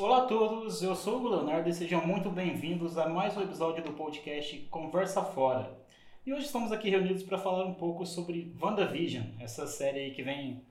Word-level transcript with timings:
Olá 0.00 0.18
a 0.18 0.26
todos, 0.26 0.80
eu 0.80 0.94
sou 0.94 1.20
o 1.20 1.28
Leonardo 1.28 1.68
e 1.68 1.74
sejam 1.74 2.06
muito 2.06 2.30
bem-vindos 2.30 2.96
a 2.96 3.08
mais 3.08 3.36
um 3.36 3.42
episódio 3.42 3.82
do 3.82 3.94
podcast 3.94 4.56
Conversa 4.70 5.24
Fora. 5.24 5.76
E 6.24 6.32
hoje 6.32 6.46
estamos 6.46 6.70
aqui 6.70 6.88
reunidos 6.88 7.24
para 7.24 7.36
falar 7.36 7.64
um 7.64 7.74
pouco 7.74 8.06
sobre 8.06 8.54
WandaVision, 8.62 9.24
essa 9.40 9.66
série 9.66 9.98
aí 9.98 10.10
que 10.12 10.22
vem, 10.22 10.62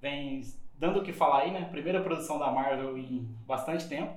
vem 0.00 0.42
dando 0.78 1.00
o 1.00 1.02
que 1.02 1.12
falar 1.12 1.40
aí, 1.40 1.50
né? 1.50 1.66
Primeira 1.68 2.00
produção 2.00 2.38
da 2.38 2.52
Marvel 2.52 2.96
em 2.96 3.28
bastante 3.48 3.88
tempo. 3.88 4.16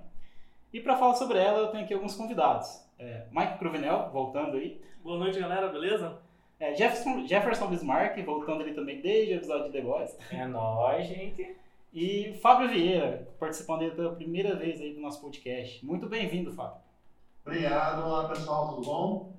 E 0.71 0.79
para 0.79 0.95
falar 0.95 1.15
sobre 1.15 1.39
ela, 1.39 1.57
eu 1.57 1.67
tenho 1.69 1.83
aqui 1.83 1.95
alguns 1.95 2.13
convidados. 2.13 2.85
É, 2.99 3.25
Mike 3.31 3.57
Cruvinel, 3.57 4.11
voltando 4.13 4.57
aí. 4.57 4.79
Boa 5.03 5.17
noite, 5.17 5.39
galera, 5.39 5.69
beleza? 5.69 6.19
É, 6.59 6.75
Jefferson, 6.75 7.25
Jefferson 7.25 7.65
Bismarck, 7.65 8.23
voltando 8.23 8.61
ali 8.61 8.75
também 8.75 9.01
desde 9.01 9.33
o 9.33 9.37
episódio 9.37 9.65
de 9.65 9.71
The 9.71 9.81
Boys. 9.81 10.15
É 10.31 10.45
nóis, 10.45 11.07
gente. 11.07 11.55
E 11.93 12.33
Fábio 12.41 12.69
Vieira, 12.69 13.27
participando 13.37 13.81
aí 13.81 13.91
pela 13.91 14.15
primeira 14.15 14.55
vez 14.55 14.79
aí 14.79 14.93
do 14.93 15.01
nosso 15.01 15.19
podcast. 15.19 15.85
Muito 15.85 16.07
bem-vindo, 16.07 16.53
Fábio. 16.53 16.79
Obrigado, 17.45 18.05
olá 18.05 18.29
pessoal, 18.29 18.75
tudo 18.75 18.85
bom? 18.85 19.33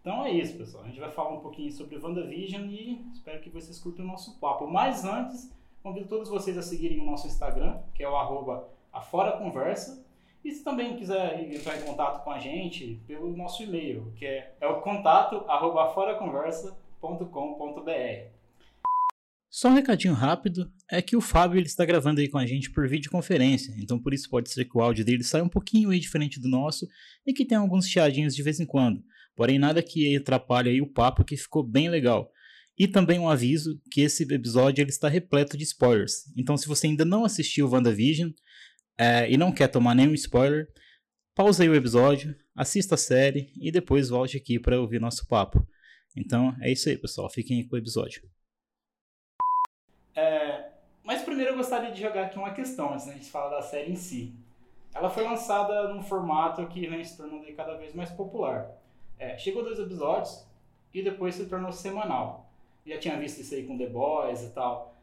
Então 0.00 0.24
é 0.24 0.30
isso, 0.30 0.56
pessoal. 0.56 0.84
A 0.84 0.86
gente 0.86 1.00
vai 1.00 1.10
falar 1.10 1.30
um 1.30 1.40
pouquinho 1.40 1.72
sobre 1.72 1.98
WandaVision 1.98 2.68
e 2.68 3.04
espero 3.12 3.40
que 3.40 3.50
vocês 3.50 3.80
curtam 3.80 4.04
o 4.04 4.08
nosso 4.08 4.38
papo. 4.38 4.68
Mas 4.68 5.04
antes, 5.04 5.52
convido 5.82 6.06
todos 6.06 6.28
vocês 6.28 6.56
a 6.56 6.62
seguirem 6.62 7.00
o 7.00 7.04
nosso 7.04 7.26
Instagram, 7.26 7.80
que 7.94 8.04
é 8.04 8.08
o 8.08 8.14
arroba 8.14 8.68
aforaconversa. 8.92 10.06
E 10.44 10.52
se 10.52 10.62
também 10.62 10.96
quiser 10.96 11.52
entrar 11.52 11.76
em 11.78 11.84
contato 11.84 12.22
com 12.22 12.30
a 12.30 12.38
gente, 12.38 13.02
pelo 13.08 13.36
nosso 13.36 13.60
e-mail, 13.62 14.12
que 14.14 14.24
é, 14.24 14.54
é 14.60 14.68
o 14.68 14.80
contato 14.82 15.42
arroba 15.48 15.86
aforaconversa.com.br. 15.86 18.34
Só 19.54 19.68
um 19.68 19.74
recadinho 19.74 20.14
rápido 20.14 20.68
é 20.94 21.02
que 21.02 21.16
o 21.16 21.20
Fábio 21.20 21.58
ele 21.58 21.66
está 21.66 21.84
gravando 21.84 22.20
aí 22.20 22.28
com 22.28 22.38
a 22.38 22.46
gente 22.46 22.70
por 22.70 22.88
videoconferência, 22.88 23.74
então 23.78 23.98
por 23.98 24.14
isso 24.14 24.28
pode 24.30 24.50
ser 24.50 24.64
que 24.64 24.76
o 24.76 24.80
áudio 24.80 25.04
dele 25.04 25.24
saia 25.24 25.42
um 25.42 25.48
pouquinho 25.48 25.90
aí 25.90 25.98
diferente 25.98 26.40
do 26.40 26.48
nosso 26.48 26.86
e 27.26 27.32
que 27.32 27.44
tenha 27.44 27.60
alguns 27.60 27.88
chiadinhos 27.88 28.34
de 28.34 28.42
vez 28.42 28.60
em 28.60 28.66
quando. 28.66 29.02
Porém, 29.36 29.58
nada 29.58 29.82
que 29.82 30.16
atrapalhe 30.16 30.70
aí 30.70 30.80
o 30.80 30.86
papo 30.86 31.24
que 31.24 31.36
ficou 31.36 31.62
bem 31.62 31.88
legal. 31.88 32.30
E 32.78 32.88
também 32.88 33.18
um 33.18 33.28
aviso 33.28 33.80
que 33.90 34.00
esse 34.00 34.22
episódio 34.32 34.82
ele 34.82 34.90
está 34.90 35.08
repleto 35.08 35.56
de 35.56 35.64
spoilers. 35.64 36.24
Então, 36.36 36.56
se 36.56 36.66
você 36.66 36.86
ainda 36.86 37.04
não 37.04 37.24
assistiu 37.24 37.68
WandaVision 37.68 38.30
é, 38.98 39.30
e 39.30 39.36
não 39.36 39.52
quer 39.52 39.68
tomar 39.68 39.94
nenhum 39.94 40.14
spoiler, 40.14 40.68
pausa 41.34 41.62
aí 41.62 41.68
o 41.68 41.74
episódio, 41.74 42.34
assista 42.54 42.94
a 42.94 42.98
série 42.98 43.52
e 43.60 43.70
depois 43.70 44.08
volte 44.08 44.36
aqui 44.36 44.58
para 44.58 44.80
ouvir 44.80 45.00
nosso 45.00 45.26
papo. 45.26 45.66
Então, 46.16 46.56
é 46.60 46.70
isso 46.70 46.88
aí, 46.88 46.96
pessoal. 46.96 47.28
Fiquem 47.30 47.66
com 47.66 47.76
o 47.76 47.78
episódio. 47.78 48.22
É, 50.16 50.63
mas 51.04 51.22
primeiro 51.22 51.52
eu 51.52 51.56
gostaria 51.56 51.92
de 51.92 52.00
jogar 52.00 52.24
aqui 52.24 52.38
uma 52.38 52.54
questão 52.54 52.92
antes 52.92 53.06
da 53.06 53.12
gente 53.12 53.30
falar 53.30 53.50
da 53.50 53.62
série 53.62 53.92
em 53.92 53.96
si. 53.96 54.34
Ela 54.94 55.10
foi 55.10 55.22
lançada 55.22 55.88
num 55.88 56.02
formato 56.02 56.66
que 56.66 56.86
vem 56.86 57.04
se 57.04 57.16
tornando 57.16 57.44
cada 57.54 57.74
vez 57.74 57.94
mais 57.94 58.10
popular. 58.10 58.70
É, 59.18 59.36
chegou 59.36 59.62
dois 59.62 59.78
episódios 59.78 60.46
e 60.92 61.02
depois 61.02 61.34
se 61.34 61.46
tornou 61.46 61.70
semanal. 61.72 62.48
Já 62.86 62.98
tinha 62.98 63.18
visto 63.18 63.40
isso 63.40 63.54
aí 63.54 63.66
com 63.66 63.76
The 63.76 63.86
Boys 63.86 64.42
e 64.42 64.50
tal. 64.50 64.94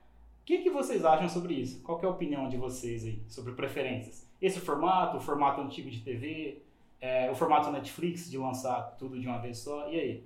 O 0.41 0.45
que, 0.45 0.59
que 0.59 0.69
vocês 0.71 1.05
acham 1.05 1.29
sobre 1.29 1.53
isso? 1.53 1.83
Qual 1.83 2.01
é 2.01 2.05
a 2.05 2.09
opinião 2.09 2.49
de 2.49 2.57
vocês 2.57 3.05
aí 3.05 3.21
sobre 3.27 3.53
preferências? 3.53 4.27
Esse 4.41 4.59
formato, 4.59 5.17
o 5.17 5.19
formato 5.19 5.61
antigo 5.61 5.89
de 5.89 6.01
TV, 6.01 6.63
é, 6.99 7.29
o 7.29 7.35
formato 7.35 7.69
Netflix 7.69 8.29
de 8.29 8.37
lançar 8.37 8.95
tudo 8.97 9.19
de 9.19 9.27
uma 9.27 9.39
vez 9.39 9.59
só, 9.59 9.87
e 9.89 9.99
aí? 9.99 10.23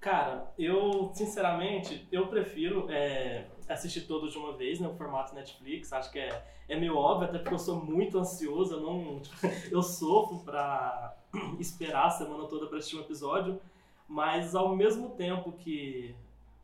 Cara, 0.00 0.52
eu, 0.58 1.12
sinceramente, 1.14 2.06
eu 2.10 2.26
prefiro 2.26 2.90
é, 2.90 3.46
assistir 3.72 4.02
todos 4.02 4.32
de 4.32 4.38
uma 4.38 4.52
vez, 4.52 4.80
né, 4.80 4.88
o 4.88 4.94
formato 4.94 5.34
Netflix, 5.34 5.92
acho 5.92 6.10
que 6.10 6.18
é, 6.18 6.44
é 6.68 6.76
meio 6.76 6.96
óbvio, 6.96 7.28
até 7.28 7.38
porque 7.38 7.54
eu 7.54 7.58
sou 7.58 7.76
muito 7.76 8.18
ansioso, 8.18 8.74
eu 8.74 8.80
não, 8.80 9.22
eu 9.70 9.82
sofro 9.82 10.40
pra 10.40 11.16
esperar 11.58 12.06
a 12.06 12.10
semana 12.10 12.46
toda 12.46 12.66
para 12.66 12.78
assistir 12.78 12.96
um 12.96 13.00
episódio, 13.00 13.60
mas 14.08 14.54
ao 14.54 14.74
mesmo 14.74 15.10
tempo 15.10 15.52
que 15.52 16.14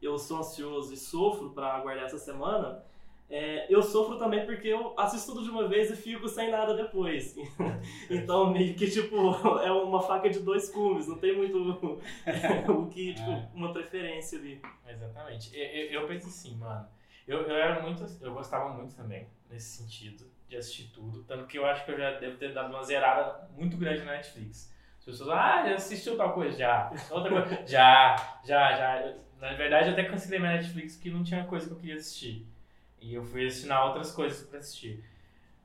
eu 0.01 0.19
sou 0.19 0.39
ansioso 0.39 0.93
e 0.93 0.97
sofro 0.97 1.51
para 1.51 1.75
aguardar 1.75 2.05
essa 2.05 2.19
semana, 2.19 2.85
é, 3.31 3.67
eu 3.69 3.83
sofro 3.83 4.17
também 4.17 4.47
porque 4.47 4.69
eu 4.69 4.95
assisto 4.99 5.33
tudo 5.33 5.45
de 5.45 5.51
uma 5.51 5.69
vez 5.69 5.91
e 5.91 5.97
fico 5.97 6.27
sem 6.29 6.51
nada 6.51 6.75
depois. 6.75 7.37
então, 8.09 8.51
meio 8.51 8.75
que, 8.75 8.91
tipo, 8.91 9.17
é 9.61 9.71
uma 9.71 10.01
faca 10.01 10.31
de 10.31 10.41
dois 10.41 10.71
cumes, 10.71 11.07
não 11.07 11.19
tem 11.19 11.37
muito 11.37 12.01
o 12.69 12.87
que, 12.87 13.13
tipo, 13.13 13.31
é. 13.31 13.49
uma 13.55 13.73
preferência 13.73 14.39
ali. 14.39 14.63
Exatamente. 14.87 15.55
Eu, 15.55 15.67
eu, 15.67 16.01
eu 16.01 16.09
penso 16.09 16.29
assim, 16.29 16.57
mano. 16.57 16.87
Eu, 17.29 17.43
eu 17.43 17.57
era 17.57 17.83
muito. 17.83 18.05
Eu 18.23 18.33
gostava 18.33 18.71
muito 18.71 18.97
também, 18.97 19.29
nesse 19.51 19.77
sentido, 19.77 20.25
de 20.49 20.57
assistir 20.57 20.91
tudo. 20.95 21.23
Tanto 21.25 21.47
que 21.47 21.59
eu 21.59 21.67
acho 21.67 21.85
que 21.85 21.93
eu 21.93 21.99
já 21.99 22.13
devo 22.13 22.39
ter 22.39 22.55
dado 22.55 22.71
uma 22.71 22.83
zerada 22.83 23.47
muito 23.55 23.77
grande 23.77 24.03
na 24.03 24.13
Netflix. 24.13 24.75
As 24.99 25.05
pessoas, 25.05 25.29
ah, 25.29 25.69
já 25.69 25.75
assistiu 25.75 26.17
tal 26.17 26.33
coisa? 26.33 26.57
Já. 26.57 26.91
Outra 27.11 27.31
coisa? 27.31 27.63
já, 27.69 28.17
já, 28.45 28.77
já. 28.77 29.15
Na 29.39 29.53
verdade, 29.53 29.89
eu 29.89 29.93
até 29.93 30.05
cancelei 30.05 30.39
minha 30.41 30.55
Netflix 30.55 30.97
porque 30.97 31.11
não 31.11 31.23
tinha 31.23 31.45
coisa 31.45 31.67
que 31.67 31.73
eu 31.73 31.79
queria 31.79 31.97
assistir. 31.97 32.47
E 33.01 33.15
eu 33.15 33.23
fui 33.23 33.47
assinar 33.47 33.87
outras 33.87 34.11
coisas 34.11 34.49
para 34.49 34.59
assistir. 34.59 35.05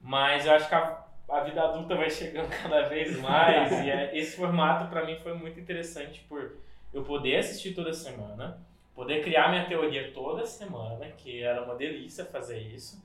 Mas 0.02 0.46
eu 0.46 0.52
acho 0.52 0.68
que 0.68 0.75
a, 0.75 1.06
a, 1.29 1.40
vida 1.46 1.63
adulta 1.63 1.96
vai 1.96 2.09
chegando 2.09 2.50
cada 2.62 2.90
vez 2.90 3.18
mais. 3.19 3.72
e 3.72 3.90
é, 3.90 4.18
esse 4.18 4.35
formato 4.35 4.90
para 4.90 5.06
mim 5.06 5.18
foi 5.23 5.34
muito 5.34 5.57
interessante 5.59 6.25
por 6.28 6.57
eu 6.94 7.03
poder 7.03 7.38
assistir 7.38 7.73
toda 7.73 7.94
semana, 7.94 8.59
poder 8.95 9.23
criar 9.23 9.49
minha 9.49 9.65
teoria 9.65 10.11
toda 10.13 10.45
semana, 10.45 11.07
que 11.11 11.41
era 11.41 11.63
uma 11.63 11.75
delícia 11.75 12.25
fazer 12.25 12.59
isso. 12.59 13.03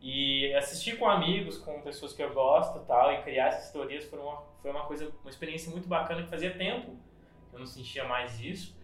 E 0.00 0.52
assistir 0.54 0.98
com 0.98 1.08
amigos, 1.08 1.58
com 1.58 1.80
pessoas 1.82 2.12
que 2.12 2.22
eu 2.22 2.32
gosto 2.32 2.78
tal, 2.86 3.12
e 3.12 3.22
criar 3.22 3.48
essas 3.48 3.72
teorias 3.72 4.04
foi 4.04 4.18
uma, 4.18 4.42
foi 4.62 4.70
uma 4.70 4.84
coisa, 4.84 5.12
uma 5.22 5.30
experiência 5.30 5.70
muito 5.70 5.88
bacana 5.88 6.22
que 6.22 6.28
fazia 6.28 6.56
tempo 6.56 6.96
eu 7.56 7.60
não 7.60 7.66
sentia 7.66 8.06
mais 8.06 8.40
isso. 8.40 8.76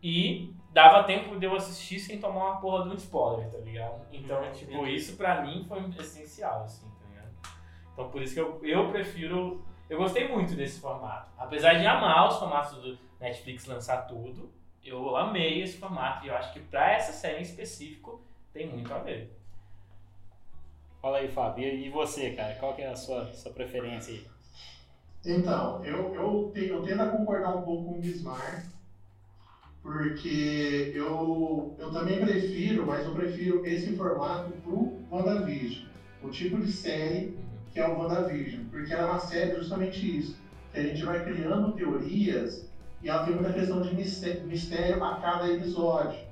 E 0.00 0.54
dava 0.72 1.02
tempo 1.04 1.36
de 1.38 1.44
eu 1.44 1.56
assistir 1.56 1.98
sem 1.98 2.20
tomar 2.20 2.50
uma 2.50 2.60
porra 2.60 2.84
de 2.84 2.90
um 2.90 2.94
spoiler, 2.94 3.50
tá 3.50 3.58
ligado? 3.58 4.06
Então, 4.12 4.40
uhum, 4.40 4.52
tipo, 4.52 4.86
isso 4.86 5.16
pra 5.16 5.42
mim 5.42 5.64
foi 5.66 5.82
essencial, 5.98 6.62
assim, 6.62 6.88
tá 6.88 7.08
ligado? 7.08 7.32
Então, 7.92 8.08
por 8.08 8.22
isso 8.22 8.34
que 8.34 8.40
eu, 8.40 8.60
eu 8.62 8.88
prefiro. 8.90 9.64
Eu 9.90 9.98
gostei 9.98 10.28
muito 10.28 10.54
desse 10.54 10.80
formato. 10.80 11.32
Apesar 11.36 11.74
de 11.74 11.86
amar 11.86 12.28
os 12.28 12.36
formatos 12.36 12.76
do 12.80 12.98
Netflix 13.18 13.66
lançar 13.66 14.06
tudo, 14.06 14.52
eu 14.88 15.16
amei 15.16 15.62
esse 15.62 15.76
formato 15.76 16.24
e 16.24 16.28
eu 16.28 16.34
acho 16.34 16.52
que 16.52 16.60
pra 16.60 16.92
essa 16.92 17.12
série 17.12 17.38
em 17.38 17.42
específico 17.42 18.20
tem 18.52 18.68
muito 18.68 18.92
a 18.92 18.98
ver. 18.98 19.36
Fala 21.00 21.18
aí, 21.18 21.28
Fábio. 21.28 21.64
E 21.64 21.88
você, 21.90 22.32
cara? 22.32 22.54
Qual 22.56 22.74
que 22.74 22.82
é 22.82 22.88
a 22.88 22.96
sua, 22.96 23.32
sua 23.32 23.52
preferência 23.52 24.14
aí? 24.14 24.26
Então, 25.24 25.84
eu, 25.84 26.14
eu, 26.14 26.50
tenho, 26.52 26.74
eu 26.74 26.82
tento 26.82 27.10
concordar 27.10 27.56
um 27.56 27.62
pouco 27.62 27.84
com 27.84 27.98
o 27.98 28.00
Bismarck 28.00 28.66
porque 29.82 30.92
eu, 30.94 31.74
eu 31.78 31.90
também 31.90 32.20
prefiro, 32.20 32.86
mas 32.86 33.06
eu 33.06 33.14
prefiro 33.14 33.64
esse 33.64 33.96
formato 33.96 34.52
pro 34.62 34.98
WandaVision, 35.10 35.86
o 36.22 36.28
tipo 36.28 36.60
de 36.60 36.70
série 36.70 37.38
que 37.72 37.80
é 37.80 37.88
o 37.88 37.98
WandaVision, 37.98 38.64
porque 38.70 38.92
ela 38.92 39.08
é 39.08 39.10
uma 39.12 39.18
série 39.18 39.54
justamente 39.54 40.18
isso, 40.18 40.36
que 40.72 40.80
a 40.80 40.82
gente 40.82 41.04
vai 41.04 41.24
criando 41.24 41.72
teorias 41.72 42.68
e 43.02 43.06
tem 43.24 43.34
muita 43.34 43.52
questão 43.52 43.80
de 43.80 43.94
mistério 43.94 45.04
a 45.04 45.16
cada 45.16 45.48
episódio. 45.48 46.28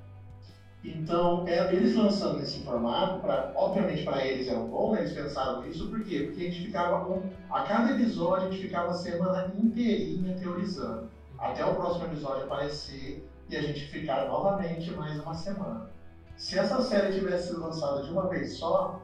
Então, 0.82 1.47
é, 1.49 1.75
eles 1.75 1.97
lançando 1.97 2.38
nesse 2.38 2.60
formato, 2.60 3.21
pra, 3.21 3.53
obviamente 3.56 4.04
para 4.04 4.25
eles 4.25 4.47
era 4.47 4.60
bom, 4.60 4.93
né? 4.93 5.00
eles 5.00 5.12
pensaram 5.12 5.62
nisso, 5.62 5.88
por 5.88 6.03
quê? 6.03 6.21
Porque 6.21 6.41
a 6.41 6.44
gente 6.44 6.62
ficava 6.62 7.05
com. 7.05 7.22
A 7.50 7.62
cada 7.62 7.91
episódio 7.91 8.49
a 8.49 8.50
gente 8.50 8.62
ficava 8.62 8.91
a 8.91 8.94
semana 8.94 9.53
inteirinha 9.56 10.37
teorizando. 10.37 11.09
Até 11.38 11.65
o 11.65 11.75
próximo 11.75 12.06
episódio 12.06 12.44
aparecer 12.44 13.28
e 13.49 13.56
a 13.56 13.60
gente 13.60 13.81
ficar 13.87 14.26
novamente 14.26 14.91
mais 14.93 15.19
uma 15.21 15.34
semana. 15.34 15.91
Se 16.37 16.59
essa 16.59 16.81
série 16.82 17.15
tivesse 17.15 17.49
sido 17.49 17.60
lançada 17.60 18.03
de 18.03 18.11
uma 18.11 18.29
vez 18.29 18.55
só, 18.55 19.02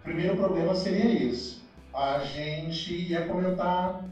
o 0.00 0.02
primeiro 0.02 0.36
problema 0.36 0.74
seria 0.74 1.10
isso. 1.10 1.62
A 1.94 2.18
gente 2.18 2.94
ia 2.94 3.26
comentar 3.26 4.04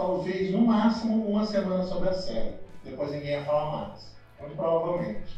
talvez 0.00 0.50
no 0.50 0.62
máximo 0.62 1.14
uma 1.22 1.44
semana 1.44 1.82
sobre 1.82 2.08
a 2.08 2.12
série. 2.12 2.54
Depois 2.82 3.10
ninguém 3.10 3.32
ia 3.32 3.40
falar 3.42 3.68
mais. 3.68 4.10
Muito 4.38 4.54
provavelmente. 4.54 5.36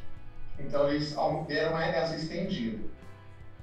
Então 0.57 0.89
eles 0.89 1.13
deram 1.49 1.77
essa 1.77 2.15
estendida. 2.15 2.81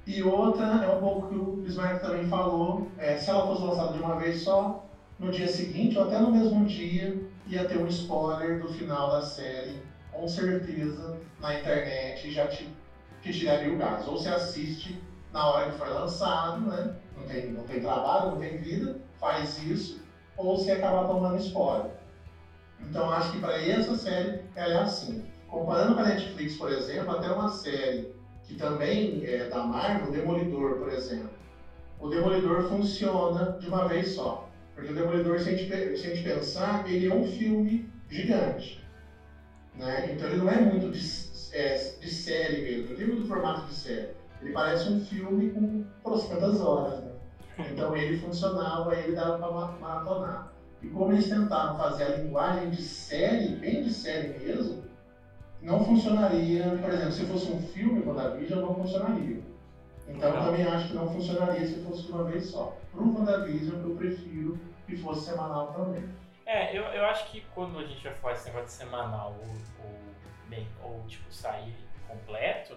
E 0.04 0.22
outra 0.22 0.78
é 0.82 0.86
um 0.86 0.98
pouco 0.98 1.26
que 1.26 1.34
o 1.34 1.52
Bismarck 1.62 2.00
também 2.00 2.22
falou, 2.22 2.84
é, 2.98 3.16
se 3.16 3.30
ela 3.30 3.42
fosse 3.46 3.62
lançada 3.62 3.90
de 3.90 3.98
uma 3.98 4.14
vez 4.14 4.36
só, 4.36 4.78
no 5.18 5.30
dia 5.30 5.46
seguinte 5.46 5.96
ou 5.96 6.04
até 6.04 6.18
no 6.18 6.28
mesmo 6.28 6.62
dia, 6.62 7.16
ia 7.46 7.62
ter 7.62 7.76
um 7.76 7.86
spoiler 7.86 8.58
do 8.58 8.68
final 8.68 9.08
da 9.08 9.22
série, 9.22 9.78
com 10.10 10.26
certeza, 10.26 11.14
na 11.38 11.54
internet 11.54 12.28
já 12.28 12.44
te, 12.44 12.66
te 13.22 13.30
tiraria 13.30 13.70
o 13.70 13.74
gás. 13.74 14.04
Ou 14.04 14.18
você 14.18 14.28
assiste 14.28 14.94
na 15.32 15.46
hora 15.46 15.64
que 15.64 15.72
foi 15.72 15.88
lançado, 15.88 16.60
né? 16.60 16.86
Não 17.16 17.24
tem, 17.24 17.46
não 17.46 17.64
tem 17.64 17.78
trabalho, 17.78 18.26
não 18.26 18.36
tem 18.36 18.54
vida, 18.54 18.92
faz 19.18 19.56
isso, 19.56 19.96
ou 20.40 20.56
você 20.56 20.70
acaba 20.70 21.02
tomando 21.02 21.36
spoiler. 21.36 21.90
Então 22.78 23.10
acho 23.10 23.30
que 23.30 23.38
para 23.38 23.56
essa 23.58 23.94
série 23.94 24.34
ela 24.54 24.72
é 24.72 24.76
assim. 24.76 25.20
Comparando 25.46 25.92
com 25.92 26.00
a 26.00 26.02
Netflix, 26.04 26.54
por 26.54 26.68
exemplo, 26.68 27.12
até 27.12 27.28
uma 27.28 27.48
série 27.48 28.06
que 28.42 28.54
também 28.54 29.24
é 29.24 29.44
da 29.44 29.62
Marvel, 29.62 30.08
Demolidor, 30.08 30.76
por 30.76 30.88
exemplo. 30.88 31.30
o 31.98 32.08
Demolidor 32.08 32.60
funciona 32.60 33.54
de 33.58 33.66
uma 33.66 33.84
vez 33.84 34.08
só. 34.08 34.42
Porque 34.74 34.90
o 34.90 34.94
Demolidor, 34.94 35.38
se 35.40 35.48
a 35.48 35.52
gente, 35.52 35.66
se 35.96 36.06
a 36.06 36.08
gente 36.08 36.22
pensar, 36.22 36.86
ele 36.86 37.04
é 37.06 37.10
um 37.10 37.22
filme 37.22 37.84
gigante. 38.08 38.78
Né? 39.74 40.08
Então 40.08 40.26
ele 40.26 40.36
não 40.36 40.48
é 40.48 40.58
muito 40.58 40.88
de, 40.88 41.00
é, 41.52 41.74
de 41.98 42.08
série 42.08 42.58
mesmo, 42.58 42.88
não 42.88 42.94
tem 42.94 43.04
muito 43.06 43.22
formato 43.24 43.62
de 43.62 43.72
série. 43.72 44.08
Ele 44.40 44.50
parece 44.50 44.88
um 44.88 44.94
filme 44.94 45.46
com 45.46 45.80
trocentas 46.02 46.60
horas. 46.60 46.98
Né? 46.98 47.09
Então 47.70 47.96
ele 47.96 48.18
funcionava, 48.18 48.94
ele 48.94 49.14
dava 49.14 49.38
para 49.38 49.50
maratonar. 49.78 50.52
E 50.82 50.88
como 50.88 51.12
eles 51.12 51.28
tentaram 51.28 51.76
fazer 51.76 52.04
a 52.04 52.16
linguagem 52.16 52.70
de 52.70 52.82
série, 52.82 53.56
bem 53.56 53.82
de 53.82 53.92
série 53.92 54.38
mesmo, 54.38 54.84
não 55.60 55.84
funcionaria, 55.84 56.64
por 56.80 56.90
exemplo, 56.90 57.12
se 57.12 57.26
fosse 57.26 57.52
um 57.52 57.60
filme, 57.60 58.02
WandaVision, 58.06 58.60
não 58.60 58.74
funcionaria. 58.74 59.42
Então 60.08 60.28
eu 60.30 60.36
Não. 60.36 60.44
também 60.46 60.66
acho 60.66 60.88
que 60.88 60.94
não 60.94 61.08
funcionaria 61.12 61.66
se 61.66 61.84
fosse 61.84 62.04
de 62.06 62.12
uma 62.12 62.24
vez 62.24 62.46
só. 62.46 62.76
Pro 62.90 63.14
WandaVision, 63.14 63.80
eu 63.82 63.94
prefiro 63.94 64.58
que 64.86 64.96
fosse 64.96 65.26
semanal 65.26 65.72
também. 65.72 66.08
É, 66.46 66.76
eu, 66.76 66.82
eu 66.84 67.04
acho 67.04 67.30
que 67.30 67.42
quando 67.54 67.78
a 67.78 67.84
gente 67.84 68.02
vai 68.02 68.14
falar 68.14 68.32
esse 68.34 68.46
negócio 68.46 68.66
de 68.66 68.72
semanal 68.72 69.36
ou, 69.38 69.48
ou, 69.84 69.98
bem, 70.48 70.66
ou 70.82 71.04
tipo, 71.06 71.32
sair 71.32 71.76
completo, 72.08 72.76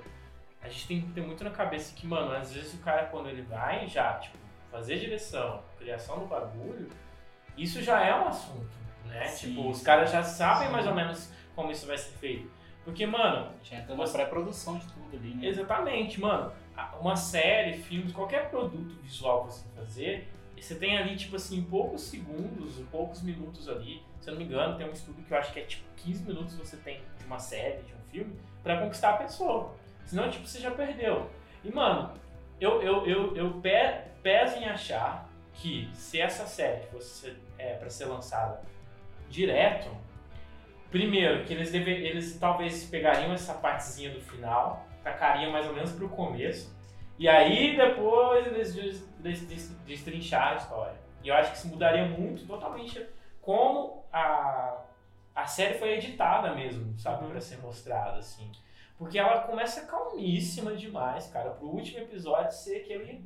a 0.61 0.69
gente 0.69 0.87
tem 0.87 1.01
que 1.01 1.11
ter 1.13 1.21
muito 1.21 1.43
na 1.43 1.49
cabeça 1.49 1.95
que, 1.95 2.05
mano, 2.05 2.33
às 2.33 2.53
vezes 2.53 2.73
o 2.73 2.77
cara 2.83 3.05
quando 3.07 3.29
ele 3.29 3.41
vai 3.41 3.87
já, 3.87 4.13
tipo, 4.19 4.37
fazer 4.73 4.97
direção, 4.97 5.61
criação 5.77 6.19
do 6.19 6.25
bagulho, 6.25 6.89
isso 7.55 7.79
já 7.83 8.03
é 8.03 8.15
um 8.15 8.27
assunto, 8.27 8.75
né? 9.05 9.27
Sim, 9.27 9.49
tipo, 9.49 9.69
os 9.69 9.83
caras 9.83 10.11
já 10.11 10.23
sabem 10.23 10.65
Sim. 10.65 10.73
mais 10.73 10.87
ou 10.87 10.95
menos 10.95 11.31
como 11.55 11.71
isso 11.71 11.85
vai 11.85 11.95
ser 11.95 12.17
feito. 12.17 12.49
Porque, 12.83 13.05
mano, 13.05 13.53
Já 13.61 13.77
entra 13.77 13.95
na 13.95 14.03
pré-produção 14.03 14.77
de 14.79 14.85
tudo 14.87 15.15
ali, 15.15 15.35
né? 15.35 15.47
Exatamente, 15.47 16.19
mano. 16.19 16.51
Uma 16.99 17.15
série, 17.15 17.77
filmes, 17.77 18.11
qualquer 18.11 18.49
produto 18.49 18.99
visual 19.01 19.45
que 19.45 19.53
você 19.53 19.69
fazer, 19.75 20.33
você 20.59 20.75
tem 20.75 20.97
ali, 20.97 21.15
tipo 21.15 21.35
assim, 21.35 21.61
poucos 21.63 22.01
segundos, 22.01 22.79
poucos 22.91 23.21
minutos 23.21 23.69
ali. 23.69 24.01
Se 24.19 24.29
eu 24.29 24.33
não 24.33 24.41
me 24.41 24.47
engano, 24.47 24.75
tem 24.75 24.89
um 24.89 24.91
estudo 24.91 25.21
que 25.21 25.31
eu 25.31 25.37
acho 25.37 25.53
que 25.53 25.59
é 25.59 25.63
tipo 25.63 25.83
15 25.97 26.23
minutos 26.23 26.55
você 26.55 26.77
tem 26.77 27.01
de 27.19 27.25
uma 27.25 27.37
série, 27.37 27.83
de 27.83 27.93
um 27.93 28.01
filme, 28.09 28.35
pra 28.63 28.79
conquistar 28.79 29.11
a 29.11 29.17
pessoa. 29.17 29.75
Senão, 30.03 30.29
tipo, 30.29 30.47
você 30.47 30.59
já 30.59 30.71
perdeu. 30.71 31.29
E, 31.63 31.71
mano, 31.71 32.13
eu, 32.63 32.81
eu, 32.81 33.05
eu, 33.05 33.35
eu 33.35 33.51
pe- 33.61 34.01
peso 34.21 34.57
em 34.57 34.65
achar 34.65 35.27
que 35.53 35.89
se 35.93 36.19
essa 36.19 36.45
série 36.45 36.83
fosse 36.87 37.35
é, 37.57 37.73
para 37.75 37.89
ser 37.89 38.05
lançada 38.05 38.61
direto, 39.29 39.89
primeiro, 40.89 41.43
que 41.45 41.53
eles, 41.53 41.71
deve, 41.71 41.91
eles 41.91 42.37
talvez 42.39 42.85
pegariam 42.85 43.33
essa 43.33 43.53
partezinha 43.53 44.11
do 44.11 44.21
final, 44.21 44.85
tacariam 45.03 45.51
mais 45.51 45.67
ou 45.67 45.73
menos 45.73 45.91
pro 45.91 46.09
começo, 46.09 46.73
e 47.17 47.27
aí 47.27 47.75
depois 47.75 48.45
eles 48.47 48.73
des- 48.73 49.07
des- 49.19 49.47
des- 49.47 49.69
destrinchar 49.85 50.53
a 50.53 50.55
história. 50.55 50.95
E 51.23 51.27
eu 51.29 51.35
acho 51.35 51.51
que 51.51 51.57
isso 51.57 51.67
mudaria 51.67 52.05
muito, 52.05 52.45
totalmente, 52.45 53.05
como 53.41 54.03
a, 54.11 54.77
a 55.35 55.45
série 55.45 55.75
foi 55.77 55.93
editada 55.93 56.53
mesmo, 56.53 56.97
sabe, 56.99 57.23
Uhum. 57.25 57.31
pra 57.31 57.41
ser 57.41 57.57
mostrada, 57.59 58.17
assim. 58.17 58.51
Porque 59.03 59.19
ela 59.19 59.41
começa 59.41 59.81
calmíssima 59.85 60.75
demais, 60.75 61.27
cara, 61.27 61.51
pro 61.51 61.67
último 61.67 61.99
episódio 61.99 62.51
ser 62.53 62.77
aquele. 62.77 63.23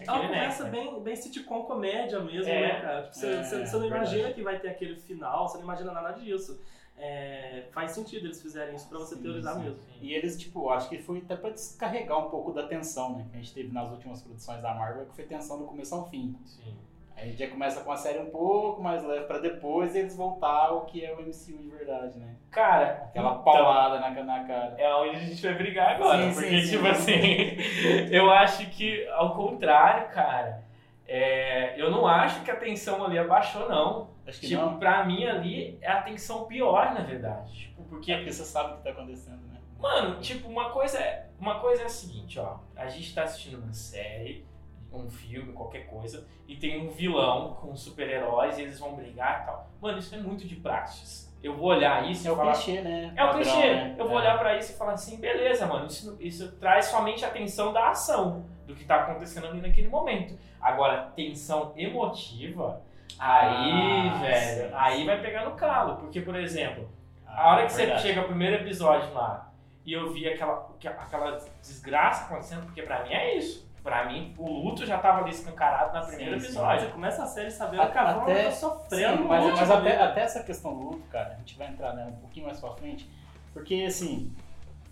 Ela 0.00 0.16
aquele 0.16 0.28
começa 0.32 0.64
né? 0.64 0.70
bem, 0.70 1.02
bem 1.02 1.14
sitcom 1.16 1.62
comédia 1.64 2.20
mesmo, 2.20 2.50
É. 2.50 2.60
né, 2.74 2.80
cara? 2.80 3.02
Tipo, 3.02 3.14
você, 3.16 3.26
É, 3.26 3.42
você- 3.42 3.66
você 3.66 3.72
não 3.74 3.80
verdade. 3.82 4.14
imagina 4.14 4.32
que 4.32 4.42
vai 4.42 4.58
ter 4.58 4.68
aquele 4.70 4.96
final, 4.96 5.46
você 5.46 5.58
não 5.58 5.64
imagina 5.64 5.92
nada 5.92 6.12
disso. 6.12 6.58
É, 6.96 7.64
faz 7.72 7.92
sentido 7.92 8.26
eles 8.26 8.40
fizerem 8.42 8.74
isso 8.74 8.88
pra 8.88 8.98
você 8.98 9.14
Sim, 9.14 9.22
teorizar 9.22 9.54
sim. 9.54 9.60
mesmo. 9.62 9.78
E 10.02 10.12
eles, 10.14 10.38
tipo, 10.38 10.68
acho 10.70 10.88
que 10.88 10.98
foi 11.02 11.18
até 11.18 11.34
pra 11.36 11.50
descarregar 11.50 12.18
um 12.26 12.30
pouco 12.30 12.52
da 12.52 12.66
tensão, 12.66 13.16
né? 13.16 13.26
Que 13.30 13.36
a 13.36 13.40
gente 13.40 13.54
teve 13.54 13.72
nas 13.72 13.90
últimas 13.90 14.20
produções 14.22 14.60
da 14.62 14.74
Marvel, 14.74 15.06
que 15.06 15.14
foi 15.14 15.24
tensão 15.24 15.58
do 15.58 15.64
começo 15.66 15.94
ao 15.94 16.08
fim. 16.10 16.34
Sim. 16.44 16.74
A 17.20 17.26
gente 17.26 17.36
já 17.38 17.48
começa 17.48 17.82
com 17.82 17.92
a 17.92 17.96
série 17.96 18.18
um 18.18 18.30
pouco 18.30 18.82
mais 18.82 19.04
leve 19.04 19.26
pra 19.26 19.38
depois 19.38 19.94
eles 19.94 20.16
voltar 20.16 20.66
ao 20.68 20.86
que 20.86 21.04
é 21.04 21.12
o 21.12 21.20
MCU 21.20 21.58
de 21.62 21.68
verdade, 21.68 22.18
né? 22.18 22.34
Cara, 22.50 23.04
Aquela 23.10 23.32
então, 23.32 23.42
paulada 23.44 24.00
na, 24.00 24.10
na 24.24 24.44
cara. 24.44 24.74
É 24.78 24.94
onde 24.94 25.16
a 25.16 25.18
gente 25.20 25.42
vai 25.42 25.54
brigar 25.54 25.96
agora. 25.96 26.30
Sim, 26.30 26.34
porque, 26.34 26.60
sim, 26.60 26.66
sim. 26.66 26.76
tipo 26.76 26.86
assim, 26.88 27.20
eu 28.10 28.30
acho 28.30 28.66
que, 28.70 29.06
ao 29.08 29.34
contrário, 29.36 30.08
cara, 30.14 30.64
é, 31.06 31.80
eu 31.80 31.90
não 31.90 32.06
acho 32.06 32.42
que 32.42 32.50
a 32.50 32.56
tensão 32.56 33.04
ali 33.04 33.18
abaixou, 33.18 33.68
não. 33.68 34.08
Acho 34.26 34.40
que 34.40 34.48
Tipo, 34.48 34.62
não. 34.62 34.78
pra 34.78 35.04
mim 35.04 35.24
ali 35.26 35.76
é 35.82 35.88
a 35.90 36.02
tensão 36.02 36.44
pior, 36.46 36.94
na 36.94 37.00
verdade. 37.00 37.52
Tipo, 37.52 37.82
porque, 37.84 38.12
É 38.12 38.16
porque 38.18 38.32
você 38.32 38.44
sabe 38.44 38.74
o 38.74 38.76
que 38.78 38.84
tá 38.84 38.90
acontecendo, 38.90 39.40
né? 39.48 39.58
mano, 39.78 40.20
tipo, 40.20 40.46
uma 40.48 40.70
coisa, 40.70 40.98
é- 40.98 41.26
uma 41.40 41.58
coisa 41.58 41.82
é 41.82 41.86
a 41.86 41.88
seguinte, 41.88 42.38
ó. 42.38 42.58
A 42.76 42.86
gente 42.88 43.14
tá 43.14 43.22
assistindo 43.24 43.60
uma 43.62 43.72
série, 43.72 44.44
um 44.92 45.08
filme, 45.08 45.52
qualquer 45.52 45.86
coisa, 45.86 46.26
e 46.48 46.56
tem 46.56 46.80
um 46.86 46.90
vilão 46.90 47.54
com 47.60 47.74
super-heróis 47.76 48.58
e 48.58 48.62
eles 48.62 48.78
vão 48.78 48.94
brigar 48.94 49.42
e 49.42 49.46
tal. 49.46 49.68
Mano, 49.80 49.98
isso 49.98 50.14
é 50.14 50.18
muito 50.18 50.46
de 50.46 50.56
praxis. 50.56 51.30
Eu 51.42 51.54
vou 51.56 51.68
olhar 51.68 52.08
isso 52.10 52.26
É 52.26 52.30
e 52.30 52.32
o 52.32 52.36
falar. 52.36 52.52
clichê, 52.52 52.80
né? 52.82 53.12
É 53.16 53.24
o 53.24 53.30
clichê. 53.32 53.74
né? 53.74 53.94
Eu 53.98 54.06
vou 54.08 54.18
É. 54.18 54.20
olhar 54.20 54.38
pra 54.38 54.56
isso 54.58 54.72
e 54.72 54.76
falar 54.76 54.92
assim, 54.92 55.18
beleza, 55.18 55.66
mano, 55.66 55.86
isso, 55.86 56.16
isso 56.20 56.52
traz 56.56 56.86
somente 56.86 57.24
a 57.24 57.30
tensão 57.30 57.72
da 57.72 57.88
ação, 57.90 58.44
do 58.66 58.74
que 58.74 58.84
tá 58.84 58.96
acontecendo 58.96 59.46
ali 59.46 59.60
naquele 59.60 59.88
momento. 59.88 60.38
Agora, 60.60 61.10
tensão 61.16 61.72
emotiva, 61.76 62.82
aí, 63.18 64.08
Ah, 64.10 64.18
velho, 64.20 64.68
sim, 64.68 64.74
aí 64.76 64.96
sim. 64.98 65.06
vai 65.06 65.20
pegar 65.20 65.44
no 65.44 65.52
calo. 65.56 65.96
Porque, 65.96 66.20
por 66.20 66.36
exemplo, 66.36 66.88
Ah, 67.26 67.42
a 67.42 67.52
hora 67.52 67.66
que 67.66 67.72
verdade. 67.74 68.02
você 68.02 68.08
chega 68.08 68.20
ao 68.20 68.26
primeiro 68.26 68.56
episódio 68.56 69.12
lá 69.14 69.50
e 69.86 69.92
eu 69.94 70.12
vi 70.12 70.28
aquela, 70.28 70.68
aquela 70.98 71.38
desgraça 71.62 72.24
acontecendo, 72.26 72.64
porque 72.66 72.82
pra 72.82 73.02
mim 73.02 73.12
é 73.14 73.36
isso. 73.36 73.69
Pra 73.90 74.04
mim, 74.04 74.32
o 74.38 74.48
luto 74.48 74.86
já 74.86 74.98
tava 74.98 75.18
ali 75.22 75.30
escancarado 75.30 75.98
no 75.98 76.06
primeiro 76.06 76.34
Sim, 76.34 76.40
sim. 76.40 76.46
episódio. 76.46 76.86
Você 76.86 76.92
começa 76.92 77.24
a 77.24 77.26
série 77.26 77.50
sabendo 77.50 77.82
A- 77.82 77.88
que 77.90 77.98
a 77.98 78.16
Wanda 78.16 78.44
tá 78.44 78.50
sofrendo 78.52 79.16
Sim, 79.22 79.24
mas, 79.24 79.44
mas 79.58 79.68
até, 79.68 80.00
até 80.00 80.20
essa 80.20 80.44
questão 80.44 80.78
do 80.78 80.84
luto, 80.90 81.02
cara, 81.10 81.32
a 81.34 81.36
gente 81.38 81.58
vai 81.58 81.66
entrar 81.66 81.92
nela 81.94 82.10
um 82.10 82.16
pouquinho 82.20 82.46
mais 82.46 82.60
pra 82.60 82.70
frente, 82.74 83.10
porque 83.52 83.82
assim, 83.88 84.32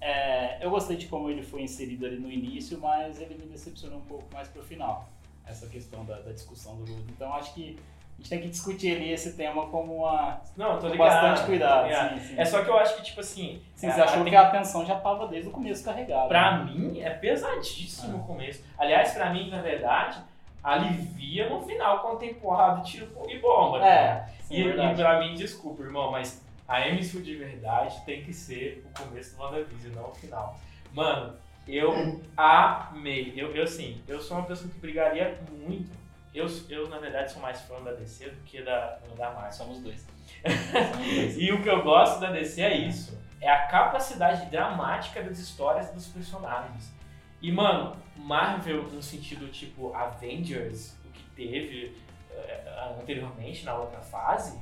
é, 0.01 0.59
eu 0.65 0.69
gostei 0.71 0.97
de 0.97 1.07
como 1.07 1.31
ele 1.31 1.43
foi 1.45 1.63
inserido 1.63 2.07
ali 2.07 2.19
no 2.19 2.29
início, 2.29 2.77
mas 2.81 3.21
ele 3.21 3.37
me 3.37 3.47
decepcionou 3.47 3.99
um 4.01 4.05
pouco 4.05 4.25
mais 4.35 4.49
pro 4.49 4.65
final, 4.65 5.09
essa 5.47 5.69
questão 5.69 6.05
da, 6.05 6.19
da 6.19 6.33
discussão 6.33 6.75
do 6.75 6.81
luto. 6.93 7.05
Então 7.11 7.33
acho 7.35 7.55
que 7.55 7.79
a 8.19 8.21
gente 8.21 8.31
tem 8.31 8.41
que 8.41 8.49
discutir 8.49 8.97
ali 8.97 9.13
esse 9.13 9.35
tema 9.37 9.67
como 9.67 9.99
uma, 9.99 10.41
Não, 10.57 10.75
tô 10.75 10.87
com 10.87 10.89
ligado. 10.89 11.23
bastante 11.23 11.47
cuidado. 11.47 11.85
ligado. 11.85 12.19
Sim, 12.19 12.27
sim. 12.29 12.35
É 12.37 12.45
só 12.45 12.65
que 12.65 12.69
eu 12.69 12.77
acho 12.79 12.97
que, 12.97 13.03
tipo 13.05 13.21
assim. 13.21 13.63
Sim, 13.77 13.87
é, 13.87 13.91
você 13.93 14.01
achou 14.01 14.23
tem- 14.25 14.31
que 14.31 14.37
a 14.37 14.43
atenção 14.43 14.85
já 14.85 14.97
tava 14.99 15.29
desde 15.29 15.49
o 15.49 15.53
começo 15.53 15.85
carregada. 15.85 16.27
Pra 16.29 16.59
né? 16.59 16.65
mim, 16.73 17.01
é 17.01 17.11
pesadíssimo 17.11 18.19
Ah. 18.19 18.21
o 18.21 18.27
começo. 18.27 18.65
Aliás, 18.77 19.13
pra 19.13 19.31
mim, 19.31 19.49
na 19.51 19.63
verdade, 19.63 20.19
alivia 20.65 21.49
no 21.49 21.63
final 21.63 22.01
quando 22.01 22.19
tem 22.19 22.35
porrada, 22.35 22.83
tiro 22.83 23.09
e 23.29 23.39
bomba. 23.39 23.79
cara. 23.81 23.91
É, 23.91 24.27
sim, 24.43 24.55
E, 24.55 24.61
e 24.61 24.65
verdade. 24.65 25.01
pra 25.01 25.21
mim, 25.21 25.35
desculpa, 25.35 25.83
irmão, 25.83 26.11
mas 26.11 26.45
a 26.67 26.81
MCU 26.89 27.23
de 27.23 27.37
verdade 27.37 28.01
tem 28.05 28.23
que 28.25 28.33
ser 28.33 28.85
o 28.97 29.03
começo 29.05 29.37
do 29.37 29.43
WandaVision, 29.43 29.95
não 29.95 30.11
o 30.11 30.15
final. 30.15 30.59
Mano, 30.93 31.35
eu 31.69 32.21
amei. 32.37 33.33
Eu, 33.37 33.55
eu 33.55 33.63
assim, 33.63 34.01
eu 34.09 34.21
sou 34.21 34.39
uma 34.39 34.47
pessoa 34.47 34.69
que 34.71 34.79
brigaria 34.79 35.39
muito. 35.65 35.97
Eu, 36.35 36.47
eu, 36.69 36.89
na 36.89 36.99
verdade, 36.99 37.33
sou 37.33 37.41
mais 37.41 37.61
fã 37.63 37.83
da 37.83 37.93
DC 37.93 38.31
do 38.31 38.43
que 38.43 38.63
da, 38.63 38.99
da 39.17 39.31
Marvel. 39.31 39.53
Somos 39.53 39.81
dois. 39.81 40.07
Somos 40.45 41.15
dois. 41.15 41.39
E 41.39 41.53
o 41.53 41.63
que 41.63 41.69
eu 41.69 41.83
gosto 41.83 42.21
da 42.21 42.31
DC 42.31 42.61
é 42.61 42.77
isso. 42.77 43.19
É 43.41 43.51
a 43.51 43.67
capacidade 43.67 44.51
dramática 44.51 45.23
das 45.23 45.39
histórias 45.39 45.91
dos 45.91 46.07
personagens. 46.09 46.93
E, 47.41 47.53
mano, 47.53 47.97
Marvel 48.17 48.83
no 48.85 49.03
sentido 49.03 49.49
tipo 49.49 49.95
Avengers, 49.95 50.97
o 51.05 51.13
que 51.13 51.23
teve 51.37 51.97
eh, 52.31 52.95
anteriormente 53.01 53.65
na 53.65 53.75
outra 53.75 54.01
fase, 54.01 54.59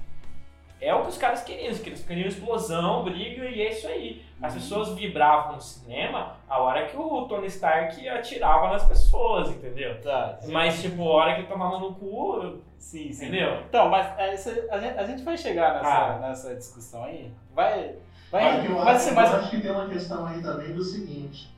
é 0.80 0.94
o 0.94 1.02
que 1.02 1.08
os 1.08 1.18
caras 1.18 1.42
queriam. 1.42 1.72
Os 1.72 1.80
caras 1.80 2.04
queriam 2.04 2.28
explosão, 2.28 3.04
briga 3.04 3.48
e 3.48 3.62
é 3.62 3.70
isso 3.70 3.88
aí. 3.88 4.25
As 4.42 4.52
Uhum. 4.52 4.60
pessoas 4.60 4.88
vibravam 4.90 5.54
no 5.54 5.60
cinema 5.62 6.36
a 6.46 6.58
hora 6.60 6.86
que 6.86 6.96
o 6.96 7.26
Tony 7.26 7.46
Stark 7.46 8.06
atirava 8.08 8.68
nas 8.68 8.84
pessoas, 8.84 9.48
entendeu? 9.48 9.98
Tá, 10.02 10.38
Mas, 10.48 10.82
tipo, 10.82 11.02
a 11.02 11.06
hora 11.14 11.34
que 11.34 11.40
ele 11.40 11.48
tomava 11.48 11.78
no 11.78 11.94
cu, 11.94 12.58
sim, 12.76 13.10
sim. 13.12 13.26
entendeu? 13.28 13.62
Então, 13.66 13.88
mas 13.88 14.06
é, 14.18 14.34
isso- 14.34 14.50
a, 14.70 14.78
gente, 14.78 14.98
a 14.98 15.04
gente 15.04 15.22
vai 15.22 15.38
chegar 15.38 15.74
nessa, 15.74 15.88
Ah. 15.88 16.18
nessa 16.18 16.54
discussão 16.54 17.04
aí. 17.04 17.32
Vai. 17.54 17.94
Vai, 18.30 18.60
que 18.60 18.66
eu, 18.70 18.76
vai 18.76 18.94
acho, 18.94 19.04
ser 19.04 19.10
eu 19.10 19.14
mais. 19.14 19.34
acho 19.34 19.50
que 19.50 19.60
tem 19.62 19.70
uma 19.70 19.88
questão 19.88 20.26
aí 20.26 20.42
também 20.42 20.74
do 20.74 20.82
seguinte. 20.84 21.48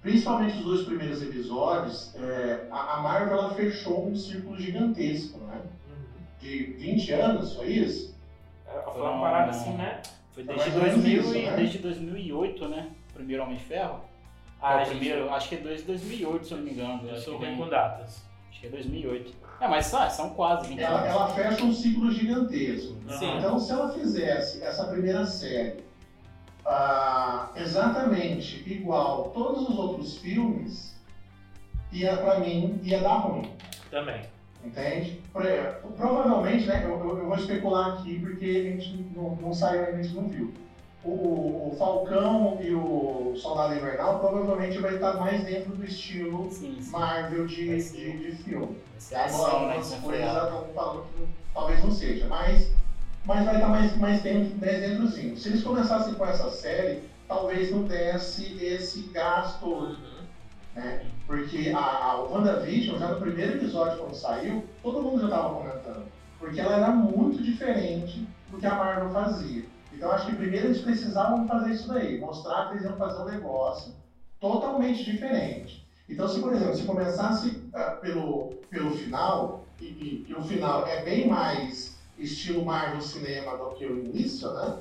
Principalmente 0.00 0.58
os 0.58 0.64
dois 0.64 0.82
primeiros 0.84 1.20
episódios, 1.22 2.14
é, 2.14 2.68
a, 2.70 2.94
a 2.94 3.00
Marvel 3.00 3.38
ela 3.38 3.54
fechou 3.54 4.06
um 4.06 4.14
círculo 4.14 4.56
gigantesco, 4.56 5.38
né? 5.38 5.62
De 6.38 6.74
20 6.78 7.10
anos, 7.12 7.56
foi 7.56 7.68
isso? 7.68 8.14
Foi 8.92 9.00
uma 9.02 9.18
parada 9.20 9.50
assim, 9.50 9.72
né? 9.72 10.00
Foi 10.34 10.42
desde, 10.42 10.70
mais 10.70 10.74
ou 10.74 10.82
menos 10.82 11.02
2000 11.02 11.20
isso, 11.20 11.36
e, 11.36 11.42
né? 11.46 11.56
desde 11.56 11.78
2008, 11.78 12.68
né? 12.68 12.90
O 13.10 13.12
primeiro 13.14 13.42
Homem 13.44 13.56
de 13.56 13.64
Ferro. 13.64 14.00
Ah, 14.60 14.80
é 14.80 14.86
primeiro, 14.86 15.30
acho 15.30 15.48
que 15.48 15.54
é 15.54 15.58
desde 15.58 15.86
2008, 15.86 16.46
se 16.46 16.52
eu 16.52 16.58
não 16.58 16.64
me 16.64 16.70
engano. 16.72 17.08
Eu 17.08 17.14
acho 17.14 17.24
sou 17.24 17.38
que 17.38 17.44
ruim 17.44 17.56
com 17.56 17.68
datas. 17.68 18.24
Acho 18.50 18.60
que 18.60 18.66
é 18.66 18.70
2008. 18.70 19.34
É, 19.60 19.68
mas 19.68 19.86
são, 19.86 20.10
são 20.10 20.30
quase 20.30 20.68
20 20.68 20.80
Ela, 20.80 21.00
anos. 21.00 21.10
ela 21.10 21.28
fecha 21.28 21.64
um 21.64 21.72
ciclo 21.72 22.10
gigantesco. 22.10 22.96
Sim. 23.18 23.38
Então, 23.38 23.58
se 23.58 23.72
ela 23.72 23.92
fizesse 23.92 24.62
essa 24.62 24.88
primeira 24.88 25.24
série 25.26 25.84
ah, 26.66 27.50
exatamente 27.56 28.62
igual 28.66 29.30
todos 29.30 29.68
os 29.68 29.78
outros 29.78 30.18
filmes, 30.18 30.98
ia, 31.92 32.16
pra 32.16 32.40
mim, 32.40 32.80
ia 32.82 33.00
dar 33.00 33.16
ruim. 33.18 33.52
Também. 33.90 34.22
Entende? 34.64 35.20
Pro- 35.32 35.90
Provavelmente, 35.96 36.66
né? 36.66 36.82
Eu, 36.84 36.90
eu- 36.90 37.26
vou 37.26 37.36
especular 37.36 37.94
aqui 37.94 38.18
porque 38.20 38.44
a 38.46 38.62
gente 38.70 39.06
não, 39.14 39.36
não 39.36 39.52
saiu 39.52 39.84
a 39.84 39.92
gente 39.92 40.14
não 40.14 40.28
viu. 40.28 40.52
O, 41.04 41.10
o- 41.10 41.76
Falcão 41.78 42.58
e 42.62 42.72
o 42.72 43.34
Soldado 43.36 43.74
Invernal 43.74 44.20
provavelmente 44.20 44.78
vai 44.78 44.94
estar 44.94 45.14
mais 45.14 45.44
dentro 45.44 45.72
do 45.76 45.84
estilo 45.84 46.48
Sim, 46.50 46.78
sim. 46.80 46.90
Marvel 46.90 47.46
de, 47.46 47.76
de, 47.90 48.18
de 48.18 48.32
filme. 48.42 48.78
Agora, 49.14 49.52
algumas 49.52 49.94
coisas 49.96 50.32
falando 50.74 51.04
que 51.14 51.26
talvez 51.52 51.84
não 51.84 51.90
seja, 51.90 52.26
mas, 52.26 52.70
mas 53.26 53.44
vai 53.44 53.54
estar 53.56 53.68
mais, 53.68 53.96
mais, 53.98 54.22
dentro, 54.22 54.56
mais 54.58 54.80
dentrozinho. 54.80 55.36
Se 55.36 55.48
eles 55.48 55.62
começassem 55.62 56.14
com 56.14 56.24
essa 56.24 56.48
série, 56.50 57.02
talvez 57.28 57.70
não 57.70 57.82
desse 57.82 58.64
esse 58.64 59.02
gasto 59.12 59.66
Uhum. 59.66 59.96
né? 60.74 61.02
Porque 61.26 61.72
a, 61.74 62.10
a 62.10 62.20
WandaVision, 62.22 62.98
já 62.98 63.08
no 63.08 63.18
primeiro 63.18 63.52
episódio, 63.54 63.98
quando 63.98 64.14
saiu, 64.14 64.62
todo 64.82 65.00
mundo 65.00 65.20
já 65.20 65.26
estava 65.26 65.52
comentando. 65.54 66.02
Porque 66.38 66.60
ela 66.60 66.74
era 66.74 66.90
muito 66.90 67.40
diferente 67.42 68.22
do 68.50 68.58
que 68.58 68.66
a 68.66 68.74
Marvel 68.74 69.10
fazia. 69.10 69.64
Então 69.92 70.10
acho 70.10 70.26
que 70.26 70.32
primeiro 70.32 70.66
eles 70.66 70.80
precisavam 70.80 71.46
fazer 71.46 71.70
isso 71.70 71.86
daí, 71.86 72.18
mostrar 72.18 72.66
que 72.66 72.74
eles 72.74 72.84
iam 72.84 72.96
fazer 72.96 73.18
um 73.18 73.24
negócio 73.24 73.90
totalmente 74.40 75.02
diferente. 75.04 75.82
Então, 76.06 76.28
se 76.28 76.38
por 76.40 76.52
exemplo, 76.52 76.74
se 76.74 76.84
começasse 76.84 77.56
ah, 77.72 77.84
pelo, 78.00 78.50
pelo 78.68 78.90
final, 78.90 79.62
e, 79.80 79.84
e- 79.86 80.24
e 80.26 80.34
o 80.34 80.42
final 80.42 80.86
é 80.86 81.00
bem 81.00 81.26
mais 81.26 81.94
estilo 82.18 82.62
Marvel 82.62 83.00
cinema 83.00 83.54
do 83.56 83.68
que 83.68 83.86
o 83.86 83.96
início, 83.96 84.50
né? 84.52 84.74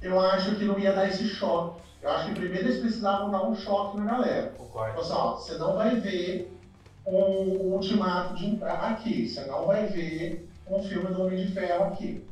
Eu 0.00 0.18
acho 0.18 0.52
que 0.54 0.64
não 0.64 0.76
ia 0.78 0.92
dar 0.92 1.06
esse 1.06 1.24
choque. 1.24 1.80
Eu 2.02 2.10
acho 2.10 2.26
que 2.26 2.34
primeiro 2.34 2.66
eles 2.66 2.80
precisavam 2.80 3.30
dar 3.30 3.48
um 3.48 3.54
choque 3.54 3.96
na 3.96 4.04
galera. 4.04 4.52
Concordo. 4.58 5.00
Então, 5.00 5.34
assim, 5.34 5.42
você 5.42 5.54
não 5.54 5.74
vai 5.74 5.96
ver 5.96 6.52
um 7.06 7.74
ultimato 7.74 8.34
de, 8.34 8.58
aqui, 8.64 9.28
você 9.28 9.44
não 9.44 9.66
vai 9.66 9.86
ver 9.86 10.48
um 10.68 10.82
filme 10.82 11.06
do 11.12 11.22
Homem 11.22 11.38
de 11.38 11.52
Ferro 11.52 11.84
aqui. 11.84 12.24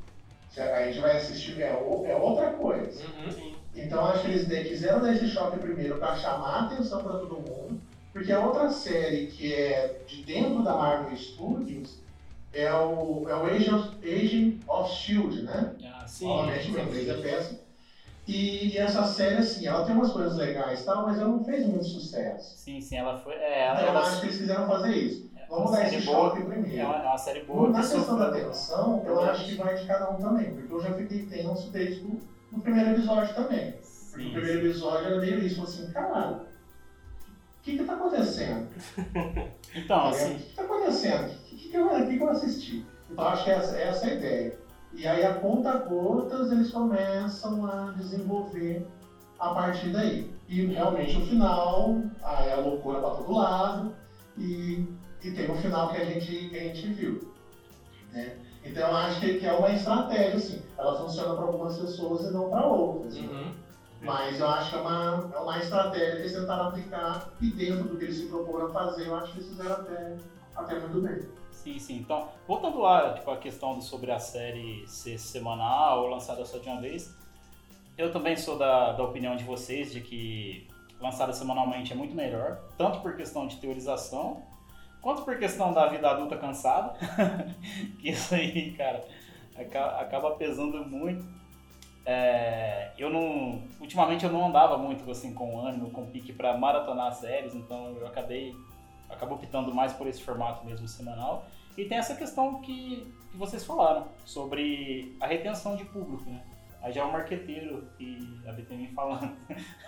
A 0.57 0.83
gente 0.83 0.99
vai 0.99 1.17
assistir, 1.17 1.61
é, 1.63 1.69
é 1.71 2.17
outra 2.17 2.51
coisa. 2.51 3.05
Uhum. 3.05 3.55
Então 3.75 4.05
acho 4.05 4.23
que 4.23 4.27
eles 4.29 4.69
quiseram 4.69 5.01
dar 5.01 5.13
esse 5.13 5.29
choque 5.29 5.59
primeiro 5.59 5.97
para 5.99 6.17
chamar 6.17 6.49
a 6.49 6.61
atenção 6.63 7.03
para 7.03 7.19
todo 7.19 7.37
mundo, 7.37 7.81
porque 8.13 8.33
a 8.33 8.45
outra 8.45 8.69
série 8.69 9.27
que 9.27 9.55
é 9.55 10.01
de 10.07 10.25
dentro 10.25 10.63
da 10.65 10.75
Marvel 10.75 11.17
Studios 11.17 12.01
é 12.53 12.73
o, 12.73 13.29
é 13.29 13.35
o 13.35 13.45
Agent 13.45 13.73
of, 13.73 13.97
Agent 14.03 14.61
of 14.67 14.93
Shield, 14.93 15.43
né? 15.43 15.73
Ah, 15.85 16.05
Sim. 16.07 16.27
Obviamente, 16.27 16.71
meu 16.73 16.85
inglês 16.85 17.09
é 17.09 17.15
péssimo. 17.15 17.59
E, 18.27 18.69
e 18.75 18.79
essa 18.79 19.05
série, 19.05 19.37
assim, 19.39 19.67
ela 19.67 19.85
tem 19.85 19.95
umas 19.95 20.13
coisas 20.13 20.37
legais 20.37 20.81
e 20.81 20.85
tal, 20.85 21.05
mas 21.07 21.19
ela 21.19 21.29
não 21.31 21.45
fez 21.45 21.67
muito 21.67 21.85
sucesso. 21.85 22.57
Sim, 22.57 22.81
sim, 22.81 22.97
ela 22.97 23.19
foi. 23.19 23.35
É, 23.35 23.65
ela, 23.67 23.73
Então 23.75 23.85
eu 23.85 23.89
ela, 23.91 24.01
acho 24.07 24.21
que 24.21 24.27
eles 24.27 24.39
quiseram 24.39 24.67
fazer 24.69 24.91
isso. 24.95 25.31
é 25.37 25.47
Vamos 25.49 25.73
dar 25.73 25.87
esse 25.87 26.07
boa. 26.07 26.29
choque 26.31 26.43
É 26.43 26.45
primeiro. 26.45 26.87
uma, 26.87 26.97
é 26.97 27.03
uma 27.07 27.19
série 27.19 27.43
boa. 27.43 27.69
Na 27.71 27.81
que 27.83 27.89
questão 27.89 28.19
da 28.19 28.31
tensão, 28.31 29.03
eu 29.05 29.21
acho 29.21 29.45
que 29.47 29.55
vai 29.57 29.75
de 29.75 29.87
cada 29.87 30.11
um 30.11 30.17
também, 30.19 30.55
porque 30.55 30.73
eu 30.73 30.81
já 30.81 30.93
fiquei 30.95 31.27
tenso 31.27 31.71
desde 31.71 32.01
o 32.05 32.21
do 32.53 32.61
primeiro 32.61 32.91
episódio 32.91 33.35
também. 33.35 33.73
Porque 33.73 34.23
Sim, 34.25 34.29
o 34.29 34.33
primeiro 34.33 34.59
episódio 34.67 35.07
era 35.07 35.21
meio 35.21 35.39
isso, 35.45 35.63
assim, 35.63 35.91
caralho, 35.93 36.37
o 36.37 37.63
que 37.63 37.79
que 37.79 37.85
tá 37.85 37.95
acontecendo? 37.95 38.69
Então, 39.75 40.01
Tá 40.03 40.09
assim? 40.09 40.35
O 40.35 40.39
que 40.39 40.43
que 40.47 40.55
tá 40.57 40.63
acontecendo? 40.63 41.31
O 41.31 41.39
que, 41.45 41.57
que, 41.57 41.69
que, 41.69 41.77
eu, 41.77 41.89
que 42.07 42.17
que 42.17 42.23
eu 42.25 42.29
assisti? 42.31 42.85
Então 43.09 43.29
acho 43.29 43.45
que 43.45 43.51
essa, 43.51 43.77
essa 43.79 44.07
é 44.07 44.11
a 44.11 44.15
ideia. 44.15 44.59
E 44.93 45.07
aí 45.07 45.23
a 45.23 45.33
conta 45.33 45.73
gotas 45.75 46.51
eles 46.51 46.71
começam 46.71 47.65
a 47.65 47.89
desenvolver 47.91 48.83
a 49.39 49.49
partir 49.51 49.89
daí. 49.89 50.29
E 50.49 50.61
realmente 50.63 51.17
o 51.17 51.21
final, 51.21 51.97
aí 52.23 52.47
é 52.47 52.53
a 52.53 52.57
loucura 52.57 52.99
pra 52.99 53.11
todo 53.11 53.33
lado, 53.33 53.89
e, 54.37 54.85
e 55.21 55.31
tem 55.31 55.49
o 55.49 55.55
final 55.55 55.87
que 55.89 55.97
a 55.97 56.03
gente, 56.03 56.49
que 56.49 56.57
a 56.57 56.61
gente 56.61 56.89
viu. 56.89 57.21
Né? 58.11 58.35
Então 58.63 58.89
eu 58.89 58.95
acho 58.95 59.19
que, 59.19 59.33
que 59.33 59.47
é 59.47 59.53
uma 59.53 59.71
estratégia, 59.71 60.35
assim. 60.35 60.61
Ela 60.77 60.93
funciona 60.95 61.33
para 61.33 61.45
algumas 61.45 61.75
pessoas 61.77 62.25
e 62.25 62.29
não 62.29 62.49
para 62.49 62.65
outras. 62.65 63.17
Uhum. 63.17 63.49
Mas 64.01 64.39
eu 64.39 64.47
acho 64.47 64.71
que 64.71 64.75
é 64.75 64.79
uma, 64.79 65.27
é 65.31 65.37
uma 65.37 65.59
estratégia 65.59 66.17
que 66.17 66.23
eles 66.23 66.33
tentaram 66.33 66.65
aplicar 66.65 67.19
e 67.39 67.49
dentro 67.49 67.85
do 67.85 67.95
que 67.95 68.03
eles 68.03 68.17
se 68.17 68.25
proporam 68.25 68.69
fazer, 68.69 69.05
eu 69.05 69.15
acho 69.15 69.31
que 69.31 69.37
eles 69.37 69.47
fizeram 69.47 69.75
até, 69.75 70.15
até 70.57 70.75
muito 70.75 70.99
bem. 70.99 71.19
Sim, 71.63 71.79
sim. 71.79 71.97
Então, 71.99 72.29
voltando 72.47 72.79
lá, 72.81 73.15
tipo, 73.15 73.31
a 73.31 73.37
questão 73.37 73.81
sobre 73.81 74.11
a 74.11 74.19
série 74.19 74.87
ser 74.87 75.19
semanal 75.19 76.03
ou 76.03 76.09
lançada 76.09 76.45
só 76.45 76.59
de 76.59 76.69
uma 76.69 76.81
vez, 76.81 77.15
eu 77.99 78.13
também 78.13 78.37
sou 78.37 78.59
da, 78.59 78.93
da 78.93 79.05
opinião 79.05 79.37
de 79.37 79.45
vocês 79.45 79.93
de 79.93 80.01
que 80.01 80.69
lançada 81.01 81.33
semanalmente 81.33 81.93
é 81.93 81.97
muito 81.97 82.15
melhor, 82.15 82.61
tanto 82.79 83.01
por 83.01 83.17
questão 83.17 83.47
de 83.47 83.57
teorização, 83.57 84.43
quanto 85.03 85.23
por 85.25 85.39
questão 85.39 85.73
da 85.73 85.87
vida 85.89 86.11
adulta 86.11 86.37
cansada, 86.37 86.95
que 88.01 88.11
isso 88.11 88.35
aí, 88.35 88.73
cara, 88.73 89.05
aca- 89.57 90.01
acaba 90.01 90.33
pesando 90.33 90.85
muito. 90.87 91.25
É, 92.05 92.93
eu 92.99 93.11
não, 93.11 93.63
ultimamente 93.81 94.25
eu 94.25 94.33
não 94.33 94.47
andava 94.49 94.77
muito 94.79 95.09
assim 95.11 95.35
com 95.35 95.61
ânimo, 95.61 95.91
com 95.91 96.07
pique 96.07 96.33
para 96.33 96.57
maratonar 96.57 97.13
séries, 97.15 97.55
então 97.55 97.97
eu 97.99 98.07
acabei 98.07 98.55
acabou 99.11 99.37
optando 99.37 99.75
mais 99.75 99.93
por 99.93 100.07
esse 100.07 100.23
formato 100.23 100.65
mesmo 100.65 100.87
semanal. 100.89 101.45
E 101.77 101.85
tem 101.85 101.99
essa 101.99 102.15
questão 102.17 102.61
que, 102.61 103.13
que 103.31 103.37
vocês 103.37 103.65
falaram 103.65 104.09
sobre 104.25 105.17
a 105.21 105.27
retenção 105.27 105.77
de 105.77 105.85
público, 105.85 106.29
né? 106.29 106.43
Aí 106.83 106.93
já 106.93 107.03
é 107.03 107.05
o 107.05 107.13
marqueteiro 107.13 107.87
e 107.99 108.41
a 108.47 108.53
BTM 108.53 108.89
falando. 108.89 109.37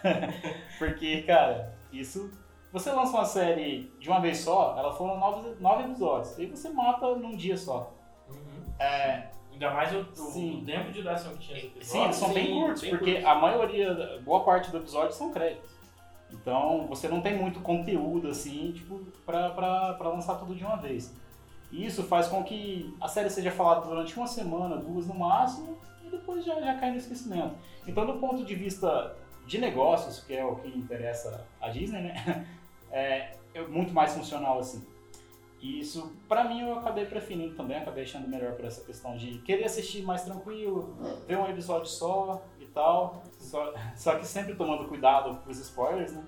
Porque, 0.78 1.22
cara, 1.22 1.74
isso. 1.92 2.30
Você 2.72 2.90
lança 2.90 3.12
uma 3.16 3.24
série 3.24 3.92
de 3.98 4.08
uma 4.08 4.20
vez 4.20 4.38
só, 4.38 4.74
ela 4.78 4.94
foram 4.94 5.18
nove, 5.18 5.54
nove 5.60 5.82
episódios. 5.84 6.38
E 6.38 6.46
você 6.46 6.70
mata 6.70 7.14
num 7.16 7.36
dia 7.36 7.56
só. 7.56 7.92
Uhum. 8.30 8.72
É, 8.78 9.28
Ainda 9.52 9.70
mais 9.70 9.92
o, 9.94 10.00
o- 10.00 10.14
Sim. 10.14 10.62
o 10.62 10.64
tempo 10.64 10.90
de 10.90 11.02
duração 11.02 11.32
que 11.36 11.40
tinha 11.40 11.58
os 11.58 11.64
episódios. 11.64 11.86
Sim, 11.88 12.04
eles 12.04 12.16
são 12.16 12.32
bem 12.32 12.46
sim, 12.46 12.52
curtos, 12.60 12.80
bem 12.82 12.90
porque 12.90 13.12
curtos. 13.12 13.28
a 13.30 13.34
maioria, 13.34 14.20
boa 14.24 14.44
parte 14.44 14.70
do 14.70 14.78
episódio 14.78 15.12
são 15.12 15.30
créditos. 15.30 15.70
Então 16.32 16.86
você 16.88 17.08
não 17.08 17.20
tem 17.20 17.36
muito 17.36 17.60
conteúdo 17.60 18.28
assim, 18.28 18.72
tipo, 18.72 19.00
pra, 19.24 19.50
pra, 19.50 19.94
pra 19.94 20.08
lançar 20.08 20.36
tudo 20.36 20.54
de 20.54 20.64
uma 20.64 20.76
vez. 20.76 21.14
E 21.70 21.86
isso 21.86 22.02
faz 22.02 22.28
com 22.28 22.42
que 22.44 22.94
a 23.00 23.08
série 23.08 23.30
seja 23.30 23.50
falada 23.50 23.86
durante 23.86 24.16
uma 24.16 24.26
semana, 24.26 24.76
duas 24.76 25.06
no 25.06 25.14
máximo, 25.14 25.78
e 26.04 26.10
depois 26.10 26.44
já, 26.44 26.60
já 26.60 26.74
cai 26.78 26.90
no 26.90 26.98
esquecimento. 26.98 27.54
Então, 27.86 28.04
do 28.04 28.14
ponto 28.14 28.44
de 28.44 28.54
vista 28.54 29.16
de 29.46 29.58
negócios, 29.58 30.20
que 30.20 30.34
é 30.34 30.44
o 30.44 30.56
que 30.56 30.68
interessa 30.68 31.46
a 31.60 31.68
Disney, 31.68 32.02
né? 32.02 32.46
É, 32.94 33.38
é 33.54 33.62
muito 33.62 33.90
mais 33.94 34.12
funcional 34.12 34.58
assim. 34.58 34.84
E 35.62 35.80
isso, 35.80 36.12
pra 36.28 36.44
mim, 36.44 36.60
eu 36.60 36.78
acabei 36.78 37.06
preferindo 37.06 37.54
também, 37.54 37.78
acabei 37.78 38.02
achando 38.04 38.28
melhor 38.28 38.52
por 38.52 38.66
essa 38.66 38.84
questão 38.84 39.16
de 39.16 39.38
querer 39.38 39.64
assistir 39.64 40.02
mais 40.02 40.22
tranquilo, 40.24 40.94
ver 41.26 41.38
um 41.38 41.48
episódio 41.48 41.86
só 41.86 42.42
tal. 42.72 43.22
Só, 43.38 43.72
só 43.96 44.16
que 44.16 44.26
sempre 44.26 44.54
tomando 44.54 44.88
cuidado 44.88 45.36
com 45.44 45.50
os 45.50 45.58
spoilers, 45.58 46.12
né? 46.12 46.22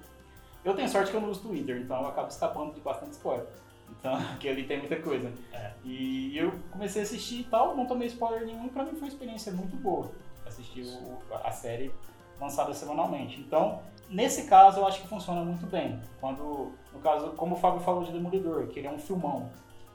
Eu 0.64 0.74
tenho 0.74 0.88
sorte 0.88 1.10
que 1.10 1.16
eu 1.16 1.20
não 1.20 1.28
uso 1.30 1.42
Twitter, 1.42 1.76
então 1.76 2.00
eu 2.02 2.08
acabo 2.08 2.28
escapando 2.28 2.72
de 2.74 2.80
bastante 2.80 3.12
spoiler. 3.12 3.46
Então, 3.90 4.16
que 4.40 4.48
ali 4.48 4.64
tem 4.64 4.78
muita 4.78 4.96
coisa. 4.96 5.30
É. 5.52 5.72
E 5.84 6.36
eu 6.38 6.52
comecei 6.70 7.02
a 7.02 7.04
assistir 7.04 7.40
e 7.40 7.44
tal, 7.44 7.76
não 7.76 7.86
tomei 7.86 8.08
spoiler 8.08 8.46
nenhum, 8.46 8.68
pra 8.68 8.82
mim 8.84 8.92
foi 8.92 9.00
uma 9.00 9.08
experiência 9.08 9.52
muito 9.52 9.76
boa 9.76 10.10
assistir 10.46 10.82
o- 10.82 11.18
a 11.42 11.50
série 11.50 11.92
lançada 12.40 12.72
semanalmente. 12.74 13.40
Então, 13.40 13.80
nesse 14.10 14.44
caso, 14.46 14.80
eu 14.80 14.86
acho 14.86 15.00
que 15.02 15.08
funciona 15.08 15.42
muito 15.42 15.66
bem. 15.66 16.00
Quando, 16.20 16.72
no 16.92 16.98
caso, 17.00 17.30
como 17.32 17.54
o 17.54 17.58
Fábio 17.58 17.80
falou 17.80 18.02
de 18.04 18.12
Demolidor, 18.12 18.66
que 18.68 18.78
ele 18.80 18.88
é 18.88 18.90
um 18.90 18.98
filmão, 18.98 19.50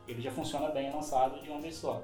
ele 0.08 0.22
já 0.22 0.32
funciona 0.32 0.70
bem 0.70 0.92
lançado 0.94 1.40
de 1.42 1.50
uma 1.50 1.60
vez 1.60 1.76
só. 1.76 2.02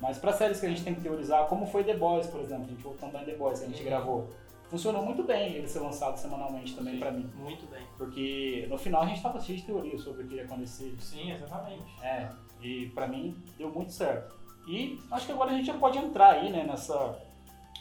Mas 0.00 0.18
para 0.18 0.32
séries 0.32 0.60
que 0.60 0.66
a 0.66 0.68
gente 0.68 0.84
tem 0.84 0.94
que 0.94 1.00
teorizar, 1.00 1.46
como 1.46 1.66
foi 1.66 1.82
The 1.82 1.96
Boys, 1.96 2.26
por 2.26 2.40
exemplo, 2.40 2.64
a 2.64 2.68
gente 2.68 2.82
voltando 2.82 3.16
em 3.18 3.24
The 3.24 3.34
Boys 3.34 3.58
que 3.58 3.66
a 3.66 3.68
gente 3.68 3.82
gravou, 3.82 4.28
funcionou 4.68 5.04
muito 5.04 5.22
bem 5.22 5.54
ele 5.54 5.66
ser 5.66 5.80
lançado 5.80 6.16
semanalmente 6.16 6.74
também 6.76 6.98
pra 6.98 7.10
mim. 7.10 7.28
Muito 7.34 7.66
bem. 7.66 7.84
Porque 7.96 8.66
no 8.70 8.78
final 8.78 9.02
a 9.02 9.06
gente 9.06 9.22
tava 9.22 9.40
cheio 9.40 9.58
de 9.58 9.64
teorias 9.64 10.00
sobre 10.02 10.22
o 10.22 10.28
que 10.28 10.36
ia 10.36 10.44
acontecer. 10.44 10.94
Sim, 11.00 11.32
exatamente. 11.32 11.82
É, 12.02 12.28
e 12.60 12.86
pra 12.94 13.08
mim 13.08 13.36
deu 13.56 13.70
muito 13.70 13.92
certo. 13.92 14.36
E 14.68 15.00
acho 15.10 15.26
que 15.26 15.32
agora 15.32 15.50
a 15.50 15.54
gente 15.54 15.66
já 15.66 15.74
pode 15.74 15.98
entrar 15.98 16.34
aí, 16.34 16.50
né, 16.50 16.64
nessa 16.64 17.18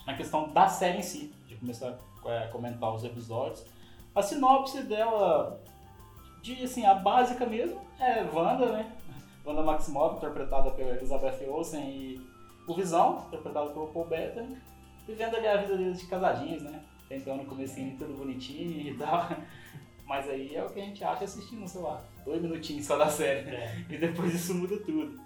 na 0.05 0.15
questão 0.15 0.47
da 0.53 0.69
série 0.69 0.99
em 0.99 1.01
si, 1.01 1.33
de 1.45 1.57
começar 1.57 1.97
a 2.25 2.47
comentar 2.47 2.95
os 2.95 3.03
episódios. 3.03 3.65
A 4.15 4.21
sinopse 4.21 4.81
dela, 4.83 5.61
de 6.41 6.63
assim, 6.63 6.85
a 6.85 6.95
básica 6.95 7.45
mesmo, 7.45 7.81
é 7.99 8.23
Wanda, 8.33 8.71
né? 8.71 8.91
Wanda 9.47 9.63
Maximoff, 9.63 10.17
interpretada 10.17 10.71
pela 10.71 10.91
Elizabeth 10.91 11.47
Olsen, 11.47 11.89
e 11.89 12.21
o 12.67 12.73
Visão, 12.75 13.23
interpretado 13.27 13.71
pelo 13.71 13.87
Paul 13.87 14.05
Bettany, 14.05 14.57
vivendo 15.07 15.37
ali 15.37 15.47
a 15.47 15.55
vida 15.55 15.77
deles 15.77 16.01
de 16.01 16.07
casadinhos, 16.07 16.63
né? 16.63 16.83
Tentando 17.07 17.43
no 17.43 17.45
comecinho 17.45 17.97
tudo 17.97 18.17
bonitinho 18.17 18.93
e 18.93 18.97
tal. 18.97 19.25
Mas 20.05 20.29
aí 20.29 20.53
é 20.53 20.63
o 20.63 20.69
que 20.69 20.81
a 20.81 20.83
gente 20.83 21.03
acha 21.03 21.23
assistindo, 21.23 21.65
sei 21.67 21.81
lá, 21.81 22.03
dois 22.25 22.41
minutinhos 22.41 22.85
só 22.85 22.97
da 22.97 23.09
série. 23.09 23.49
É. 23.49 23.85
E 23.89 23.97
depois 23.97 24.33
isso 24.33 24.53
muda 24.53 24.77
tudo. 24.79 25.19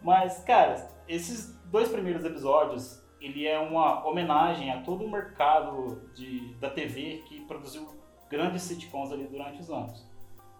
Mas, 0.00 0.42
cara, 0.44 0.88
esses 1.06 1.54
dois 1.66 1.88
primeiros 1.88 2.24
episódios, 2.24 3.02
ele 3.20 3.46
é 3.46 3.58
uma 3.58 4.06
homenagem 4.06 4.70
a 4.70 4.82
todo 4.82 5.04
o 5.04 5.10
mercado 5.10 6.10
de, 6.14 6.54
da 6.54 6.70
TV 6.70 7.22
que 7.26 7.40
produziu 7.42 7.86
grandes 8.30 8.62
sitcoms 8.62 9.12
ali 9.12 9.26
durante 9.26 9.60
os 9.60 9.70
anos. 9.70 10.06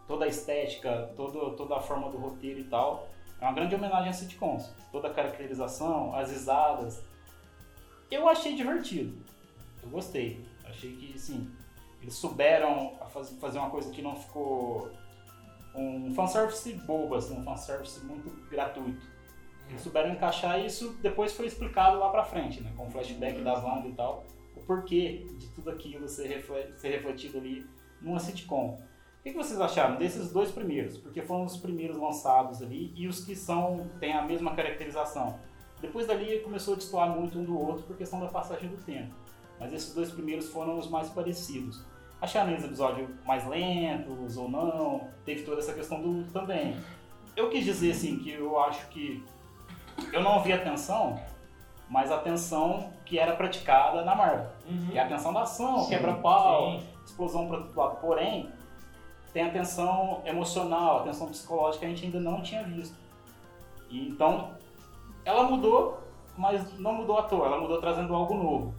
Toda 0.09 0.25
a 0.25 0.29
estética, 0.29 1.13
todo, 1.15 1.55
toda 1.55 1.77
a 1.77 1.81
forma 1.81 2.11
do 2.11 2.17
roteiro 2.17 2.59
e 2.59 2.65
tal. 2.65 3.09
É 3.41 3.45
uma 3.45 3.53
grande 3.53 3.75
homenagem 3.75 4.09
a 4.09 4.13
sitcoms. 4.13 4.75
Toda 4.91 5.09
a 5.09 5.15
caracterização, 5.15 6.17
as 6.17 6.31
risadas. 6.31 7.05
Eu 8.11 8.29
achei 8.29 8.57
divertido. 8.57 9.23
Eu 9.83 9.91
gostei. 9.91 10.45
Achei 10.65 10.97
que, 10.97 11.17
sim, 11.19 11.49
eles 12.01 12.15
souberam 12.15 12.95
fazer 13.41 13.59
uma 13.59 13.71
coisa 13.71 13.91
que 13.93 14.03
não 14.03 14.17
ficou 14.17 14.91
um 15.75 16.13
fanservice 16.15 16.73
bobo, 16.73 17.15
assim, 17.15 17.39
um 17.39 17.45
fanservice 17.45 18.05
muito 18.05 18.31
gratuito. 18.51 19.07
Eles 19.69 19.83
souberam 19.83 20.11
encaixar 20.11 20.59
isso, 20.65 20.97
depois 21.03 21.35
foi 21.35 21.47
explicado 21.47 21.99
lá 21.99 22.09
pra 22.09 22.25
frente, 22.25 22.63
né, 22.63 22.73
com 22.77 22.87
o 22.87 22.91
flashback 22.91 23.43
da 23.43 23.53
Wanda 23.53 23.87
e 23.87 23.93
tal, 23.93 24.25
o 24.57 24.61
porquê 24.61 25.27
de 25.39 25.49
tudo 25.49 25.71
aquilo 25.71 26.09
ser, 26.09 26.27
refletido 26.27 27.39
ali 27.39 27.67
numa 28.01 28.19
sitcom. 28.19 28.81
O 29.21 29.23
que 29.23 29.33
vocês 29.33 29.61
acharam 29.61 29.97
desses 29.97 30.33
dois 30.33 30.51
primeiros? 30.51 30.97
Porque 30.97 31.21
foram 31.23 31.45
os 31.45 31.57
primeiros 31.57 31.97
lançados 31.97 32.63
ali 32.63 32.93
e 32.95 33.07
os 33.07 33.25
que 33.25 33.35
são 33.35 33.91
têm 33.99 34.13
a 34.13 34.23
mesma 34.23 34.55
caracterização. 34.55 35.39
Depois 35.81 36.07
dali 36.07 36.41
começou 36.41 36.75
a 36.75 36.77
destoar 36.77 37.09
muito 37.11 37.39
um 37.39 37.45
do 37.45 37.59
outro 37.59 37.85
por 37.85 37.97
questão 37.97 38.21
da 38.21 38.27
passagem 38.27 38.69
do 38.69 38.77
tempo. 38.77 39.15
Mas 39.61 39.73
esses 39.73 39.93
dois 39.95 40.11
primeiros 40.11 40.49
foram 40.49 40.79
os 40.79 40.89
mais 40.89 41.09
parecidos. 41.11 41.85
Acharam 42.21 42.51
eles 42.51 42.65
episódios 42.65 43.09
mais 43.25 43.47
lentos 43.47 44.37
ou 44.37 44.49
não? 44.49 45.09
Teve 45.25 45.43
toda 45.43 45.61
essa 45.61 45.73
questão 45.73 46.01
do 46.01 46.25
também. 46.33 46.77
Eu 47.37 47.49
quis 47.49 47.65
dizer 47.65 47.93
assim 47.93 48.19
que 48.19 48.33
eu 48.33 48.59
acho 48.61 48.89
que 48.89 49.23
eu 50.13 50.23
não 50.23 50.43
vi 50.43 50.53
a 50.53 50.63
tensão, 50.63 51.21
mas 51.89 52.11
a 52.11 52.19
tensão 52.19 52.93
que 53.05 53.19
era 53.19 53.37
praticada 53.37 54.05
na 54.05 54.15
Marvel. 54.15 54.51
Uhum. 54.69 54.89
Que 54.91 54.99
é 54.99 55.03
a 55.03 55.09
tensão 55.09 55.33
da 55.33 55.43
ação, 55.43 55.89
quebra-pau, 55.89 56.81
explosão 57.05 57.49
para 57.49 57.59
todo 57.59 57.77
lado. 57.77 58.01
Porém, 58.01 58.51
tem 59.39 59.47
a 59.47 59.51
tensão 59.53 60.21
emocional, 60.25 60.99
a 60.99 61.03
tensão 61.05 61.29
psicológica 61.29 61.79
que 61.79 61.87
a 61.87 61.89
gente 61.95 62.07
ainda 62.07 62.19
não 62.19 62.43
tinha 62.43 62.65
visto. 62.65 62.97
E, 63.89 64.09
então, 64.09 64.51
ela 65.25 65.45
mudou, 65.45 66.03
mas 66.37 66.77
não 66.77 66.95
mudou 66.95 67.19
à 67.19 67.23
toa, 67.23 67.47
ela 67.47 67.61
mudou 67.61 67.81
trazendo 67.81 68.13
algo 68.17 68.35
novo. 68.35 68.75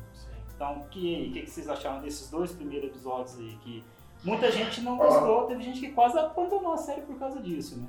Então, 0.53 0.83
que, 0.91 1.29
que, 1.31 1.41
que 1.43 1.49
vocês 1.49 1.69
acharam 1.69 2.01
desses 2.01 2.29
dois 2.29 2.51
primeiros 2.51 2.89
episódios 2.89 3.39
aí? 3.39 3.57
Que 3.63 3.81
muita 4.21 4.51
gente 4.51 4.81
não 4.81 4.97
gostou, 4.97 5.45
teve 5.45 5.63
gente 5.63 5.79
que 5.79 5.93
quase 5.93 6.19
abandonou 6.19 6.73
a 6.73 6.77
série 6.77 7.03
por 7.03 7.17
causa 7.17 7.39
disso, 7.39 7.79
né? 7.79 7.87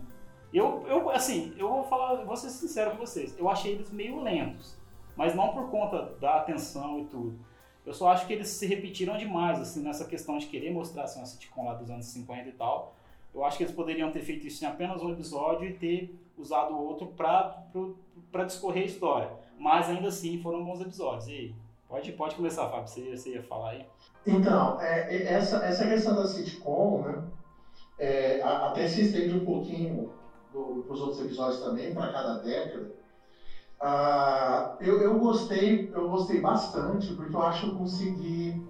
Eu, 0.55 0.85
eu 0.87 1.11
assim, 1.11 1.53
eu 1.59 1.69
vou 1.69 1.83
falar, 1.83 2.25
vou 2.25 2.37
ser 2.37 2.51
sincero 2.51 2.93
com 2.93 2.99
vocês, 2.99 3.37
eu 3.37 3.49
achei 3.49 3.73
eles 3.73 3.91
meio 3.91 4.23
lentos, 4.23 4.77
mas 5.17 5.35
não 5.35 5.49
por 5.49 5.69
conta 5.71 6.13
da 6.21 6.37
atenção 6.37 7.01
e 7.01 7.05
tudo. 7.07 7.37
Eu 7.85 7.95
só 7.95 8.09
acho 8.09 8.27
que 8.27 8.33
eles 8.33 8.49
se 8.49 8.67
repetiram 8.67 9.17
demais, 9.17 9.59
assim, 9.61 9.83
nessa 9.83 10.05
questão 10.05 10.39
de 10.39 10.47
querer 10.47 10.71
mostrar 10.71 11.05
assim, 11.05 11.19
uma 11.21 11.27
sitcom 11.27 11.65
lá 11.65 11.75
dos 11.75 11.91
anos 11.91 12.07
50 12.07 12.49
e 12.49 12.53
tal. 12.53 12.95
Eu 13.35 13.45
acho 13.45 13.57
que 13.57 13.65
eles 13.65 13.75
poderiam 13.75 14.11
ter 14.11 14.21
feito 14.21 14.47
isso 14.47 14.65
em 14.65 14.69
apenas 14.69 15.03
um 15.03 15.11
episódio 15.11 15.69
e 15.69 15.73
ter 15.73 16.15
usado 16.37 16.75
o 16.75 16.85
outro 16.85 17.07
para 17.07 18.45
discorrer 18.45 18.83
a 18.83 18.87
história. 18.87 19.31
Mas 19.59 19.89
ainda 19.89 20.09
assim 20.09 20.41
foram 20.41 20.65
bons 20.65 20.81
episódios. 20.81 21.29
E? 21.29 21.55
Pode, 21.89 22.13
pode 22.13 22.35
começar, 22.35 22.69
Fábio, 22.69 22.89
você, 22.89 23.17
você 23.17 23.31
ia 23.31 23.43
falar 23.43 23.71
aí. 23.71 23.87
Então, 24.27 24.81
é, 24.81 25.17
é 25.17 25.33
essa, 25.33 25.65
essa 25.65 25.87
questão 25.87 26.15
da 26.15 26.27
sitcom, 26.27 27.03
né, 27.03 27.25
é, 27.99 28.43
até 28.43 28.87
se 28.87 29.03
estende 29.03 29.35
um 29.35 29.45
pouquinho 29.45 30.13
para 30.53 30.61
os 30.61 31.01
outros 31.01 31.21
episódios 31.21 31.61
também, 31.63 31.95
para 31.95 32.13
cada 32.13 32.39
década. 32.39 33.00
Ah, 33.81 34.77
eu, 34.79 35.01
eu, 35.01 35.19
gostei, 35.19 35.91
eu 35.93 36.07
gostei 36.07 36.39
bastante, 36.41 37.13
porque 37.15 37.35
eu 37.35 37.43
acho 37.43 37.61
que 37.61 37.67
eu 37.67 37.75
consegui 37.79 38.63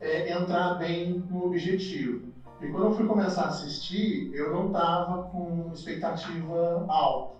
é, 0.00 0.32
entrar 0.32 0.74
bem 0.74 1.24
no 1.28 1.46
objetivo. 1.46 2.26
E 2.60 2.66
quando 2.68 2.86
eu 2.86 2.92
fui 2.92 3.06
começar 3.06 3.44
a 3.44 3.46
assistir, 3.46 4.30
eu 4.32 4.52
não 4.52 4.66
estava 4.66 5.24
com 5.24 5.70
expectativa 5.72 6.84
alta. 6.88 7.34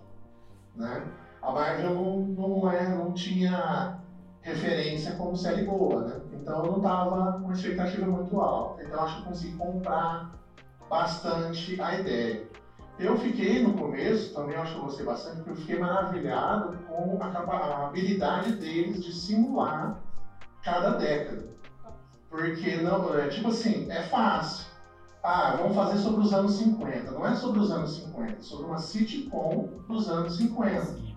Né? 0.75 1.05
A 1.41 1.51
Marvel 1.51 1.93
não, 1.93 2.17
não, 2.19 2.71
é, 2.71 2.89
não 2.89 3.13
tinha 3.13 3.97
referência 4.41 5.13
como 5.15 5.35
série 5.35 5.63
boa, 5.63 6.03
né? 6.03 6.21
Então 6.33 6.63
eu 6.63 6.71
não 6.71 6.77
estava 6.77 7.39
com 7.41 7.51
expectativa 7.51 8.05
muito 8.05 8.39
alta. 8.39 8.83
Então 8.83 9.01
acho 9.01 9.17
que 9.17 9.23
consegui 9.23 9.55
comprar 9.55 10.29
bastante 10.89 11.79
a 11.81 11.97
ideia. 11.97 12.45
Eu 12.99 13.17
fiquei 13.17 13.63
no 13.63 13.73
começo, 13.73 14.33
também 14.33 14.55
acho 14.55 14.73
que 14.73 14.77
eu 14.77 14.83
gostei 14.83 15.05
bastante, 15.05 15.37
porque 15.37 15.49
eu 15.49 15.55
fiquei 15.55 15.79
maravilhado 15.79 16.77
com 16.87 17.17
a, 17.21 17.87
habilidade 17.87 18.53
deles 18.53 19.03
de 19.03 19.11
simular 19.11 19.99
cada 20.63 20.91
década. 20.91 21.49
Porque 22.29 22.77
não, 22.77 23.17
é 23.17 23.27
tipo 23.29 23.49
assim, 23.49 23.89
é 23.89 24.03
fácil. 24.03 24.67
Ah, 25.23 25.55
vamos 25.57 25.75
fazer 25.75 25.97
sobre 25.97 26.21
os 26.21 26.33
anos 26.33 26.53
50. 26.53 27.11
Não 27.11 27.25
é 27.25 27.33
sobre 27.33 27.59
os 27.59 27.71
anos 27.71 27.95
50, 27.95 28.33
é 28.33 28.41
sobre 28.41 28.65
uma 28.65 28.77
sitcom 28.77 29.69
dos 29.87 30.09
anos 30.09 30.37
50. 30.37 31.13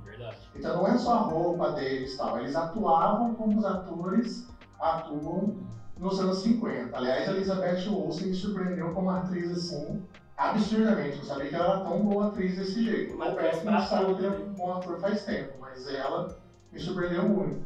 Então 0.54 0.76
não 0.76 0.86
é 0.86 0.96
só 0.96 1.14
a 1.14 1.18
roupa 1.18 1.72
deles 1.72 2.16
tal, 2.16 2.38
eles 2.38 2.56
atuavam 2.56 3.34
como 3.34 3.58
os 3.58 3.64
atores 3.64 4.48
atuam 4.80 5.56
nos 5.98 6.20
anos 6.20 6.38
50. 6.38 6.96
Aliás, 6.96 7.28
a 7.28 7.32
Elizabeth 7.32 7.88
Olsen 7.88 8.28
me 8.28 8.34
surpreendeu 8.34 8.92
como 8.94 9.10
atriz 9.10 9.50
assim, 9.50 10.02
absurdamente. 10.36 11.18
Eu 11.18 11.24
sabia 11.24 11.48
que 11.48 11.54
ela 11.54 11.74
era 11.74 11.84
tão 11.84 12.04
boa 12.04 12.28
atriz 12.28 12.56
desse 12.56 12.84
jeito. 12.84 13.16
Mas 13.16 13.34
parece 13.34 13.60
que 13.60 13.66
não 13.66 13.80
sabe 13.80 14.14
que 14.14 14.24
é 14.24 14.30
um 14.30 14.52
bom 14.52 14.74
ator 14.74 15.00
faz 15.00 15.24
tempo, 15.24 15.54
mas 15.60 15.86
ela 15.88 16.36
me 16.72 16.78
surpreendeu 16.78 17.28
muito. 17.28 17.64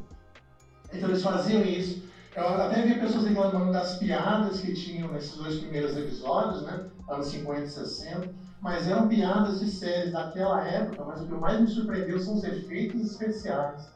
Então 0.92 1.08
eles 1.08 1.22
faziam 1.22 1.62
isso. 1.62 2.08
Eu 2.34 2.46
até 2.46 2.82
vi 2.82 3.00
pessoas 3.00 3.26
reclamando 3.26 3.72
das 3.72 3.96
piadas 3.96 4.60
que 4.60 4.72
tinham 4.72 5.12
nesses 5.12 5.36
dois 5.36 5.58
primeiros 5.58 5.96
episódios, 5.96 6.62
né? 6.62 6.86
Anos 7.08 7.28
50 7.28 7.62
e 7.62 7.68
60 7.68 8.40
mas 8.60 8.86
eram 8.86 9.08
piadas 9.08 9.60
de 9.60 9.70
séries 9.70 10.12
daquela 10.12 10.62
época, 10.62 11.04
mas 11.04 11.22
o 11.22 11.26
que 11.26 11.32
mais 11.32 11.60
me 11.60 11.66
surpreendeu 11.66 12.18
são 12.20 12.34
os 12.34 12.44
efeitos 12.44 13.12
especiais. 13.12 13.90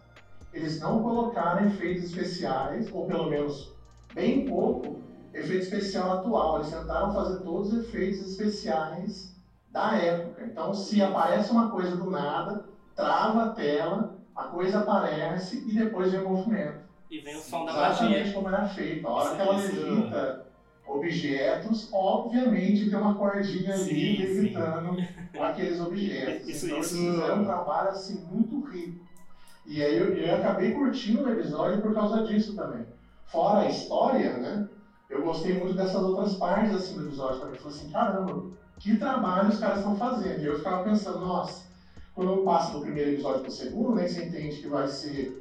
Eles 0.52 0.80
não 0.80 1.02
colocaram 1.02 1.66
efeitos 1.66 2.04
especiais, 2.04 2.90
ou 2.90 3.06
pelo 3.06 3.28
menos 3.28 3.74
bem 4.14 4.46
pouco, 4.46 5.00
efeito 5.34 5.64
especial 5.64 6.18
atual. 6.18 6.56
Eles 6.56 6.70
tentaram 6.70 7.12
fazer 7.12 7.40
todos 7.40 7.72
os 7.72 7.84
efeitos 7.84 8.20
especiais 8.20 9.34
da 9.70 9.96
época. 9.96 10.44
Então, 10.44 10.72
se 10.72 11.02
aparece 11.02 11.50
uma 11.50 11.70
coisa 11.70 11.96
do 11.96 12.10
nada, 12.10 12.64
trava 12.94 13.44
a 13.44 13.48
tela, 13.50 14.16
a 14.34 14.44
coisa 14.44 14.78
aparece 14.78 15.64
e 15.68 15.74
depois 15.74 16.12
vem 16.12 16.20
o 16.20 16.28
movimento. 16.28 16.84
E 17.10 17.20
vem 17.20 17.36
o 17.36 17.40
som 17.40 17.64
da 17.64 17.72
magia. 17.72 18.06
Exatamente 18.06 18.32
como 18.32 18.48
era 18.48 18.68
feito. 18.68 19.06
A 19.06 19.10
hora 19.10 19.34
que 19.34 19.42
ela 19.42 19.56
levita 19.56 20.46
objetos, 20.86 21.88
obviamente 21.92 22.88
tem 22.88 22.98
uma 22.98 23.14
cordinha 23.14 23.74
ali 23.74 24.22
evitando 24.22 24.96
aqueles 25.40 25.80
objetos. 25.80 26.46
Isso, 26.48 26.66
então 26.66 26.78
isso... 26.80 26.96
eles 26.96 27.14
fizeram 27.14 27.42
um 27.42 27.44
trabalho 27.44 27.88
assim 27.88 28.24
muito 28.30 28.60
rico. 28.66 29.04
E 29.66 29.82
aí 29.82 29.96
eu, 29.96 30.14
eu 30.14 30.34
acabei 30.36 30.72
curtindo 30.72 31.24
o 31.24 31.30
episódio 31.30 31.80
por 31.80 31.94
causa 31.94 32.22
disso 32.24 32.54
também. 32.54 32.86
Fora 33.24 33.60
a 33.60 33.68
história, 33.68 34.36
né? 34.36 34.68
Eu 35.08 35.22
gostei 35.22 35.58
muito 35.58 35.74
dessas 35.74 36.02
outras 36.02 36.34
partes 36.34 36.74
assim, 36.74 36.96
do 36.96 37.06
episódio 37.06 37.40
também. 37.40 37.58
Falei 37.58 37.76
assim, 37.76 37.90
caramba, 37.90 38.44
que 38.78 38.96
trabalho 38.96 39.48
os 39.48 39.58
caras 39.58 39.78
estão 39.78 39.96
fazendo. 39.96 40.40
E 40.40 40.46
eu 40.46 40.56
ficava 40.56 40.82
pensando, 40.82 41.20
nossa, 41.20 41.64
quando 42.14 42.30
eu 42.30 42.44
passo 42.44 42.72
do 42.72 42.80
primeiro 42.80 43.10
episódio 43.10 43.40
para 43.40 43.48
o 43.48 43.52
segundo, 43.52 43.94
né, 43.94 44.08
você 44.08 44.24
entende 44.24 44.60
que 44.60 44.68
vai 44.68 44.88
ser 44.88 45.38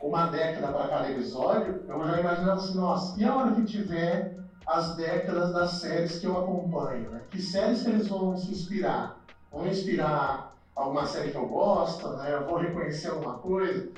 uma 0.00 0.26
década 0.26 0.72
para 0.72 0.88
cada 0.88 1.10
episódio, 1.10 1.82
eu 1.88 2.06
já 2.06 2.20
imaginava 2.20 2.60
assim, 2.60 2.76
nossa, 2.76 3.20
e 3.20 3.24
a 3.24 3.34
hora 3.34 3.52
que 3.52 3.64
tiver 3.64 4.38
as 4.66 4.94
décadas 4.96 5.52
das 5.52 5.70
séries 5.72 6.18
que 6.18 6.26
eu 6.26 6.36
acompanho. 6.36 7.10
Né? 7.10 7.22
Que 7.30 7.40
séries 7.40 7.82
que 7.82 7.88
eles 7.88 8.06
vão 8.06 8.36
se 8.36 8.50
inspirar? 8.50 9.18
Vão 9.50 9.66
inspirar 9.66 10.54
alguma 10.76 11.06
série 11.06 11.30
que 11.30 11.36
eu 11.36 11.46
gosto, 11.46 12.08
né? 12.10 12.34
eu 12.34 12.46
vou 12.46 12.58
reconhecer 12.58 13.08
alguma 13.08 13.34
coisa. 13.38 13.88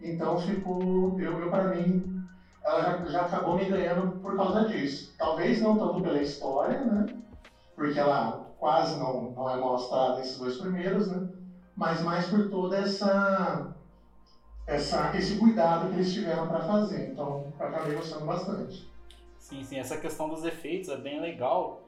Então 0.00 0.38
ficou, 0.38 1.20
eu, 1.20 1.38
eu 1.38 1.50
para 1.50 1.74
mim, 1.74 2.19
ela 2.64 2.82
já, 2.82 3.04
já 3.06 3.20
acabou 3.22 3.56
me 3.56 3.64
ganhando 3.64 4.18
por 4.20 4.36
causa 4.36 4.68
disso. 4.68 5.14
Talvez 5.18 5.60
não 5.60 5.78
tanto 5.78 6.02
pela 6.02 6.20
história, 6.20 6.84
né? 6.84 7.06
Porque 7.74 7.98
ela 7.98 8.50
quase 8.58 8.98
não, 8.98 9.30
não 9.32 9.48
é 9.48 9.56
mostrada 9.56 10.18
nesses 10.18 10.38
dois 10.38 10.58
primeiros, 10.58 11.08
né? 11.08 11.28
Mas 11.74 12.02
mais 12.02 12.26
por 12.26 12.50
toda 12.50 12.76
essa, 12.76 13.74
essa 14.66 15.16
esse 15.16 15.38
cuidado 15.38 15.88
que 15.88 15.94
eles 15.94 16.12
tiveram 16.12 16.46
para 16.46 16.60
fazer. 16.60 17.10
Então, 17.10 17.52
acabei 17.58 17.94
gostando 17.94 18.26
bastante. 18.26 18.90
Sim, 19.38 19.64
sim, 19.64 19.78
essa 19.78 19.96
questão 19.96 20.28
dos 20.28 20.44
efeitos 20.44 20.90
é 20.90 20.96
bem 20.96 21.20
legal, 21.20 21.80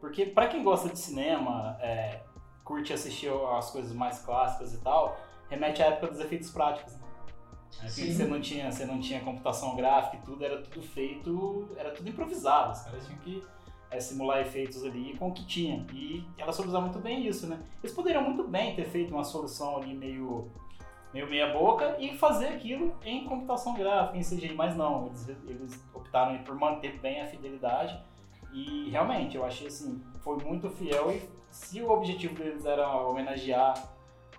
porque 0.00 0.24
para 0.24 0.46
quem 0.46 0.62
gosta 0.62 0.88
de 0.88 0.98
cinema, 0.98 1.76
é, 1.80 2.20
curte 2.64 2.92
assistir 2.92 3.30
as 3.58 3.70
coisas 3.70 3.92
mais 3.92 4.20
clássicas 4.20 4.72
e 4.72 4.78
tal, 4.78 5.18
remete 5.48 5.82
à 5.82 5.86
época 5.86 6.06
dos 6.06 6.20
efeitos 6.20 6.50
práticos. 6.50 6.94
Né? 6.94 7.09
É, 7.82 7.88
você 7.88 8.24
não 8.24 8.40
tinha, 8.40 8.70
você 8.70 8.84
não 8.84 9.00
tinha 9.00 9.20
computação 9.20 9.76
gráfica 9.76 10.16
e 10.16 10.20
tudo, 10.20 10.44
era 10.44 10.60
tudo 10.60 10.82
feito, 10.82 11.68
era 11.76 11.90
tudo 11.90 12.08
improvisado. 12.08 12.72
Os 12.72 12.80
caras 12.82 13.06
tinham 13.06 13.18
que 13.20 13.42
é, 13.90 13.98
simular 14.00 14.40
efeitos 14.40 14.84
ali 14.84 15.16
com 15.16 15.28
o 15.28 15.32
que 15.32 15.44
tinha. 15.44 15.86
E 15.92 16.24
ela 16.38 16.52
soube 16.52 16.70
muito 16.70 16.98
bem 16.98 17.26
isso, 17.26 17.46
né? 17.46 17.60
Eles 17.82 17.94
poderiam 17.94 18.22
muito 18.22 18.44
bem 18.44 18.74
ter 18.74 18.84
feito 18.84 19.12
uma 19.12 19.24
solução 19.24 19.76
ali 19.76 19.94
meio 19.94 20.50
meio 21.12 21.28
meia 21.28 21.52
boca 21.52 21.96
e 21.98 22.16
fazer 22.16 22.48
aquilo 22.48 22.94
em 23.04 23.24
computação 23.24 23.74
gráfica, 23.74 24.16
em 24.16 24.20
CGI, 24.20 24.54
mas 24.54 24.76
não, 24.76 25.06
eles, 25.06 25.28
eles 25.44 25.84
optaram 25.92 26.38
por 26.44 26.54
manter 26.54 27.00
bem 27.00 27.20
a 27.20 27.26
fidelidade 27.26 28.00
e 28.52 28.88
realmente 28.90 29.36
eu 29.36 29.44
achei 29.44 29.66
assim, 29.66 30.00
foi 30.20 30.36
muito 30.36 30.70
fiel 30.70 31.10
e 31.10 31.20
se 31.50 31.82
o 31.82 31.90
objetivo 31.90 32.34
deles 32.34 32.64
era 32.64 32.88
homenagear 33.04 33.74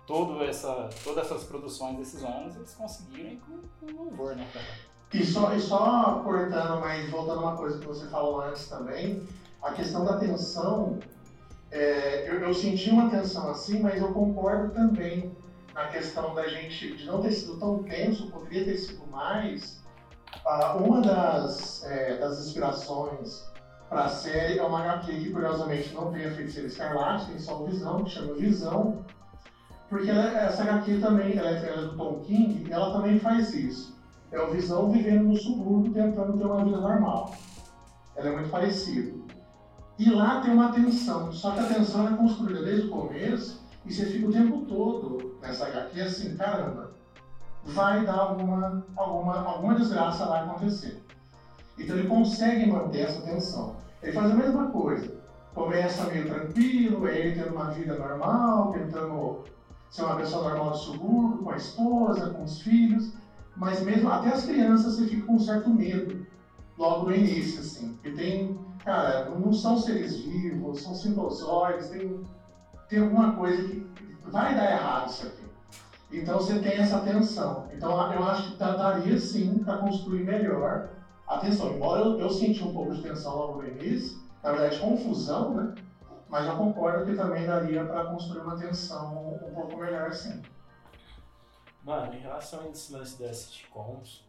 todo 0.06 0.42
essa, 0.42 0.88
todas 1.04 1.26
essas 1.26 1.44
produções 1.44 1.96
desses 1.96 2.22
anos, 2.24 2.56
eles 2.56 2.74
conseguiram 2.74 3.36
com, 3.40 3.86
com 3.86 3.92
louvor, 3.92 4.36
né, 4.36 4.46
cara? 4.52 4.92
E 5.12 5.24
só, 5.26 5.52
e 5.52 5.60
só 5.60 6.20
cortando, 6.24 6.80
mas 6.80 7.10
voltando 7.10 7.40
a 7.40 7.42
uma 7.42 7.56
coisa 7.56 7.78
que 7.78 7.86
você 7.86 8.06
falou 8.06 8.40
antes 8.40 8.66
também, 8.68 9.26
a 9.60 9.72
questão 9.72 10.04
da 10.04 10.16
tensão, 10.16 10.98
é, 11.70 12.28
eu, 12.28 12.40
eu, 12.40 12.54
senti 12.54 12.90
uma 12.90 13.10
tensão 13.10 13.50
assim, 13.50 13.80
mas 13.80 14.00
eu 14.00 14.12
concordo 14.12 14.72
também 14.72 15.30
na 15.74 15.88
questão 15.88 16.34
da 16.34 16.48
gente 16.48 16.96
de 16.96 17.04
não 17.04 17.20
ter 17.20 17.32
sido 17.32 17.58
tão 17.58 17.82
tenso, 17.82 18.30
poderia 18.30 18.64
ter 18.64 18.76
sido 18.76 19.06
mais. 19.06 19.82
Ah, 20.46 20.76
uma 20.76 21.00
das, 21.02 21.84
é, 21.84 22.16
das 22.16 22.46
inspirações 22.46 23.46
para 23.88 24.04
a 24.04 24.08
série 24.08 24.58
é 24.58 24.62
uma 24.62 24.80
HQ 24.80 25.12
que 25.12 25.30
curiosamente 25.30 25.94
não 25.94 26.10
tem 26.10 26.24
a 26.24 26.30
Feiticeira 26.30 26.68
Escarlate, 26.68 27.26
tem 27.26 27.38
só 27.38 27.62
o 27.62 27.66
Visão, 27.66 28.02
que 28.02 28.10
chama 28.10 28.34
Visão, 28.34 29.04
porque 29.92 30.08
ela, 30.08 30.24
essa 30.40 30.62
HQ 30.62 31.00
também, 31.00 31.36
ela 31.36 31.50
é, 31.50 31.68
ela 31.68 31.82
é 31.82 31.84
do 31.84 31.96
Tom 31.98 32.20
King, 32.20 32.72
ela 32.72 32.94
também 32.94 33.18
faz 33.18 33.52
isso. 33.52 33.94
É 34.30 34.40
o 34.40 34.50
Visão 34.50 34.90
vivendo 34.90 35.24
no 35.24 35.36
subúrbio, 35.36 35.92
tentando 35.92 36.38
ter 36.38 36.46
uma 36.46 36.64
vida 36.64 36.80
normal. 36.80 37.34
Ela 38.16 38.30
é 38.30 38.32
muito 38.32 38.48
parecida. 38.48 39.12
E 39.98 40.08
lá 40.08 40.40
tem 40.40 40.54
uma 40.54 40.72
tensão, 40.72 41.30
só 41.30 41.50
que 41.50 41.60
a 41.60 41.66
tensão 41.66 42.08
é 42.08 42.16
construída 42.16 42.62
desde 42.62 42.86
o 42.86 42.90
começo, 42.90 43.62
e 43.84 43.92
você 43.92 44.06
fica 44.06 44.28
o 44.28 44.32
tempo 44.32 44.62
todo 44.62 45.36
nessa 45.42 45.66
HQ 45.66 46.00
assim, 46.00 46.36
caramba, 46.38 46.92
vai 47.62 48.02
dar 48.06 48.16
alguma, 48.16 48.86
alguma, 48.96 49.42
alguma 49.42 49.74
desgraça 49.74 50.24
lá 50.24 50.44
acontecer. 50.44 51.04
Então 51.78 51.98
ele 51.98 52.08
consegue 52.08 52.64
manter 52.64 53.00
essa 53.00 53.20
tensão. 53.20 53.76
Ele 54.02 54.12
faz 54.12 54.30
a 54.30 54.34
mesma 54.36 54.70
coisa. 54.70 55.20
Começa 55.54 56.06
meio 56.06 56.26
tranquilo, 56.26 57.06
é 57.06 57.18
ele 57.18 57.42
tendo 57.42 57.54
uma 57.54 57.70
vida 57.72 57.98
normal, 57.98 58.72
tentando 58.72 59.52
ser 59.92 60.02
uma 60.02 60.16
pessoa 60.16 60.48
normal 60.48 60.70
do 60.70 60.76
subúrbio, 60.76 61.44
com 61.44 61.50
a 61.50 61.56
esposa, 61.56 62.30
com 62.30 62.42
os 62.42 62.60
filhos, 62.62 63.12
mas 63.54 63.80
mesmo 63.82 64.08
até 64.08 64.30
as 64.30 64.44
crianças 64.44 64.96
você 64.96 65.06
fica 65.06 65.26
com 65.26 65.34
um 65.34 65.38
certo 65.38 65.70
medo 65.70 66.26
logo 66.76 67.06
no 67.06 67.14
início, 67.14 67.60
assim. 67.60 67.92
Porque 67.92 68.10
tem, 68.10 68.58
cara, 68.84 69.30
não 69.30 69.52
são 69.52 69.76
seres 69.76 70.16
vivos, 70.16 70.82
são 70.82 70.94
simbozoides, 70.94 71.90
tem, 71.90 72.20
tem 72.88 72.98
alguma 73.00 73.32
coisa 73.36 73.62
que 73.62 73.86
vai 74.24 74.56
dar 74.56 74.72
errado 74.72 75.10
isso 75.10 75.26
aqui. 75.28 75.44
Então 76.10 76.40
você 76.40 76.58
tem 76.58 76.78
essa 76.78 76.98
tensão. 77.00 77.68
Então 77.72 77.90
eu 78.12 78.24
acho 78.24 78.52
que 78.52 78.58
daria 78.58 79.16
sim 79.16 79.58
para 79.58 79.78
construir 79.78 80.24
melhor 80.24 80.88
Atenção, 81.32 81.72
embora 81.72 82.02
eu, 82.02 82.18
eu 82.18 82.30
senti 82.30 82.62
um 82.62 82.72
pouco 82.72 82.92
de 82.92 83.02
tensão 83.02 83.34
logo 83.34 83.62
no 83.62 83.68
início, 83.68 84.18
na 84.42 84.52
verdade 84.52 84.78
confusão, 84.80 85.54
né? 85.54 85.74
Mas 86.32 86.46
eu 86.46 86.56
concordo 86.56 87.04
que 87.04 87.14
também 87.14 87.46
daria 87.46 87.84
para 87.84 88.06
construir 88.06 88.40
uma 88.40 88.56
tensão 88.56 89.34
um 89.34 89.52
pouco 89.52 89.76
melhor 89.76 90.08
assim. 90.08 90.40
Mano, 91.84 92.14
em 92.14 92.20
relação 92.20 92.62
a 92.62 92.68
esse 92.70 92.90
lance 92.90 93.20
das 93.20 93.36
sitcoms, 93.36 94.24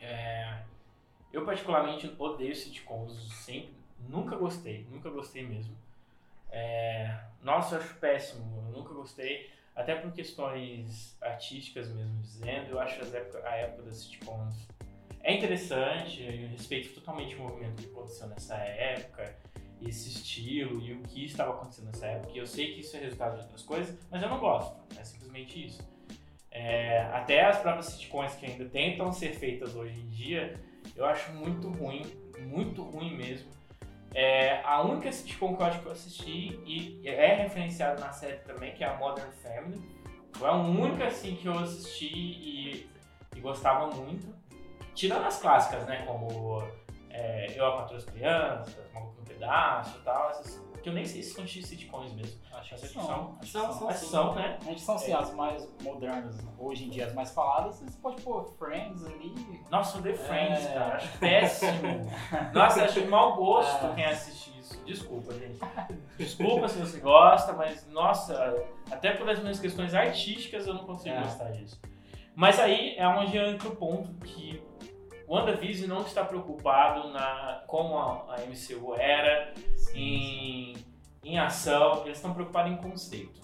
é... 0.00 0.62
eu 1.32 1.44
particularmente 1.44 2.14
odeio 2.16 2.54
sitcoms, 2.54 3.16
sempre, 3.32 3.74
nunca 4.08 4.36
gostei, 4.36 4.86
nunca 4.92 5.10
gostei 5.10 5.44
mesmo. 5.44 5.76
É... 6.52 7.18
Nossa, 7.42 7.74
eu 7.74 7.80
acho 7.80 7.94
péssimo, 7.96 8.56
eu 8.68 8.78
nunca 8.78 8.94
gostei, 8.94 9.50
até 9.74 9.96
por 9.96 10.12
questões 10.12 11.18
artísticas 11.20 11.88
mesmo 11.88 12.16
dizendo, 12.20 12.70
eu 12.70 12.78
acho 12.78 13.00
época, 13.04 13.42
a 13.44 13.56
época 13.56 13.82
das 13.82 14.04
sitcoms 14.04 14.68
é 15.20 15.34
interessante, 15.34 16.22
eu 16.22 16.48
respeito 16.50 16.94
totalmente 16.94 17.34
o 17.34 17.40
movimento 17.40 17.82
que 17.82 17.90
aconteceu 17.90 18.28
nessa 18.28 18.54
época, 18.54 19.36
esse 19.82 20.08
estilo 20.08 20.80
e 20.80 20.92
o 20.92 21.02
que 21.02 21.24
estava 21.24 21.52
acontecendo 21.52 21.86
nessa 21.86 22.06
época. 22.06 22.32
E 22.32 22.38
eu 22.38 22.46
sei 22.46 22.74
que 22.74 22.80
isso 22.80 22.96
é 22.96 23.00
resultado 23.00 23.36
de 23.36 23.42
outras 23.42 23.62
coisas, 23.62 23.96
mas 24.10 24.22
eu 24.22 24.28
não 24.28 24.38
gosto, 24.38 24.76
é 24.98 25.04
simplesmente 25.04 25.66
isso. 25.66 25.86
É, 26.50 27.02
até 27.12 27.44
as 27.44 27.58
próprias 27.58 27.86
sitcoms 27.86 28.34
que 28.34 28.46
ainda 28.46 28.64
tentam 28.64 29.12
ser 29.12 29.34
feitas 29.34 29.74
hoje 29.74 30.00
em 30.00 30.08
dia, 30.08 30.58
eu 30.96 31.04
acho 31.04 31.30
muito 31.32 31.68
ruim, 31.68 32.02
muito 32.40 32.82
ruim 32.82 33.16
mesmo. 33.16 33.48
É, 34.14 34.62
a 34.64 34.80
única 34.82 35.12
sitcom 35.12 35.54
que 35.54 35.62
eu 35.62 35.66
acho 35.66 35.80
que 35.80 35.86
eu 35.86 35.92
assisti 35.92 36.58
e 36.64 37.06
é 37.06 37.34
referenciada 37.34 38.00
na 38.00 38.10
série 38.10 38.38
também, 38.38 38.74
que 38.74 38.82
é 38.82 38.88
a 38.88 38.96
Modern 38.96 39.30
Family. 39.42 39.80
Foi 40.32 40.48
a 40.48 40.54
única 40.54 41.06
assim 41.06 41.36
que 41.36 41.46
eu 41.46 41.58
assisti 41.58 42.06
e, 42.06 42.90
e 43.36 43.40
gostava 43.40 43.94
muito. 43.94 44.34
Tirando 44.94 45.26
as 45.26 45.38
clássicas, 45.38 45.86
né? 45.86 46.04
Como 46.06 46.62
é, 47.10 47.52
Eu, 47.56 47.66
a 47.66 47.72
Quatro 47.76 48.02
Crianças, 48.06 48.92
Maluco 48.92 49.17
Pedaço 49.38 49.98
e 49.98 50.02
tal, 50.02 50.30
essas 50.30 50.68
que 50.82 50.88
eu 50.88 50.92
nem 50.92 51.04
sei 51.04 51.22
se 51.22 51.34
são 51.34 51.46
sitcoms 51.46 52.12
mesmo. 52.14 52.40
Acho 52.52 52.74
que 52.74 52.88
são. 52.88 53.02
São, 53.02 53.38
são, 53.42 53.72
são, 53.72 53.92
são, 53.92 54.34
né? 54.34 54.58
A 54.60 54.64
gente 54.64 54.80
são 54.80 54.94
assim, 54.94 55.12
é. 55.12 55.16
as 55.16 55.34
mais 55.34 55.68
modernas, 55.82 56.38
hoje 56.58 56.84
em 56.84 56.90
dia 56.90 57.06
as 57.06 57.14
mais 57.14 57.32
faladas, 57.32 57.80
você 57.80 57.98
pode 57.98 58.22
pôr 58.22 58.44
Friends 58.58 59.04
ali. 59.04 59.34
Nossa, 59.70 60.00
The 60.00 60.14
Friends, 60.14 60.66
é. 60.66 60.74
cara. 60.74 60.96
Acho 60.96 61.18
péssimo. 61.18 62.10
Nossa, 62.54 62.84
acho 62.84 63.06
mau 63.06 63.36
gosto 63.36 63.86
é. 63.86 63.94
quem 63.94 64.04
assiste 64.04 64.58
isso. 64.58 64.82
Desculpa, 64.84 65.32
gente. 65.34 65.58
Desculpa 66.16 66.68
se 66.68 66.78
você 66.78 67.00
gosta, 67.00 67.52
mas 67.52 67.86
nossa, 67.88 68.66
até 68.90 69.12
por 69.12 69.28
as 69.28 69.38
minhas 69.40 69.58
questões 69.58 69.94
artísticas 69.94 70.66
eu 70.66 70.74
não 70.74 70.84
consigo 70.84 71.14
é. 71.14 71.22
gostar 71.22 71.50
disso. 71.50 71.80
Mas 72.34 72.58
aí 72.60 72.94
é 72.96 73.06
onde 73.08 73.36
entra 73.36 73.68
o 73.68 73.76
ponto 73.76 74.12
que 74.24 74.62
WandaVision 75.28 75.86
não 75.88 76.06
está 76.06 76.24
preocupado 76.24 77.10
na 77.10 77.62
como 77.66 77.98
a, 77.98 78.34
a 78.34 78.36
MCU 78.46 78.94
era 78.94 79.52
em, 79.94 80.74
em 81.22 81.38
ação, 81.38 82.02
eles 82.06 82.16
estão 82.16 82.32
preocupados 82.32 82.72
em 82.72 82.76
conceito. 82.76 83.38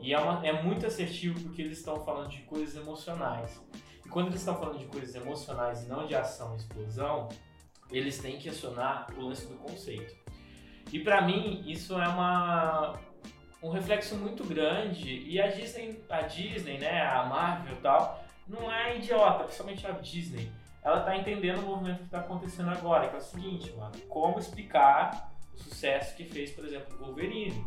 E 0.00 0.12
é, 0.12 0.18
uma, 0.18 0.44
é 0.44 0.52
muito 0.52 0.84
assertivo 0.84 1.40
porque 1.40 1.62
eles 1.62 1.78
estão 1.78 2.04
falando 2.04 2.30
de 2.30 2.42
coisas 2.42 2.74
emocionais. 2.74 3.62
E 4.04 4.08
quando 4.08 4.26
eles 4.26 4.40
estão 4.40 4.58
falando 4.58 4.78
de 4.78 4.86
coisas 4.86 5.14
emocionais 5.14 5.84
e 5.84 5.86
não 5.86 6.04
de 6.04 6.16
ação 6.16 6.54
e 6.54 6.56
explosão, 6.56 7.28
eles 7.90 8.18
têm 8.18 8.36
que 8.36 8.48
acionar 8.48 9.06
o 9.16 9.22
lance 9.22 9.46
do 9.46 9.54
conceito. 9.54 10.14
E 10.92 10.98
para 10.98 11.22
mim, 11.22 11.62
isso 11.64 11.94
é 11.98 12.08
uma, 12.08 12.98
um 13.62 13.70
reflexo 13.70 14.16
muito 14.16 14.44
grande. 14.44 15.24
E 15.28 15.40
a 15.40 15.46
Disney, 15.46 16.04
a 16.10 16.22
Disney, 16.22 16.78
né, 16.78 17.02
a 17.02 17.24
Marvel 17.24 17.72
e 17.72 17.80
tal, 17.80 18.22
não 18.48 18.70
é 18.70 18.98
idiota, 18.98 19.44
principalmente 19.44 19.86
a 19.86 19.92
Disney 19.92 20.50
ela 20.84 21.00
tá 21.00 21.16
entendendo 21.16 21.60
o 21.60 21.62
movimento 21.62 22.02
que 22.02 22.10
tá 22.10 22.20
acontecendo 22.20 22.70
agora, 22.70 23.08
que 23.08 23.14
é 23.14 23.18
o 23.18 23.22
seguinte, 23.22 23.72
mano, 23.72 23.92
como 24.08 24.38
explicar 24.38 25.32
o 25.54 25.58
sucesso 25.58 26.14
que 26.14 26.24
fez, 26.24 26.50
por 26.50 26.64
exemplo, 26.64 26.94
o 27.00 27.06
Wolverine. 27.06 27.66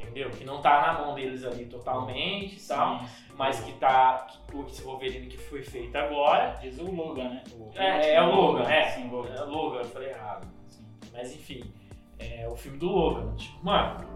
Entendeu? 0.00 0.30
Que 0.30 0.44
não 0.44 0.62
tá 0.62 0.80
na 0.80 0.92
mão 1.00 1.14
deles 1.14 1.44
ali 1.44 1.66
totalmente 1.66 2.56
e 2.56 2.66
tal, 2.66 3.00
mas 3.36 3.60
que 3.60 3.72
tá. 3.74 4.28
Que, 4.46 4.56
o 4.56 4.84
Wolverine 4.84 5.26
que 5.26 5.36
foi 5.36 5.62
feito 5.62 5.94
agora. 5.96 6.56
Diz 6.62 6.78
o 6.78 6.90
Logan, 6.90 7.28
né? 7.28 7.44
O 7.52 7.70
é, 7.74 8.14
é 8.14 8.22
o 8.22 8.34
Logan, 8.34 8.70
é. 8.70 8.90
Sim, 8.90 9.10
Logan. 9.10 9.34
É 9.34 9.42
o 9.42 9.50
Logan, 9.50 9.78
eu 9.80 9.84
falei 9.84 10.10
errado. 10.10 10.46
Sim. 10.68 10.86
Mas 11.12 11.34
enfim, 11.34 11.74
é 12.18 12.48
o 12.48 12.56
filme 12.56 12.78
do 12.78 12.86
Logan. 12.86 13.34
Tipo, 13.34 13.64
mano, 13.64 14.06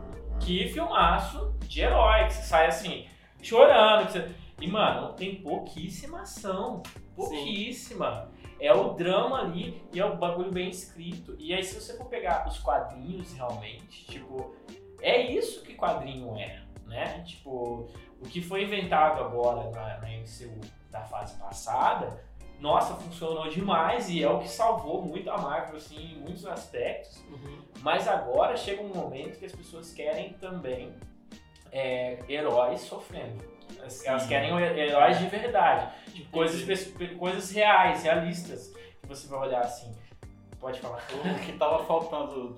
que 0.40 0.68
filmaço 0.68 1.52
de 1.66 1.80
herói, 1.80 2.26
que 2.26 2.34
você 2.34 2.42
sai 2.42 2.66
assim, 2.68 3.06
chorando. 3.42 4.06
Que 4.06 4.12
você... 4.12 4.41
E, 4.62 4.68
mano, 4.68 5.12
tem 5.14 5.42
pouquíssima 5.42 6.22
ação. 6.22 6.84
Pouquíssima. 7.16 8.30
Sim. 8.30 8.48
É 8.60 8.72
o 8.72 8.90
drama 8.90 9.40
ali 9.40 9.82
e 9.92 9.98
é 9.98 10.04
o 10.04 10.16
bagulho 10.16 10.52
bem 10.52 10.68
escrito. 10.68 11.34
E 11.36 11.52
aí, 11.52 11.64
se 11.64 11.80
você 11.80 11.96
for 11.96 12.06
pegar 12.06 12.46
os 12.46 12.60
quadrinhos 12.60 13.32
realmente, 13.32 14.06
tipo, 14.06 14.54
é 15.00 15.20
isso 15.20 15.64
que 15.64 15.74
quadrinho 15.74 16.38
é, 16.38 16.62
né? 16.86 17.24
Tipo, 17.26 17.88
o 18.20 18.28
que 18.28 18.40
foi 18.40 18.62
inventado 18.62 19.20
agora 19.20 19.68
na, 19.70 19.98
na 19.98 20.08
MCU 20.08 20.60
da 20.92 21.00
fase 21.02 21.36
passada, 21.40 22.22
nossa, 22.60 22.94
funcionou 22.94 23.48
demais 23.48 24.08
e 24.08 24.22
é 24.22 24.30
o 24.30 24.38
que 24.38 24.48
salvou 24.48 25.02
muito 25.02 25.28
a 25.28 25.38
Marvel, 25.38 25.76
assim, 25.76 26.12
em 26.12 26.20
muitos 26.20 26.46
aspectos. 26.46 27.20
Uhum. 27.28 27.62
Mas 27.80 28.06
agora 28.06 28.56
chega 28.56 28.80
um 28.80 28.94
momento 28.94 29.40
que 29.40 29.44
as 29.44 29.52
pessoas 29.52 29.92
querem 29.92 30.34
também 30.34 30.94
é, 31.72 32.20
heróis 32.28 32.82
sofrendo. 32.82 33.51
Elas 34.04 34.26
querem 34.26 34.50
heróis 34.78 35.18
de 35.18 35.26
verdade. 35.26 35.92
Tipo, 36.12 36.30
coisas, 36.30 36.92
coisas 37.18 37.50
reais, 37.50 38.02
realistas. 38.02 38.72
Que 39.00 39.08
você 39.08 39.26
vai 39.28 39.48
olhar 39.48 39.60
assim. 39.60 39.92
Pode 40.60 40.78
falar. 40.80 41.02
O 41.12 41.44
que 41.44 41.52
tava 41.54 41.84
faltando, 41.84 42.56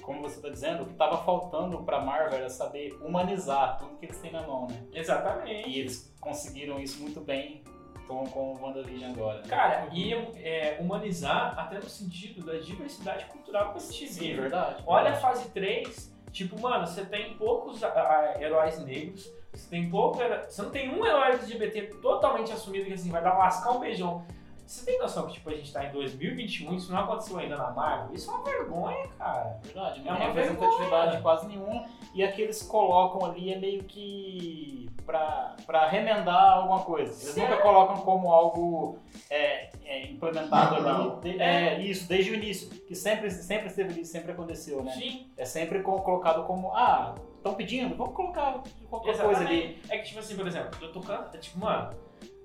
como 0.00 0.22
você 0.22 0.40
tá 0.40 0.48
dizendo, 0.48 0.84
o 0.84 0.86
que 0.86 0.94
tava 0.94 1.18
faltando 1.18 1.82
pra 1.82 2.00
Marvel 2.00 2.38
era 2.38 2.48
saber 2.48 2.98
humanizar 3.02 3.78
tudo 3.78 3.98
que 3.98 4.06
eles 4.06 4.18
têm 4.18 4.32
na 4.32 4.42
mão, 4.42 4.66
né? 4.68 4.82
Exatamente. 4.94 5.68
E 5.68 5.80
eles 5.80 6.14
conseguiram 6.18 6.80
isso 6.80 7.02
muito 7.02 7.20
bem 7.20 7.62
com, 8.06 8.24
com 8.26 8.54
o 8.54 8.62
WandaVision 8.62 9.12
agora. 9.12 9.42
Né? 9.42 9.48
Cara, 9.48 9.88
e 9.92 10.14
é, 10.36 10.78
humanizar 10.80 11.58
até 11.58 11.76
no 11.76 11.88
sentido 11.88 12.44
da 12.44 12.58
diversidade 12.58 13.26
cultural 13.26 13.74
que 13.74 13.80
gente 13.80 14.12
Sim, 14.12 14.34
verdade. 14.34 14.82
Olha 14.86 15.10
verdade. 15.10 15.26
a 15.26 15.28
fase 15.28 15.50
3, 15.50 16.14
tipo, 16.32 16.60
mano, 16.60 16.86
você 16.86 17.04
tem 17.04 17.36
poucos 17.36 17.82
a, 17.82 17.88
a, 17.88 18.40
heróis 18.40 18.78
negros, 18.78 19.30
você 19.56 19.68
tem 19.70 19.88
pouco. 19.90 20.18
Você 20.48 20.62
não 20.62 20.70
tem 20.70 20.88
um 20.88 21.04
herói 21.04 21.28
LGBT 21.32 21.82
totalmente 22.02 22.52
assumido 22.52 22.86
que 22.86 22.92
assim 22.92 23.10
vai 23.10 23.22
dar 23.22 23.36
lascar 23.38 23.72
um 23.72 23.80
beijão 23.80 24.24
Você 24.66 24.84
tem 24.84 24.98
noção 24.98 25.26
que 25.26 25.34
tipo, 25.34 25.48
a 25.50 25.54
gente 25.54 25.72
tá 25.72 25.84
em 25.84 25.92
2021 25.92 26.74
isso 26.74 26.90
não 26.92 26.98
aconteceu 27.00 27.38
ainda 27.38 27.56
na 27.56 27.70
Marvel? 27.70 28.14
Isso 28.14 28.30
é 28.30 28.34
uma 28.34 28.42
vergonha, 28.44 29.08
cara. 29.16 29.58
Verdade, 29.62 30.00
não 30.02 30.12
É 30.12 30.16
uma 30.16 30.24
representatividade 30.26 31.22
quase 31.22 31.46
nenhuma. 31.46 31.84
E 32.14 32.24
a 32.24 32.32
que 32.32 32.40
eles 32.42 32.62
colocam 32.62 33.24
ali 33.30 33.52
é 33.52 33.58
meio 33.58 33.84
que 33.84 34.88
pra, 35.04 35.54
pra 35.66 35.86
remendar 35.86 36.54
alguma 36.58 36.80
coisa. 36.80 37.12
Eles 37.12 37.34
Certo. 37.34 37.48
nunca 37.50 37.62
colocam 37.62 37.96
como 37.98 38.32
algo 38.32 38.98
é, 39.30 39.68
é, 39.84 40.06
implementado 40.10 40.76
ali. 40.76 41.20
De- 41.20 41.40
é, 41.42 41.78
isso, 41.80 42.08
desde 42.08 42.30
o 42.30 42.34
início. 42.34 42.68
Que 42.86 42.94
sempre, 42.94 43.30
sempre 43.30 43.66
esteve 43.68 43.92
ali, 43.92 44.04
sempre 44.06 44.32
aconteceu, 44.32 44.82
né? 44.82 44.92
Sim, 44.92 45.30
É 45.36 45.44
sempre 45.44 45.80
co- 45.82 46.00
colocado 46.00 46.44
como, 46.44 46.72
ah, 46.74 47.14
estão 47.46 47.54
pedindo, 47.54 47.94
vamos 47.94 48.14
colocar 48.14 48.62
qualquer 48.88 49.18
coisa 49.18 49.40
ali. 49.40 49.62
exatamente. 49.62 49.92
É 49.92 49.98
que, 49.98 50.08
tipo 50.08 50.18
assim, 50.18 50.36
por 50.36 50.46
exemplo, 50.46 50.78
eu 50.80 50.92
tô 50.92 51.00
é 51.12 51.38
tipo, 51.38 51.58
mano, 51.58 51.96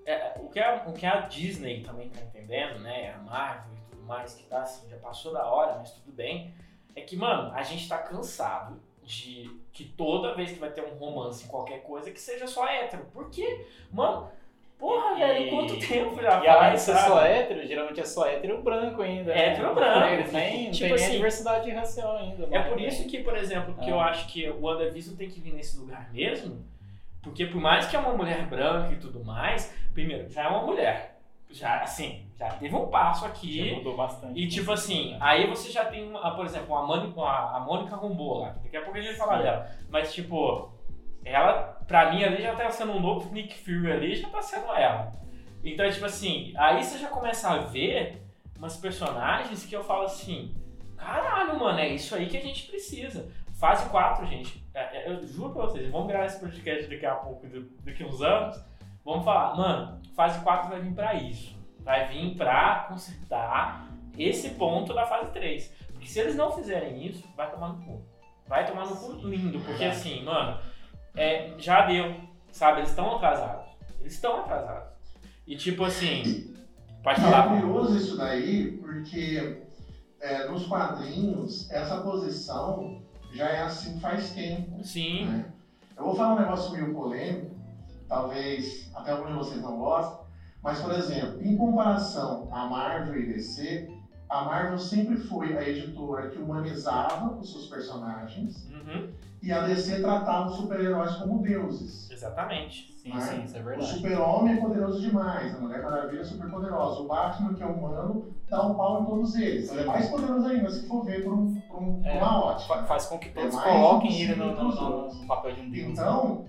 é, 0.06 0.34
o, 0.40 0.50
que 0.50 0.60
a, 0.60 0.84
o 0.88 0.94
que 0.94 1.06
a 1.06 1.22
Disney 1.22 1.82
também 1.82 2.10
tá 2.10 2.22
entendendo, 2.22 2.80
né? 2.80 3.14
A 3.14 3.18
Marvel 3.20 3.74
e 3.76 3.92
tudo 3.92 4.04
mais, 4.04 4.34
que 4.34 4.44
tá 4.44 4.62
assim, 4.62 4.90
já 4.90 4.98
passou 4.98 5.34
da 5.34 5.46
hora, 5.46 5.78
mas 5.78 5.92
tudo 5.92 6.12
bem. 6.12 6.54
É 6.96 7.02
que, 7.02 7.16
mano, 7.16 7.54
a 7.54 7.64
gente 7.64 7.88
tá 7.88 7.98
cansado 7.98 8.80
de 9.04 9.50
que 9.72 9.86
toda 9.86 10.36
vez 10.36 10.52
que 10.52 10.60
vai 10.60 10.70
ter 10.70 10.84
um 10.84 10.98
romance 10.98 11.46
em 11.46 11.48
qualquer 11.48 11.82
coisa, 11.82 12.12
que 12.12 12.20
seja 12.20 12.48
só 12.48 12.68
hétero. 12.68 13.06
Por 13.14 13.30
quê? 13.30 13.68
Mano, 13.92 14.30
porra, 14.82 15.14
E- 15.16 15.20
velho, 15.20 15.50
quanto 15.52 15.80
tempo 15.80 16.22
já 16.22 16.44
E 16.44 16.48
além 16.48 16.60
faz, 16.62 16.74
de 16.74 16.80
ser 16.82 16.94
sabe? 16.96 17.08
só 17.08 17.22
hétero, 17.22 17.66
geralmente 17.68 18.00
é 18.02 18.04
só 18.06 18.26
hétero 18.28 18.62
branco 18.62 19.02
ainda. 19.02 19.34
né? 19.34 19.50
Hétero 19.50 19.74
branco. 19.76 20.08
Eles 20.08 20.32
nem, 20.34 20.72
Tipo 20.72 20.96
tem 20.96 21.06
assim, 21.06 21.12
diversidade 21.14 21.70
racial 21.72 22.18
ainda. 22.18 22.44
É 22.46 22.48
né? 22.50 22.62
por 22.64 22.82
isso 22.82 23.08
que, 23.08 23.20
por 23.20 23.38
exemplo, 23.38 23.74
que 23.76 23.90
É. 23.90 23.94
eu 23.94 24.00
acho 24.02 24.28
que 24.28 24.50
o 24.50 24.62
WandaVision 24.66 25.16
tem 25.16 25.30
que 25.30 25.40
vir 25.40 25.54
nesse 25.54 25.78
lugar 25.80 26.12
mesmo, 26.12 26.66
porque 27.24 27.46
por 27.46 27.62
mais 27.62 27.86
que 27.86 27.96
é 27.96 28.00
uma 28.00 28.14
mulher 28.14 28.46
branca 28.48 28.92
e 28.94 28.98
tudo 28.98 29.24
mais, 29.24 29.74
primeiro, 29.94 30.28
já 30.30 30.44
é 30.44 30.48
uma 30.48 30.64
mulher. 30.64 31.10
Já, 31.54 31.82
assim, 31.82 32.26
já 32.40 32.48
teve 32.52 32.74
um 32.74 32.88
passo 32.88 33.24
Já 33.26 33.28
aqui. 33.28 33.74
mudou 33.76 33.94
bastante. 33.98 34.40
E 34.40 34.48
tipo 34.48 34.72
assim, 34.72 35.18
aí 35.20 35.46
você 35.48 35.70
já 35.70 35.84
tem, 35.84 36.08
uma, 36.10 36.32
por 36.34 36.46
exemplo, 36.46 36.74
a 36.74 36.82
Mônica, 36.88 37.20
a, 37.22 37.58
a 37.58 37.60
Mônica 37.60 37.94
Rambeau 37.94 38.40
lá, 38.40 38.52
que 38.54 38.60
daqui 38.64 38.78
a 38.78 38.82
pouco 38.82 38.98
a 38.98 39.02
gente 39.02 39.18
vai 39.18 39.28
falar 39.28 39.42
dela. 39.42 39.68
Mas 39.90 40.14
tipo, 40.14 40.72
ela, 41.24 41.82
pra 41.88 42.12
mim 42.12 42.24
ali 42.24 42.42
já 42.42 42.56
tá 42.56 42.70
sendo 42.70 42.94
um 42.94 43.00
novo 43.00 43.32
Nick 43.34 43.58
Fury 43.58 43.92
ali, 43.92 44.16
já 44.16 44.30
tá 44.30 44.42
sendo 44.42 44.74
ela. 44.74 45.14
Então, 45.64 45.90
tipo 45.90 46.06
assim, 46.06 46.54
aí 46.58 46.84
você 46.84 46.98
já 46.98 47.08
começa 47.08 47.50
a 47.50 47.58
ver 47.60 48.22
umas 48.58 48.78
personagens 48.78 49.66
que 49.66 49.76
eu 49.76 49.84
falo 49.84 50.04
assim, 50.04 50.56
caralho, 50.98 51.60
mano, 51.60 51.80
é 51.80 51.90
isso 51.90 52.16
aí 52.16 52.28
que 52.28 52.38
a 52.38 52.42
gente 52.42 52.68
precisa. 52.68 53.32
Fase 53.60 53.88
4, 53.90 54.26
gente, 54.26 54.66
é, 54.74 54.98
é, 54.98 55.10
eu 55.10 55.26
juro 55.28 55.54
pra 55.54 55.64
vocês, 55.64 55.90
vamos 55.92 56.08
gravar 56.08 56.26
esse 56.26 56.40
podcast 56.40 56.90
daqui 56.90 57.06
a 57.06 57.14
pouco, 57.16 57.46
daqui 57.84 58.04
a 58.04 58.08
uns 58.08 58.22
anos, 58.22 58.64
vamos 59.06 59.24
falar, 59.24 59.56
mano, 59.56 60.02
fase 60.16 60.44
4 60.44 60.70
vai 60.70 60.80
vir 60.80 60.94
pra 60.94 61.14
isso. 61.14 61.60
Vai 61.84 62.08
vir 62.08 62.36
pra 62.36 62.86
consertar 62.90 63.88
esse 64.18 64.52
ponto 64.52 64.94
da 64.94 65.06
fase 65.06 65.32
3. 65.32 65.68
Porque 65.92 66.08
se 66.08 66.20
eles 66.20 66.36
não 66.36 66.52
fizerem 66.52 67.06
isso, 67.06 67.28
vai 67.36 67.50
tomar 67.50 67.70
no 67.70 67.86
cu. 67.86 68.06
Vai 68.48 68.66
tomar 68.66 68.86
no 68.86 68.96
cu 68.96 69.14
lindo, 69.28 69.60
porque 69.62 69.84
assim, 69.84 70.24
mano, 70.24 70.60
é, 71.16 71.54
já 71.58 71.86
deu, 71.86 72.16
sabe? 72.52 72.80
Eles 72.80 72.90
estão 72.90 73.16
atrasados. 73.16 73.66
Eles 74.00 74.14
estão 74.14 74.40
atrasados. 74.40 74.92
E 75.46 75.56
tipo 75.56 75.84
assim, 75.84 76.54
pode 77.04 77.20
é 77.20 77.24
falar. 77.24 77.50
curioso 77.50 77.98
isso 77.98 78.18
daí, 78.18 78.78
porque 78.78 79.64
é, 80.20 80.48
nos 80.48 80.66
quadrinhos, 80.68 81.70
essa 81.72 82.02
posição 82.02 83.02
já 83.34 83.50
é 83.50 83.62
assim 83.62 84.00
faz 84.00 84.32
tempo. 84.32 84.84
Sim, 84.84 85.26
né? 85.26 85.46
Eu 85.98 86.06
vou 86.06 86.16
falar 86.16 86.36
um 86.36 86.40
negócio 86.40 86.72
meio 86.74 86.94
polêmico, 86.94 87.56
talvez 88.08 88.90
até 88.94 89.12
alguns 89.12 89.28
de 89.28 89.34
vocês 89.34 89.62
não 89.62 89.78
gostem, 89.78 90.26
mas, 90.62 90.80
por 90.80 90.92
exemplo, 90.94 91.42
em 91.42 91.58
comparação 91.58 92.48
a 92.52 92.66
Marvel 92.68 93.20
e 93.20 93.34
DC, 93.34 93.90
a 94.30 94.44
Marvel 94.44 94.78
sempre 94.78 95.18
foi 95.18 95.58
a 95.58 95.68
editora 95.68 96.30
que 96.30 96.40
humanizava 96.40 97.36
os 97.36 97.52
seus 97.52 97.68
personagens 97.68 98.70
uhum, 98.70 99.12
e 99.42 99.52
a 99.52 99.62
DC 99.62 100.02
tratava 100.02 100.50
os 100.50 100.56
super-heróis 100.58 101.14
como 101.16 101.42
deuses. 101.42 102.10
exatamente. 102.12 102.92
Sim, 103.02 103.20
sim, 103.20 103.44
isso 103.46 103.58
é 103.58 103.62
O 103.62 103.64
verdade. 103.64 103.94
super-homem 103.96 104.54
é 104.58 104.62
poderoso 104.62 105.02
demais, 105.02 105.56
a 105.56 105.60
Mulher 105.60 105.82
Maravilha 105.82 106.22
é 106.22 106.24
super 106.24 106.50
poderosa, 106.52 107.00
o 107.02 107.08
Batman, 107.08 107.54
que 107.56 107.64
é 107.64 107.66
humano, 107.66 108.28
dá 108.48 108.68
um 108.68 108.76
pau 108.76 109.02
em 109.02 109.06
todos 109.06 109.36
eles. 109.36 109.72
Ele 109.72 109.82
é 109.82 109.86
mais 109.86 110.08
poderoso 110.10 110.46
ainda, 110.46 110.70
se 110.70 110.88
for 110.88 111.04
ver 111.04 111.24
por, 111.24 111.34
um, 111.34 111.56
por 111.62 111.78
um- 111.82 112.02
É. 112.06 112.18
uma 112.18 112.44
ótica. 112.46 112.76
Fa- 112.76 112.84
Faz 112.84 113.06
com 113.08 113.18
que 113.18 113.30
todos 113.30 113.56
mais 113.56 113.68
coloquem 113.68 114.22
ele 114.22 114.36
no, 114.36 114.54
no- 114.56 115.14
no- 115.14 115.28
papel 115.28 115.56
de 115.56 115.62
um 115.62 115.70
deus. 115.72 115.90
Então, 115.90 116.46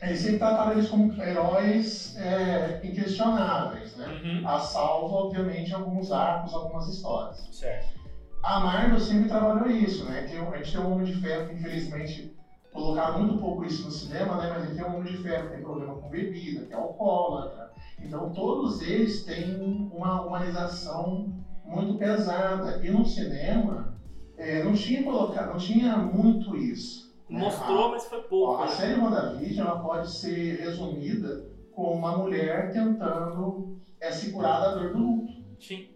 eles 0.00 0.18
sempre 0.20 0.38
trataram 0.38 0.72
eles 0.72 0.88
como 0.88 1.12
heróis 1.22 2.16
é, 2.16 2.80
inquestionáveis, 2.82 3.94
né? 3.96 4.06
Uhum, 4.06 4.48
A 4.48 4.58
salvo, 4.58 5.14
obviamente, 5.14 5.74
alguns 5.74 6.10
arcos, 6.10 6.54
algumas 6.54 6.88
histórias. 6.88 7.46
certo. 7.52 8.03
A 8.44 8.60
Marvel 8.60 9.00
sempre 9.00 9.28
trabalhou 9.28 9.70
isso, 9.70 10.04
né? 10.04 10.22
Tem, 10.28 10.38
a 10.38 10.56
gente 10.58 10.72
tem 10.72 10.80
um 10.80 10.92
Homem 10.92 11.06
de 11.06 11.14
Ferro 11.20 11.48
que, 11.48 11.54
infelizmente, 11.54 12.36
colocaram 12.70 13.20
muito 13.20 13.38
pouco 13.38 13.64
isso 13.64 13.84
no 13.84 13.90
cinema, 13.90 14.36
né? 14.36 14.50
Mas 14.52 14.64
ele 14.64 14.74
tem 14.74 14.84
um 14.84 14.96
Homem 14.96 15.12
de 15.12 15.22
Ferro 15.22 15.46
que 15.48 15.54
tem 15.54 15.62
problema 15.62 15.94
com 15.94 16.08
bebida, 16.10 16.66
que 16.66 16.72
é 16.72 16.76
alcoólatra. 16.76 17.70
Então, 17.98 18.30
todos 18.34 18.82
eles 18.82 19.24
têm 19.24 19.88
uma 19.90 20.20
humanização 20.26 21.32
muito 21.64 21.96
pesada. 21.96 22.84
E 22.84 22.90
no 22.90 23.04
cinema, 23.06 23.98
é, 24.36 24.62
não 24.62 24.74
tinha 24.74 25.02
colocado, 25.02 25.52
não 25.52 25.56
tinha 25.58 25.96
muito 25.96 26.54
isso. 26.54 27.14
né? 27.30 27.40
Mostrou, 27.40 27.92
mas 27.92 28.04
foi 28.04 28.20
pouco. 28.24 28.52
Ó, 28.52 28.62
a 28.62 28.66
né? 28.66 28.72
série 28.72 29.00
WandaVision 29.00 29.66
ela 29.66 29.80
pode 29.80 30.10
ser 30.10 30.60
resumida 30.60 31.46
com 31.72 31.94
uma 31.94 32.18
mulher 32.18 32.70
tentando 32.72 33.78
é, 33.98 34.10
se 34.10 34.32
curar 34.32 34.60
da 34.60 34.74
dor 34.74 34.92
do 34.92 34.98
luto. 34.98 35.32
Sim. 35.58 35.88
A 35.88 35.93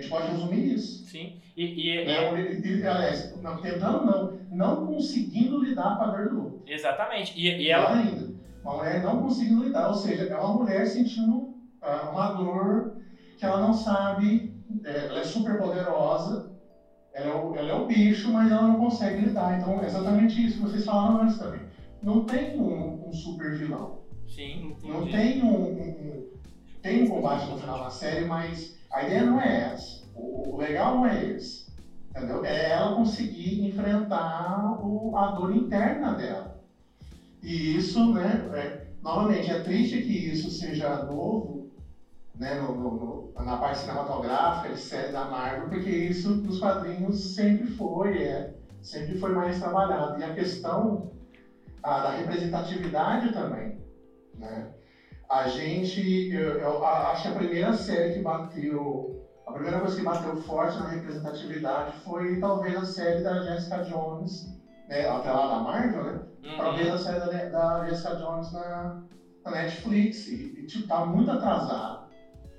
gente 0.00 0.08
pode 0.08 0.26
resumir 0.28 0.72
isso. 0.72 1.04
sim. 1.04 1.30
E, 1.56 1.62
e- 1.62 2.04
Né? 2.04 2.16
A 2.16 2.28
mulher- 2.28 2.64
e- 2.64 2.84
Aliás, 2.86 3.30
não, 3.40 3.60
tentando 3.60 4.04
não, 4.04 4.30
não 4.50 4.86
conseguindo 4.86 5.58
lidar 5.58 5.96
com 5.96 6.02
a 6.02 6.06
dor 6.06 6.28
do 6.28 6.34
luto. 6.34 6.62
exatamente. 6.66 7.32
E, 7.34 7.46
e 7.48 7.52
Pior 7.56 7.70
ela. 7.70 7.92
ainda, 7.92 8.28
uma 8.62 8.74
mulher 8.76 9.00
não 9.00 9.18
conseguindo 9.18 9.62
lidar, 9.62 9.86
ou 9.86 9.94
seja, 9.94 10.22
é 10.22 10.36
uma 10.36 10.52
mulher 10.52 10.86
sentindo 10.86 11.48
ah, 11.82 12.06
uma 12.10 12.28
dor 12.28 12.90
que 13.36 13.44
ela 13.44 13.58
não 13.58 13.72
sabe, 13.72 14.50
é, 14.84 15.06
ela 15.08 15.18
é 15.18 15.22
super 15.22 15.56
poderosa, 15.56 16.46
ela 17.12 17.26
é, 17.26 17.30
o, 17.32 17.54
ela 17.54 17.68
é 17.70 17.72
o 17.72 17.84
bicho, 17.86 18.30
mas 18.30 18.50
ela 18.50 18.62
não 18.62 18.76
consegue 18.76 19.20
lidar. 19.20 19.54
Então 19.54 19.80
é 19.80 19.86
exatamente 19.86 20.42
isso 20.42 20.54
que 20.56 20.60
vocês 20.60 20.84
falaram 20.84 21.20
antes 21.20 21.36
também. 21.36 21.60
Não 22.00 22.24
tem 22.24 22.58
um, 22.58 23.08
um 23.08 23.12
super 23.12 23.52
vilão. 23.52 23.98
Sim, 24.26 24.70
Não 24.82 25.00
entendi. 25.02 25.10
tem 25.10 25.42
um, 25.42 25.48
um- 25.64 25.82
um- 25.82 26.24
Tem 26.80 27.02
um 27.02 27.06
combate 27.06 27.46
no 27.46 27.56
final 27.56 27.78
da 27.78 27.90
série, 27.90 28.24
mas 28.24 28.74
a 28.90 29.02
ideia 29.02 29.22
não 29.22 29.38
é 29.38 29.70
essa. 29.70 29.98
O, 30.14 30.56
legal 30.56 30.92
não 30.92 31.04
é 31.06 31.16
esse. 31.18 31.64
Entendeu? 32.10 32.44
É 32.44 32.70
ela 32.70 32.92
conseguir 32.92 33.64
enfrentar 33.64 34.74
o- 34.82 35.14
a 35.16 35.26
dor 35.26 35.50
interna 35.50 36.10
dela. 36.10 36.52
E 37.42 37.74
isso, 37.74 38.10
né? 38.10 38.38
é- 38.52 38.80
novamente, 39.00 39.48
é 39.48 39.56
triste 39.56 39.98
que 39.98 40.12
isso 40.12 40.48
seja 40.50 40.96
novo 40.96 41.64
né, 42.34 42.54
no- 42.54 42.72
no- 42.72 42.94
no- 42.94 43.42
na 43.42 43.56
parte 43.56 43.78
cinematográfica 43.78 44.70
de 44.70 44.78
série 44.78 45.10
da 45.10 45.24
Marvel, 45.24 45.66
porque 45.68 45.90
isso 45.90 46.30
nos 46.30 46.56
quadrinhos 46.58 47.34
sempre 47.34 47.64
foi, 47.64 48.16
é, 48.18 48.48
sempre 48.80 49.14
foi 49.14 49.30
mais 49.32 49.58
trabalhado. 49.58 50.16
E 50.16 50.22
a 50.22 50.30
questão 50.32 51.06
ah, 51.82 51.98
da 52.00 52.08
representatividade 52.10 53.30
também. 53.30 53.74
Né? 54.34 54.64
A 55.30 55.46
gente, 55.46 56.28
eu, 56.32 56.58
eu 56.58 56.84
acho 56.84 57.22
que 57.22 57.28
a 57.28 57.32
primeira 57.34 57.72
série 57.72 58.14
que 58.14 58.18
bateu, 58.18 59.16
a 59.46 59.52
primeira 59.52 59.78
coisa 59.78 59.94
que 59.94 60.02
bateu 60.02 60.34
forte 60.34 60.76
na 60.76 60.88
representatividade 60.88 61.92
foi 61.98 62.40
talvez 62.40 62.76
a 62.76 62.84
série 62.84 63.22
da 63.22 63.40
Jessica 63.40 63.78
Jones, 63.84 64.44
né, 64.88 65.06
até 65.06 65.30
lá 65.30 65.46
da 65.46 65.60
Marvel, 65.60 66.04
né? 66.04 66.20
Talvez 66.56 66.88
Uhum, 66.88 66.94
a 66.94 66.98
série 66.98 67.18
da, 67.20 67.26
da 67.48 67.86
Jessica 67.86 68.16
Jones 68.16 68.52
na, 68.52 68.96
na 69.44 69.50
Netflix, 69.52 70.26
e, 70.26 70.52
e 70.56 70.66
tipo, 70.66 70.88
tá 70.88 71.04
muito 71.04 71.30
atrasado. 71.30 72.10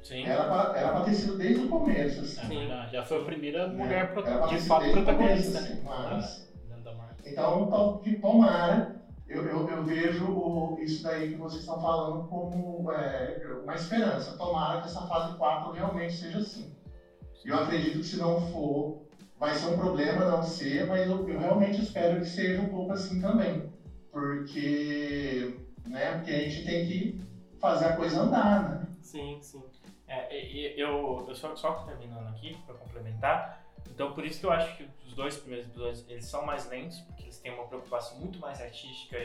Sim. 0.01 0.25
Era 0.25 0.45
pra, 0.45 0.71
era 0.73 0.91
pra 0.91 1.01
ter 1.01 1.13
sido 1.13 1.37
desde 1.37 1.65
o 1.65 1.67
começo, 1.67 2.21
assim. 2.21 2.39
É 2.39 2.47
verdade. 2.47 2.91
Já 2.93 3.03
foi 3.03 3.17
a 3.17 3.25
primeira 3.25 3.67
né? 3.67 3.73
mulher 3.73 4.05
pro- 4.05 4.23
ter 4.23 4.47
de 4.47 4.57
fato 4.59 4.79
desde 4.79 4.97
o 4.97 5.03
protagonista, 5.03 5.59
começo, 5.59 5.73
né? 5.73 5.75
assim, 5.75 5.83
mas... 5.83 6.51
Marca. 6.97 7.15
Então, 7.25 7.99
que 8.01 8.15
tomara, 8.15 8.89
eu, 9.31 9.45
eu, 9.47 9.69
eu 9.69 9.83
vejo 9.83 10.27
o- 10.27 10.77
isso 10.79 11.01
daí 11.03 11.29
que 11.29 11.35
vocês 11.37 11.61
estão 11.61 11.79
falando 11.79 12.27
como 12.27 12.91
é, 12.91 13.39
uma 13.63 13.75
esperança. 13.75 14.35
Tomara 14.35 14.79
que 14.79 14.85
essa 14.87 15.01
fase 15.05 15.33
4 15.37 15.71
realmente 15.71 16.13
seja 16.13 16.37
assim. 16.39 16.71
Eu 17.43 17.57
acredito 17.57 17.99
que 17.99 18.05
se 18.05 18.17
não 18.17 18.37
for, 18.47 18.97
vai 19.37 19.53
ser 19.55 19.65
um 19.67 19.75
problema 19.75 20.23
não 20.25 20.43
ser, 20.43 20.85
mas 20.85 21.07
eu, 21.09 21.27
eu 21.27 21.39
realmente 21.39 21.79
espero 21.79 22.19
que 22.19 22.27
seja 22.27 22.61
um 22.61 22.69
pouco 22.69 22.91
assim 22.93 23.19
também. 23.19 23.67
Porque, 24.11 25.55
né, 25.87 26.13
porque 26.13 26.31
a 26.31 26.39
gente 26.41 26.63
tem 26.63 26.85
que 26.85 27.17
fazer 27.59 27.85
a 27.85 27.95
coisa 27.95 28.19
andar, 28.19 28.63
né? 28.69 28.87
Sim, 29.01 29.37
sim. 29.41 29.63
É, 30.07 30.27
eu, 30.75 31.23
eu 31.27 31.33
só, 31.33 31.55
só 31.55 31.71
terminando 31.85 32.27
aqui, 32.27 32.55
para 32.65 32.75
complementar, 32.75 33.59
então 33.89 34.13
por 34.13 34.25
isso 34.25 34.39
que 34.39 34.45
eu 34.45 34.51
acho 34.51 34.75
que 34.77 34.87
os 35.07 35.13
dois 35.13 35.37
primeiros 35.37 35.67
episódios 35.67 36.05
eles 36.09 36.25
são 36.25 36.45
mais 36.45 36.69
lentos, 36.69 36.99
porque 37.01 37.23
eles 37.23 37.37
têm 37.39 37.53
uma 37.53 37.65
preocupação 37.67 38.19
muito 38.19 38.39
mais 38.39 38.61
artística 38.61 39.17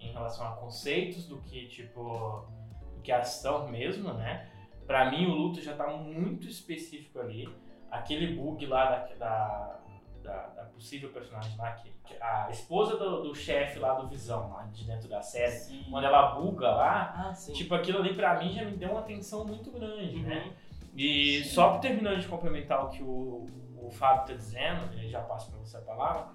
em 0.00 0.12
relação 0.12 0.46
a 0.46 0.52
conceitos 0.56 1.26
do 1.26 1.38
que, 1.42 1.66
tipo, 1.68 2.46
do 2.94 3.00
que 3.02 3.12
a 3.12 3.18
ação 3.20 3.68
mesmo, 3.68 4.12
né? 4.14 4.48
Pra 4.86 5.10
mim, 5.10 5.26
o 5.26 5.34
luto 5.34 5.60
já 5.62 5.74
tá 5.76 5.86
muito 5.88 6.48
específico 6.48 7.20
ali. 7.20 7.48
Aquele 7.90 8.34
bug 8.34 8.64
lá 8.66 8.84
da, 8.90 9.14
da, 9.14 9.80
da, 10.22 10.46
da 10.48 10.64
possível 10.64 11.10
personagem 11.10 11.56
lá, 11.56 11.72
que, 11.72 11.90
a 12.20 12.48
esposa 12.50 12.96
do, 12.96 13.22
do 13.22 13.34
chefe 13.34 13.78
lá 13.78 13.94
do 13.94 14.08
Visão, 14.08 14.50
lá 14.50 14.62
de 14.64 14.84
dentro 14.84 15.08
da 15.08 15.20
série, 15.22 15.52
Sim. 15.52 15.84
quando 15.90 16.04
ela 16.04 16.34
buga 16.34 16.70
lá, 16.70 17.14
Ah, 17.28 17.34
sim. 17.34 17.52
tipo, 17.52 17.74
aquilo 17.74 17.98
ali 17.98 18.14
pra 18.14 18.38
mim 18.38 18.52
já 18.52 18.64
me 18.64 18.76
deu 18.76 18.90
uma 18.90 19.02
tensão 19.02 19.44
muito 19.46 19.70
grande, 19.70 20.18
né? 20.22 20.44
Uhum. 20.46 20.52
E 20.96 21.44
só 21.44 21.78
terminando 21.78 22.18
de 22.20 22.26
complementar 22.28 22.84
o 22.84 22.88
que 22.90 23.02
o, 23.02 23.46
o 23.86 23.90
Fábio 23.90 24.26
tá 24.26 24.32
dizendo, 24.34 24.92
e 24.94 25.08
já 25.08 25.20
passo 25.20 25.50
pra 25.50 25.58
você 25.58 25.76
a 25.76 25.80
palavra, 25.80 26.28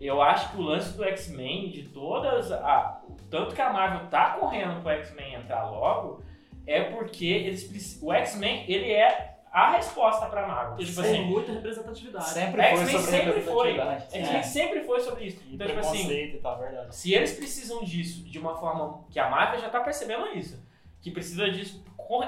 eu 0.00 0.20
acho 0.20 0.50
que 0.50 0.58
o 0.58 0.62
lance 0.62 0.96
do 0.96 1.04
X-Men, 1.04 1.70
de 1.70 1.84
todas. 1.84 2.50
A, 2.52 3.00
o 3.08 3.14
tanto 3.30 3.54
que 3.54 3.62
a 3.62 3.72
Marvel 3.72 4.08
tá 4.08 4.30
correndo 4.38 4.80
pro 4.82 4.90
X-Men 4.90 5.34
entrar 5.34 5.70
logo, 5.70 6.22
é 6.66 6.82
porque 6.84 7.26
eles 7.26 7.98
o 8.02 8.12
X-Men 8.12 8.64
ele 8.68 8.90
é 8.92 9.34
a 9.52 9.70
resposta 9.76 10.26
pra 10.26 10.48
Marvel. 10.48 10.76
Eles 10.78 10.88
tipo 10.88 11.00
assim, 11.00 11.24
muita 11.24 11.52
representatividade. 11.52 12.28
Sempre 12.28 12.62
X-Men 12.62 12.86
foi 12.86 12.98
sobre 13.00 13.10
sempre 13.10 13.40
foi. 13.42 13.72
representatividade. 13.72 14.16
X-Men 14.18 14.36
É. 14.38 14.42
sempre 14.42 14.80
foi 14.80 15.00
sobre 15.00 15.24
isso. 15.26 15.42
E 15.48 15.54
Então, 15.54 15.66
tipo 15.68 15.78
assim, 15.80 16.38
tal, 16.42 16.58
verdade. 16.58 16.94
se 16.96 17.14
eles 17.14 17.32
precisam 17.36 17.84
disso 17.84 18.24
de 18.24 18.38
uma 18.38 18.56
forma 18.56 19.04
que 19.10 19.18
a 19.20 19.30
Marvel 19.30 19.60
já 19.60 19.70
tá 19.70 19.80
percebendo 19.80 20.26
isso, 20.36 20.60
que 21.00 21.10
precisa 21.10 21.48
disso 21.50 21.84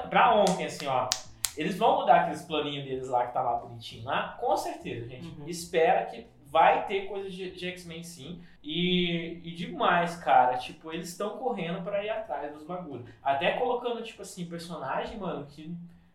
pra 0.09 0.35
ontem, 0.35 0.65
assim, 0.65 0.87
ó. 0.87 1.09
Eles 1.57 1.77
vão 1.77 2.01
mudar 2.01 2.21
aqueles 2.21 2.43
planinhos 2.43 2.85
deles 2.85 3.09
lá 3.09 3.25
que 3.25 3.33
tá 3.33 3.41
lá 3.41 3.57
bonitinho 3.57 4.05
lá, 4.05 4.37
com 4.39 4.55
certeza, 4.55 5.09
gente. 5.09 5.27
Uhum. 5.27 5.47
Espera 5.47 6.05
que 6.05 6.27
vai 6.49 6.85
ter 6.85 7.07
coisa 7.07 7.29
de, 7.29 7.51
de 7.51 7.67
X-Men 7.67 8.03
sim. 8.03 8.41
E, 8.63 9.41
e 9.43 9.51
digo 9.51 9.77
mais, 9.77 10.15
cara, 10.17 10.57
tipo, 10.57 10.91
eles 10.91 11.09
estão 11.09 11.37
correndo 11.37 11.81
pra 11.81 12.03
ir 12.03 12.09
atrás 12.09 12.53
dos 12.53 12.63
bagulhos. 12.63 13.09
Até 13.23 13.57
colocando, 13.57 14.03
tipo 14.03 14.21
assim, 14.21 14.45
personagem, 14.45 15.17
mano, 15.17 15.45
que 15.47 15.73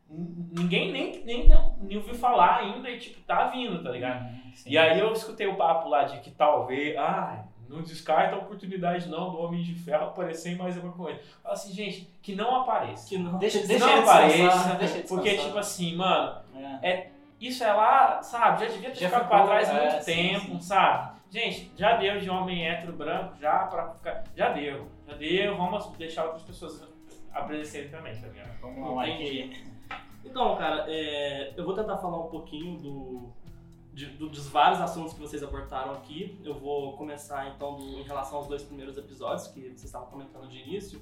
ninguém 0.09 0.93
nem, 0.93 1.25
nem, 1.25 1.51
nem 1.81 1.97
ouviu 1.97 2.15
falar 2.15 2.59
ainda 2.59 2.91
e, 2.91 2.99
tipo, 2.99 3.21
tá 3.23 3.49
vindo, 3.49 3.83
tá 3.83 3.91
ligado? 3.91 4.25
Uhum, 4.25 4.53
sim. 4.55 4.71
E 4.71 4.79
aí 4.79 4.99
eu 4.99 5.13
escutei 5.13 5.47
o 5.47 5.57
papo 5.57 5.89
lá 5.89 6.05
de 6.05 6.21
que 6.21 6.31
talvez, 6.31 6.97
ah, 6.97 7.45
não 7.73 7.83
descarta 7.83 8.37
a 8.37 8.39
oportunidade 8.39 9.09
não 9.09 9.31
do 9.31 9.39
Homem 9.39 9.63
de 9.63 9.75
Ferro 9.75 10.09
aparecer 10.09 10.53
em 10.53 10.57
mais 10.57 10.77
uma 10.77 10.93
coisa. 10.93 11.19
Fala 11.43 11.55
assim, 11.55 11.73
gente, 11.73 12.09
que 12.21 12.35
não 12.35 12.61
apareça. 12.61 13.09
Que 13.09 13.19
não. 13.19 13.39
Deixa, 13.39 13.59
deixa 13.67 13.87
não 13.87 14.03
apareça, 14.03 14.75
deixa 14.75 15.01
porque 15.09 15.37
tipo 15.39 15.59
assim, 15.59 15.97
mano, 15.97 16.41
É. 16.83 17.09
isso 17.41 17.65
é 17.65 17.73
lá, 17.73 18.23
sabe, 18.23 18.61
já 18.65 18.71
devia 18.71 18.91
ter 18.91 18.97
Já 19.01 19.09
ficado 19.09 19.25
ficou, 19.25 19.37
pra 19.39 19.47
trás 19.47 19.71
há 19.71 19.73
é, 19.73 19.91
muito 19.91 20.05
sim, 20.05 20.13
tempo, 20.15 20.47
sim. 20.47 20.61
sabe? 20.61 21.13
Gente, 21.31 21.73
já 21.77 21.97
deu 21.97 22.21
de 22.21 22.29
homem 22.29 22.69
hétero 22.69 22.93
branco, 22.93 23.37
já 23.41 23.61
pra 23.65 23.89
ficar. 23.95 24.23
Já 24.37 24.51
deu, 24.53 24.87
já 25.09 25.15
deu, 25.15 25.57
vamos 25.57 25.87
deixar 25.97 26.25
outras 26.25 26.43
pessoas 26.43 26.87
aparecerem 27.33 27.89
também, 27.89 28.15
tá 28.15 28.29
ligado? 28.29 28.61
Vamos 28.61 28.97
lá, 28.97 29.09
Entendi. 29.09 29.65
Então, 30.25 30.55
cara, 30.57 30.85
é, 30.89 31.53
eu 31.57 31.65
vou 31.65 31.75
tentar 31.75 31.97
falar 31.97 32.21
um 32.21 32.29
pouquinho 32.29 32.79
do, 32.79 33.33
de- 33.93 34.07
do- 34.07 34.29
dos 34.29 34.49
vários 34.49 34.81
assuntos 34.81 35.13
que 35.13 35.21
vocês 35.21 35.43
abortaram 35.43 35.93
aqui. 35.93 36.41
Eu 36.45 36.55
vou 36.55 36.97
começar, 36.97 37.49
então, 37.55 37.77
do- 37.77 37.99
em 37.99 38.03
relação 38.03 38.39
aos 38.39 38.47
dois 38.47 38.63
primeiros 38.63 38.97
episódios 38.97 39.49
que 39.49 39.61
vocês 39.61 39.85
estavam 39.85 40.09
comentando 40.09 40.49
de 40.49 40.59
início. 40.59 41.01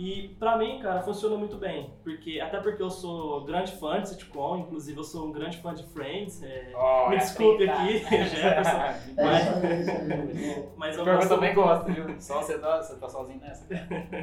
E 0.00 0.28
pra 0.38 0.56
mim, 0.56 0.78
cara, 0.78 1.02
funciona 1.02 1.36
muito 1.36 1.56
bem. 1.56 1.90
Porque, 2.04 2.38
até 2.38 2.60
porque 2.60 2.80
eu 2.80 2.88
sou 2.88 3.44
grande 3.44 3.72
fã 3.72 4.00
de 4.00 4.10
sitcom, 4.10 4.58
inclusive 4.58 4.96
eu 4.96 5.02
sou 5.02 5.26
um 5.26 5.32
grande 5.32 5.56
fã 5.58 5.74
de 5.74 5.82
Friends. 5.88 6.40
é, 6.40 6.72
Oh, 6.76 7.08
me 7.08 7.16
é 7.16 7.18
desculpe 7.18 7.64
treta. 7.66 7.72
aqui, 7.82 7.98
Jefferson. 8.30 8.78
É 9.18 9.24
Mas-. 9.24 10.76
Mas 10.76 10.96
eu 10.96 11.04
Pergunta 11.04 11.26
gosto, 11.26 11.28
também 11.28 11.52
gosta, 11.54 11.92
viu? 11.92 12.20
Só 12.20 12.40
você 12.40 12.58
tá, 12.60 12.80
você 12.80 12.94
tá 12.94 13.08
sozinho 13.08 13.40
nessa. 13.40 13.66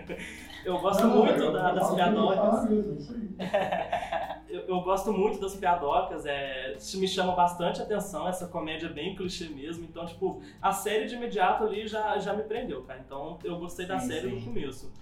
eu 0.63 0.79
gosto 0.79 1.05
Não, 1.05 1.25
muito 1.25 1.43
eu- 1.43 1.51
da- 1.51 1.69
eu 1.71 1.75
das 1.75 1.93
piadocas. 1.93 2.65
aí. 2.71 4.45
Eu, 4.47 4.61
eu 4.61 4.81
gosto 4.81 5.11
muito 5.11 5.41
das 5.41 5.55
piadocas, 5.55 6.25
é, 6.25 6.71
isso 6.77 6.97
me 7.01 7.07
chama 7.09 7.33
bastante 7.35 7.81
atenção, 7.81 8.25
essa 8.29 8.47
comédia 8.47 8.88
bem 8.88 9.13
clichê 9.13 9.49
mesmo. 9.49 9.83
Então, 9.83 10.05
tipo, 10.05 10.41
a 10.61 10.71
série 10.71 11.05
de 11.05 11.15
imediato 11.15 11.65
ali 11.65 11.85
já, 11.85 12.17
já 12.17 12.31
me 12.33 12.43
prendeu, 12.43 12.81
cara. 12.83 13.01
Então, 13.05 13.38
eu 13.43 13.57
gostei 13.59 13.85
da 13.85 13.99
Sim, 13.99 14.07
série 14.07 14.29
sim. 14.29 14.35
no 14.35 14.41
começo. 14.45 14.93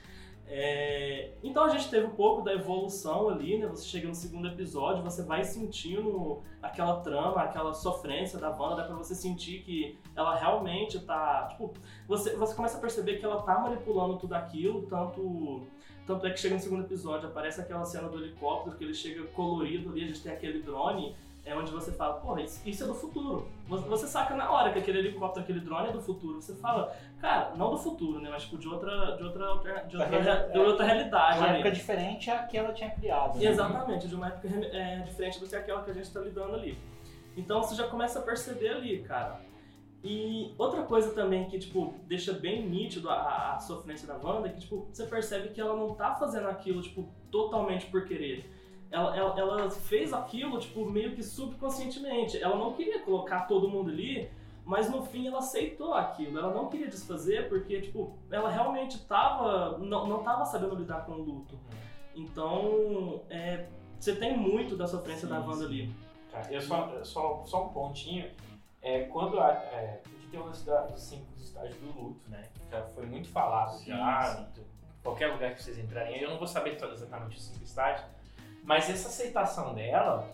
É, 0.46 1.32
então, 1.44 1.64
a 1.64 1.70
gente 1.70 1.90
teve 1.90 2.06
um 2.06 2.12
pouco 2.12 2.42
da 2.42 2.54
evolução 2.54 3.30
ali, 3.30 3.58
né? 3.58 3.68
Você 3.68 3.86
chega 3.86 4.08
no 4.08 4.16
segundo 4.16 4.48
episódio, 4.48 5.04
você 5.04 5.24
vai 5.24 5.44
sentindo 5.44 6.42
aquela 6.62 7.00
trama, 7.02 7.42
aquela 7.42 7.74
sofrência 7.74 8.38
da 8.38 8.50
Wanda, 8.50 8.76
dá 8.76 8.84
pra 8.84 8.96
você 8.96 9.16
sentir 9.16 9.64
que 9.64 9.98
ela 10.16 10.36
realmente 10.36 11.00
tá. 11.00 11.48
Tipo, 11.50 11.74
você, 12.08 12.36
você 12.36 12.56
começa 12.56 12.78
a 12.78 12.82
perceber 12.82 13.18
que 13.18 13.26
ela 13.26 13.42
tá 13.42 13.60
manipulando 13.60 14.18
tudo 14.18 14.34
aquilo, 14.34 14.84
tanto. 14.84 15.68
Tanto 16.06 16.28
é 16.28 16.32
que 16.32 16.40
chega 16.40 16.56
no 16.56 16.62
segundo 16.62 16.84
episódio, 16.84 17.30
aparece 17.30 17.62
aquela 17.62 17.86
cena 17.86 18.10
do 18.10 18.18
helicóptero, 18.18 18.76
que 18.76 18.84
ele 18.84 18.94
chega 18.94 19.24
colorido 19.28 19.90
ali, 19.90 20.04
a 20.04 20.08
gente 20.08 20.22
tem 20.22 20.34
aquele 20.34 20.62
drone, 20.62 21.16
é 21.46 21.54
onde 21.56 21.72
você 21.72 21.92
fala, 21.92 22.14
porra, 22.16 22.42
isso, 22.42 22.62
isso 22.66 22.84
é 22.84 22.88
do 22.88 22.94
futuro. 22.94 23.50
Você, 23.68 23.88
você 23.88 24.08
saca 24.08 24.34
na 24.34 24.50
hora 24.50 24.72
que 24.72 24.80
aquele 24.80 25.00
helicóptero, 25.00 25.44
aquele 25.44 25.60
drone 25.60 25.90
é 25.90 25.92
do 25.92 26.02
futuro. 26.02 26.42
Você 26.42 26.56
fala, 26.56 26.96
cara, 27.20 27.54
não 27.56 27.72
do 27.72 27.78
futuro, 27.78 28.20
né? 28.22 28.30
Mas 28.32 28.44
tipo, 28.44 28.58
de 28.58 28.68
outra, 28.68 29.18
de 29.18 29.24
outra, 29.24 29.56
de 29.88 29.98
outra, 29.98 30.50
de 30.52 30.60
outra 30.60 30.86
realidade. 30.86 31.40
Uma 31.40 31.48
ali. 31.48 31.56
época 31.56 31.72
diferente 31.72 32.32
a 32.32 32.44
que 32.44 32.58
ela 32.58 32.72
tinha 32.72 32.90
criado. 32.92 33.38
né? 33.38 33.46
Exatamente, 33.46 34.08
de 34.08 34.16
uma 34.16 34.28
época 34.28 34.48
é, 34.48 35.00
diferente 35.00 35.40
do 35.40 35.48
que 35.48 35.56
aquela 35.56 35.84
que 35.84 35.92
a 35.92 35.94
gente 35.94 36.06
está 36.06 36.22
lidando 36.22 36.56
ali. 36.56 36.78
Então 37.36 37.62
você 37.62 37.76
já 37.76 37.88
começa 37.88 38.20
a 38.20 38.22
perceber 38.22 38.70
ali, 38.70 39.00
cara. 39.04 39.42
E 40.04 40.54
outra 40.58 40.84
coisa 40.84 41.12
também 41.12 41.46
que, 41.50 41.58
tipo, 41.58 41.96
deixa 42.08 42.34
bem 42.34 42.68
nítido 42.68 43.10
a, 43.10 43.56
a 43.56 43.60
sofrência 43.60 44.06
da 44.08 44.16
Wanda 44.18 44.48
é 44.48 44.52
que, 44.52 44.60
tipo, 44.62 44.88
você 44.92 45.06
percebe 45.06 45.50
que 45.50 45.62
ela 45.62 45.76
não 45.76 45.94
tá 45.94 46.16
fazendo 46.16 46.48
aquilo, 46.48 46.82
tipo, 46.82 47.10
totalmente 47.32 47.86
por 47.88 48.06
querer. 48.06 48.50
Ela, 48.94 49.18
ela, 49.18 49.40
ela 49.40 49.72
fez 49.72 50.14
aquilo, 50.14 50.60
tipo, 50.60 50.86
meio 50.86 51.16
que 51.16 51.24
subconscientemente. 51.24 52.40
Ela 52.40 52.56
não 52.56 52.74
queria 52.74 53.00
colocar 53.00 53.48
todo 53.48 53.68
mundo 53.68 53.90
ali, 53.90 54.30
mas 54.64 54.88
no 54.88 55.04
fim 55.04 55.28
ela 55.28 55.40
aceitou 55.40 55.96
aquilo. 55.96 56.38
Ela 56.38 56.54
não 56.54 56.70
queria 56.70 56.88
desfazer 56.88 57.50
porque, 57.50 57.82
tipo, 57.82 58.16
ela 58.30 58.52
realmente 58.52 59.04
tava, 59.06 59.80
não, 59.80 60.06
não 60.06 60.22
tava 60.22 60.46
sabendo 60.46 60.76
lidar 60.76 61.08
com 61.08 61.14
o 61.14 61.22
luto. 61.24 61.60
Então, 62.16 63.24
é, 63.32 63.66
você 64.00 64.16
tem 64.16 64.38
muito 64.38 64.78
da 64.78 64.86
sofrência 64.86 65.28
Sim, 65.28 65.34
da 65.34 65.40
Wanda 65.40 65.56
sim. 65.56 65.66
ali. 65.66 65.96
Tá, 66.30 66.44
eu 66.52 66.62
só, 66.62 67.04
só, 67.04 67.44
só 67.46 67.66
um 67.66 67.70
pontinho. 67.70 68.30
É, 68.80 69.06
quando 69.06 69.40
a, 69.40 69.54
é, 69.54 70.02
porque 70.04 70.28
tem 70.28 70.40
o 70.40 70.46
lance 70.46 70.64
dos 70.66 71.02
cinco 71.02 71.26
estágios 71.36 71.78
do 71.78 71.88
luto, 72.00 72.30
né? 72.30 72.48
Já 72.70 72.84
foi 72.84 73.08
muito 73.08 73.28
falado 73.28 73.76
Sim, 73.80 73.88
já. 73.88 74.22
sim. 74.54 74.64
Qualquer 75.02 75.34
lugar 75.34 75.56
que 75.56 75.64
vocês 75.64 75.80
entrarem, 75.80 76.22
eu 76.22 76.30
não 76.30 76.38
vou 76.38 76.48
saber 76.48 76.78
todo 76.78 76.94
exatamente 76.94 77.38
os 77.38 77.44
cinco 77.44 77.64
estágios, 77.64 78.06
mas 78.64 78.90
essa 78.90 79.08
aceitação 79.10 79.74
dela 79.74 80.30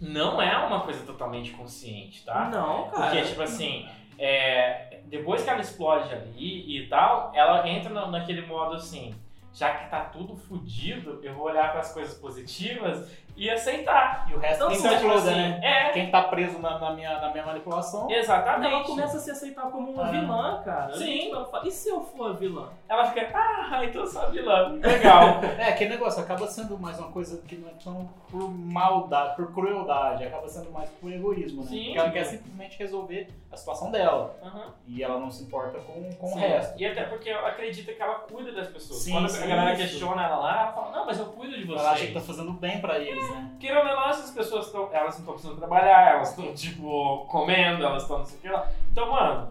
não 0.00 0.40
é 0.40 0.56
uma 0.66 0.80
coisa 0.80 1.04
totalmente 1.04 1.52
consciente, 1.52 2.24
tá? 2.24 2.48
Não, 2.48 2.88
cara. 2.90 3.06
Porque, 3.10 3.22
tipo 3.28 3.42
assim, 3.42 3.88
é, 4.18 5.00
depois 5.06 5.42
que 5.42 5.50
ela 5.50 5.60
explode 5.60 6.12
ali 6.12 6.76
e 6.84 6.88
tal, 6.88 7.32
ela 7.34 7.68
entra 7.68 7.90
na- 7.92 8.06
naquele 8.06 8.46
modo 8.46 8.74
assim, 8.74 9.14
já 9.52 9.74
que 9.74 9.90
tá 9.90 10.04
tudo 10.04 10.36
fudido, 10.36 11.20
eu 11.22 11.34
vou 11.34 11.46
olhar 11.46 11.70
para 11.70 11.80
as 11.80 11.92
coisas 11.92 12.14
positivas 12.18 13.10
e 13.40 13.48
aceitar. 13.50 14.26
E 14.30 14.34
o 14.34 14.38
resto 14.38 14.64
Então, 14.64 14.74
se 14.74 14.86
exploda, 14.86 15.14
assim, 15.18 15.30
né? 15.30 15.60
é. 15.62 15.88
Quem 15.92 16.10
tá 16.10 16.22
preso 16.24 16.58
na, 16.58 16.78
na 16.78 16.90
minha, 16.92 17.18
na 17.20 17.30
minha 17.30 17.44
manipulação. 17.46 18.10
Exatamente. 18.10 18.72
Ela 18.74 18.84
começa 18.84 19.16
a 19.16 19.20
se 19.20 19.30
aceitar 19.30 19.62
como 19.70 19.92
uma 19.92 20.04
Ah. 20.06 20.10
vilã, 20.10 20.62
cara. 20.62 20.92
Sim. 20.94 21.18
Tipo, 21.20 21.36
ela 21.36 21.44
fala, 21.46 21.66
e 21.66 21.70
se 21.70 21.88
eu 21.88 22.02
for 22.04 22.30
a 22.30 22.32
vilã? 22.34 22.68
Ela 22.86 23.06
fica, 23.06 23.30
ah, 23.34 23.80
então 23.84 24.02
eu 24.02 24.06
sou 24.06 24.22
a 24.22 24.26
vilã. 24.26 24.78
Legal. 24.82 25.40
É, 25.58 25.68
aquele 25.70 25.90
negócio 25.90 26.22
acaba 26.22 26.46
sendo 26.46 26.78
mais 26.78 26.98
uma 26.98 27.10
coisa 27.10 27.40
que 27.48 27.56
não 27.56 27.68
é 27.68 27.72
tão 27.82 28.10
por 28.30 28.48
maldade, 28.50 29.36
por 29.36 29.52
crueldade, 29.54 30.24
acaba 30.24 30.46
sendo 30.46 30.70
mais 30.70 30.90
por 30.90 31.10
egoísmo, 31.10 31.62
né? 31.62 31.68
Sim. 31.68 31.84
Porque 31.86 31.98
ela 31.98 32.10
quer 32.10 32.24
simplesmente 32.24 32.78
resolver 32.78 33.28
a 33.52 33.56
situação 33.56 33.90
dela. 33.90 34.36
Aham. 34.42 34.72
E 34.86 35.02
ela 35.02 35.18
não 35.18 35.30
se 35.30 35.42
importa 35.42 35.78
com, 35.80 36.08
com 36.14 36.32
o 36.32 36.36
resto. 36.38 36.80
E 36.80 36.86
até 36.86 37.02
porque 37.04 37.28
ela 37.30 37.48
acredita 37.48 37.92
que 37.92 38.00
ela 38.00 38.14
cuida 38.20 38.52
das 38.52 38.68
pessoas. 38.68 39.00
Sim, 39.00 39.12
Quando 39.12 39.28
sim, 39.28 39.42
a 39.42 39.46
galera 39.46 39.72
isso. 39.72 39.82
questiona 39.82 40.24
ela 40.24 40.36
lá, 40.36 40.60
ela 40.62 40.72
fala, 40.72 40.90
não, 40.96 41.06
mas 41.06 41.18
eu 41.18 41.26
cuido 41.26 41.56
de 41.58 41.70
Ela 41.72 41.90
acha 41.90 42.06
que 42.06 42.12
você. 42.12 42.14
tá 42.14 42.20
fazendo 42.20 42.52
bem 42.52 42.80
pra 42.80 42.98
eles, 42.98 43.28
né? 43.30 43.50
Querendo 43.58 43.78
ou 43.88 43.96
não, 43.96 44.08
essas 44.08 44.30
pessoas 44.30 44.66
estão. 44.66 44.88
Elas 44.92 45.14
não 45.14 45.20
estão 45.20 45.32
precisando 45.34 45.58
trabalhar, 45.58 46.14
elas 46.14 46.30
estão, 46.30 46.54
tipo, 46.54 47.26
comendo, 47.26 47.84
elas 47.84 48.02
estão 48.02 48.18
não 48.18 48.24
sei 48.24 48.38
o 48.38 48.40
que 48.42 48.48
lá. 48.48 48.68
Então, 48.92 49.10
mano, 49.10 49.50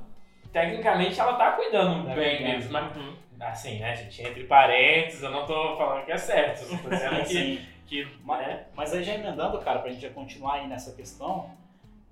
tecnicamente 0.52 1.20
ela 1.20 1.34
tá 1.34 1.52
cuidando 1.54 2.08
Tá 2.08 2.16
bem 2.16 2.38
deles, 2.44 2.70
mas. 2.70 2.92
Assim, 3.42 3.80
né, 3.80 3.96
gente? 3.96 4.22
Entre 4.22 4.44
parênteses, 4.44 5.24
eu 5.24 5.32
não 5.32 5.46
tô 5.46 5.78
falando 5.78 6.04
que 6.06 6.12
é 6.12 6.18
certo. 6.18 6.62
Eu 6.72 6.78
tô 6.84 6.90
dizendo 6.90 7.16
que. 7.24 7.38
Assim, 7.38 7.66
que 7.88 8.08
Mas- 8.24 8.46
né? 8.48 8.64
Mas 8.76 8.94
aí 8.94 9.04
já 9.04 9.16
emendando, 9.16 9.58
cara, 9.60 9.80
pra 9.80 9.90
gente 9.90 10.02
já 10.02 10.10
continuar 10.12 10.56
aí 10.56 10.68
nessa 10.68 10.94
questão, 10.94 11.50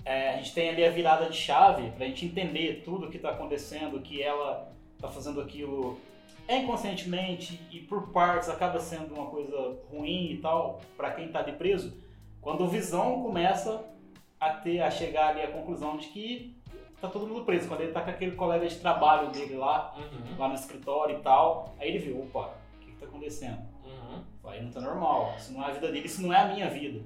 é, 0.05 0.29
a 0.29 0.37
gente 0.37 0.53
tem 0.53 0.69
ali 0.69 0.85
a 0.85 0.89
virada 0.89 1.29
de 1.29 1.35
chave 1.37 1.89
pra 1.91 2.05
gente 2.05 2.25
entender 2.25 2.81
tudo 2.83 3.09
que 3.09 3.19
tá 3.19 3.31
acontecendo, 3.31 3.99
que 4.01 4.21
ela 4.21 4.71
tá 4.99 5.07
fazendo 5.09 5.41
aquilo 5.41 5.99
inconscientemente 6.49 7.59
e 7.71 7.79
por 7.79 8.11
partes 8.11 8.49
acaba 8.49 8.79
sendo 8.79 9.13
uma 9.13 9.25
coisa 9.27 9.77
ruim 9.91 10.31
e 10.31 10.37
tal, 10.37 10.79
pra 10.95 11.11
quem 11.11 11.27
tá 11.27 11.39
ali 11.39 11.51
preso, 11.51 11.97
quando 12.41 12.63
o 12.63 12.67
Visão 12.67 13.21
começa 13.21 13.83
a 14.39 14.51
ter, 14.51 14.81
a 14.81 14.89
chegar 14.89 15.29
ali 15.29 15.41
à 15.41 15.47
conclusão 15.47 15.97
de 15.97 16.07
que 16.07 16.55
tá 17.01 17.07
todo 17.07 17.27
mundo 17.27 17.43
preso, 17.43 17.67
quando 17.67 17.81
ele 17.81 17.91
tá 17.91 18.01
com 18.01 18.09
aquele 18.09 18.31
colega 18.31 18.65
de 18.67 18.75
trabalho 18.79 19.29
dele 19.29 19.55
lá, 19.55 19.93
Uhum, 19.97 20.37
lá 20.37 20.47
no 20.47 20.55
escritório 20.55 21.17
e 21.17 21.21
tal, 21.21 21.75
aí 21.79 21.89
ele 21.89 21.99
viu, 21.99 22.21
opa, 22.21 22.53
o 22.75 22.79
que, 22.79 22.91
que 22.91 22.97
tá 22.97 23.05
acontecendo? 23.05 23.59
uhum. 23.83 24.23
Aí 24.45 24.63
não 24.63 24.71
tá 24.71 24.79
normal. 24.79 25.33
Isso 25.37 25.51
não 25.51 25.63
é 25.63 25.67
a 25.67 25.73
vida 25.73 25.91
dele, 25.91 26.05
isso 26.05 26.21
não 26.21 26.33
é 26.33 26.37
a 26.37 26.47
minha 26.47 26.69
vida. 26.69 27.01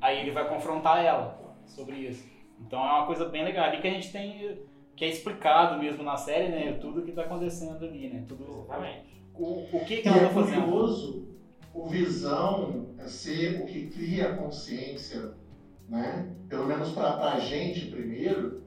Aí 0.00 0.20
ele 0.20 0.30
vai 0.30 0.48
confrontar 0.48 1.04
ela 1.04 1.36
sobre 1.66 1.96
isso. 1.96 2.24
Então 2.66 2.78
é 2.80 2.92
uma 2.92 3.06
coisa 3.06 3.26
bem 3.26 3.44
legal. 3.44 3.66
Ali 3.66 3.80
que 3.80 3.88
a 3.88 3.92
gente 3.92 4.12
tem. 4.12 4.58
Que 4.96 5.04
é 5.04 5.08
explicado 5.08 5.78
mesmo 5.80 6.04
na 6.04 6.16
série, 6.16 6.48
né? 6.48 6.78
Tudo 6.80 7.02
que 7.02 7.12
tá 7.12 7.22
acontecendo 7.22 7.84
ali, 7.84 8.08
né? 8.08 8.24
Tudo. 8.28 8.64
Exatamente. 8.64 9.24
O, 9.34 9.76
o 9.76 9.84
que, 9.84 9.96
que 9.96 10.08
E 10.08 10.12
ela 10.12 10.18
é 10.18 10.28
tá 10.28 10.30
fazendo. 10.30 10.62
curioso 10.62 11.34
o 11.74 11.86
visão 11.86 12.86
é 12.98 13.08
ser 13.08 13.60
o 13.60 13.66
que 13.66 13.88
cria 13.88 14.30
a 14.30 14.36
consciência, 14.36 15.32
né? 15.88 16.32
Pelo 16.48 16.66
menos 16.66 16.92
para 16.92 17.32
a 17.32 17.40
gente 17.40 17.90
primeiro, 17.90 18.62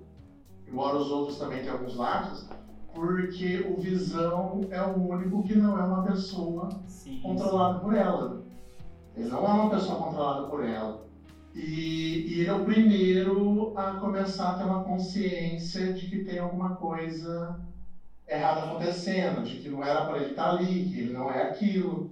embora 0.67 0.97
os 0.97 1.09
outros 1.09 1.39
também 1.39 1.59
tenham 1.61 1.75
alguns 1.75 1.95
lapsos, 1.95 2.49
porque 2.93 3.65
o 3.69 3.79
visão 3.79 4.59
é 4.69 4.81
o 4.81 5.09
único 5.09 5.41
que 5.43 5.55
não 5.55 5.79
é 5.79 5.83
uma 5.83 6.03
pessoa 6.03 6.69
Sim, 6.85 7.21
controlado 7.21 7.79
por 7.79 7.95
ela. 7.95 8.43
Ele 9.15 9.29
não 9.29 9.45
é 9.45 9.53
uma 9.53 9.69
pessoa 9.69 10.03
controlada 10.03 10.47
por 10.47 10.65
ela. 10.65 11.07
E, 11.53 12.25
e 12.27 12.41
ele 12.41 12.49
é 12.49 12.53
o 12.53 12.65
primeiro 12.65 13.73
a 13.75 13.93
começar 13.93 14.51
a 14.51 14.57
ter 14.57 14.63
uma 14.63 14.83
consciência 14.83 15.93
de 15.93 16.07
que 16.07 16.23
tem 16.23 16.39
alguma 16.39 16.75
coisa 16.75 17.59
errada 18.27 18.65
acontecendo, 18.65 19.43
de 19.43 19.59
que 19.59 19.69
não 19.69 19.83
era 19.83 20.05
para 20.05 20.17
ele 20.17 20.31
estar 20.31 20.51
ali, 20.51 20.89
que 20.89 20.99
ele 20.99 21.13
não 21.13 21.31
é 21.31 21.43
aquilo. 21.43 22.11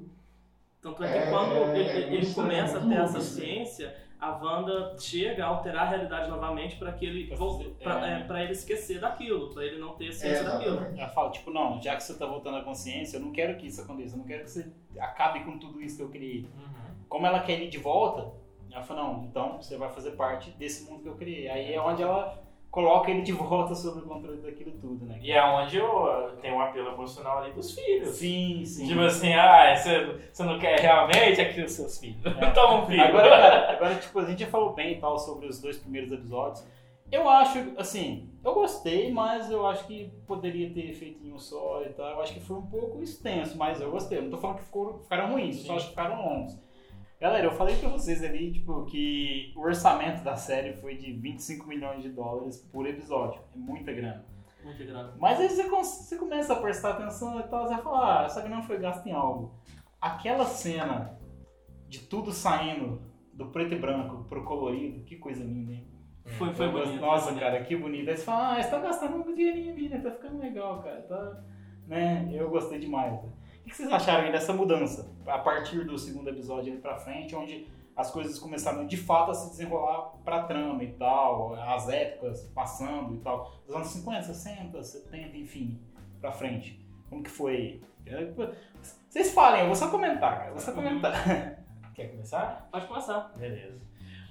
Tanto 0.81 1.03
é 1.03 1.11
que 1.11 1.17
É, 1.17 1.29
quando 1.29 1.53
é, 1.53 1.79
ele, 1.79 1.89
é 1.89 1.97
ele 1.97 2.17
muito 2.17 2.33
começa 2.33 2.77
a 2.77 2.81
ter 2.81 2.93
essa 2.95 3.17
louco, 3.17 3.21
ciência, 3.21 3.95
a 4.19 4.31
Wanda 4.37 4.95
chega 4.97 5.45
a 5.45 5.49
alterar 5.49 5.87
a 5.87 5.89
realidade 5.89 6.29
novamente 6.29 6.77
para 6.77 6.91
que 6.93 7.05
ele 7.05 7.35
pra, 7.83 8.07
é. 8.07 8.25
é, 8.27 8.43
ele 8.43 8.51
esquecer 8.53 8.99
daquilo, 8.99 9.53
para 9.53 9.65
ele 9.65 9.77
não 9.77 9.93
ter 9.95 10.07
É, 10.07 10.11
ciência 10.11 10.43
daquilo. 10.43 10.79
Ela 10.97 11.09
fala, 11.09 11.31
tipo, 11.31 11.51
não, 11.51 11.81
já 11.81 11.95
que 11.95 12.03
você 12.03 12.13
tá 12.17 12.25
voltando 12.25 12.57
à 12.57 12.63
consciência, 12.63 13.17
eu 13.17 13.21
não 13.21 13.31
quero 13.31 13.57
que 13.57 13.67
isso 13.67 13.81
aconteça, 13.81 14.15
eu 14.15 14.19
não 14.19 14.25
quero 14.25 14.43
que 14.43 14.51
você 14.51 14.71
acabe 14.97 15.43
com 15.43 15.59
tudo 15.59 15.81
isso 15.81 15.97
que 15.97 16.03
eu 16.03 16.09
criei. 16.09 16.41
Uhum. 16.41 16.95
Como 17.09 17.27
ela 17.27 17.41
quer 17.41 17.61
ir 17.61 17.69
de 17.69 17.77
volta, 17.77 18.31
ela 18.75 18.83
fala, 18.83 19.03
não, 19.03 19.23
então 19.25 19.57
você 19.61 19.77
vai 19.77 19.89
fazer 19.89 20.11
parte 20.11 20.51
desse 20.51 20.89
mundo 20.89 21.01
que 21.03 21.09
eu 21.09 21.15
criei. 21.15 21.47
Aí 21.49 21.73
é 21.73 21.81
onde 21.81 22.03
ela 22.03 22.43
coloca 22.69 23.09
ele 23.09 23.21
de 23.21 23.31
volta 23.31 23.73
sob 23.73 23.99
o 23.99 24.01
controle 24.01 24.41
daquilo 24.41 24.71
tudo, 24.73 25.05
né? 25.05 25.17
E 25.21 25.31
é 25.31 25.41
onde 25.45 25.77
eu 25.77 26.35
tenho 26.41 26.55
um 26.55 26.61
apelo 26.61 26.89
emocional 26.89 27.37
ali 27.39 27.53
dos 27.53 27.73
filhos. 27.73 28.09
Sim, 28.17 28.65
sim. 28.65 28.85
Tipo 28.85 28.99
assim, 28.99 29.33
ah, 29.33 29.73
você, 29.73 30.19
você 30.31 30.43
não 30.43 30.59
quer 30.59 30.77
realmente 30.81 31.39
aqui 31.39 31.61
os 31.61 31.71
seus 31.71 31.97
filhos. 31.97 32.25
É. 32.25 32.31
Toma 32.51 32.83
um 32.83 32.85
filho. 32.85 33.01
Agora, 33.01 33.71
agora, 33.71 33.95
tipo, 33.95 34.19
a 34.19 34.25
gente 34.25 34.41
já 34.41 34.47
falou 34.47 34.73
bem 34.73 34.93
e 34.93 34.99
tal 34.99 35.17
sobre 35.17 35.47
os 35.47 35.61
dois 35.61 35.77
primeiros 35.77 36.11
episódios. 36.11 36.67
Eu 37.09 37.29
acho, 37.29 37.59
assim, 37.77 38.29
eu 38.43 38.53
gostei, 38.53 39.09
mas 39.11 39.49
eu 39.49 39.65
acho 39.67 39.85
que 39.87 40.11
poderia 40.27 40.69
ter 40.73 40.91
feito 40.91 41.25
em 41.25 41.31
um 41.31 41.39
só 41.39 41.81
e 41.83 41.89
tal. 41.93 42.09
Eu 42.09 42.21
acho 42.21 42.33
que 42.33 42.41
foi 42.41 42.57
um 42.57 42.65
pouco 42.65 43.01
extenso, 43.01 43.57
mas 43.57 43.79
eu 43.79 43.89
gostei. 43.89 44.17
Eu 44.17 44.23
não 44.23 44.31
tô 44.31 44.37
falando 44.37 44.57
que 44.57 44.63
ficou- 44.65 44.99
ficaram 44.99 45.31
ruins, 45.31 45.59
eu 45.59 45.61
só 45.61 45.67
Sim. 45.67 45.75
acho 45.77 45.85
que 45.85 45.91
ficaram 45.91 46.21
longos. 46.25 46.64
Galera, 47.19 47.45
eu 47.45 47.51
falei 47.51 47.77
pra 47.77 47.89
vocês 47.89 48.23
ali, 48.23 48.51
tipo, 48.51 48.83
que 48.85 49.53
o 49.55 49.61
orçamento 49.61 50.23
da 50.23 50.35
série 50.35 50.73
foi 50.73 50.95
de 50.95 51.13
25 51.13 51.67
milhões 51.67 52.03
de 52.03 52.09
dólares 52.09 52.57
por 52.71 52.85
episódio. 52.87 53.41
É 53.53 53.57
muita 53.57 53.91
grana. 53.93 54.25
Muito 54.63 54.83
grande. 54.85 55.13
Mas 55.19 55.39
aí 55.39 55.47
você, 55.49 55.63
com- 55.69 55.83
você 55.83 56.17
começa 56.17 56.53
a 56.53 56.57
prestar 56.57 56.91
atenção 56.91 57.39
e 57.39 57.43
tal, 57.43 57.63
você 57.67 57.73
vai 57.75 57.83
falar, 57.83 58.21
ah, 58.21 58.25
essa 58.25 58.41
grana 58.41 58.61
foi 58.63 58.77
gasta 58.79 59.07
em 59.07 59.13
algo. 59.13 59.53
Aquela 60.01 60.45
cena 60.45 61.17
de 61.87 61.99
tudo 61.99 62.31
saindo 62.31 63.01
do 63.33 63.47
preto 63.47 63.73
e 63.73 63.79
branco 63.79 64.25
pro 64.25 64.43
colorido, 64.43 65.03
que 65.05 65.15
coisa 65.15 65.43
linda, 65.43 65.71
hein? 65.73 65.87
Foi, 66.37 66.53
foi 66.53 66.69
bonito. 66.71 66.99
Nossa, 66.99 67.27
bonito. 67.27 67.39
cara, 67.43 67.63
que 67.63 67.75
bonito. 67.75 68.09
Aí 68.09 68.17
você 68.17 68.23
fala, 68.23 68.57
ah, 68.57 68.61
você 68.63 68.69
tá 68.69 68.79
gastando 68.79 69.15
um 69.17 69.33
dinheirinho 69.35 69.71
ali, 69.73 69.89
né? 69.89 69.99
Tá 69.99 70.11
ficando 70.11 70.39
legal, 70.39 70.81
cara. 70.81 71.01
Tá... 71.03 71.43
Né? 71.87 72.27
Eu 72.33 72.49
gostei 72.49 72.79
demais. 72.79 73.19
O 73.65 73.67
que 73.67 73.75
vocês 73.75 73.91
acharam 73.91 74.25
aí 74.25 74.31
dessa 74.31 74.53
mudança? 74.53 75.11
A 75.25 75.39
partir 75.39 75.85
do 75.85 75.97
segundo 75.97 76.29
episódio 76.29 76.71
ali 76.71 76.79
pra 76.79 76.97
frente, 76.97 77.35
onde 77.35 77.67
as 77.95 78.11
coisas 78.11 78.37
começaram 78.37 78.85
de 78.85 78.95
fato 78.95 79.31
a 79.31 79.33
se 79.33 79.49
desenrolar 79.49 80.11
pra 80.23 80.43
trama 80.43 80.83
e 80.83 80.91
tal, 80.93 81.55
as 81.55 81.89
épocas 81.89 82.43
passando 82.53 83.15
e 83.15 83.19
tal. 83.19 83.55
Dos 83.65 83.75
anos 83.75 83.87
50, 83.87 84.21
60, 84.21 84.83
70, 84.83 85.37
enfim, 85.37 85.81
pra 86.21 86.31
frente. 86.31 86.85
Como 87.09 87.23
que 87.23 87.29
foi? 87.29 87.81
Vocês 89.09 89.33
falem, 89.33 89.61
eu 89.61 89.67
vou 89.67 89.75
só 89.75 89.89
comentar, 89.89 90.37
cara. 90.37 90.47
Eu 90.49 90.53
vou 90.53 90.61
só 90.61 90.71
comentar. 90.71 91.13
Quer 91.95 92.11
começar? 92.11 92.67
Pode 92.71 92.85
começar. 92.85 93.31
Beleza. 93.35 93.81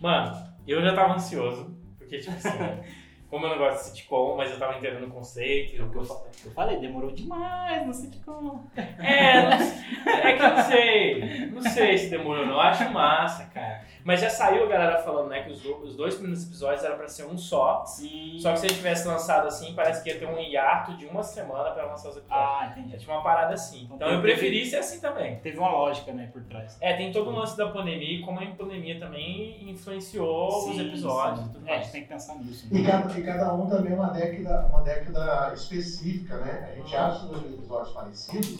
Mano, 0.00 0.54
eu 0.66 0.80
já 0.80 0.94
tava 0.94 1.14
ansioso, 1.14 1.76
porque, 1.98 2.18
tipo 2.18 2.36
assim, 2.36 2.50
como 3.34 3.46
eu 3.46 3.50
não 3.50 3.58
gosto 3.58 3.78
de 3.78 3.84
sitcom, 3.96 4.36
mas 4.36 4.48
eu 4.52 4.58
tava 4.60 4.78
entendendo 4.78 5.08
o 5.08 5.10
conceito. 5.10 5.74
Eu, 5.82 5.90
Eu 5.92 6.52
falei, 6.52 6.78
demorou 6.78 7.10
demais 7.10 7.84
no 7.84 7.92
sitcom. 7.92 8.60
É, 8.76 9.42
não, 9.42 10.12
é 10.12 10.32
que 10.36 10.42
eu 10.42 10.50
não 10.54 10.62
sei. 10.62 11.46
Não 11.50 11.62
sei 11.62 11.98
se 11.98 12.10
demorou, 12.10 12.46
não. 12.46 12.52
Eu 12.52 12.60
acho 12.60 12.88
massa, 12.92 13.46
cara. 13.46 13.82
Mas 14.04 14.20
já 14.20 14.30
saiu 14.30 14.64
a 14.64 14.66
galera 14.68 14.98
falando, 14.98 15.30
né, 15.30 15.42
que 15.42 15.50
os, 15.50 15.64
os 15.64 15.96
dois 15.96 16.14
primeiros 16.14 16.46
episódios 16.46 16.84
eram 16.84 16.96
pra 16.96 17.08
ser 17.08 17.24
um 17.24 17.36
só. 17.36 17.84
Sim. 17.86 18.36
Só 18.38 18.52
que 18.52 18.60
se 18.60 18.66
ele 18.66 18.74
tivesse 18.74 19.08
lançado 19.08 19.48
assim, 19.48 19.74
parece 19.74 20.04
que 20.04 20.10
ia 20.10 20.18
ter 20.18 20.26
um 20.26 20.38
hiato 20.38 20.94
de 20.96 21.06
uma 21.06 21.22
semana 21.22 21.70
pra 21.70 21.86
lançar 21.86 22.10
os 22.10 22.16
episódios. 22.18 22.48
Ah, 22.60 22.68
entendi. 22.70 22.94
É 22.94 22.98
tipo 22.98 23.10
uma 23.10 23.22
parada 23.22 23.54
assim. 23.54 23.88
Então 23.92 24.08
eu 24.10 24.20
preferi 24.20 24.64
ser 24.64 24.76
assim 24.76 25.00
também. 25.00 25.36
Teve 25.40 25.58
uma 25.58 25.70
lógica, 25.70 26.12
né, 26.12 26.28
por 26.32 26.42
trás. 26.44 26.76
É, 26.80 26.92
tem 26.92 27.10
todo 27.10 27.30
o 27.30 27.32
lance 27.34 27.56
da 27.56 27.66
pandemia 27.68 28.18
e 28.18 28.20
como 28.22 28.38
a 28.38 28.46
pandemia 28.46 29.00
também 29.00 29.68
influenciou 29.70 30.68
os 30.68 30.76
Sim, 30.76 30.86
episódios 30.88 31.40
sim. 31.40 31.46
e 31.50 31.52
tudo 31.54 31.66
É, 31.66 31.70
a 31.70 31.74
mais. 31.74 31.84
gente 31.84 31.92
tem 31.92 32.02
que 32.02 32.08
pensar 32.08 32.34
nisso. 32.36 32.68
E 32.70 32.78
Né? 32.82 32.90
Cada, 33.24 33.54
um 33.54 33.66
também 33.66 33.92
é 33.92 33.96
uma 33.96 34.10
década, 34.10 34.66
uma 34.70 34.82
década 34.82 35.52
específica, 35.54 36.36
né? 36.38 36.70
A 36.72 36.74
gente 36.76 36.96
acha 36.96 37.24
os 37.26 37.30
dois 37.40 37.54
episódios 37.54 37.92
parecidos, 37.94 38.58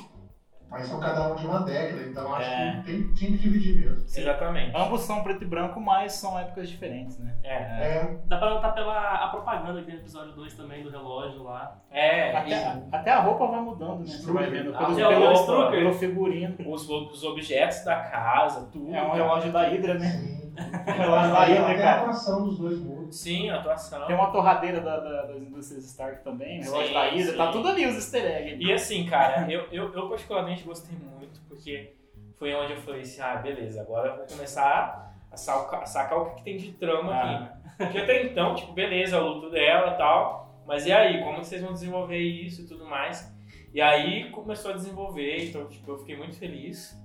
mas 0.71 0.87
são 0.89 0.99
cada 0.99 1.33
um 1.33 1.37
de 1.37 1.47
uma 1.47 1.61
década, 1.63 2.03
então 2.03 2.35
acho 2.35 2.51
É. 2.51 2.77
que 2.79 2.83
tem, 2.87 3.15
tinha 3.15 3.31
que 3.33 3.39
dividir 3.39 3.77
mesmo. 3.77 4.05
Exatamente. 4.05 4.77
Ambos 4.77 5.03
são 5.03 5.23
preto 5.23 5.45
e 5.45 5.47
branco, 5.47 5.79
mas 5.81 6.15
são 6.15 6.37
épocas 6.39 6.69
diferentes, 6.69 7.17
né? 7.19 7.37
É. 7.45 7.55
É, 7.55 8.19
Dá 8.27 8.39
pra 8.39 8.51
notar 8.51 8.75
pela 8.75 9.25
a 9.25 9.29
propaganda 9.29 9.81
que 9.81 9.87
tem 9.87 9.95
no 9.95 10.01
episódio 10.01 10.33
2 10.33 10.55
também, 10.55 10.83
do 10.83 10.91
relógio 10.91 11.45
lá. 11.45 11.79
É, 11.93 12.37
Até, 12.37 12.83
até 12.91 13.11
a 13.13 13.21
roupa 13.21 13.47
vai 13.47 13.61
mudando, 13.61 14.01
né? 14.01 14.07
Você 14.07 14.33
vai 14.33 14.51
vendo. 14.51 14.73
Pelo, 14.77 15.01
é 15.01 15.07
o 15.09 15.47
pelo, 15.47 15.71
pelo 15.71 15.93
figurino. 15.95 16.57
os, 16.67 16.89
os 16.89 17.23
objetos 17.23 17.85
da 17.85 17.97
casa, 17.97 18.69
tudo. 18.73 18.93
É 18.93 19.01
um 19.03 19.13
relógio 19.13 19.53
da 19.53 19.63
Hydra, 19.69 19.95
né? 19.95 20.09
sim. 20.09 20.44
Relógio 20.57 21.33
da 21.33 21.41
Aí 21.43 21.53
Hydra, 21.55 21.65
até 21.73 21.75
a 21.75 21.85
cara. 21.85 22.01
atuação 22.03 22.45
dos 22.45 22.59
dois 22.59 22.79
muda. 22.81 23.13
Sim, 23.13 23.51
a 23.51 23.59
atuação. 23.61 24.07
Tem 24.07 24.15
uma 24.17 24.31
torradeira 24.31 24.81
da, 24.81 24.99
da- 25.01 25.23
das 25.27 25.37
indústrias 25.43 25.85
Stark 25.85 26.23
também, 26.25 26.61
o 26.61 26.63
relógio 26.65 26.89
Sim, 26.89 26.95
da 26.95 27.31
sim. 27.33 27.37
Tá 27.37 27.53
tudo 27.53 27.69
ali 27.69 27.87
os 27.87 27.95
easter 27.97 28.25
eggs. 28.25 28.65
E 28.65 28.73
assim, 28.73 29.07
cara, 29.07 29.51
eu, 29.51 29.67
eu, 29.73 29.93
eu 29.93 30.09
particularmente 30.09 30.63
gostei 30.65 30.97
muito, 30.97 31.41
porque 31.49 31.95
foi 32.39 32.55
onde 32.55 32.73
eu 32.73 32.81
falei 32.83 33.03
assim, 33.03 33.21
ah, 33.21 33.37
beleza, 33.37 33.81
agora 33.81 34.11
eu 34.11 34.17
vou 34.17 34.27
começar 34.27 35.15
a 35.31 35.37
sacar, 35.37 35.83
a 35.83 35.87
sacar 35.87 36.19
o 36.19 36.27
que, 36.31 36.35
que 36.37 36.43
tem 36.45 36.57
de 36.57 36.73
trama 36.73 37.13
Ah. 37.13 37.35
aqui. 37.35 37.65
Porque 37.77 37.99
até 37.99 38.23
então, 38.23 38.55
tipo, 38.55 38.73
beleza, 38.73 39.21
o 39.21 39.27
luto 39.35 39.51
dela 39.51 39.95
e 39.95 39.99
tal, 39.99 40.63
mas 40.67 40.87
e 40.87 40.93
aí, 40.93 41.23
como 41.25 41.39
vocês 41.39 41.61
vão 41.61 41.73
desenvolver 41.73 42.19
isso 42.19 42.63
e 42.63 42.67
tudo 42.69 42.85
mais? 42.87 43.33
E 43.73 43.81
aí 43.81 44.31
começou 44.31 44.71
a 44.71 44.75
desenvolver, 44.75 45.49
então, 45.49 45.67
tipo, 45.67 45.91
eu 45.91 45.99
fiquei 45.99 46.17
muito 46.17 46.37
feliz. 46.39 46.97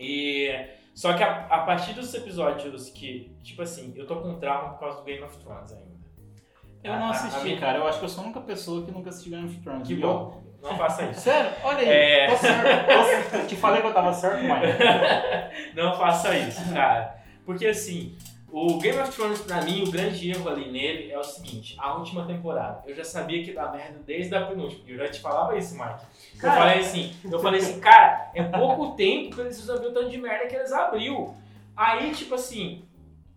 E... 0.00 0.50
Só 0.98 1.12
que 1.12 1.22
a, 1.22 1.46
a 1.46 1.58
partir 1.60 1.92
dos 1.92 2.12
episódios 2.12 2.90
que, 2.90 3.32
tipo 3.44 3.62
assim, 3.62 3.92
eu 3.94 4.04
tô 4.04 4.16
com 4.16 4.34
trauma 4.40 4.70
por 4.70 4.80
causa 4.80 4.98
do 4.98 5.04
Game 5.04 5.22
of 5.22 5.38
Thrones 5.38 5.72
ainda. 5.72 5.96
Eu 6.82 6.96
não 6.96 7.10
assisti, 7.10 7.56
cara. 7.56 7.78
Eu 7.78 7.86
acho 7.86 8.00
que 8.00 8.04
eu 8.04 8.08
sou 8.08 8.22
a 8.22 8.26
única 8.26 8.40
pessoa 8.40 8.84
que 8.84 8.90
nunca 8.90 9.10
assistiu 9.10 9.30
Game 9.30 9.46
of 9.46 9.60
Thrones. 9.60 9.86
Que 9.86 9.94
bom, 9.94 10.42
não 10.60 10.76
faça 10.76 11.04
isso. 11.04 11.20
Sério? 11.20 11.52
Olha 11.62 11.78
aí. 11.78 11.88
É. 11.88 12.26
Tô 12.26 12.36
certo. 12.38 13.30
Tô- 13.30 13.46
te 13.46 13.54
falei 13.54 13.80
que 13.80 13.86
eu 13.86 13.94
tava 13.94 14.12
certo, 14.12 14.42
Mike. 14.42 15.70
Não 15.76 15.96
faça 15.96 16.36
isso, 16.36 16.74
cara. 16.74 17.16
Porque 17.46 17.68
assim, 17.68 18.18
o 18.50 18.78
Game 18.78 18.98
of 18.98 19.12
Thrones, 19.12 19.42
pra 19.42 19.60
mim, 19.62 19.82
o 19.82 19.90
grande 19.90 20.30
erro 20.30 20.48
ali 20.48 20.70
nele 20.70 21.10
é 21.10 21.18
o 21.18 21.24
seguinte: 21.24 21.76
a 21.78 21.94
última 21.94 22.26
temporada. 22.26 22.82
Eu 22.86 22.94
já 22.94 23.04
sabia 23.04 23.44
que 23.44 23.52
dá 23.52 23.70
merda 23.70 24.00
desde 24.06 24.34
a 24.34 24.46
penúltima. 24.46 24.84
Eu 24.88 24.96
já 24.96 25.08
te 25.08 25.20
falava 25.20 25.56
isso, 25.56 25.74
Mike. 25.74 26.00
Eu 26.34 26.40
Cara. 26.40 26.60
falei 26.60 26.78
assim, 26.80 27.12
eu 27.30 27.38
falei 27.38 27.60
assim, 27.60 27.80
cara, 27.80 28.30
é 28.34 28.42
pouco 28.42 28.96
tempo 28.96 29.34
pra 29.34 29.44
eles 29.44 29.58
resolverem 29.58 29.90
o 29.90 29.94
tanto 29.94 30.10
de 30.10 30.18
merda 30.18 30.46
que 30.46 30.56
eles 30.56 30.72
abriu. 30.72 31.34
Aí, 31.76 32.10
tipo 32.12 32.34
assim, 32.34 32.82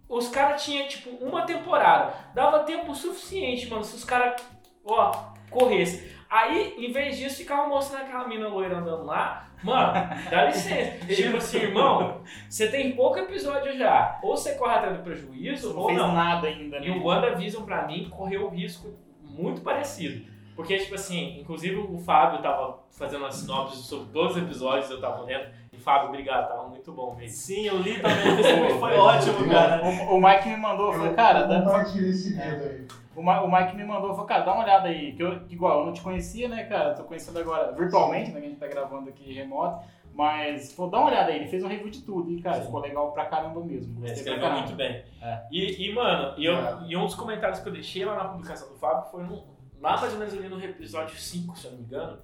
os 0.08 0.30
caras 0.30 0.64
tinham, 0.64 0.88
tipo, 0.88 1.10
uma 1.24 1.44
temporada. 1.44 2.14
Dava 2.34 2.64
tempo 2.64 2.96
suficiente, 2.96 3.70
mano, 3.70 3.84
se 3.84 3.96
os 3.96 4.04
caras, 4.04 4.42
ó, 4.86 5.12
corressem. 5.50 6.10
Aí, 6.30 6.76
em 6.78 6.92
vez 6.92 7.18
disso, 7.18 7.38
ficava 7.38 7.68
mostrando 7.68 8.04
aquela 8.04 8.28
mina 8.28 8.48
loira 8.48 8.78
andando 8.78 9.04
lá. 9.04 9.51
Mano, 9.64 9.94
dá 10.30 10.46
licença. 10.46 11.06
tipo 11.14 11.38
assim, 11.38 11.58
irmão, 11.60 12.22
você 12.50 12.68
tem 12.68 12.96
pouco 12.96 13.20
episódio 13.20 13.78
já. 13.78 14.20
Ou 14.24 14.36
você 14.36 14.56
corre 14.56 14.76
atrás 14.76 14.98
do 14.98 15.04
prejuízo, 15.04 15.74
não 15.74 15.82
ou 15.82 15.88
fez 15.88 16.00
não. 16.00 16.14
nada 16.14 16.48
ainda, 16.48 16.80
né? 16.80 16.88
E 16.88 16.92
o 16.92 17.04
WandaVision, 17.04 17.64
pra 17.64 17.86
mim, 17.86 18.10
correu 18.10 18.46
o 18.46 18.50
risco 18.50 18.94
muito 19.24 19.62
parecido. 19.62 20.30
Porque, 20.56 20.78
tipo 20.78 20.96
assim, 20.96 21.40
inclusive 21.40 21.76
o 21.76 21.98
Fábio 21.98 22.42
tava 22.42 22.80
fazendo 22.92 23.22
uma 23.22 23.32
sinopse 23.32 23.82
sobre 23.84 24.12
todos 24.12 24.36
os 24.36 24.44
episódios, 24.44 24.90
eu 24.92 25.00
tava 25.00 25.24
lendo. 25.24 25.46
E 25.72 25.78
Fábio, 25.78 26.10
obrigado, 26.10 26.50
tava 26.50 26.68
muito 26.68 26.92
bom 26.92 27.16
mesmo. 27.16 27.36
Sim, 27.36 27.66
eu 27.68 27.78
li 27.78 28.00
também, 28.00 28.44
foi, 28.44 28.80
foi 28.80 28.98
ótimo, 28.98 29.50
cara. 29.50 29.82
O, 29.84 30.16
o 30.16 30.22
Mike 30.22 30.50
me 30.50 30.58
mandou, 30.58 30.92
eu 30.92 31.00
falei, 31.00 31.14
cara, 31.14 31.44
dá, 31.44 31.62
compartilho 31.62 32.10
esse 32.10 32.36
medo 32.36 32.64
aí. 32.64 32.88
O, 33.16 33.22
Ma- 33.22 33.42
o 33.42 33.52
Mike 33.52 33.76
me 33.76 33.84
mandou, 33.84 34.12
falou, 34.12 34.26
cara, 34.26 34.44
dá 34.44 34.54
uma 34.54 34.64
olhada 34.64 34.88
aí. 34.88 35.14
Que 35.14 35.24
eu, 35.24 35.42
igual, 35.50 35.80
eu 35.82 35.86
não 35.88 35.94
te 35.94 36.02
conhecia, 36.02 36.48
né, 36.48 36.64
cara? 36.66 36.94
Tô 36.94 37.04
conhecendo 37.04 37.40
agora 37.40 37.72
virtualmente, 37.74 38.32
né? 38.32 38.40
Que 38.40 38.46
a 38.46 38.50
gente 38.50 38.60
tá 38.60 38.68
gravando 38.68 39.10
aqui 39.10 39.34
remoto. 39.34 39.86
Mas, 40.14 40.74
pô, 40.74 40.88
dá 40.88 40.98
uma 41.00 41.08
olhada 41.08 41.30
aí, 41.32 41.38
ele 41.38 41.48
fez 41.48 41.64
um 41.64 41.68
review 41.70 41.90
de 41.90 42.02
tudo 42.02 42.30
e, 42.32 42.42
cara, 42.42 42.58
Sim. 42.58 42.66
ficou 42.66 42.82
legal 42.82 43.12
pra 43.14 43.26
caramba 43.26 43.64
mesmo. 43.64 43.94
Ele 44.00 44.02
Gostei 44.12 44.34
escreveu 44.34 44.52
muito 44.52 44.74
bem. 44.76 45.04
É. 45.22 45.42
E, 45.50 45.88
e, 45.90 45.94
mano, 45.94 46.34
e, 46.38 46.46
eu, 46.46 46.56
É. 46.56 46.78
e 46.88 46.98
um 46.98 47.06
dos 47.06 47.16
comentários 47.16 47.60
que 47.62 47.70
eu 47.70 47.74
deixei 47.74 48.04
lá 48.04 48.16
na 48.16 48.26
publicação 48.26 48.68
do 48.70 48.76
Fábio 48.76 49.10
foi 49.10 49.24
no, 49.24 49.42
lá 49.80 49.96
mais 49.98 50.12
ou 50.14 50.20
menos 50.20 50.34
ali 50.34 50.50
no 50.50 50.62
episódio 50.62 51.16
5, 51.18 51.58
se 51.58 51.66
eu 51.66 51.72
não 51.72 51.78
me 51.80 51.86
engano, 51.86 52.20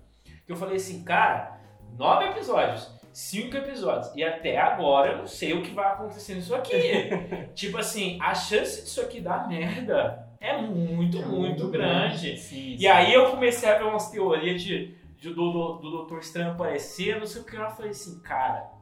que 0.46 0.52
eu 0.52 0.58
falei 0.58 0.76
assim, 0.76 1.02
cara, 1.06 1.58
nove 1.98 2.26
episódios, 2.26 2.92
cinco 3.14 3.56
episódios, 3.56 4.14
e 4.16 4.22
até 4.24 4.58
agora 4.58 5.14
eu 5.14 5.18
não 5.20 5.28
sei 5.28 5.54
o 5.54 5.64
que 5.64 5.72
vai 5.72 5.88
acontecer 5.88 6.36
nisso 6.36 6.54
aqui. 6.54 7.10
tipo 7.56 7.78
assim, 7.78 8.20
a 8.22 8.36
chance 8.36 8.84
disso 8.84 9.00
aqui 9.00 9.22
dar 9.22 9.48
merda 9.48 10.27
é 10.40 10.58
muito, 10.58 11.18
É 11.18 11.26
muito, 11.26 11.30
muito 11.32 11.68
grande. 11.70 12.38
Sim, 12.38 12.74
E 12.74 12.78
sim. 12.80 12.88
aí 12.88 13.14
eu 13.14 13.30
comecei 13.32 13.70
a 13.70 13.78
ver 13.78 13.86
umas 13.86 14.10
teorias 14.12 14.62
de, 14.62 14.96
de- 15.20 15.34
do, 15.34 15.52
do, 15.52 15.74
do 15.78 15.92
Doutor 15.92 16.20
Estranho 16.20 16.52
aparecer, 16.52 17.20
não 17.20 17.26
sei 17.26 17.42
o 17.42 17.46
que, 17.46 17.56
eu 17.56 17.70
falei 17.72 17.92
assim, 17.92 18.20
cara. 18.20 18.76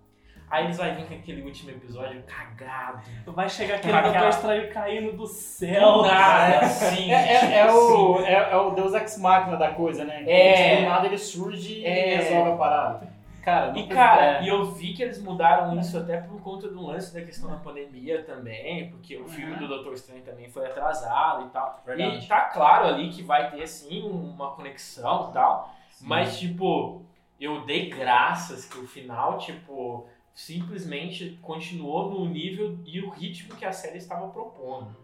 Aí 0.48 0.66
eles 0.66 0.78
vão 0.78 0.94
vir 0.94 1.06
com 1.08 1.14
aquele 1.16 1.42
último 1.42 1.72
episódio 1.72 2.22
cagado. 2.24 3.02
Vai 3.28 3.50
chegar 3.50 3.76
aquele 3.78 3.94
Aquela- 3.94 4.14
Doutor 4.14 4.30
Estranho 4.30 4.72
caindo 4.72 5.14
do 5.18 5.26
céu. 5.26 6.04
nada, 6.04 6.60
assim. 6.68 7.12
É, 7.12 7.16
é- 7.16 7.58
é 7.62 7.72
o, 7.74 8.20
é, 8.22 8.52
é 8.52 8.56
o 8.56 8.70
Deus 8.72 8.94
Ex 8.94 9.18
Machina 9.18 9.58
da 9.58 9.72
coisa, 9.72 10.04
né? 10.06 10.24
É. 10.28 10.76
Do 10.78 10.82
nada 10.90 11.08
ele 11.08 11.18
surge 11.18 11.84
É. 11.84 12.14
e 12.14 12.18
resolve 12.18 12.52
a 12.52 12.56
parada. 12.58 13.15
Cara, 13.46 13.78
E 13.78 13.88
cara, 13.88 14.26
é. 14.40 14.44
e 14.44 14.48
eu 14.48 14.66
vi 14.66 14.92
que 14.94 15.04
eles 15.04 15.22
mudaram 15.22 15.80
isso 15.80 15.96
até 16.00 16.18
por 16.18 16.42
conta 16.42 16.68
do 16.68 16.84
lance 16.84 17.14
da 17.14 17.22
questão 17.22 17.48
da 17.50 17.58
pandemia 17.58 18.24
também, 18.24 18.90
porque 18.90 19.16
o 19.18 19.28
filme 19.28 19.56
do 19.56 19.68
Doutor 19.68 19.94
Estranho 19.94 20.24
também 20.24 20.50
foi 20.50 20.66
atrasado 20.66 21.46
e 21.46 21.50
tal. 21.50 21.80
Verdade. 21.86 22.26
E 22.26 22.28
tá 22.28 22.42
claro 22.42 22.88
ali 22.88 23.10
que 23.12 23.22
vai 23.22 23.52
ter 23.52 23.68
sim 23.68 24.02
uma 24.10 24.50
conexão 24.52 25.30
e 25.30 25.34
tal. 25.34 25.76
Mas, 26.02 26.40
tipo, 26.40 27.04
eu 27.40 27.62
dei 27.66 27.90
graças 27.90 28.66
que 28.66 28.80
o 28.80 28.88
final, 28.88 29.38
tipo, 29.38 30.08
simplesmente 30.34 31.38
continuou 31.42 32.10
no 32.10 32.26
nível 32.26 32.80
e 32.86 33.00
o 33.02 33.10
ritmo 33.10 33.56
que 33.56 33.66
a 33.66 33.72
série 33.72 33.98
estava 33.98 34.28
propondo. 34.30 34.96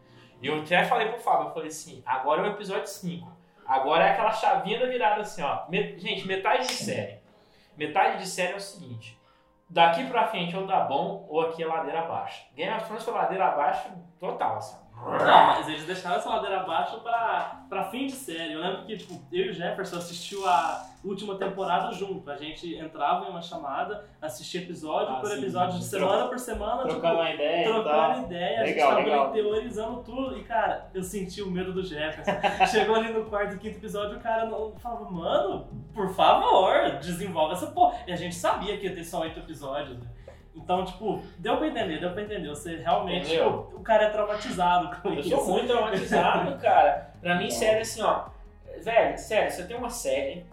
E 0.41 0.47
eu 0.47 0.59
até 0.61 0.83
falei 0.85 1.07
pro 1.09 1.19
Fábio, 1.19 1.47
eu 1.49 1.53
falei 1.53 1.67
assim, 1.67 2.01
agora 2.05 2.41
é 2.41 2.49
o 2.49 2.53
episódio 2.53 2.87
5. 2.87 3.31
Agora 3.67 4.03
é 4.05 4.11
aquela 4.11 4.31
chavinha 4.31 4.79
da 4.79 4.87
virada 4.87 5.21
assim, 5.21 5.41
ó. 5.43 5.69
Me- 5.69 5.97
gente, 5.99 6.27
metade 6.27 6.67
de 6.67 6.73
série. 6.73 7.20
Metade 7.77 8.19
de 8.19 8.27
série 8.27 8.53
é 8.53 8.57
o 8.57 8.59
seguinte. 8.59 9.19
Daqui 9.69 10.05
pra 10.07 10.27
frente 10.27 10.55
ou 10.55 10.67
tá 10.67 10.81
bom 10.81 11.25
ou 11.29 11.41
aqui 11.41 11.63
é 11.63 11.65
ladeira 11.65 12.01
abaixo. 12.01 12.45
Game 12.53 12.73
of 12.75 12.85
Thrones 12.85 13.03
foi 13.03 13.13
ladeira 13.13 13.47
abaixo 13.47 13.89
total, 14.19 14.57
assim. 14.57 14.80
Não, 15.03 15.47
mas 15.47 15.67
eles 15.67 15.85
deixaram 15.85 16.17
essa 16.17 16.29
ladeira 16.29 16.61
abaixo 16.61 16.99
pra, 16.99 17.63
pra 17.67 17.85
fim 17.85 18.05
de 18.05 18.11
série. 18.13 18.53
Eu 18.53 18.59
lembro 18.61 18.85
que 18.85 18.97
tipo, 18.97 19.19
eu 19.31 19.45
e 19.47 19.49
o 19.49 19.53
Jefferson 19.53 19.97
assistiu 19.97 20.47
a 20.47 20.85
última 21.03 21.35
temporada 21.35 21.91
junto. 21.91 22.29
A 22.29 22.37
gente 22.37 22.75
entrava 22.75 23.25
em 23.25 23.29
uma 23.29 23.41
chamada, 23.41 24.05
assistia 24.21 24.61
episódio 24.61 25.15
Ah, 25.15 25.19
por 25.19 25.29
sim. 25.29 25.39
episódio, 25.39 25.79
de 25.79 25.85
semana 25.85 26.27
por 26.27 26.37
semana, 26.37 26.83
Trocando 26.83 26.95
tipo, 27.01 27.07
uma 27.21 27.31
ideia 27.31 27.63
trocando 27.67 28.21
ideia, 28.25 28.61
Legal, 28.61 28.91
a 28.91 28.95
gente 29.01 29.09
tava 29.09 29.31
teorizando 29.31 30.03
tudo. 30.03 30.37
E, 30.37 30.43
cara, 30.43 30.89
eu 30.93 31.01
senti 31.03 31.41
o 31.41 31.49
medo 31.49 31.73
do 31.73 31.83
Jefferson. 31.83 32.31
Chegou 32.69 32.95
ali 32.95 33.11
no 33.11 33.25
quarto 33.25 33.55
e 33.55 33.57
quinto 33.57 33.77
episódio, 33.77 34.17
o 34.17 34.21
cara 34.21 34.45
não 34.45 34.73
falava, 34.77 35.09
mano, 35.09 35.67
por 35.93 36.09
favor, 36.13 36.91
desenvolve 37.01 37.53
essa 37.53 37.67
porra. 37.67 37.97
E 38.05 38.11
a 38.11 38.15
gente 38.15 38.35
sabia 38.35 38.77
que 38.77 38.85
ia 38.85 38.93
ter 38.93 39.03
só 39.03 39.21
oito 39.21 39.39
episódios, 39.39 39.97
né? 39.97 40.05
Então, 40.55 40.83
tipo, 40.85 41.21
deu 41.39 41.57
pra 41.57 41.67
entender, 41.67 41.99
deu 41.99 42.11
pra 42.11 42.21
entender. 42.23 42.49
Você 42.49 42.75
realmente, 42.77 43.27
Entendeu? 43.27 43.63
tipo, 43.65 43.77
o 43.77 43.83
cara 43.83 44.03
é 44.05 44.09
traumatizado 44.09 45.01
com 45.01 45.09
Eu 45.09 45.19
isso. 45.19 45.29
sou 45.29 45.45
muito 45.47 45.67
traumatizado, 45.67 46.57
cara. 46.61 47.11
Pra 47.21 47.35
mim, 47.35 47.49
série 47.49 47.81
assim, 47.81 48.01
ó. 48.01 48.25
Velho, 48.83 49.17
sério, 49.17 49.51
você 49.51 49.63
tem 49.65 49.77
uma 49.77 49.89
série 49.89 50.45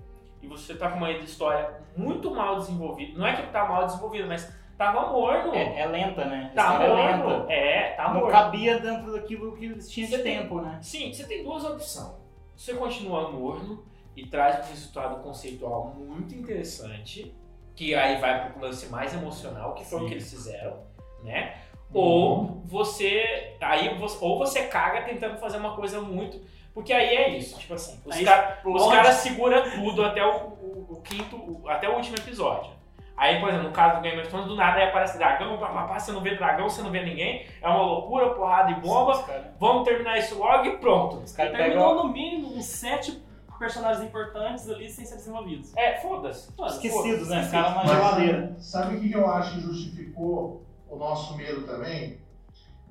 e 0.42 0.46
você 0.46 0.74
tá 0.74 0.90
com 0.90 0.98
uma 0.98 1.10
história 1.10 1.70
muito 1.96 2.30
mal 2.34 2.56
desenvolvida. 2.56 3.18
Não 3.18 3.26
é 3.26 3.34
que 3.36 3.50
tá 3.50 3.64
mal 3.64 3.86
desenvolvida, 3.86 4.26
mas 4.26 4.52
tava 4.76 5.12
morno. 5.12 5.54
É, 5.54 5.80
é 5.80 5.86
lenta, 5.86 6.24
né? 6.26 6.52
Tá 6.54 6.72
história 6.74 6.86
é 6.92 7.16
morno. 7.16 7.38
lenta. 7.40 7.52
É, 7.52 7.88
tá 7.94 8.04
não 8.08 8.14
morno. 8.20 8.30
cabia 8.30 8.78
dentro 8.78 9.12
daquilo 9.12 9.56
que 9.56 9.64
eles 9.64 9.90
tinham 9.90 10.08
de 10.10 10.16
Você 10.16 10.22
tem- 10.22 10.38
tempo, 10.42 10.60
né? 10.60 10.78
Sim, 10.82 11.12
você 11.12 11.24
tem 11.24 11.42
duas 11.42 11.64
opções. 11.64 12.12
Você 12.54 12.74
continua 12.74 13.30
morno 13.30 13.82
e 14.16 14.26
traz 14.26 14.58
um 14.66 14.70
resultado 14.70 15.22
conceitual 15.22 15.94
muito 15.96 16.34
interessante, 16.34 17.34
que 17.78 17.94
aí 17.94 18.16
vai 18.20 18.50
pro 18.50 18.60
lance 18.60 18.86
mais 18.90 19.14
emocional, 19.14 19.72
que 19.74 19.84
foi 19.84 19.98
o 19.98 20.02
Sim. 20.02 20.08
que 20.08 20.14
eles 20.14 20.28
fizeram, 20.30 20.78
né? 21.22 21.54
Uhum. 21.94 22.00
Ou 22.00 22.62
você. 22.66 23.54
Aí 23.60 23.94
você, 23.96 24.18
ou 24.20 24.36
você 24.38 24.62
caga 24.66 25.02
tentando 25.02 25.38
fazer 25.38 25.58
uma 25.58 25.74
coisa 25.76 26.00
muito. 26.00 26.40
Porque 26.74 26.92
aí 26.92 27.16
é 27.16 27.28
isso, 27.30 27.58
tipo 27.58 27.74
assim, 27.74 28.00
os, 28.04 28.16
os 28.16 28.92
caras 28.92 29.14
seguram 29.16 29.62
tudo 29.70 30.04
até 30.04 30.24
o, 30.24 30.30
o- 30.30 30.86
o 30.90 31.00
quinto, 31.02 31.36
o- 31.36 31.68
até 31.68 31.88
o 31.88 31.94
último 31.94 32.16
episódio. 32.16 32.70
Aí, 33.16 33.40
por 33.40 33.48
exemplo, 33.48 33.66
no 33.68 33.72
caso 33.72 33.96
do 33.96 34.02
Game 34.02 34.20
of 34.20 34.28
Thrones, 34.28 34.46
do 34.48 34.54
nada 34.54 34.78
aí 34.78 34.88
aparece 34.88 35.18
dragão, 35.18 35.58
papapá, 35.58 35.98
você 35.98 36.12
não 36.12 36.20
vê 36.20 36.36
dragão, 36.36 36.68
você 36.68 36.82
não 36.82 36.90
vê 36.90 37.02
ninguém, 37.02 37.46
é 37.60 37.66
uma 37.68 37.82
loucura, 37.82 38.30
porrada 38.30 38.70
e 38.70 38.74
bomba, 38.74 39.20
caras, 39.24 39.46
vamos 39.58 39.82
terminar 39.84 40.18
isso 40.18 40.38
logo 40.38 40.66
e 40.66 40.76
pronto. 40.78 41.16
os 41.16 41.32
caras 41.32 41.50
Terminou 41.56 41.88
pegam 41.90 42.04
no 42.06 42.12
mínimo 42.12 42.54
uns 42.56 42.66
sete 42.66 43.20
personagens 43.58 44.04
importantes 44.06 44.68
ali 44.68 44.88
sem 44.90 45.04
ser 45.04 45.16
desenvolvidos. 45.16 45.76
É, 45.76 46.00
foda-se. 46.00 46.48
Mano, 46.56 46.72
esquecidos, 46.72 47.28
né? 47.28 47.42
foda-se. 47.42 47.46
Ficaram 47.46 47.74
na 47.76 47.86
geladeira. 47.86 48.56
Sabe 48.60 48.96
o 48.96 49.00
que 49.00 49.08
que 49.08 49.16
eu 49.16 49.30
acho 49.30 49.54
que 49.54 49.60
justificou 49.60 50.64
o 50.88 50.96
nosso 50.96 51.36
medo 51.36 51.62
também? 51.66 52.18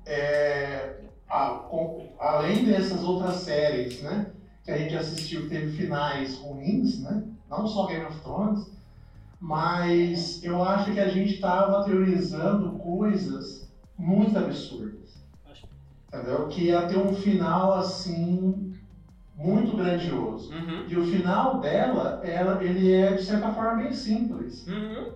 É, 0.06 1.00
a- 1.28 1.50
com- 1.68 2.06
além 2.18 2.64
dessas 2.64 3.02
outras 3.02 3.36
séries, 3.36 4.02
né? 4.02 4.30
Que 4.64 4.70
a 4.70 4.78
gente 4.78 4.96
assistiu 4.96 5.42
que 5.42 5.48
teve 5.50 5.76
finais 5.76 6.36
ruins, 6.38 7.02
né? 7.02 7.24
Não 7.48 7.66
só 7.66 7.86
Game 7.86 8.04
of 8.04 8.20
Thrones, 8.20 8.70
mas 9.40 10.42
eu 10.44 10.62
acho 10.62 10.92
que 10.92 11.00
a 11.00 11.08
gente 11.08 11.34
estava 11.34 11.84
teorizando 11.84 12.72
coisas 12.78 13.70
muito 13.96 14.36
absurdas. 14.38 15.16
Entendeu? 16.08 16.48
Que 16.48 16.64
ia 16.64 16.86
ter 16.86 16.96
um 16.98 17.14
final 17.14 17.74
assim 17.74 18.67
muito 19.38 19.76
grandioso. 19.76 20.52
Uhum. 20.52 20.84
E 20.88 20.96
o 20.96 21.04
final 21.04 21.60
dela, 21.60 22.20
ela, 22.24 22.62
ele 22.62 22.92
é 22.92 23.12
de 23.12 23.22
certa 23.22 23.50
forma 23.52 23.82
bem 23.82 23.92
simples. 23.92 24.66
Uhum. 24.66 25.12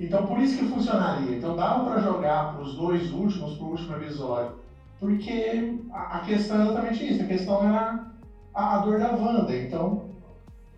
Então 0.00 0.26
por 0.26 0.38
isso 0.38 0.58
que 0.58 0.68
funcionaria. 0.70 1.36
Então 1.36 1.54
dava 1.54 1.84
pra 1.88 2.00
jogar 2.00 2.54
pros 2.56 2.74
dois 2.74 3.12
últimos, 3.12 3.54
pro 3.56 3.66
último 3.66 3.94
episódio. 3.96 4.56
Porque 4.98 5.78
a, 5.92 6.18
a 6.18 6.20
questão 6.20 6.58
é 6.60 6.64
exatamente 6.64 7.12
isso. 7.12 7.22
A 7.22 7.26
questão 7.26 7.68
era 7.68 8.06
a, 8.54 8.76
a 8.76 8.78
dor 8.78 8.98
da 8.98 9.12
Wanda. 9.12 9.54
Então 9.54 10.10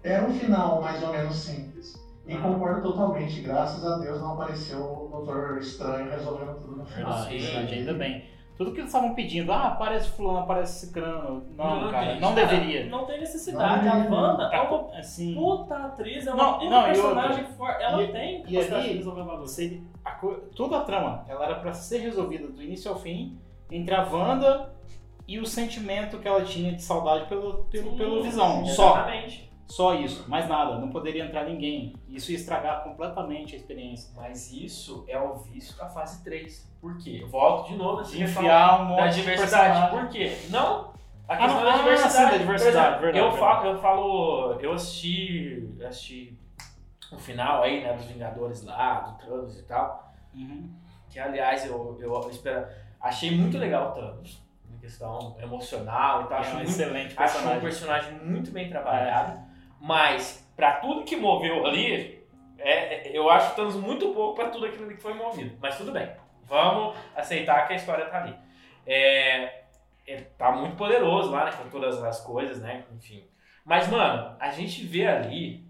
era 0.02 0.26
um 0.26 0.32
final 0.34 0.82
mais 0.82 1.02
ou 1.02 1.12
menos 1.12 1.36
simples. 1.36 1.94
E 2.26 2.34
Ah. 2.34 2.40
concordo 2.40 2.82
totalmente. 2.82 3.40
Graças 3.40 3.84
a 3.84 3.98
Deus 3.98 4.20
não 4.20 4.32
apareceu 4.32 4.80
o 4.80 5.08
Doutor 5.12 5.58
Estranho 5.58 6.10
resolvendo 6.10 6.58
tudo 6.60 6.76
no 6.78 6.84
final. 6.86 7.12
Ah, 7.12 7.26
verdade, 7.28 7.74
ainda 7.74 7.94
bem. 7.94 8.24
Tudo 8.56 8.70
que 8.70 8.78
eles 8.78 8.88
estavam 8.88 9.14
pedindo, 9.14 9.50
ah, 9.52 9.68
aparece 9.68 10.10
fulano, 10.10 10.38
aparece 10.38 10.86
cicrano. 10.86 11.42
Não, 11.56 11.80
Não, 11.82 11.90
cara, 11.90 12.14
não 12.20 12.34
Cara, 12.34 12.46
deveria. 12.46 12.86
Não 12.86 13.04
tem 13.04 13.18
necessidade. 13.18 13.84
Não 13.84 13.92
a. 13.92 13.96
Wanda 14.30 14.44
é 14.44 14.60
uma 14.60 14.98
Assim, 14.98 15.34
puta 15.34 15.76
atriz, 15.76 16.24
é 16.26 16.30
Não, 16.30 16.60
uma 16.60 16.70
não, 16.70 16.82
e 16.82 16.84
personagem 16.92 17.44
forte. 17.56 17.82
Ela 17.82 18.02
E- 18.02 18.12
tem 18.12 18.40
e 18.46 18.52
capacidade 18.52 18.88
de 18.88 18.96
resolver 18.98 19.22
o 19.22 19.38
você, 19.38 19.80
a 20.04 20.10
toda 20.54 20.78
a 20.78 20.80
trama, 20.84 21.24
ela 21.28 21.44
era 21.46 21.54
pra 21.56 21.72
ser 21.72 21.98
resolvida 21.98 22.46
do 22.46 22.62
início 22.62 22.90
ao 22.92 22.96
fim 22.98 23.36
entre 23.72 23.92
a 23.92 24.04
Wanda 24.04 24.72
e 25.26 25.38
o 25.40 25.46
sentimento 25.46 26.18
que 26.18 26.28
ela 26.28 26.44
tinha 26.44 26.72
de 26.72 26.82
saudade 26.82 27.24
pelo, 27.26 27.64
pelo, 27.64 27.90
Sim, 27.90 27.96
pelo 27.96 28.22
Visão. 28.22 28.62
Exatamente. 28.64 29.40
Só 29.40 29.53
isso, 29.94 30.28
mais 30.28 30.48
nada. 30.48 30.78
Não 30.78 30.90
poderia 30.90 31.24
entrar 31.24 31.44
ninguém. 31.44 31.94
Isso 32.08 32.30
ia 32.30 32.36
estragar 32.36 32.82
completamente 32.84 33.54
a 33.54 33.58
experiência. 33.58 34.10
Mas 34.14 34.52
isso 34.52 35.04
é 35.08 35.18
o 35.18 35.34
vício 35.36 35.76
da 35.76 35.88
fase 35.88 36.22
3. 36.22 36.70
Por 36.80 36.96
quê? 36.98 37.20
Eu 37.22 37.28
volto 37.28 37.68
de 37.68 37.76
novo 37.76 38.02
questão 38.02 38.20
enfiar 38.42 38.82
um 38.82 38.84
monte 38.86 38.98
da 39.00 39.06
de 39.08 39.14
diversidade. 39.20 39.72
personagem. 39.80 39.98
Por 39.98 40.08
quê? 40.10 40.38
Não. 40.50 40.94
A 41.26 41.32
Ah, 41.34 41.36
questão 41.38 41.56
não, 41.56 41.64
da 41.64 41.72
ah, 41.72 41.76
diversidade. 41.78 42.12
sim, 42.14 42.22
da 42.32 42.36
diversidade, 42.36 42.76
exemplo, 42.76 43.00
verdade, 43.00 43.18
eu, 43.18 43.30
verdade. 43.32 43.40
falo, 43.40 43.66
eu 43.70 43.78
falo. 43.78 44.52
Eu 44.60 44.72
assisti. 44.72 45.68
assisti 45.86 46.38
o 47.12 47.18
final 47.18 47.62
aí, 47.62 47.82
né, 47.82 47.92
dos 47.94 48.04
Vingadores 48.06 48.62
lá, 48.64 49.00
do 49.00 49.24
Thanos 49.24 49.58
e 49.58 49.62
tal. 49.62 50.12
Uhum. 50.34 50.70
Que 51.08 51.18
aliás 51.18 51.64
eu, 51.66 51.96
eu 52.00 52.30
espero. 52.30 52.66
Achei 53.00 53.30
muito 53.36 53.56
legal 53.56 53.90
o 53.90 53.92
Thanos. 53.92 54.42
Na 54.70 54.78
questão 54.78 55.36
emocional 55.40 56.22
e 56.22 56.26
tal. 56.26 56.38
É 56.38 56.40
Acho 56.40 56.50
um 56.50 56.54
muito 56.56 56.68
excelente 56.70 57.14
Acho 57.16 57.38
um 57.38 57.40
personagem. 57.40 57.60
personagem 57.60 58.12
muito 58.24 58.50
bem 58.50 58.68
trabalhado, 58.68 59.38
mas 59.80 60.48
pra 60.56 60.72
tudo 60.74 61.04
que 61.04 61.16
moveu 61.16 61.66
ali, 61.66 62.22
é, 62.58 63.08
é- 63.08 63.10
eu 63.16 63.28
acho 63.30 63.52
o 63.52 63.54
Thanos 63.56 63.76
muito 63.76 64.12
pouco 64.12 64.34
pra 64.36 64.48
tudo 64.48 64.66
aquilo 64.66 64.88
que 64.88 64.96
foi 64.96 65.14
movido. 65.14 65.56
Mas 65.60 65.76
tudo 65.76 65.92
bem, 65.92 66.10
vamos 66.44 66.96
aceitar 67.14 67.66
que 67.66 67.72
a 67.72 67.76
história 67.76 68.06
tá 68.06 68.22
ali. 68.22 68.36
É, 68.86 69.62
é- 70.06 70.20
tá 70.38 70.52
muito 70.52 70.76
poderoso 70.76 71.30
lá, 71.30 71.46
né, 71.46 71.52
com 71.52 71.68
todas 71.68 72.02
as 72.02 72.20
coisas, 72.20 72.60
né, 72.60 72.84
enfim. 72.94 73.24
Mas, 73.64 73.88
mano, 73.88 74.36
a 74.38 74.50
gente 74.50 74.84
vê 74.84 75.06
ali 75.06 75.64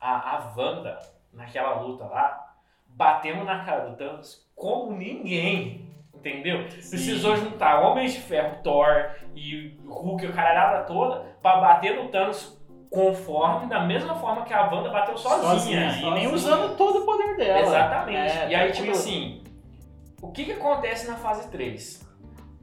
a, 0.00 0.36
a 0.36 0.54
Wanda, 0.56 0.98
naquela 1.32 1.80
luta 1.80 2.04
lá, 2.04 2.54
batendo 2.86 3.44
na 3.44 3.64
cara 3.64 3.86
do 3.88 3.96
Thanos 3.96 4.46
como 4.54 4.92
ninguém, 4.92 5.88
entendeu? 6.14 6.64
Precisou 6.64 7.36
juntar 7.36 7.80
Homens 7.80 8.12
de 8.12 8.20
Ferro, 8.20 8.62
Thor 8.62 9.10
e 9.34 9.78
Hulk, 9.86 10.26
o 10.26 10.32
caralhada 10.32 10.84
toda, 10.84 11.20
pra 11.40 11.56
bater 11.58 11.94
no 11.96 12.08
Thanos 12.08 12.57
conforme, 12.90 13.66
da 13.66 13.80
mesma 13.80 14.14
forma 14.14 14.42
que 14.42 14.52
a 14.52 14.68
Wanda 14.70 14.90
bateu 14.90 15.16
sozinha. 15.16 15.80
E 15.80 15.84
nem 15.84 16.00
sozinha. 16.00 16.34
usando 16.34 16.76
todo 16.76 17.00
o 17.00 17.04
poder 17.04 17.36
dela. 17.36 17.60
Exatamente. 17.60 18.18
É, 18.18 18.48
e 18.48 18.54
aí, 18.54 18.72
tranquilo. 18.72 18.72
tipo 18.74 18.90
assim, 18.90 19.44
o 20.22 20.32
que 20.32 20.44
que 20.44 20.52
acontece 20.52 21.06
na 21.06 21.16
fase 21.16 21.48
3? 21.50 22.06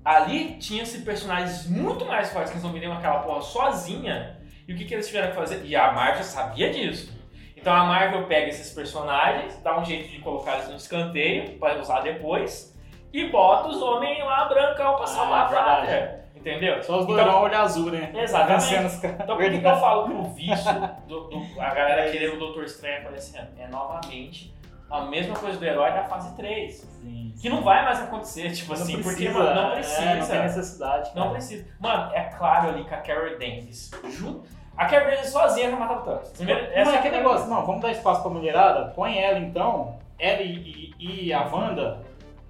Ali 0.03 0.57
tinha-se 0.57 1.01
personagens 1.01 1.67
muito 1.67 2.05
mais 2.05 2.31
fortes 2.31 2.51
que 2.53 2.67
viriam 2.69 2.93
aquela 2.93 3.19
porra 3.19 3.41
sozinha. 3.41 4.39
E 4.67 4.73
o 4.73 4.77
que, 4.77 4.85
que 4.85 4.93
eles 4.93 5.07
tiveram 5.07 5.29
que 5.29 5.35
fazer? 5.35 5.63
E 5.65 5.75
a 5.75 5.91
Marvel 5.91 6.23
sabia 6.23 6.71
disso. 6.71 7.13
Então 7.55 7.73
a 7.73 7.83
Marvel 7.85 8.27
pega 8.27 8.47
esses 8.49 8.71
personagens, 8.73 9.59
dá 9.63 9.79
um 9.79 9.83
jeito 9.83 10.09
de 10.09 10.19
colocar 10.19 10.55
eles 10.55 10.69
no 10.69 10.75
escanteio 10.75 11.57
para 11.57 11.79
usar 11.79 12.01
depois 12.01 12.75
e 13.11 13.29
bota 13.29 13.69
os 13.69 13.81
homens 13.81 14.23
lá 14.23 14.45
brancão 14.45 14.95
pra 14.95 15.07
salvar 15.07 15.45
a 15.45 15.47
verdade. 15.47 15.81
pátria. 15.81 16.24
Entendeu? 16.45 16.83
Só 16.83 16.99
os 16.99 17.05
Então- 17.09 17.41
olho 17.41 17.57
azul, 17.57 17.89
né? 17.91 18.11
Exatamente. 18.13 18.75
Caras. 18.75 19.03
Então 19.03 19.35
por 19.35 19.49
que, 19.49 19.59
que 19.59 19.65
eu 19.67 19.77
falo 19.77 20.05
que 20.07 20.13
o 20.13 20.23
vício 20.25 20.71
do, 21.07 21.21
do- 21.29 21.61
a 21.61 21.73
galera 21.73 22.11
querendo 22.11 22.35
o 22.35 22.39
Doutor 22.39 22.63
Estranho 22.65 22.99
aparecendo? 23.01 23.47
É 23.57 23.67
novamente 23.67 24.53
a 24.91 25.01
mesma 25.01 25.35
coisa 25.35 25.57
do 25.57 25.65
herói 25.65 25.91
da 25.91 26.03
fase 26.03 26.35
3. 26.35 26.75
Sim, 27.01 27.33
Que 27.41 27.49
não 27.49 27.63
vai 27.63 27.83
mais 27.83 27.99
acontecer, 28.01 28.51
tipo 28.51 28.73
Não 28.73 28.81
assim, 28.81 29.01
porque 29.01 29.25
precisa, 29.25 29.33
mano, 29.39 29.55
não 29.61 29.71
é, 29.71 29.73
precisa. 29.75 30.15
não 30.15 30.27
tem 30.27 30.39
necessidade. 30.41 31.09
Não 31.15 31.21
cara. 31.23 31.29
precisa. 31.33 31.65
Mano, 31.79 32.13
é 32.13 32.21
claro 32.25 32.69
ali 32.69 32.83
que 32.83 32.93
a 32.93 32.97
Carol 32.97 33.31
Danvers. 33.31 33.91
Ju... 34.11 34.43
A 34.77 34.85
Carol 34.85 35.05
Danvers 35.09 35.29
sozinha 35.29 35.71
já 35.71 35.75
matava 35.77 36.21
o. 36.23 36.31
Primeiro, 36.37 36.61
Não 36.61 36.69
essa 36.73 36.91
é 36.91 36.95
é 36.95 36.97
aquele 36.99 37.15
a 37.15 37.17
negócio, 37.19 37.47
não, 37.49 37.65
vamos 37.65 37.81
dar 37.81 37.91
espaço 37.91 38.21
pra 38.21 38.29
mulherada, 38.29 38.91
põe 38.95 39.17
ela 39.17 39.39
então, 39.39 39.97
ela 40.19 40.41
e, 40.43 40.93
e- 40.99 41.25
e 41.27 41.33
a 41.33 41.41
Wanda, 41.47 42.01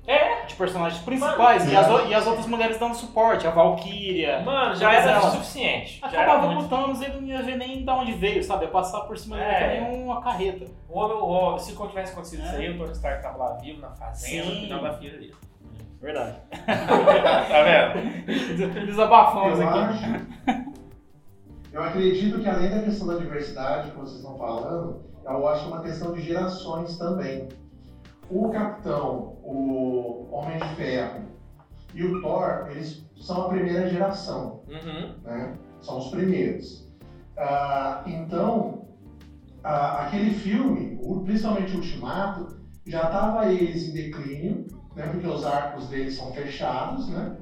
É, 0.07 0.45
de 0.45 0.53
personagens 0.55 1.01
principais, 1.03 1.63
Mano, 1.63 1.73
e, 1.73 1.75
as, 1.77 1.89
o- 1.89 2.07
e 2.09 2.13
as 2.13 2.27
outras 2.27 2.45
mulheres 2.45 2.77
dando 2.77 2.93
suporte, 2.95 3.47
a 3.47 3.49
Valkyria. 3.49 4.41
mano, 4.41 4.75
já 4.75 4.93
era 4.93 5.17
o 5.19 5.31
suficiente. 5.31 5.99
Acabava 6.01 6.47
com 6.53 6.59
o 6.61 6.67
Thanos, 6.67 7.01
ele 7.01 7.13
não 7.21 7.23
ia 7.27 7.41
ver 7.41 7.55
nem 7.57 7.83
de 7.83 7.89
onde 7.91 8.11
veio, 8.13 8.43
sabe? 8.43 8.65
Ia 8.65 8.71
passar 8.71 9.01
por 9.01 9.17
cima 9.17 9.35
dele 9.37 9.49
É. 9.49 9.75
que 9.75 9.81
nem 9.91 10.03
uma 10.03 10.21
carreta. 10.21 10.65
Ou, 10.87 11.09
ou, 11.11 11.57
se 11.59 11.75
tivesse 11.75 12.11
acontecido 12.13 12.43
É. 12.43 12.45
isso 12.45 12.55
aí, 12.55 12.69
o 12.69 12.77
Tony 12.77 12.91
Stark 12.91 13.23
tava 13.23 13.37
lá 13.37 13.53
vivo 13.57 13.81
na 13.81 13.89
fazenda, 13.95 14.43
Sim. 14.51 14.59
cuidando 14.59 14.83
da 14.83 14.93
filha 14.93 15.11
dele. 15.17 15.33
Verdade. 15.99 16.35
tá 16.67 17.63
vendo? 17.63 18.85
Desabafamos 18.85 19.59
Eu 19.59 19.67
aqui. 19.69 19.79
acho. 19.79 20.65
Eu 21.73 21.83
acredito 21.83 22.39
que 22.39 22.47
além 22.47 22.69
da 22.69 22.83
questão 22.83 23.07
da 23.07 23.15
diversidade 23.15 23.89
que 23.89 23.97
vocês 23.97 24.17
estão 24.19 24.37
falando, 24.37 25.03
eu 25.25 25.47
acho 25.47 25.65
que 25.65 25.71
é 25.71 25.73
uma 25.75 25.81
questão 25.83 26.13
de 26.13 26.21
gerações 26.21 26.97
também. 26.97 27.49
O 28.29 28.49
Capitão, 28.49 29.34
o 29.45 30.27
Homem 30.31 30.57
de 30.57 30.67
Ferro 30.75 31.21
e 31.93 32.03
o 32.03 32.21
Thor, 32.21 32.67
eles 32.71 33.05
são 33.15 33.43
a 33.43 33.49
primeira 33.49 33.87
geração, 33.87 34.61
Uhum. 34.67 35.13
né? 35.23 35.53
São 35.81 35.97
os 35.97 36.07
primeiros. 36.09 36.85
Ah, 37.37 38.03
então, 38.05 38.85
ah, 39.63 40.05
aquele 40.05 40.31
filme, 40.31 40.99
principalmente 41.25 41.73
o 41.73 41.77
Ultimato, 41.77 42.47
já 42.85 43.03
estava 43.03 43.51
eles 43.51 43.87
em 43.89 43.93
declínio, 43.93 44.65
né? 44.95 45.07
Porque 45.07 45.27
os 45.27 45.45
arcos 45.45 45.87
deles 45.89 46.15
são 46.15 46.31
fechados, 46.33 47.09
né? 47.09 47.35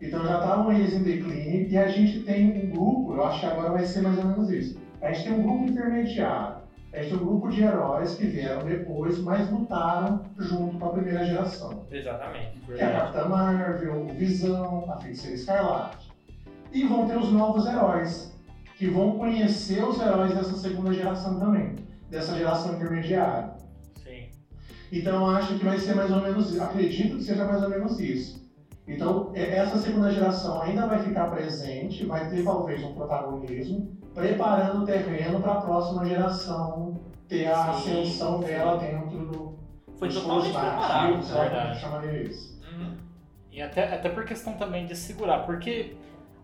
Então 0.00 0.24
já 0.24 0.34
estavam 0.38 0.70
eles 0.72 0.92
em 0.94 1.02
declínio 1.02 1.68
e 1.68 1.76
a 1.76 1.88
gente 1.88 2.20
tem 2.20 2.66
um 2.66 2.70
grupo, 2.70 3.14
eu 3.14 3.24
acho 3.24 3.40
que 3.40 3.46
agora 3.46 3.70
vai 3.72 3.84
ser 3.84 4.00
mais 4.02 4.16
ou 4.18 4.24
menos 4.26 4.48
isso. 4.50 4.78
A 5.02 5.10
gente 5.12 5.24
tem 5.28 5.32
um 5.40 5.42
grupo 5.42 5.64
intermediário, 5.64 6.57
gente 7.02 7.12
tem 7.12 7.18
um 7.18 7.26
grupo 7.26 7.48
de 7.48 7.62
heróis 7.62 8.14
que 8.14 8.26
vieram 8.26 8.64
depois, 8.64 9.18
mas 9.18 9.50
lutaram 9.50 10.24
junto 10.38 10.78
com 10.78 10.86
a 10.86 10.92
primeira 10.92 11.24
geração. 11.24 11.86
Exatamente. 11.90 12.58
Que 12.66 12.72
é 12.72 12.84
a 12.84 13.00
Capitã 13.00 13.28
Marvel, 13.28 14.06
o 14.06 14.12
Visão, 14.14 14.90
a 14.90 14.96
Feiticeira 14.98 15.36
Escarlate. 15.36 16.10
E 16.72 16.84
vão 16.84 17.06
ter 17.06 17.16
os 17.16 17.30
novos 17.32 17.66
heróis, 17.66 18.32
que 18.76 18.88
vão 18.88 19.18
conhecer 19.18 19.82
os 19.82 20.00
heróis 20.00 20.34
dessa 20.34 20.54
segunda 20.54 20.92
geração 20.92 21.38
também, 21.38 21.76
dessa 22.10 22.36
geração 22.36 22.74
intermediária. 22.74 23.50
Sim. 24.02 24.28
Então 24.92 25.28
acho 25.30 25.58
que 25.58 25.64
vai 25.64 25.78
ser 25.78 25.94
mais 25.94 26.10
ou 26.10 26.20
menos, 26.20 26.58
acredito 26.60 27.16
que 27.16 27.22
seja 27.22 27.44
mais 27.44 27.62
ou 27.62 27.70
menos 27.70 27.98
isso. 27.98 28.47
Então 28.88 29.30
essa 29.34 29.76
segunda 29.78 30.10
geração 30.10 30.62
ainda 30.62 30.86
vai 30.86 30.98
ficar 31.00 31.30
presente, 31.30 32.06
vai 32.06 32.28
ter 32.30 32.42
talvez 32.42 32.82
um 32.82 32.94
protagonismo, 32.94 33.98
preparando 34.14 34.82
o 34.82 34.86
terreno 34.86 35.40
para 35.40 35.52
a 35.52 35.60
próxima 35.60 36.06
geração 36.06 36.98
ter 37.28 37.46
a 37.46 37.74
Sim, 37.74 38.00
ascensão 38.02 38.40
dela 38.40 38.78
dentro 38.78 39.26
do, 39.26 39.58
Foi 39.98 40.08
totalmente 40.08 40.44
preparado. 40.50 41.22
sabe? 41.22 41.48
verdade. 41.50 41.80
chamaria 41.80 42.22
isso. 42.22 42.58
Uhum. 42.72 42.96
E 43.52 43.60
até, 43.60 43.94
até 43.94 44.08
por 44.08 44.24
questão 44.24 44.54
também 44.54 44.86
de 44.86 44.96
segurar, 44.96 45.44
porque 45.44 45.94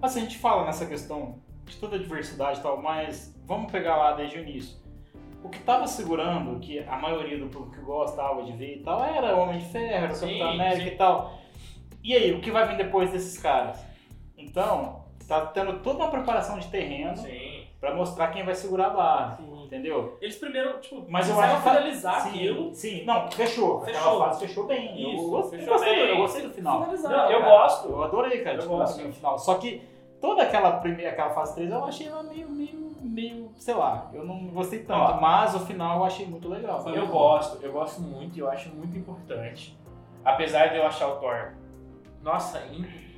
assim, 0.02 0.20
a 0.20 0.22
gente 0.24 0.36
fala 0.36 0.66
nessa 0.66 0.84
questão 0.84 1.36
de 1.64 1.76
toda 1.76 1.96
a 1.96 1.98
diversidade 1.98 2.58
e 2.58 2.62
tal, 2.62 2.82
mas 2.82 3.34
vamos 3.46 3.72
pegar 3.72 3.96
lá 3.96 4.12
desde 4.12 4.36
o 4.36 4.42
início. 4.42 4.76
O 5.42 5.48
que 5.48 5.58
tava 5.60 5.86
segurando, 5.86 6.58
que 6.60 6.80
a 6.80 6.96
maioria 6.96 7.38
do 7.38 7.46
público 7.46 7.84
gostava 7.84 8.42
de 8.44 8.52
ver 8.52 8.76
e 8.76 8.82
tal, 8.82 9.02
era 9.02 9.34
Homem 9.36 9.58
de 9.58 9.66
Ferro, 9.66 10.04
era 10.04 10.14
Sim, 10.14 10.26
Capitão 10.26 10.50
América 10.50 10.88
sim. 10.88 10.94
e 10.94 10.96
tal. 10.96 11.38
E 12.04 12.14
aí, 12.14 12.32
o 12.32 12.40
que 12.40 12.50
vai 12.50 12.68
vir 12.68 12.76
depois 12.76 13.10
desses 13.10 13.38
caras? 13.40 13.82
Então, 14.36 15.04
tá 15.26 15.46
tendo 15.46 15.78
toda 15.80 15.98
uma 16.00 16.10
preparação 16.10 16.58
de 16.58 16.68
terreno 16.68 17.14
pra 17.80 17.94
mostrar 17.94 18.28
quem 18.28 18.44
vai 18.44 18.54
segurar 18.54 18.88
a 18.88 18.90
barra, 18.90 19.36
Sim. 19.38 19.64
entendeu? 19.64 20.18
Eles 20.20 20.36
primeiro, 20.36 20.78
tipo, 20.80 21.04
Mas 21.08 21.28
eu 21.30 21.40
acho 21.40 21.56
que- 21.56 21.62
finalizar 21.62 22.20
sim, 22.20 22.28
aquilo. 22.28 22.74
Sim, 22.74 23.04
não, 23.04 23.30
fechou. 23.30 23.78
Aquela 23.82 23.98
Fechou. 23.98 24.18
fase 24.18 24.46
fechou 24.46 24.66
bem. 24.66 24.94
Isso, 25.14 25.24
eu, 25.24 25.30
gostei, 25.30 25.58
fechou 25.60 25.74
gostei 25.74 25.94
do- 25.94 26.00
bem. 26.02 26.10
eu 26.10 26.16
gostei 26.18 26.42
do 26.42 26.50
final. 26.50 26.80
Finalizar. 26.80 27.10
Não, 27.12 27.30
eu 27.30 27.38
cara. 27.40 27.50
gosto. 27.50 27.88
Eu 27.88 28.04
adorei, 28.04 28.42
cara, 28.44 28.56
Eu 28.56 28.60
tipo, 28.60 28.76
gosto. 28.76 29.12
final. 29.12 29.38
Só 29.38 29.54
que 29.56 29.82
toda 30.20 30.42
aquela 30.42 30.72
primeira, 30.72 31.10
aquela 31.12 31.30
fase 31.30 31.54
3 31.54 31.70
eu 31.70 31.84
achei 31.84 32.06
ela 32.08 32.22
meio, 32.22 32.48
meio, 32.50 32.96
meio, 33.00 33.50
sei 33.56 33.74
lá, 33.74 34.10
eu 34.14 34.24
não 34.26 34.46
gostei 34.48 34.80
tanto. 34.80 35.00
Ó. 35.14 35.20
mas 35.20 35.54
o 35.54 35.60
final 35.60 35.98
eu 36.00 36.04
achei 36.04 36.26
muito 36.26 36.48
legal. 36.48 36.82
Eu 36.90 37.06
gosto, 37.06 37.62
eu 37.64 37.72
gosto 37.72 38.00
muito 38.02 38.36
e 38.36 38.40
eu 38.40 38.50
acho 38.50 38.68
muito 38.74 38.96
importante. 38.96 39.78
Apesar 40.24 40.68
de 40.68 40.76
eu 40.76 40.86
achar 40.86 41.08
o 41.08 41.16
Thor. 41.16 41.52
Nossa, 42.24 42.58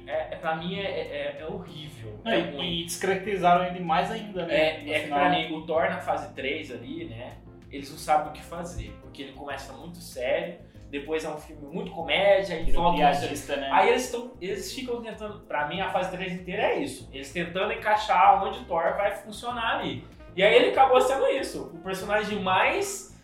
é, 0.07 0.13
é, 0.33 0.37
pra 0.37 0.57
mim 0.57 0.79
é, 0.79 0.85
é, 0.85 1.37
é 1.41 1.47
horrível. 1.47 2.21
Não, 2.25 2.33
É 2.33 2.39
e, 2.39 2.43
ruim. 2.51 2.81
e 2.81 2.85
descaracterizaram 2.85 3.65
ele 3.65 3.81
mais 3.81 4.11
ainda, 4.11 4.45
né? 4.45 4.55
É, 4.55 4.91
é 4.91 5.01
que 5.01 5.09
pra 5.09 5.31
mim, 5.31 5.53
o 5.55 5.63
Thor 5.63 5.89
na 5.89 5.99
fase 5.99 6.35
3 6.35 6.73
ali, 6.73 7.05
né? 7.07 7.35
Eles 7.71 7.91
não 7.91 7.99
sabem 7.99 8.29
o 8.29 8.33
que 8.33 8.43
fazer. 8.43 8.97
Porque 9.01 9.23
ele 9.23 9.33
começa 9.33 9.73
muito 9.73 9.99
sério, 9.99 10.57
depois 10.91 11.25
é 11.25 11.29
um 11.29 11.37
filme 11.39 11.67
muito 11.67 11.91
comédia, 11.91 12.61
e 12.61 12.71
volta 12.73 12.99
piadista, 12.99 13.57
né? 13.57 13.69
Aí 13.73 13.89
eles, 13.89 14.11
tão, 14.11 14.33
eles 14.41 14.73
ficam 14.73 15.01
tentando, 15.03 15.41
pra 15.41 15.67
mim 15.67 15.81
a 15.81 15.91
fase 15.91 16.11
3 16.11 16.33
inteira 16.33 16.63
é 16.63 16.79
isso. 16.81 17.09
Eles 17.13 17.33
tentando 17.33 17.73
encaixar 17.73 18.45
onde 18.45 18.65
Thor 18.67 18.97
vai 18.97 19.13
funcionar 19.13 19.79
ali. 19.79 20.05
E 20.37 20.43
aí 20.43 20.55
ele 20.55 20.71
acabou 20.71 21.01
sendo 21.01 21.27
isso, 21.29 21.71
o 21.75 21.79
personagem 21.79 22.41
mais 22.41 23.16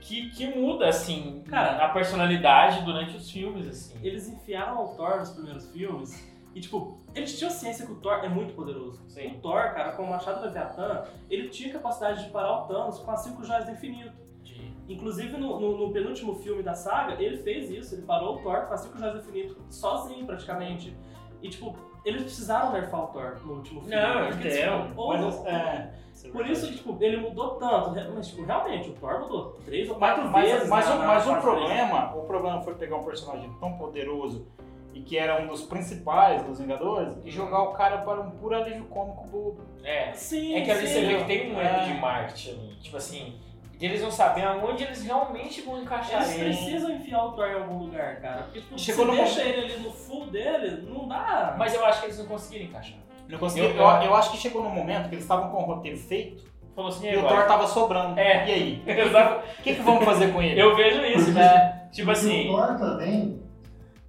que, 0.00 0.30
que 0.30 0.46
muda, 0.58 0.88
assim, 0.88 1.42
Cara, 1.48 1.84
a 1.84 1.88
personalidade 1.90 2.84
durante 2.84 3.16
os 3.16 3.30
filmes, 3.30 3.68
assim. 3.68 3.98
Eles 4.02 4.28
enfiaram 4.28 4.84
o 4.84 4.88
Thor 4.96 5.18
nos 5.18 5.30
primeiros 5.30 5.70
filmes 5.70 6.28
e, 6.54 6.60
tipo, 6.60 6.98
eles 7.14 7.38
tinham 7.38 7.50
ciência 7.50 7.86
que 7.86 7.92
o 7.92 7.96
Thor 7.96 8.24
é 8.24 8.28
muito 8.28 8.54
poderoso. 8.54 9.00
Sim. 9.08 9.36
O 9.36 9.40
Thor, 9.40 9.72
cara, 9.72 9.92
com 9.92 10.02
o 10.04 10.10
Machado 10.10 10.42
Leviatã, 10.44 11.04
ele 11.28 11.48
tinha 11.48 11.72
capacidade 11.72 12.24
de 12.24 12.30
parar 12.30 12.52
o 12.52 12.66
Thanos 12.66 12.98
com 12.98 13.10
as 13.10 13.20
cinco 13.20 13.44
joias 13.44 13.64
do 13.66 13.70
infinito. 13.72 14.12
De- 14.42 14.70
Inclusive, 14.88 15.36
no, 15.36 15.60
no- 15.60 15.76
no 15.86 15.92
penúltimo 15.92 16.34
filme 16.36 16.62
da 16.62 16.74
saga, 16.74 17.22
ele 17.22 17.36
fez 17.38 17.70
isso. 17.70 17.94
Ele 17.94 18.02
parou 18.02 18.36
o 18.36 18.38
Thor 18.42 18.66
com 18.66 18.74
as 18.74 18.80
cinco 18.80 18.98
joias 18.98 19.14
do 19.14 19.20
infinito 19.20 19.56
sozinho, 19.68 20.26
praticamente. 20.26 20.96
E, 21.42 21.48
tipo, 21.48 21.76
eles 22.04 22.22
precisaram 22.22 22.72
nerfar 22.72 23.04
o 23.04 23.06
Thor 23.08 23.36
no 23.44 23.54
último 23.54 23.80
filme. 23.82 23.94
Não, 23.96 24.26
Porque, 24.28 24.48
entendo. 24.48 24.88
tipo, 24.88 25.00
ou- 25.00 25.08
Mas, 25.18 25.46
é, 25.46 25.90
isso 26.14 26.26
é 26.26 26.30
Por 26.30 26.46
isso, 26.46 26.72
tipo, 26.72 26.96
ele 27.00 27.16
mudou 27.18 27.50
tanto. 27.56 27.90
Mas, 28.14 28.28
tipo, 28.28 28.44
realmente, 28.44 28.90
o 28.90 28.92
Thor 28.94 29.20
mudou 29.20 29.58
três 29.64 29.88
ou 29.90 29.98
Mas, 29.98 30.14
quatro 30.14 30.30
mas, 30.30 30.50
vezes. 30.50 30.68
mas, 30.68 30.88
na- 30.88 30.94
o, 30.94 30.98
na 30.98 31.06
mas 31.06 31.22
o 31.26 31.28
três. 31.30 31.42
problema, 31.42 32.16
o 32.16 32.22
problema 32.24 32.60
foi 32.62 32.74
pegar 32.74 32.96
um 32.96 33.04
personagem 33.04 33.50
tão 33.60 33.72
poderoso 33.78 34.46
e 34.92 35.00
que 35.02 35.16
era 35.16 35.40
um 35.40 35.46
dos 35.46 35.62
principais 35.62 36.42
dos 36.42 36.58
Vingadores 36.58 37.16
e 37.24 37.30
jogar 37.30 37.62
o 37.62 37.72
cara 37.74 37.98
para 37.98 38.20
um 38.20 38.30
puro 38.32 38.54
alívio 38.56 38.84
cômico 38.86 39.24
bobo. 39.28 39.60
É, 39.84 40.12
Sim, 40.12 40.54
é 40.56 40.62
que 40.62 40.70
ali 40.70 40.86
sim. 40.86 40.92
você 40.94 41.06
vê 41.06 41.16
que 41.18 41.24
tem 41.24 41.54
um 41.54 41.60
É. 41.60 41.64
erro 41.86 41.94
de 41.94 42.00
marketing. 42.00 42.76
Tipo 42.80 42.96
assim, 42.96 43.38
de 43.80 43.86
eles 43.86 44.02
não 44.02 44.10
sabem 44.10 44.44
aonde 44.44 44.84
eles 44.84 45.02
realmente 45.02 45.62
vão 45.62 45.80
encaixar 45.80 46.20
Eles 46.22 46.34
ele. 46.38 46.44
precisam 46.54 46.90
enfiar 46.90 47.24
o 47.24 47.32
Thor 47.32 47.46
em 47.48 47.54
algum 47.54 47.78
lugar, 47.78 48.20
cara. 48.20 48.42
Porque, 48.42 48.60
tipo, 48.60 48.78
Chegou 48.78 49.06
se 49.06 49.10
no 49.10 49.16
deixa 49.16 49.42
ele 49.42 49.60
ali 49.72 49.82
no 49.82 49.90
full 49.90 50.26
dele, 50.26 50.86
não 50.86 51.08
dá. 51.08 51.54
Mas 51.58 51.74
eu 51.74 51.82
acho 51.86 52.00
que 52.00 52.06
eles 52.06 52.18
não 52.18 52.26
conseguiram 52.26 52.66
encaixar. 52.66 52.98
Não 53.26 53.38
consegui, 53.38 53.64
eu, 53.64 53.70
Eu- 53.70 54.02
eu 54.02 54.14
acho 54.14 54.32
que 54.32 54.36
chegou 54.36 54.62
num 54.62 54.68
momento 54.70 55.08
que 55.08 55.14
eles 55.14 55.24
estavam 55.24 55.50
com 55.50 55.62
o 55.62 55.64
roteiro 55.66 55.96
feito 55.96 56.44
Falou 56.74 56.90
assim, 56.90 57.10
e 57.10 57.16
o? 57.16 57.26
Thor 57.26 57.46
tava 57.46 57.66
sobrando. 57.66 58.18
É. 58.20 58.48
E 58.48 58.52
aí? 58.52 58.82
Exato. 59.00 59.44
O 59.58 59.62
que, 59.62 59.74
que 59.74 59.82
vamos 59.82 60.04
fazer 60.04 60.32
com 60.32 60.40
ele? 60.42 60.60
Eu 60.60 60.76
vejo 60.76 61.02
isso. 61.04 61.36
É. 61.38 61.88
Tipo 61.90 62.10
E 62.10 62.12
assim, 62.12 62.48
o 62.50 62.52
Thor 62.56 62.78
também, 62.78 63.42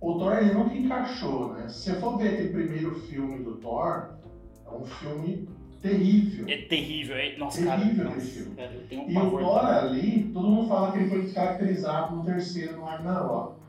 o 0.02 0.14
Thor 0.20 0.38
ele 0.38 0.54
nunca 0.54 0.76
encaixou, 0.76 1.54
né? 1.54 1.68
Se 1.70 1.92
você 1.92 2.00
for 2.00 2.18
ver 2.18 2.30
aquele 2.34 2.50
primeiro 2.50 2.94
filme 2.96 3.44
do 3.44 3.56
Thor, 3.56 4.16
é 4.68 4.70
um 4.76 4.84
filme 4.84 5.50
terrível. 5.82 6.46
É 6.48 6.58
terrível, 6.58 7.16
é, 7.16 7.38
nossa, 7.38 7.62
Terrível 7.64 8.06
cara, 8.06 8.18
esse 8.18 8.28
nossa, 8.28 8.40
filme. 8.40 8.56
cara, 8.56 8.72
eu 8.74 8.82
tenho 8.88 9.02
um 9.04 9.10
E 9.10 9.18
o. 9.18 9.32
Thor 9.40 9.66
ali, 9.66 10.30
todo 10.34 10.48
mundo 10.48 10.68
fala 10.68 10.92
que 10.92 10.98
ele 11.00 11.10
foi 11.10 11.22
descaracterizado 11.24 12.16
no 12.16 12.24
terceiro 12.24 12.78
no 12.78 12.86
Ragnarok. 12.86 13.62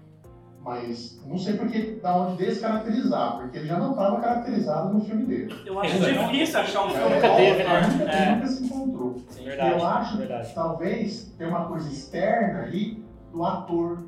Mas 0.64 1.20
não 1.26 1.36
sei 1.36 1.54
porque 1.54 1.98
da 2.00 2.16
onde 2.16 2.44
descaracterizar, 2.44 3.38
porque 3.38 3.58
ele 3.58 3.66
já 3.66 3.78
não 3.78 3.90
estava 3.90 4.20
caracterizado 4.20 4.94
no 4.94 5.04
filme 5.04 5.24
dele. 5.24 5.52
Eu 5.66 5.80
acho 5.80 5.96
Exato. 5.96 6.30
difícil 6.30 6.60
achar 6.60 6.84
um 6.84 6.90
É, 6.90 6.92
filme 6.92 7.14
nunca 7.16 7.30
ó, 7.32 7.36
teve, 7.36 7.64
né? 7.64 7.80
Nunca, 7.80 8.04
É. 8.12 8.34
nunca 8.36 8.46
se 8.46 8.64
encontrou. 8.64 9.16
Sim. 9.28 9.44
Verdade, 9.44 9.70
eu 9.80 9.86
acho 9.86 10.16
verdade. 10.18 10.48
que 10.48 10.54
talvez 10.54 11.34
tem 11.36 11.48
uma 11.48 11.64
coisa 11.66 11.88
externa 11.88 12.62
ali 12.62 13.02
do 13.32 13.44
ator. 13.44 14.04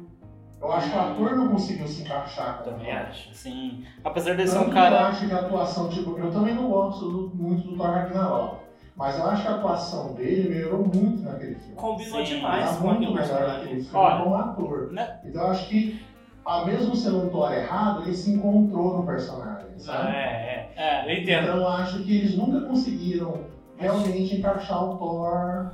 Eu 0.65 0.73
acho 0.73 0.91
que 0.91 0.97
o 0.97 1.01
ator 1.01 1.37
não 1.37 1.49
conseguiu 1.49 1.87
se 1.87 2.03
encaixar 2.03 2.59
com 2.59 2.71
Também 2.71 2.91
acho. 2.91 3.35
Sim. 3.35 3.85
Apesar 4.03 4.35
de 4.35 4.49
ser 4.49 4.59
um 4.59 4.65
que 4.65 4.71
eu 4.71 4.75
cara. 4.75 5.09
acho 5.09 5.29
que 5.29 5.35
a 5.35 5.39
atuação, 5.41 5.89
tipo, 5.91 6.19
eu 6.19 6.31
também 6.31 6.55
não 6.55 6.69
gosto 6.71 7.07
do- 7.11 7.31
muito 7.35 7.69
do 7.69 7.77
Thor 7.77 7.91
Ragnarok. 7.91 8.65
Mas 8.97 9.19
eu 9.19 9.27
acho 9.27 9.43
que 9.43 9.49
a 9.49 9.55
atuação 9.57 10.15
dele 10.15 10.49
melhorou 10.49 10.87
muito 10.87 11.23
naquele 11.23 11.55
filme. 11.57 11.75
combinou 11.77 12.25
Sim, 12.25 12.37
demais 12.37 12.71
Tá 12.71 12.77
com 12.77 12.87
muito 12.87 13.03
aquele 13.03 13.21
melhor 13.21 13.49
naquele 13.49 13.83
filme 13.83 13.99
Olha, 13.99 14.23
como 14.23 14.35
ator. 14.37 14.93
né? 14.93 15.21
Então 15.25 15.43
eu 15.43 15.51
acho 15.51 15.69
que, 15.69 16.01
a 16.47 16.65
mesmo 16.65 16.95
sendo 16.97 17.27
um 17.27 17.29
Thor 17.29 17.53
errado, 17.53 18.03
ele 18.03 18.15
se 18.15 18.31
encontrou 18.31 18.97
no 18.99 19.05
personagem, 19.07 19.79
sabe? 19.79 20.09
É, 20.17 20.71
é. 20.77 20.83
É. 20.83 21.05
Eu 21.12 21.23
entendo. 21.23 21.43
Então 21.45 21.57
eu 21.59 21.69
acho 21.69 22.03
que 22.05 22.17
eles 22.19 22.37
nunca 22.39 22.61
conseguiram 22.67 23.41
realmente 23.77 24.37
encaixar 24.37 24.83
o 24.83 24.97
Thor 24.97 25.71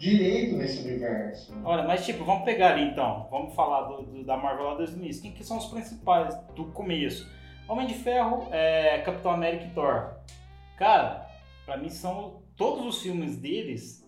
direito 0.00 0.56
nesse 0.56 0.80
universo. 0.86 1.52
Olha, 1.64 1.82
mas 1.84 2.04
tipo, 2.04 2.24
vamos 2.24 2.44
pegar 2.44 2.72
ali 2.72 2.84
então. 2.84 3.28
Vamos 3.30 3.54
falar 3.54 3.82
do, 3.82 4.02
do- 4.02 4.24
da 4.24 4.36
Marvel 4.36 4.64
lá 4.66 4.74
desde 4.76 4.96
o 4.96 4.98
início. 4.98 5.22
Quem 5.22 5.32
que 5.32 5.44
são 5.44 5.58
os 5.58 5.66
principais 5.66 6.34
do 6.56 6.64
começo? 6.72 7.30
Homem 7.68 7.86
de 7.86 7.94
Ferro, 7.94 8.48
é, 8.50 8.98
Capitão 9.02 9.30
América 9.30 9.64
e 9.66 9.70
Thor. 9.70 10.14
Cara, 10.76 11.26
pra 11.64 11.76
mim 11.76 11.90
são 11.90 12.42
todos 12.56 12.84
os 12.86 13.02
filmes 13.02 13.36
deles. 13.36 14.00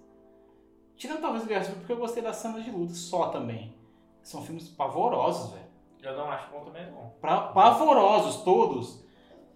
Tirando 0.96 1.20
talvez 1.20 1.44
Guerra 1.46 1.64
Civil, 1.64 1.78
porque 1.80 1.92
eu 1.92 1.98
gostei 1.98 2.22
das 2.22 2.36
cenas 2.36 2.64
de 2.64 2.70
luta 2.70 2.94
só 2.94 3.28
também. 3.28 3.74
São 4.22 4.42
filmes 4.42 4.68
pavorosos, 4.68 5.52
velho. 5.52 5.62
Eu 6.02 6.16
não 6.16 6.28
acho 6.30 6.50
bom 6.50 6.64
também, 6.64 6.90
não. 6.90 7.10
Pra- 7.20 7.48
pavorosos 7.48 8.42
todos. 8.42 9.04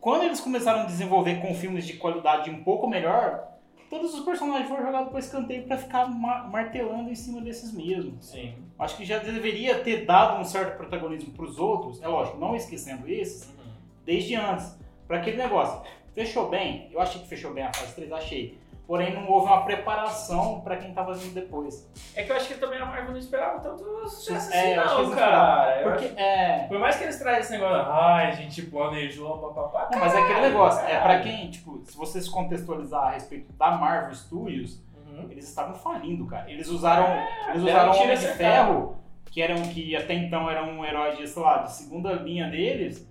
Quando 0.00 0.24
eles 0.24 0.40
começaram 0.40 0.82
a 0.82 0.86
desenvolver 0.86 1.40
com 1.40 1.54
filmes 1.54 1.86
de 1.86 1.94
qualidade 1.94 2.50
um 2.50 2.62
pouco 2.62 2.86
melhor, 2.86 3.55
todos 3.96 4.14
os 4.14 4.24
personagens 4.24 4.68
foram 4.68 4.84
jogados 4.84 5.10
para 5.10 5.18
escanteio 5.18 5.64
para 5.64 5.76
ficar 5.78 6.06
ma- 6.08 6.44
martelando 6.44 7.10
em 7.10 7.14
cima 7.14 7.40
desses 7.40 7.72
mesmos. 7.72 8.26
Sim. 8.26 8.54
Acho 8.78 8.96
que 8.96 9.04
já 9.04 9.18
deveria 9.18 9.78
ter 9.80 10.04
dado 10.04 10.40
um 10.40 10.44
certo 10.44 10.76
protagonismo 10.76 11.32
para 11.32 11.44
os 11.46 11.58
outros, 11.58 12.02
é 12.02 12.08
lógico, 12.08 12.38
não 12.38 12.54
esquecendo 12.54 13.08
esses, 13.08 13.48
Uhum. 13.48 13.72
desde 14.04 14.34
antes. 14.34 14.76
Para 15.08 15.18
aquele 15.18 15.36
negócio. 15.36 15.80
Fechou 16.14 16.48
bem? 16.48 16.88
Eu 16.92 17.00
achei 17.00 17.20
que 17.20 17.28
fechou 17.28 17.52
bem 17.54 17.62
a 17.64 17.72
fase 17.72 17.94
3, 17.94 18.10
achei. 18.12 18.58
Porém, 18.86 19.12
não 19.12 19.28
houve 19.28 19.46
uma 19.46 19.62
preparação 19.64 20.60
para 20.60 20.76
quem 20.76 20.92
tava 20.94 21.12
vindo 21.12 21.34
depois. 21.34 21.88
É 22.14 22.22
que 22.22 22.30
eu 22.30 22.36
acho 22.36 22.46
que 22.46 22.54
também 22.54 22.78
a 22.80 22.86
Marvel 22.86 23.10
não 23.10 23.18
esperava 23.18 23.58
tanto 23.58 23.82
sucesso 24.08 24.52
É, 24.54 24.76
assim, 24.76 24.76
não, 24.76 25.02
eles 25.02 25.14
cara. 25.16 25.82
Porque, 25.82 26.04
acho- 26.04 26.14
é. 26.18 26.66
Por 26.68 26.78
mais 26.78 26.94
que 26.96 27.02
eles 27.04 27.18
trazem 27.18 27.40
esse 27.40 27.52
negócio, 27.52 27.90
ai, 27.92 28.28
a 28.28 28.30
gente 28.30 28.62
planejou, 28.62 29.38
papapá. 29.38 29.88
Mas 29.98 30.14
é 30.14 30.18
aquele 30.20 30.40
negócio, 30.40 30.86
é 30.86 31.00
para 31.00 31.18
quem, 31.18 31.50
tipo, 31.50 31.80
se 31.84 31.96
você 31.96 32.20
se 32.20 32.30
contextualizar 32.30 33.08
a 33.08 33.10
respeito 33.10 33.52
da 33.54 33.72
Marvel 33.72 34.14
Studios, 34.14 34.80
Uhum. 35.04 35.26
eles 35.30 35.48
estavam 35.48 35.74
falindo, 35.74 36.24
cara. 36.26 36.48
Eles 36.48 36.68
usaram, 36.68 37.06
eles 37.48 37.64
deram 37.64 37.90
usaram 37.90 38.04
Homem 38.04 38.16
de. 38.18 38.26
Ferro, 38.28 38.96
que 39.32 39.42
eram 39.42 39.62
que 39.62 39.96
até 39.96 40.14
então 40.14 40.48
era 40.48 40.62
um 40.62 40.84
herói 40.84 41.16
de, 41.16 41.26
sei 41.26 41.42
lá, 41.42 41.58
de 41.58 41.72
segunda 41.72 42.12
linha 42.12 42.48
deles, 42.48 43.04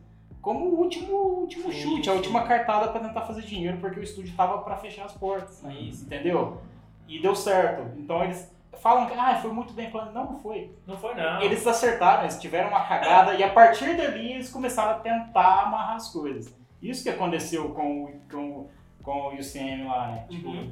como 0.45 0.65
o 0.67 0.79
último, 0.79 1.11
último 1.11 1.71
Sim, 1.73 1.79
chute, 1.81 2.07
a 2.07 2.13
sim. 2.13 2.17
última 2.19 2.43
cartada 2.43 2.89
pra 2.89 2.99
tentar 3.01 3.21
fazer 3.21 3.41
dinheiro, 3.41 3.77
porque 3.79 3.99
o 3.99 4.03
estúdio 4.03 4.35
tava 4.37 4.59
pra 4.59 4.77
fechar 4.77 5.05
as 5.05 5.13
portas. 5.13 5.65
É 5.65 5.73
isso. 5.73 6.05
Entendeu? 6.05 6.61
E 7.07 7.19
deu 7.19 7.35
certo. 7.35 7.97
Então 7.97 8.23
eles 8.23 8.53
falam 8.79 9.07
que 9.07 9.13
ah, 9.15 9.35
foi 9.41 9.51
muito 9.51 9.73
bem 9.73 9.89
planejado. 9.89 10.13
Não, 10.23 10.33
não 10.33 10.39
foi. 10.39 10.71
Não 10.85 10.95
foi, 10.95 11.15
não. 11.15 11.41
Eles 11.41 11.65
acertaram, 11.65 12.21
eles 12.23 12.39
tiveram 12.39 12.69
uma 12.69 12.81
cagada 12.85 13.33
e 13.33 13.43
a 13.43 13.49
partir 13.51 13.97
dali 13.97 14.33
eles 14.33 14.51
começaram 14.51 14.91
a 14.91 14.99
tentar 14.99 15.63
amarrar 15.63 15.95
as 15.95 16.09
coisas. 16.11 16.55
Isso 16.79 17.01
que 17.01 17.09
aconteceu 17.09 17.69
com, 17.69 18.03
o- 18.05 18.19
com, 18.31 18.69
com 19.01 19.11
o 19.29 19.35
UCM 19.39 19.85
lá, 19.87 20.07
né? 20.09 20.25
Tipo, 20.29 20.49
Uhum. 20.49 20.71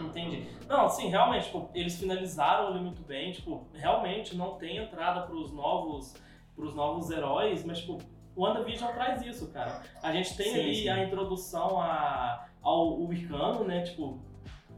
Entendi. 0.00 0.46
Não, 0.68 0.88
sim, 0.90 1.08
realmente, 1.08 1.46
tipo, 1.46 1.70
eles 1.72 1.96
finalizaram 1.98 2.66
ali 2.66 2.80
muito 2.80 3.00
bem, 3.02 3.32
tipo, 3.32 3.66
realmente 3.72 4.36
não 4.36 4.56
tem 4.56 4.76
entrada 4.78 5.22
pros 5.22 5.52
novos, 5.54 6.14
pros 6.54 6.74
novos 6.74 7.08
heróis, 7.10 7.64
mas, 7.64 7.78
tipo, 7.78 7.98
o 8.36 8.42
WandaVision 8.44 8.92
traz 8.92 9.22
isso, 9.22 9.48
cara. 9.48 9.80
A 10.02 10.12
gente 10.12 10.36
tem 10.36 10.52
Sim, 10.52 10.60
ali 10.60 10.74
sim. 10.82 10.88
a 10.88 11.04
introdução 11.04 11.80
a, 11.80 12.44
ao 12.62 13.00
Wicano, 13.06 13.64
né, 13.64 13.80
tipo, 13.82 14.20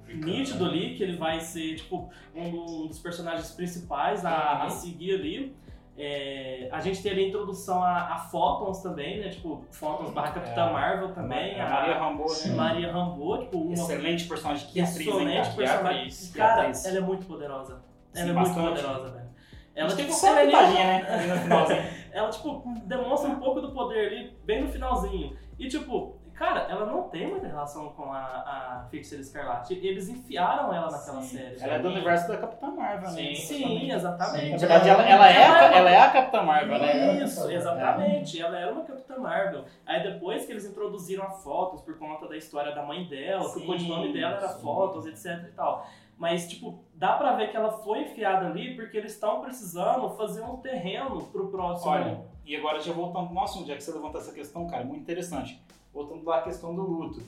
nítido 0.09 0.65
ali, 0.65 0.95
que 0.97 1.03
ele 1.03 1.17
vai 1.17 1.41
ser, 1.41 1.77
tipo, 1.77 2.09
um 2.35 2.87
dos 2.87 2.99
personagens 2.99 3.51
principais 3.51 4.25
a, 4.25 4.61
a 4.61 4.65
Uhum. 4.65 4.71
seguir 4.71 5.15
ali. 5.15 5.57
É, 6.01 6.69
a 6.71 6.81
gente 6.81 7.03
tem 7.03 7.11
ali 7.11 7.25
a 7.25 7.29
introdução 7.29 7.83
a, 7.83 8.15
a 8.15 8.19
Photons 8.19 8.81
também, 8.81 9.19
né, 9.19 9.31
tipo, 9.31 9.65
Photons 9.73 10.13
barra 10.13 10.31
Capitã 10.31 10.67
É. 10.69 10.73
Marvel 10.73 11.13
também, 11.13 11.61
a 11.61 11.69
Maria 11.69 11.99
Rambo, 11.99 12.25
né? 12.25 12.55
Maria 12.55 12.93
Rambeau, 12.93 13.39
tipo, 13.41 13.59
uma 13.59 13.73
Excelente 13.75 14.29
personagem. 14.29 14.69
Que 14.69 14.81
atriz, 14.81 14.97
excelente 15.01 15.43
cara? 15.43 15.57
personagem. 15.57 16.11
Cara, 16.35 16.61
atriz. 16.63 16.85
ela 16.87 16.99
é 16.99 17.01
muito 17.01 17.27
poderosa. 17.27 17.83
Ela 18.15 18.25
Sim, 18.25 18.31
é 18.31 18.33
bastante. 18.33 18.61
muito 18.61 18.81
poderosa, 18.81 19.11
velho. 19.11 19.29
Ela, 19.75 19.95
tipo, 19.97 20.13
só 20.13 20.33
uma 20.33 20.41
ela, 20.41 20.51
pitadinha, 20.51 20.85
né? 20.87 21.91
ela, 22.19 22.31
tipo, 22.31 22.63
demonstra 22.85 23.31
um 23.31 23.39
pouco 23.39 23.61
do 23.61 23.73
poder 23.73 24.09
ali, 24.09 24.37
bem 24.45 24.63
no 24.63 24.69
finalzinho. 24.69 25.37
E, 25.59 25.69
tipo, 25.69 26.19
cara, 26.35 26.67
ela 26.71 26.87
não 26.87 27.09
tem 27.09 27.29
muita 27.29 27.47
relação 27.47 27.91
com 27.91 28.13
a, 28.13 28.19
a 28.21 28.87
Feiticeira 28.91 29.23
Escarlate. 29.23 29.75
Eles 29.75 30.09
enfiaram 30.09 30.73
ela 30.73 30.91
naquela 30.91 31.21
Sim. 31.21 31.37
série. 31.37 31.61
Ela 31.61 31.75
é 31.75 31.79
do 31.79 31.89
universo 31.89 32.29
da 32.29 32.37
Capitã 32.37 32.71
Marvel, 32.71 33.11
né? 33.11 33.35
Sim, 33.35 33.35
Sim, 33.35 33.93
exatamente. 33.93 34.51
Na 34.51 34.57
verdade, 34.57 34.89
ela, 34.89 35.03
ela, 35.09 35.29
é, 35.29 35.45
a, 35.45 35.77
ela 35.77 35.91
é 35.91 35.97
a 35.97 36.11
Capitã 36.11 36.43
Marvel, 36.43 36.79
né? 36.79 37.23
Isso, 37.23 37.51
exatamente. 37.51 38.41
Ela 38.41 38.59
era 38.59 38.73
uma 38.73 38.85
Capitã 38.85 39.19
Marvel. 39.19 39.65
Aí 39.85 40.03
depois 40.03 40.45
que 40.45 40.53
eles 40.53 40.65
introduziram 40.65 41.25
a 41.25 41.31
Fotos 41.31 41.83
por 41.83 41.99
conta 41.99 42.29
da 42.29 42.37
história 42.37 42.75
da 42.75 42.83
mãe 42.83 43.05
dela, 43.09 43.45
que 43.45 43.59
Sim, 43.59 43.63
o 43.65 43.67
codinome 43.67 44.13
dela 44.13 44.37
era 44.37 44.49
sim. 44.49 44.63
Fotos, 44.63 45.07
etc 45.07 45.49
e 45.49 45.53
tal. 45.53 45.87
Mas, 46.19 46.49
tipo, 46.49 46.85
dá 46.95 47.13
pra 47.13 47.33
ver 47.37 47.51
que 47.51 47.57
ela 47.57 47.71
foi 47.71 48.01
enfiada 48.03 48.47
ali 48.47 48.75
porque 48.75 48.97
eles 48.97 49.13
estão 49.13 49.41
precisando 49.41 50.11
fazer 50.11 50.43
um 50.43 50.57
terreno 50.57 51.23
pro 51.27 51.49
próximo. 51.49 51.91
Olha, 51.93 52.21
e 52.45 52.57
agora 52.57 52.81
já 52.81 52.93
voltando 52.93 53.33
no 53.33 53.41
assunto, 53.41 53.69
já 53.69 53.77
que 53.77 53.83
você 53.85 53.93
levantou 53.93 54.21
essa 54.21 54.33
questão, 54.33 54.67
cara, 54.67 54.85
muito 54.85 55.01
interessante. 55.03 55.63
Voltando 55.95 56.25
lá 56.25 56.39
à 56.39 56.43
questão 56.43 56.75
do 56.75 56.83
luto. 56.83 57.23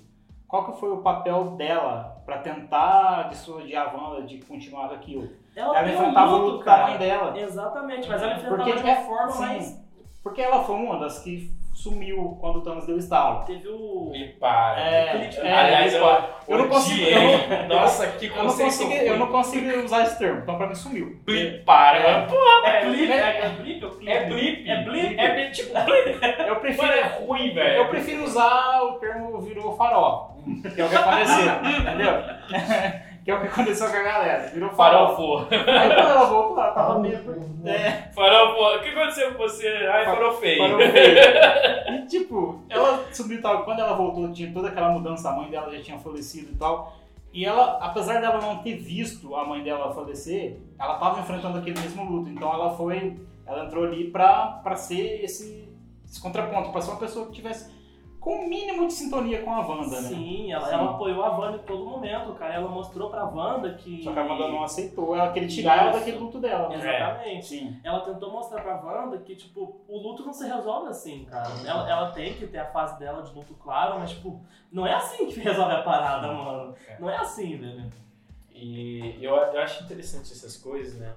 Qual 0.49 0.65
que 0.65 0.81
foi 0.81 0.91
o 0.91 0.99
papel 1.03 1.51
dela 1.57 2.21
pra 2.27 2.39
tentar 2.39 3.29
dissuadir 3.29 3.79
a 3.79 3.93
Wanda 3.95 4.23
de 4.23 4.39
continuar 4.45 4.93
aquilo? 4.93 5.31
ela 5.55 5.79
Ela 5.79 5.89
um 5.89 5.93
enfrentava 5.95 6.33
o 6.33 6.39
luto, 6.39 6.51
luto 6.55 6.65
da 6.65 6.87
mãe 6.89 6.99
dela. 6.99 7.39
Exatamente, 7.39 8.09
mas 8.09 8.23
ela 8.23 8.33
enfrentava 8.35 8.57
Porque 8.57 8.73
de 8.77 8.83
uma 8.83 8.91
é- 8.91 9.05
forma 9.05 9.31
sim. 9.33 9.39
mais. 9.41 9.90
Porque 10.23 10.41
ela 10.43 10.63
foi 10.65 10.77
uma 10.77 10.99
das 10.99 11.21
que 11.21 11.51
sumiu 11.73 12.37
quando 12.41 12.57
o 12.57 12.61
Thanos 12.61 12.85
deu 12.87 12.99
estalo. 12.99 13.43
Teve 13.47 13.67
o. 13.69 14.11
Me 14.13 14.29
para. 14.39 14.79
É, 14.79 15.31
é, 15.43 15.53
Aliás, 15.53 15.95
eu, 15.95 16.05
eu 16.49 16.59
não 16.59 16.69
consigo- 16.69 17.01
eu 17.09 17.69
Nossa, 17.69 18.07
que 18.09 18.27
Eu 18.27 18.37
não, 18.37 18.47
consigo, 18.57 18.93
eu 18.93 19.19
não 19.19 19.27
consigo 19.29 19.79
usar 19.85 20.03
esse 20.03 20.19
termo, 20.19 20.41
então 20.43 20.59
pra 20.59 20.67
mim 20.67 20.75
sumiu. 20.75 21.19
Blip 21.25 21.65
para, 21.65 21.99
É. 21.99 22.27
Porra, 22.27 22.69
É 22.69 22.81
velho. 22.81 22.91
blip? 22.93 23.13
É 23.13 23.49
blip? 23.49 23.85
É 24.09 24.25
blip. 24.27 24.69
É 24.71 24.83
blip? 24.85 25.19
É 25.19 25.35
blip, 25.35 25.53
tipo 25.53 25.73
blip. 25.73 26.21
Eu 26.47 26.57
prefiro, 26.57 26.93
é 26.93 27.03
ruim, 27.25 27.55
velho. 27.55 27.77
eu 27.79 27.89
prefiro 27.89 28.25
usar 28.25 28.83
o 28.83 28.93
termo 28.99 29.41
virou 29.41 29.75
farol, 29.75 30.37
que 30.75 30.81
é 30.81 30.85
o 30.85 30.89
que 30.89 30.97
aconteceu, 30.97 31.47
entendeu? 31.81 32.13
que 33.25 33.31
é 33.31 33.35
o 33.35 33.41
que 33.41 33.47
aconteceu 33.49 33.91
com 33.91 33.97
a 33.97 34.03
galera, 34.03 34.49
virou 34.49 34.71
farol. 34.71 35.15
Farofo. 35.15 35.55
Aí 35.55 35.95
quando 35.95 36.11
ela 36.11 36.25
voltou, 36.25 36.59
ela 36.59 36.73
tava 36.73 36.99
meio... 36.99 37.19
É, 37.65 38.11
Farofo. 38.15 38.79
O 38.79 38.83
que 38.83 38.89
aconteceu 38.89 39.33
com 39.33 39.39
você? 39.39 39.69
Ai, 39.93 40.05
farol 40.05 40.33
feio. 40.33 40.63
farol 40.63 40.79
feio. 40.79 41.17
E 41.91 42.07
tipo, 42.07 42.63
ela 42.69 43.05
subiu 43.13 43.39
e 43.39 43.43
tal, 43.43 43.65
quando 43.65 43.81
ela 43.81 43.95
voltou, 43.95 44.33
tinha 44.33 44.53
toda 44.53 44.69
aquela 44.69 44.91
mudança, 44.91 45.29
a 45.29 45.33
mãe 45.37 45.51
dela 45.51 45.71
já 45.77 45.83
tinha 45.83 45.99
falecido 45.99 46.53
e 46.53 46.55
tal. 46.55 46.97
E 47.33 47.45
ela, 47.45 47.79
apesar 47.81 48.21
dela 48.21 48.41
não 48.41 48.59
ter 48.59 48.77
visto 48.77 49.35
a 49.37 49.45
mãe 49.45 49.63
dela 49.63 49.95
falecer, 49.95 50.57
ela 50.79 50.99
tava 50.99 51.21
enfrentando 51.21 51.59
aquele 51.59 51.79
mesmo 51.81 52.05
luto. 52.05 52.31
Então 52.31 52.53
ela 52.53 52.77
foi, 52.77 53.21
ela 53.47 53.65
entrou 53.65 53.85
ali 53.85 54.11
pra, 54.11 54.61
pra 54.63 54.77
ser 54.77 55.25
esse, 55.25 55.69
esse 56.05 56.21
contraponto, 56.21 56.71
pra 56.71 56.81
ser 56.81 56.91
uma 56.91 56.99
pessoa 57.01 57.27
que 57.27 57.33
tivesse 57.33 57.71
com 58.21 58.45
o 58.45 58.49
mínimo 58.49 58.87
de 58.87 58.93
sintonia 58.93 59.43
com 59.43 59.51
a 59.53 59.67
Wanda, 59.67 60.01
né? 60.01 60.09
Sim, 60.09 60.53
ela, 60.53 60.67
Sim. 60.67 60.75
ela 60.75 60.91
apoiou 60.91 61.25
a 61.25 61.39
Wanda 61.39 61.57
em 61.57 61.63
todo 61.67 61.85
momento, 61.85 62.35
cara. 62.35 62.55
Ela 62.55 62.69
mostrou 62.69 63.09
pra 63.11 63.25
Wanda 63.25 63.73
que. 63.75 64.03
Só 64.05 64.13
que 64.13 64.19
a 64.19 64.23
Wanda 64.23 64.49
não 64.49 64.63
aceitou, 64.63 65.17
ela 65.17 65.33
queria 65.33 65.49
tirar 65.49 65.79
ela 65.79 65.93
daquele 65.93 66.19
luto 66.19 66.39
dela. 66.39 66.69
né? 66.69 66.77
Exatamente. 66.77 67.47
Sim. 67.47 67.81
Ela 67.83 68.01
tentou 68.01 68.31
mostrar 68.31 68.61
pra 68.63 68.81
Wanda 68.81 69.19
que, 69.19 69.35
tipo, 69.35 69.81
o 69.89 69.99
luto 69.99 70.25
não 70.25 70.33
se 70.33 70.47
resolve 70.47 70.89
assim, 70.91 71.25
cara. 71.25 71.49
Ela, 71.67 71.91
ela 71.91 72.11
tem 72.13 72.35
que 72.35 72.47
ter 72.47 72.59
a 72.59 72.67
fase 72.67 72.99
dela 72.99 73.23
de 73.23 73.35
luto 73.35 73.55
claro, 73.55 73.99
mas, 73.99 74.11
tipo, 74.11 74.45
não 74.71 74.87
é 74.87 74.95
assim 74.95 75.27
que 75.27 75.41
resolve 75.41 75.73
a 75.73 75.83
parada, 75.83 76.29
mano. 76.33 76.75
É. 76.87 76.99
Não 77.01 77.09
é 77.09 77.17
assim, 77.17 77.57
velho. 77.57 77.91
E 78.53 79.17
eu, 79.25 79.35
eu 79.35 79.63
acho 79.63 79.83
interessante 79.85 80.31
essas 80.33 80.57
coisas, 80.59 80.99
né? 81.01 81.15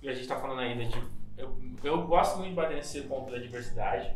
E 0.00 0.08
a 0.08 0.12
gente 0.12 0.28
tá 0.28 0.36
falando 0.36 0.60
ainda 0.60 0.84
de. 0.84 0.96
Eu, 1.36 1.56
eu 1.82 2.06
gosto 2.06 2.36
muito 2.38 2.50
de 2.50 2.54
bater 2.54 2.76
nesse 2.76 3.02
ponto 3.02 3.30
da 3.32 3.38
diversidade, 3.38 4.14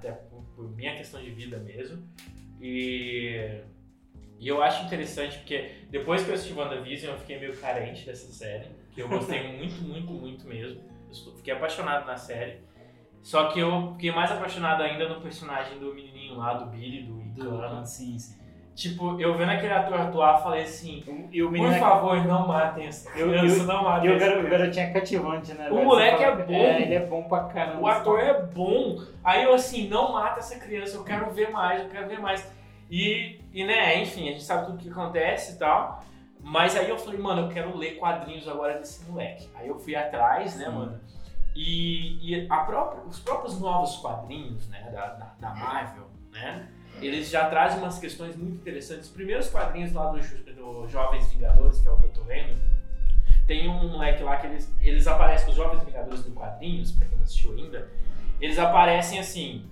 até 0.00 0.12
por, 0.12 0.42
por 0.56 0.70
minha 0.70 0.96
questão 0.96 1.22
de 1.22 1.30
vida 1.30 1.58
mesmo. 1.58 2.02
E, 2.60 3.60
e 4.38 4.48
eu 4.48 4.62
acho 4.62 4.84
interessante 4.84 5.38
porque 5.38 5.70
depois 5.90 6.24
que 6.24 6.30
eu 6.30 6.34
assisti 6.34 6.54
WandaVision 6.54 7.12
eu 7.12 7.20
fiquei 7.20 7.38
meio 7.38 7.56
carente 7.56 8.06
dessa 8.06 8.32
série, 8.32 8.68
que 8.92 9.02
eu 9.02 9.08
gostei 9.08 9.46
muito, 9.56 9.80
muito, 9.82 10.12
muito 10.12 10.46
mesmo. 10.46 10.82
Eu 11.08 11.36
fiquei 11.36 11.52
apaixonado 11.52 12.06
na 12.06 12.16
série. 12.16 12.58
Só 13.22 13.48
que 13.48 13.60
eu 13.60 13.92
fiquei 13.92 14.10
mais 14.10 14.32
apaixonado 14.32 14.82
ainda 14.82 15.06
no 15.06 15.20
personagem 15.20 15.78
do 15.78 15.94
menininho 15.94 16.36
lá, 16.36 16.54
do 16.54 16.70
Billy, 16.70 17.02
do 17.02 17.20
Icano. 17.20 17.86
Sim, 17.86 18.18
sim. 18.18 18.39
Tipo, 18.80 19.20
eu 19.20 19.36
vendo 19.36 19.50
aquele 19.50 19.74
ator 19.74 20.00
atuar, 20.00 20.38
falei 20.38 20.62
assim, 20.62 21.04
E 21.30 21.42
o 21.42 21.50
por 21.52 21.70
é- 21.70 21.78
favor, 21.78 22.24
não 22.24 22.48
matem 22.48 22.86
essa 22.86 23.10
criança, 23.10 23.64
não 23.64 23.80
E 23.82 23.84
matem 23.84 24.10
o 24.10 24.14
essa 24.16 24.24
garo- 24.26 24.40
o 24.40 24.44
criança. 24.44 24.58
garotinho 24.58 24.86
é 24.86 24.90
cativante, 24.90 25.52
né? 25.52 25.68
O 25.70 25.74
velho? 25.74 25.86
moleque 25.86 26.24
fala- 26.24 26.40
é 26.40 26.44
bom. 26.46 26.52
É, 26.54 26.80
ele 26.82 26.94
é 26.94 27.06
bom 27.06 27.22
pra 27.24 27.44
caramba. 27.44 27.80
O 27.82 27.86
ator 27.86 28.18
é 28.20 28.42
bom. 28.42 28.96
Aí 29.22 29.44
eu 29.44 29.52
assim, 29.52 29.86
não 29.86 30.12
mata 30.12 30.38
essa 30.40 30.58
criança, 30.58 30.96
eu 30.96 31.04
quero 31.04 31.30
ver 31.30 31.50
mais, 31.50 31.82
eu 31.82 31.90
quero 31.90 32.08
ver 32.08 32.18
mais. 32.20 32.50
E, 32.90 33.38
e 33.52 33.64
né, 33.66 34.00
enfim, 34.00 34.30
a 34.30 34.32
gente 34.32 34.44
sabe 34.44 34.64
tudo 34.64 34.78
que 34.78 34.88
acontece 34.88 35.56
e 35.56 35.58
tal. 35.58 36.02
Mas 36.42 36.74
aí 36.74 36.88
eu 36.88 36.96
falei, 36.96 37.20
mano, 37.20 37.42
eu 37.42 37.48
quero 37.50 37.76
ler 37.76 37.98
quadrinhos 37.98 38.48
agora 38.48 38.78
desse 38.78 39.04
moleque. 39.10 39.46
Aí 39.56 39.68
eu 39.68 39.78
fui 39.78 39.94
atrás, 39.94 40.56
né, 40.56 40.64
Sim. 40.64 40.72
mano? 40.72 40.98
E, 41.54 42.32
e 42.34 42.46
a 42.48 42.56
própria, 42.60 43.02
os 43.02 43.18
próprios 43.20 43.60
novos 43.60 43.96
quadrinhos, 43.98 44.66
né, 44.70 44.88
da, 44.90 45.06
da, 45.08 45.34
da 45.38 45.54
Marvel, 45.54 46.06
né? 46.32 46.66
Eles 47.00 47.30
já 47.30 47.48
trazem 47.48 47.78
umas 47.78 47.98
questões 47.98 48.36
muito 48.36 48.56
interessantes. 48.56 49.06
Os 49.06 49.12
primeiros 49.12 49.48
quadrinhos 49.48 49.92
lá 49.92 50.10
do, 50.10 50.18
do 50.54 50.88
Jovens 50.88 51.30
Vingadores, 51.32 51.80
que 51.80 51.88
é 51.88 51.90
o 51.90 51.96
que 51.96 52.04
eu 52.04 52.10
tô 52.10 52.22
lendo, 52.24 52.60
tem 53.46 53.68
um 53.68 53.88
moleque 53.88 54.22
lá 54.22 54.36
que 54.36 54.46
eles, 54.46 54.72
eles 54.80 55.06
aparecem, 55.06 55.48
os 55.48 55.56
Jovens 55.56 55.82
Vingadores 55.82 56.22
do 56.24 56.30
quadrinhos, 56.32 56.92
pra 56.92 57.06
quem 57.06 57.16
não 57.16 57.24
assistiu 57.24 57.52
ainda, 57.52 57.90
eles 58.40 58.58
aparecem 58.58 59.18
assim, 59.18 59.68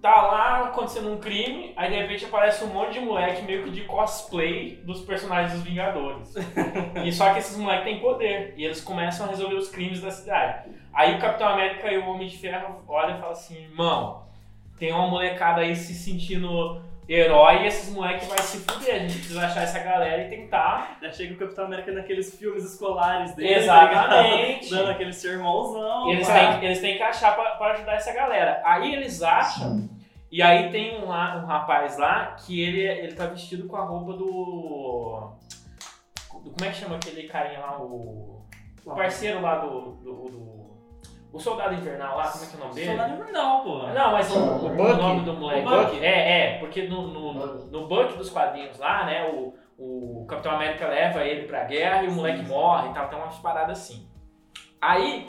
tá 0.00 0.22
lá 0.22 0.66
acontecendo 0.66 1.12
um 1.12 1.18
crime, 1.18 1.72
aí 1.76 1.90
de 1.90 1.96
repente 1.96 2.24
aparece 2.24 2.62
um 2.62 2.68
monte 2.68 2.92
de 2.92 3.00
moleque 3.00 3.42
meio 3.42 3.64
que 3.64 3.70
de 3.70 3.82
cosplay 3.82 4.76
dos 4.84 5.00
personagens 5.00 5.52
dos 5.52 5.62
Vingadores. 5.62 6.34
e 7.04 7.12
só 7.12 7.32
que 7.32 7.40
esses 7.40 7.56
moleques 7.56 7.84
têm 7.84 8.00
poder, 8.00 8.54
e 8.56 8.64
eles 8.64 8.80
começam 8.80 9.26
a 9.26 9.30
resolver 9.30 9.56
os 9.56 9.68
crimes 9.68 10.00
da 10.00 10.10
cidade. 10.10 10.70
Aí 10.92 11.16
o 11.16 11.18
Capitão 11.18 11.48
América 11.48 11.90
e 11.90 11.98
o 11.98 12.06
Homem 12.06 12.28
de 12.28 12.38
Ferro 12.38 12.84
olham 12.86 13.16
e 13.16 13.20
falam 13.20 13.32
assim, 13.32 13.56
irmão, 13.64 14.25
tem 14.78 14.92
uma 14.92 15.06
molecada 15.06 15.60
aí 15.62 15.74
se 15.76 15.94
sentindo 15.94 16.80
herói 17.08 17.62
e 17.62 17.66
esses 17.66 17.94
moleques 17.94 18.26
vai 18.28 18.38
se 18.38 18.58
fuder, 18.58 18.94
a 18.96 18.98
gente 18.98 19.14
precisa 19.18 19.46
achar 19.46 19.62
essa 19.62 19.78
galera 19.78 20.24
e 20.26 20.28
tentar 20.28 20.98
Já 21.00 21.12
chega 21.12 21.34
o 21.34 21.36
Capitão 21.38 21.66
América 21.66 21.92
naqueles 21.92 22.36
filmes 22.36 22.64
escolares 22.64 23.34
dele. 23.36 23.54
Exatamente. 23.54 24.08
tá 24.08 24.22
ligado? 24.22 24.70
Dando 24.70 24.90
aquele 24.90 25.12
sermãozão. 25.12 26.10
eles 26.10 26.26
têm, 26.26 26.64
eles 26.64 26.80
têm 26.80 26.96
que 26.96 27.02
achar 27.02 27.34
pra, 27.36 27.50
pra 27.52 27.72
ajudar 27.72 27.94
essa 27.94 28.12
galera. 28.12 28.60
Aí 28.64 28.92
eles 28.94 29.22
acham 29.22 29.88
E 30.32 30.42
aí 30.42 30.68
tem 30.70 31.00
um, 31.00 31.06
lá- 31.06 31.36
um 31.36 31.46
rapaz 31.46 31.96
lá 31.96 32.34
que 32.44 32.60
ele, 32.60 32.80
ele 32.82 33.12
tá 33.14 33.26
vestido 33.26 33.68
com 33.68 33.76
a 33.76 33.84
roupa 33.84 34.12
do. 34.14 35.30
do- 36.42 36.50
Como 36.50 36.64
é 36.64 36.68
que 36.70 36.76
chama 36.76 36.96
aquele 36.96 37.28
carinha 37.28 37.60
lá? 37.60 37.80
O, 37.80 38.42
o 38.84 38.94
parceiro 38.94 39.40
lá 39.40 39.58
do, 39.58 39.92
do, 39.92 40.12
do- 40.28 40.75
O 41.32 41.38
soldado 41.38 41.74
invernal 41.74 42.16
lá, 42.16 42.30
como 42.30 42.44
é 42.44 42.46
que 42.46 42.54
é 42.54 42.56
o 42.56 42.60
nome 42.60 42.74
dele? 42.74 42.86
Soldado 42.86 43.14
Invernal, 43.14 43.62
pô. 43.62 43.78
Não, 43.88 44.12
mas 44.12 44.30
o, 44.34 44.38
o, 44.38 44.66
O 44.66 44.68
Bucky. 44.70 44.96
nome 44.96 45.20
do 45.22 45.32
moleque. 45.34 45.66
O 45.66 45.84
Bucky. 45.84 46.04
É, 46.04 46.40
é, 46.40 46.58
porque 46.58 46.88
no, 46.88 47.08
no, 47.08 47.34
no, 47.34 47.66
no 47.66 47.88
Bucky 47.88 48.16
dos 48.16 48.30
quadrinhos 48.30 48.78
lá, 48.78 49.04
né, 49.04 49.30
o, 49.30 49.54
o 49.78 50.26
Capitão 50.26 50.52
América 50.52 50.88
leva 50.88 51.24
ele 51.24 51.46
pra 51.46 51.64
guerra 51.64 52.04
e 52.04 52.08
o 52.08 52.12
moleque 52.12 52.42
morre 52.42 52.90
e 52.90 52.94
tal, 52.94 53.08
tem 53.08 53.18
umas 53.18 53.36
paradas 53.38 53.78
assim. 53.78 54.08
Aí, 54.80 55.28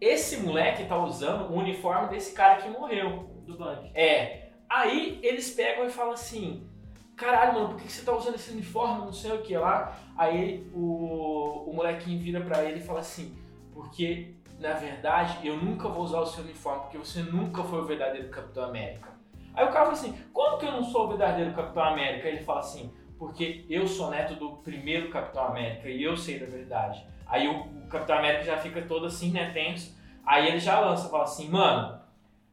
esse 0.00 0.38
moleque 0.38 0.84
tá 0.84 0.96
usando 0.96 1.50
o 1.52 1.56
uniforme 1.56 2.08
desse 2.08 2.34
cara 2.34 2.56
que 2.56 2.68
morreu. 2.68 3.30
Do 3.46 3.58
Buck. 3.58 3.90
É. 3.94 4.48
Aí 4.68 5.20
eles 5.22 5.50
pegam 5.50 5.86
e 5.86 5.90
falam 5.90 6.14
assim: 6.14 6.66
caralho, 7.14 7.54
mano, 7.54 7.68
por 7.68 7.76
que 7.76 7.84
que 7.84 7.92
você 7.92 8.04
tá 8.04 8.16
usando 8.16 8.36
esse 8.36 8.50
uniforme? 8.50 9.04
Não 9.04 9.12
sei 9.12 9.32
o 9.32 9.42
que 9.42 9.56
lá. 9.56 9.96
Aí 10.16 10.66
o, 10.74 11.70
o 11.70 11.72
molequinho 11.74 12.18
vira 12.18 12.40
pra 12.40 12.64
ele 12.64 12.80
e 12.80 12.82
fala 12.82 13.00
assim: 13.00 13.36
porque 13.72 14.34
na 14.64 14.72
verdade 14.72 15.46
eu 15.46 15.58
nunca 15.58 15.90
vou 15.90 16.02
usar 16.02 16.20
o 16.20 16.26
seu 16.26 16.42
uniforme, 16.42 16.80
porque 16.84 16.96
você 16.96 17.20
nunca 17.20 17.62
foi 17.62 17.80
o 17.80 17.84
verdadeiro 17.84 18.30
Capitão 18.30 18.64
América. 18.64 19.12
Aí 19.52 19.62
o 19.62 19.68
cara 19.68 19.84
fala 19.84 19.92
assim: 19.92 20.18
como 20.32 20.56
que 20.56 20.64
eu 20.64 20.72
não 20.72 20.82
sou 20.82 21.04
o 21.04 21.08
verdadeiro 21.08 21.52
Capitão 21.52 21.84
América? 21.84 22.28
Ele 22.28 22.42
fala 22.42 22.60
assim: 22.60 22.90
porque 23.18 23.66
eu 23.68 23.86
sou 23.86 24.10
neto 24.10 24.34
do 24.36 24.56
primeiro 24.56 25.10
Capitão 25.10 25.44
América 25.44 25.90
e 25.90 26.02
eu 26.02 26.16
sei 26.16 26.38
da 26.38 26.46
verdade. 26.46 27.06
Aí 27.26 27.46
o, 27.46 27.84
o 27.84 27.88
Capitão 27.88 28.16
América 28.16 28.44
já 28.44 28.56
fica 28.56 28.80
todo 28.80 29.04
assim, 29.04 29.30
né, 29.32 29.50
tenso. 29.50 29.94
Aí 30.26 30.48
ele 30.48 30.58
já 30.58 30.80
lança, 30.80 31.10
fala 31.10 31.24
assim, 31.24 31.48
mano. 31.50 32.00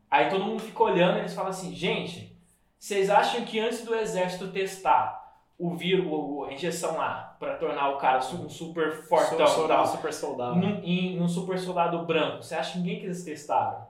Aí 0.09 0.29
todo 0.29 0.43
mundo 0.43 0.59
fica 0.59 0.83
olhando 0.83 1.15
e 1.15 1.19
eles 1.21 1.33
falam 1.33 1.51
assim, 1.51 1.73
gente, 1.73 2.37
vocês 2.77 3.09
acham 3.09 3.45
que 3.45 3.57
antes 3.57 3.85
do 3.85 3.95
exército 3.95 4.51
testar 4.51 5.20
o 5.61 5.75
vírus, 5.75 6.05
a 6.49 6.53
injeção 6.53 6.97
lá, 6.97 7.35
pra 7.39 7.55
tornar 7.55 7.89
o 7.89 7.97
cara 7.97 8.17
um 8.19 8.49
super 8.49 8.91
fortão 9.03 9.35
e 9.35 9.67
tal, 9.67 9.85
sou 9.85 9.95
super 9.97 10.13
soldado. 10.13 10.55
num, 10.55 10.81
em 10.83 11.21
um 11.21 11.27
super 11.27 11.59
soldado 11.59 11.99
branco, 12.05 12.41
você 12.43 12.55
acha 12.55 12.73
que 12.73 12.77
ninguém 12.79 12.99
que 12.99 13.05
eles 13.05 13.23
testaram? 13.23 13.89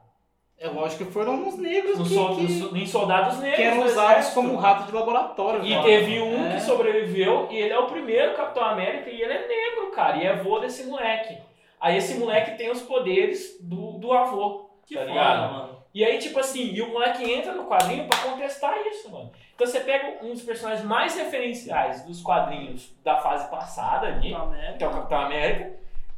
É 0.60 0.68
lógico 0.68 1.06
que 1.06 1.12
foram 1.12 1.34
uns 1.48 1.58
negros 1.58 1.98
No 1.98 2.04
que, 2.06 2.14
sol- 2.14 2.36
que, 2.36 2.44
no 2.44 2.50
so- 2.70 2.76
em 2.78 2.86
soldados 2.86 3.40
negros 3.40 3.56
que 3.58 3.64
eram 3.64 3.80
do 3.80 3.86
usados 3.86 4.30
como 4.30 4.56
rato 4.58 4.86
de 4.86 4.92
laboratório. 4.92 5.66
E 5.66 5.72
cara. 5.72 5.84
teve 5.84 6.22
um 6.22 6.46
É. 6.46 6.54
que 6.54 6.62
sobreviveu 6.62 7.48
e 7.50 7.56
ele 7.58 7.74
é 7.74 7.80
o 7.80 7.88
primeiro 7.88 8.36
Capitão 8.36 8.64
América 8.66 9.10
e 9.10 9.20
ele 9.22 9.34
é 9.34 9.48
negro, 9.48 9.90
cara, 9.92 10.18
e 10.18 10.24
é 10.28 10.30
avô 10.34 10.60
desse 10.60 10.84
moleque. 10.86 11.36
Aí 11.80 11.98
esse 11.98 12.14
moleque 12.20 12.58
tem 12.60 12.70
os 12.70 12.80
poderes 12.82 13.58
do, 13.60 13.94
do 13.94 14.14
avô. 14.14 14.70
Que 14.86 14.94
Tá 14.94 15.00
foda, 15.02 15.12
ligado? 15.12 15.52
mano. 15.54 15.81
E 15.94 16.06
aí, 16.06 16.20
tipo 16.20 16.40
assim, 16.40 16.72
e 16.72 16.82
o 16.82 16.90
moleque 16.90 17.30
entra 17.30 17.54
no 17.54 17.66
quadrinho 17.66 18.08
pra 18.08 18.20
contestar 18.20 18.74
isso, 18.88 19.12
mano. 19.12 19.32
Então 19.54 19.68
você 19.68 19.82
pega 19.82 20.24
um 20.24 20.32
dos 20.32 20.42
personagens 20.42 20.86
mais 20.86 21.16
referenciais 21.18 22.04
dos 22.04 22.22
quadrinhos 22.22 22.94
da 23.04 23.18
fase 23.18 23.50
passada 23.50 24.08
ali, 24.08 24.36
que 24.78 24.84
é 24.84 24.88
o 24.88 24.92
Capitão 24.92 25.20
América, 25.20 25.74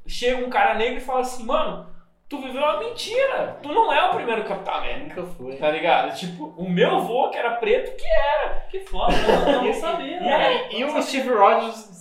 chega 0.06 0.46
um 0.46 0.50
cara 0.50 0.76
negro 0.76 0.98
e 0.98 1.02
fala 1.02 1.22
assim, 1.22 1.44
mano, 1.44 1.88
tu 2.30 2.42
viveu 2.42 2.62
uma 2.62 2.80
mentira. 2.80 3.60
Tu 3.62 3.70
não 3.70 3.92
é 3.92 4.10
o 4.10 4.14
primeiro 4.14 4.44
Capitão 4.44 4.74
América. 4.74 5.22
Nunca 5.22 5.34
foi. 5.34 5.56
Tá 5.56 5.70
ligado? 5.70 6.16
Tipo, 6.16 6.54
o 6.58 6.70
meu 6.70 6.96
avô, 6.98 7.30
que 7.30 7.38
era 7.38 7.52
preto, 7.56 7.96
que 7.96 8.08
era. 8.08 8.62
Que 8.70 8.80
foda, 8.82 9.14
eu 9.16 9.64
não, 9.64 9.74
sabia. 9.74 10.22
E, 10.22 10.28
aí, 10.28 10.68
e 10.72 10.86
o 10.86 11.02
Steve 11.02 11.30
Rogers 11.30 11.93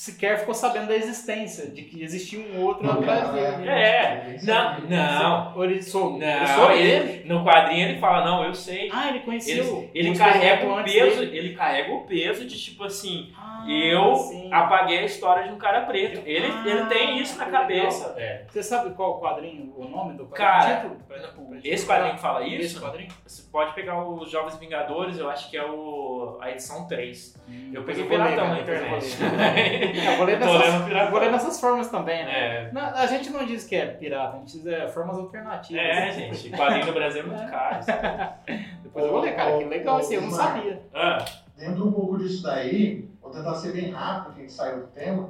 sequer 0.00 0.38
ficou 0.38 0.54
sabendo 0.54 0.86
da 0.88 0.96
existência, 0.96 1.66
de 1.70 1.82
que 1.82 2.02
existia 2.02 2.40
um 2.40 2.58
outro 2.62 2.86
Não, 2.86 2.94
atrás 2.94 3.20
cara, 3.20 3.32
dele. 3.58 3.68
É, 3.68 4.36
não, 4.42 4.80
não. 4.88 5.52
Ou 5.58 5.64
ele 5.64 5.82
soube, 5.82 6.24
ele 6.24 6.40
Não, 6.40 6.46
soube 6.46 6.72
ele, 6.78 7.28
no 7.28 7.44
quadrinho 7.44 7.86
ele 7.90 7.98
fala, 8.00 8.24
não, 8.24 8.42
eu 8.44 8.54
sei. 8.54 8.88
Ah, 8.90 9.10
ele 9.10 9.20
conhecia 9.20 9.56
Ele, 9.62 9.90
ele 9.94 10.16
carrega 10.16 10.66
o 10.66 10.82
peso, 10.82 11.20
dele. 11.20 11.36
ele 11.36 11.54
carrega 11.54 11.92
o 11.92 12.04
peso 12.06 12.46
de 12.46 12.58
tipo 12.58 12.82
assim, 12.84 13.30
Ah, 13.38 13.62
eu 13.68 14.16
sim. 14.16 14.48
apaguei 14.50 15.00
a 15.00 15.04
história 15.04 15.42
de 15.46 15.52
um 15.52 15.58
cara 15.58 15.82
preto. 15.82 16.22
Ele, 16.24 16.46
Ah, 16.46 16.64
ele 16.66 16.86
tem 16.86 17.18
isso 17.20 17.36
na 17.36 17.44
cabeça, 17.44 18.14
velho. 18.14 18.46
Você 18.48 18.62
sabe 18.62 18.94
qual 18.94 19.18
o 19.18 19.20
quadrinho, 19.20 19.70
o 19.76 19.86
nome 19.86 20.14
do 20.14 20.24
Cara, 20.28 20.76
quadrinho? 20.76 20.96
Pra- 21.06 21.20
Esse 21.62 21.84
quadrinho 21.86 22.14
que 22.14 22.20
fala 22.22 22.42
Esse 22.46 22.56
isso, 22.56 22.80
quadrinho? 22.80 23.10
você 23.26 23.42
pode 23.52 23.74
pegar 23.74 24.02
os 24.02 24.30
Jovens 24.30 24.56
Vingadores, 24.56 25.18
eu 25.18 25.28
acho 25.28 25.50
que 25.50 25.58
é 25.58 25.64
o, 25.64 26.38
a 26.40 26.50
edição 26.50 26.88
3. 26.88 27.36
Hum, 27.46 27.70
Eu 27.74 27.82
peguei 27.84 28.04
ler, 28.04 28.08
piratão 28.08 28.48
na 28.48 28.50
cara, 28.50 28.60
internet. 28.62 29.06
eu 29.98 30.16
vou 30.16 30.26
ler. 30.26 30.38
Nessas- 30.38 31.10
vou 31.10 31.20
ler 31.20 31.32
nessas 31.32 31.60
formas 31.60 31.88
também, 31.90 32.24
né? 32.24 32.32
É. 32.68 32.72
Não, 32.72 32.82
a 32.82 33.06
gente 33.06 33.30
não 33.30 33.44
diz 33.46 33.64
que 33.64 33.74
é 33.76 33.86
pirata, 33.86 34.36
a 34.36 34.38
gente 34.40 34.58
diz 34.58 34.66
é 34.66 34.88
formas 34.88 35.16
alternativas. 35.18 35.82
É, 35.82 36.12
gente, 36.12 36.50
quadrinho 36.50 36.86
do 36.86 36.92
Brasil 36.92 37.22
é 37.22 37.26
muito 37.26 37.50
caro. 37.50 37.82
sabe? 37.82 38.40
Depois 38.82 39.04
eu 39.04 39.12
vou 39.12 39.20
ler, 39.20 39.36
cara, 39.36 39.58
que 39.58 39.64
legal 39.64 40.00
esse 40.00 40.14
eu 40.14 40.22
não 40.22 40.30
sabia. 40.30 40.82
Ah, 40.94 41.24
Dentro 41.56 41.88
um 41.88 41.92
pouco 41.92 42.18
disso 42.18 42.42
daí, 42.42 43.08
vou 43.20 43.30
tentar 43.30 43.54
ser 43.54 43.72
bem 43.72 43.90
rápido, 43.90 44.24
porque 44.26 44.38
a 44.40 44.42
gente 44.42 44.52
saiu 44.52 44.78
do 44.80 44.86
tema, 44.88 45.28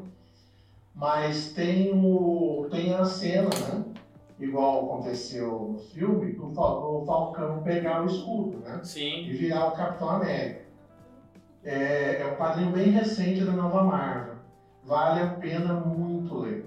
mas 0.94 1.52
tem, 1.52 1.92
o, 1.92 2.68
tem 2.70 2.94
a 2.94 3.04
cena, 3.04 3.48
né? 3.48 3.84
Igual 4.38 4.86
aconteceu 4.86 5.72
no 5.72 5.78
filme, 5.78 6.38
o 6.40 7.04
Falcão 7.04 7.62
pegar 7.62 8.02
o 8.02 8.06
escudo, 8.06 8.58
né? 8.61 8.80
sim. 8.82 9.24
E 9.26 9.32
virar 9.32 9.66
o 9.66 9.72
Capitão 9.72 10.08
América. 10.08 10.61
É, 11.62 12.22
é 12.22 12.26
um 12.26 12.36
quadrinho 12.36 12.70
bem 12.70 12.90
recente 12.90 13.44
da 13.44 13.52
nova 13.52 13.82
Marvel. 13.84 14.30
Vale 14.91 15.22
a 15.22 15.26
pena 15.34 15.74
muito 15.74 16.36
ler. 16.36 16.64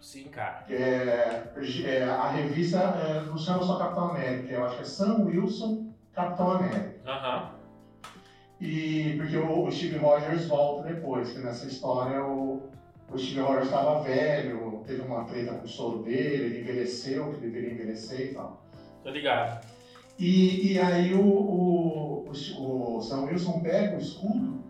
Sim, 0.00 0.28
cara. 0.28 0.64
É, 0.70 1.42
é, 1.86 2.04
a 2.04 2.28
revista 2.28 2.78
é, 2.78 3.22
não 3.22 3.36
chama 3.36 3.64
só 3.64 3.76
Capitão 3.76 4.10
América, 4.10 4.54
eu 4.54 4.64
acho 4.64 4.76
que 4.76 4.82
é 4.82 4.84
Sam 4.84 5.24
Wilson 5.24 5.88
Capitão 6.12 6.52
América. 6.52 6.94
Aham. 7.04 7.50
E 8.60 9.14
porque 9.16 9.36
o, 9.36 9.64
o 9.64 9.72
Steve 9.72 9.98
Rogers 9.98 10.46
volta 10.46 10.84
depois, 10.84 11.32
que 11.32 11.40
nessa 11.40 11.66
história 11.66 12.24
o, 12.24 12.62
o 13.12 13.18
Steve 13.18 13.40
Rogers 13.40 13.64
estava 13.64 14.02
velho, 14.04 14.84
teve 14.86 15.02
uma 15.02 15.24
treta 15.24 15.54
com 15.54 15.64
o 15.64 15.68
soro 15.68 16.04
dele, 16.04 16.44
ele 16.44 16.60
envelheceu, 16.60 17.32
que 17.32 17.40
deveria 17.40 17.72
envelhecer 17.72 18.30
e 18.30 18.34
tal. 18.34 18.62
Tô 19.02 19.10
ligado. 19.10 19.66
E, 20.16 20.74
e 20.74 20.78
aí 20.78 21.12
o, 21.12 21.26
o, 21.26 22.24
o, 22.28 22.98
o 22.98 23.02
Sam 23.02 23.24
Wilson 23.24 23.58
pega 23.58 23.96
o 23.96 24.00
escudo, 24.00 24.62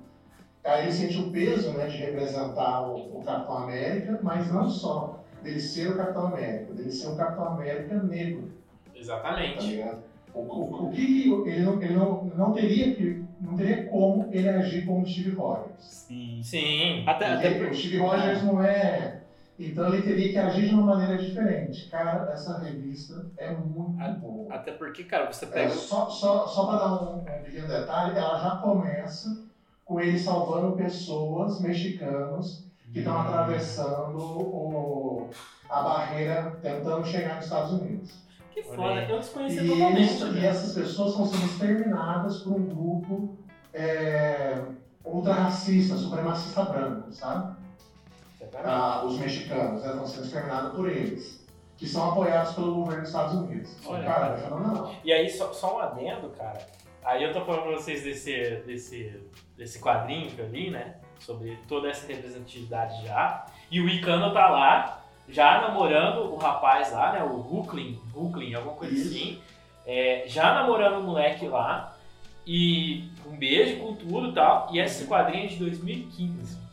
aí 0.69 0.85
ele 0.85 0.93
sente 0.93 1.19
o 1.19 1.31
peso 1.31 1.73
né, 1.73 1.87
de 1.87 1.97
representar 1.97 2.83
o, 2.89 3.19
o 3.19 3.23
Capitão 3.25 3.57
América, 3.59 4.19
mas 4.23 4.51
não 4.53 4.69
só 4.69 5.21
dele 5.43 5.61
ser 5.61 5.89
o 5.91 5.97
Capitão 5.97 6.27
América, 6.27 6.73
dele 6.75 6.91
ser 6.91 7.09
um 7.09 7.17
Capitão 7.17 7.45
América 7.49 8.03
negro, 8.03 8.51
tá 8.93 8.99
Exatamente. 8.99 9.67
ligado? 9.67 9.99
O, 10.35 10.41
o, 10.41 10.87
o 10.87 10.91
que 10.93 11.29
ele, 11.47 11.63
não, 11.63 11.81
ele 11.83 11.95
não, 11.95 12.25
não 12.25 12.53
teria 12.53 12.93
que 12.95 13.25
não 13.41 13.57
teria 13.57 13.85
como 13.85 14.29
ele 14.33 14.49
agir 14.49 14.85
como 14.85 15.07
Steve 15.07 15.31
Rogers. 15.31 15.81
Sim. 15.81 16.41
Sim. 16.43 17.05
Até, 17.07 17.27
até 17.33 17.49
o 17.69 17.75
Steve 17.75 17.99
Rogers 17.99 18.43
não 18.43 18.61
é 18.61 19.23
Então 19.59 19.93
ele 19.93 20.03
teria 20.03 20.29
que 20.31 20.39
agir 20.39 20.69
de 20.69 20.75
uma 20.75 20.95
maneira 20.97 21.17
diferente. 21.17 21.89
Cara, 21.89 22.31
essa 22.33 22.59
revista 22.59 23.25
é 23.37 23.51
muito 23.53 24.01
A- 24.03 24.09
boa. 24.09 24.53
Até 24.53 24.73
porque, 24.73 25.05
cara, 25.05 25.33
você 25.33 25.45
É, 25.47 25.49
pega. 25.49 25.71
só 25.71 26.11
só, 26.11 26.47
só 26.47 26.67
para 26.67 26.79
dar 26.79 27.03
um, 27.03 27.19
um 27.19 27.43
pequeno 27.43 27.69
detalhe, 27.69 28.17
ela 28.19 28.39
já 28.39 28.57
começa 28.57 29.48
com 29.89 29.99
ele 29.99 30.19
salvando 30.19 30.77
pessoas 30.77 31.61
mexicanos 31.63 32.63
que 32.93 32.99
estão 32.99 33.19
atravessando 33.23 34.19
o- 34.19 35.31
a 35.69 35.83
barreira 35.83 36.59
tentando 36.63 37.07
chegar 37.07 37.37
nos 37.37 37.45
Estados 37.47 37.73
Unidos. 37.73 38.13
Que 38.51 38.63
foda, 38.63 39.03
eu 39.09 39.19
desconhecia 39.19 39.63
E, 39.63 39.69
totalmente. 39.69 39.99
eles- 39.99 40.21
e 40.21 40.41
né? 40.41 40.47
essas 40.47 40.75
pessoas 40.75 41.11
estão 41.13 41.27
sendo 41.27 41.47
exterminadas 41.47 42.39
por 42.43 42.53
um 42.53 42.67
grupo 42.67 43.35
é, 43.73 44.61
ultra-racista, 45.05 45.95
supremacista 45.97 46.65
branco, 46.65 47.13
sabe? 47.13 47.57
Ah, 48.65 49.03
os 49.05 49.19
mexicanos 49.19 49.83
né, 49.83 49.91
estão 49.91 50.07
sendo 50.07 50.25
exterminados 50.25 50.73
por 50.75 50.89
eles, 50.89 51.47
que 51.77 51.87
são 51.87 52.11
apoiados 52.11 52.55
pelo 52.55 52.75
governo 52.75 53.03
dos 53.03 53.11
Estados 53.11 53.35
Unidos. 53.35 53.71
Olha, 53.87 54.05
cara, 54.05 54.21
cara. 54.21 54.35
é 54.35 54.37
fenomenal. 54.39 54.91
E 55.05 55.13
aí, 55.13 55.29
só, 55.31 55.53
só 55.53 55.77
um 55.77 55.79
adendo, 55.81 56.31
cara. 56.31 56.59
Aí 57.05 57.23
eu 57.23 57.33
tô 57.33 57.41
falando 57.43 57.63
pra 57.63 57.73
vocês 57.73 58.03
desse, 58.03 58.57
desse, 58.67 59.21
desse 59.57 59.81
quadrinho 59.81 60.31
que 60.31 60.39
eu 60.39 60.49
li, 60.49 60.71
né? 60.71 60.97
Sobre 61.19 61.59
toda 61.67 61.89
essa 61.89 62.07
representatividade 62.07 63.07
já. 63.07 63.47
E 63.71 63.81
o 63.81 63.89
Icano 63.89 64.33
tá 64.33 64.49
lá, 64.49 65.05
já 65.29 65.61
namorando 65.61 66.33
o 66.33 66.37
rapaz 66.37 66.93
lá, 66.93 67.13
né? 67.13 67.23
O 67.23 67.41
Hucklin, 67.41 68.01
Hucklin, 68.15 68.55
alguma 68.55 68.75
coisa 68.75 68.95
Isso. 68.95 69.09
assim. 69.09 69.43
É, 69.87 70.25
já 70.27 70.55
namorando 70.55 71.01
o 71.01 71.03
moleque 71.05 71.47
lá. 71.47 71.97
E 72.47 73.11
um 73.27 73.37
beijo 73.37 73.79
com 73.79 73.95
tudo 73.95 74.31
e 74.31 74.33
tal. 74.33 74.69
E 74.73 74.79
esse 74.79 75.07
quadrinho 75.07 75.45
é 75.45 75.49
de 75.49 75.57
2015. 75.57 76.68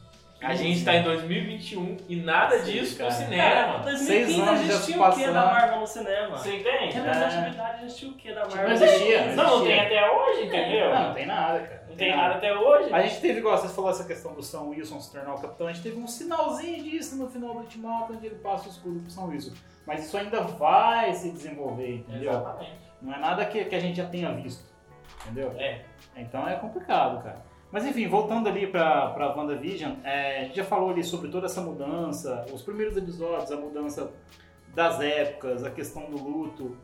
A 0.45 0.55
gente 0.55 0.85
tá 0.85 0.95
em 0.95 1.03
2021 1.03 1.97
e 2.07 2.15
nada 2.17 2.59
Sim, 2.59 2.71
disso 2.71 2.97
cara. 2.97 3.09
no 3.09 3.15
cinema, 3.15 3.43
Cara, 3.43 3.67
mano. 3.67 3.83
2015 3.83 4.05
Seis 4.05 4.39
anos 4.39 4.45
já 4.45 4.53
existia 4.53 4.95
se 4.95 4.99
o 4.99 5.13
quê 5.15 5.25
da. 5.27 5.45
Marvel 5.45 5.79
no 5.79 5.87
cinema? 5.87 6.37
Você 6.37 6.55
entende? 6.55 6.93
Representatividade 6.93 7.85
existia 7.85 8.09
o 8.09 8.13
quê 8.13 8.33
da 8.33 8.41
Marvel? 8.41 8.63
Não 8.63 8.71
existia, 8.71 9.25
Não, 9.25 9.35
não 9.35 9.43
existia. 9.43 9.67
tem 9.67 9.79
até 9.79 10.11
hoje, 10.11 10.43
entendeu? 10.45 10.89
Não, 10.93 11.07
não 11.07 11.13
tem 11.13 11.25
nada, 11.25 11.59
cara. 11.59 11.85
Não 11.89 11.95
tem 11.95 12.15
nada 12.15 12.35
até 12.35 12.57
hoje. 12.57 12.93
A 12.93 13.01
gente 13.01 13.21
teve, 13.21 13.39
igual 13.39 13.57
você 13.57 13.73
falou, 13.73 13.89
essa 13.89 14.03
questão 14.03 14.33
do 14.33 14.43
Sam 14.43 14.61
Wilson 14.63 14.99
se 14.99 15.11
tornar 15.11 15.33
o 15.33 15.41
capitão, 15.41 15.67
a 15.67 15.73
gente 15.73 15.83
teve 15.83 15.97
um 15.99 16.07
sinalzinho 16.07 16.83
disso 16.83 17.15
no 17.15 17.29
final 17.29 17.53
do 17.53 17.59
Ultimato, 17.59 18.13
onde 18.13 18.25
ele 18.25 18.35
passa 18.35 18.67
o 18.67 18.71
escudo 18.71 18.99
pro 18.99 19.09
Sam 19.09 19.25
Wilson. 19.25 19.51
Mas 19.87 20.05
isso 20.05 20.17
ainda 20.17 20.41
vai 20.41 21.13
se 21.13 21.31
desenvolver, 21.31 21.95
entendeu? 21.97 22.31
Exatamente. 22.31 22.71
Não 23.01 23.13
é 23.13 23.19
nada 23.19 23.45
que, 23.45 23.63
que 23.65 23.75
a 23.75 23.79
gente 23.79 23.97
já 23.97 24.05
tenha 24.05 24.31
visto, 24.33 24.63
entendeu? 25.23 25.53
É. 25.57 25.81
Então 26.17 26.47
é 26.47 26.55
complicado, 26.55 27.23
cara. 27.23 27.54
Mas 27.75 27.85
enfim, 27.85 28.07
voltando 28.07 28.47
ali 28.47 28.67
pra, 28.67 29.09
pra 29.09 29.35
WandaVision, 29.35 29.95
é, 30.01 30.39
a 30.39 30.43
gente 30.45 30.55
já 30.55 30.63
falou 30.63 30.91
ali 30.91 31.03
sobre 31.03 31.29
toda 31.29 31.45
essa 31.47 31.59
mudança, 31.59 32.45
os 32.53 32.61
primeiros 32.61 32.95
episódios, 32.95 33.51
a 33.51 33.57
mudança 33.57 34.13
das 34.73 35.01
épocas, 35.01 35.61
a 35.61 35.69
questão 35.69 36.09
do 36.09 36.17
luto. 36.17 36.77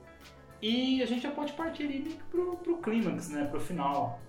E 0.61 1.01
a 1.01 1.05
gente 1.05 1.21
já 1.21 1.31
pode 1.31 1.53
partir 1.53 1.83
ali 1.83 2.19
pro, 2.29 2.57
pro 2.57 2.75
clímax, 2.79 3.29
né? 3.29 3.47
Pro 3.49 3.61
final. 3.61 4.19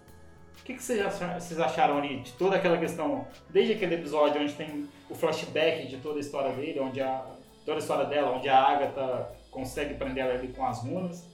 O 0.61 0.63
que, 0.63 0.75
que 0.75 0.83
vocês, 0.85 1.05
acharam, 1.05 1.41
vocês 1.41 1.59
acharam 1.59 1.99
ali 1.99 2.21
de 2.21 2.33
toda 2.35 2.55
aquela 2.55 2.79
questão, 2.79 3.27
desde 3.51 3.73
aquele 3.73 3.97
episódio 3.97 4.41
onde 4.41 4.55
tem 4.55 4.89
o 5.11 5.17
flashback 5.17 5.89
de 5.89 5.97
toda 5.97 6.19
a 6.19 6.21
história 6.21 6.53
dele, 6.53 6.79
onde 6.79 7.01
a, 7.01 7.27
toda 7.67 7.79
a 7.79 7.81
história 7.81 8.05
dela, 8.05 8.37
onde 8.37 8.49
a 8.49 8.57
Agatha 8.57 9.33
consegue 9.51 9.95
prender 9.95 10.23
ela 10.23 10.35
ali 10.35 10.47
com 10.47 10.65
as 10.65 10.81
runas. 10.85 11.29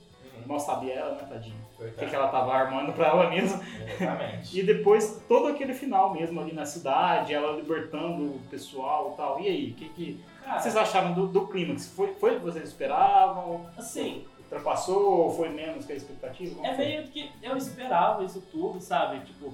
Mal 0.46 0.58
sabia 0.58 0.94
ela, 0.94 1.16
né, 1.16 1.26
tadinha? 1.28 1.67
O 1.78 1.92
que, 1.92 2.04
ela 2.04 2.28
tava 2.28 2.52
armando 2.52 2.92
pra 2.92 3.06
ela 3.06 3.30
mesma. 3.30 3.60
Exatamente. 3.88 4.58
E 4.58 4.62
depois 4.62 5.22
todo 5.28 5.46
aquele 5.48 5.72
final 5.72 6.12
mesmo 6.12 6.40
ali 6.40 6.52
na 6.52 6.66
cidade, 6.66 7.32
ela 7.32 7.52
libertando 7.52 8.34
o 8.34 8.40
pessoal 8.50 9.12
e 9.12 9.16
tal. 9.16 9.40
E 9.40 9.46
aí, 9.46 9.70
o 9.70 9.74
que, 9.74 9.88
que 9.90 10.24
Cara, 10.42 10.58
vocês 10.58 10.76
acharam 10.76 11.12
do, 11.12 11.28
do 11.28 11.46
clímax? 11.46 11.88
Foi, 11.94 12.14
foi 12.14 12.36
o 12.36 12.40
que 12.40 12.44
vocês 12.44 12.68
esperavam? 12.68 13.66
assim, 13.76 14.26
Ultrapassou 14.40 15.24
ou 15.24 15.30
foi 15.30 15.50
menos 15.50 15.84
que 15.84 15.92
a 15.92 15.96
expectativa? 15.96 16.54
Como 16.54 16.66
é 16.66 16.74
foi? 16.74 16.84
meio 16.84 17.04
que 17.08 17.30
eu 17.42 17.56
esperava 17.56 18.24
isso 18.24 18.40
tudo, 18.50 18.80
sabe? 18.80 19.20
Tipo, 19.20 19.52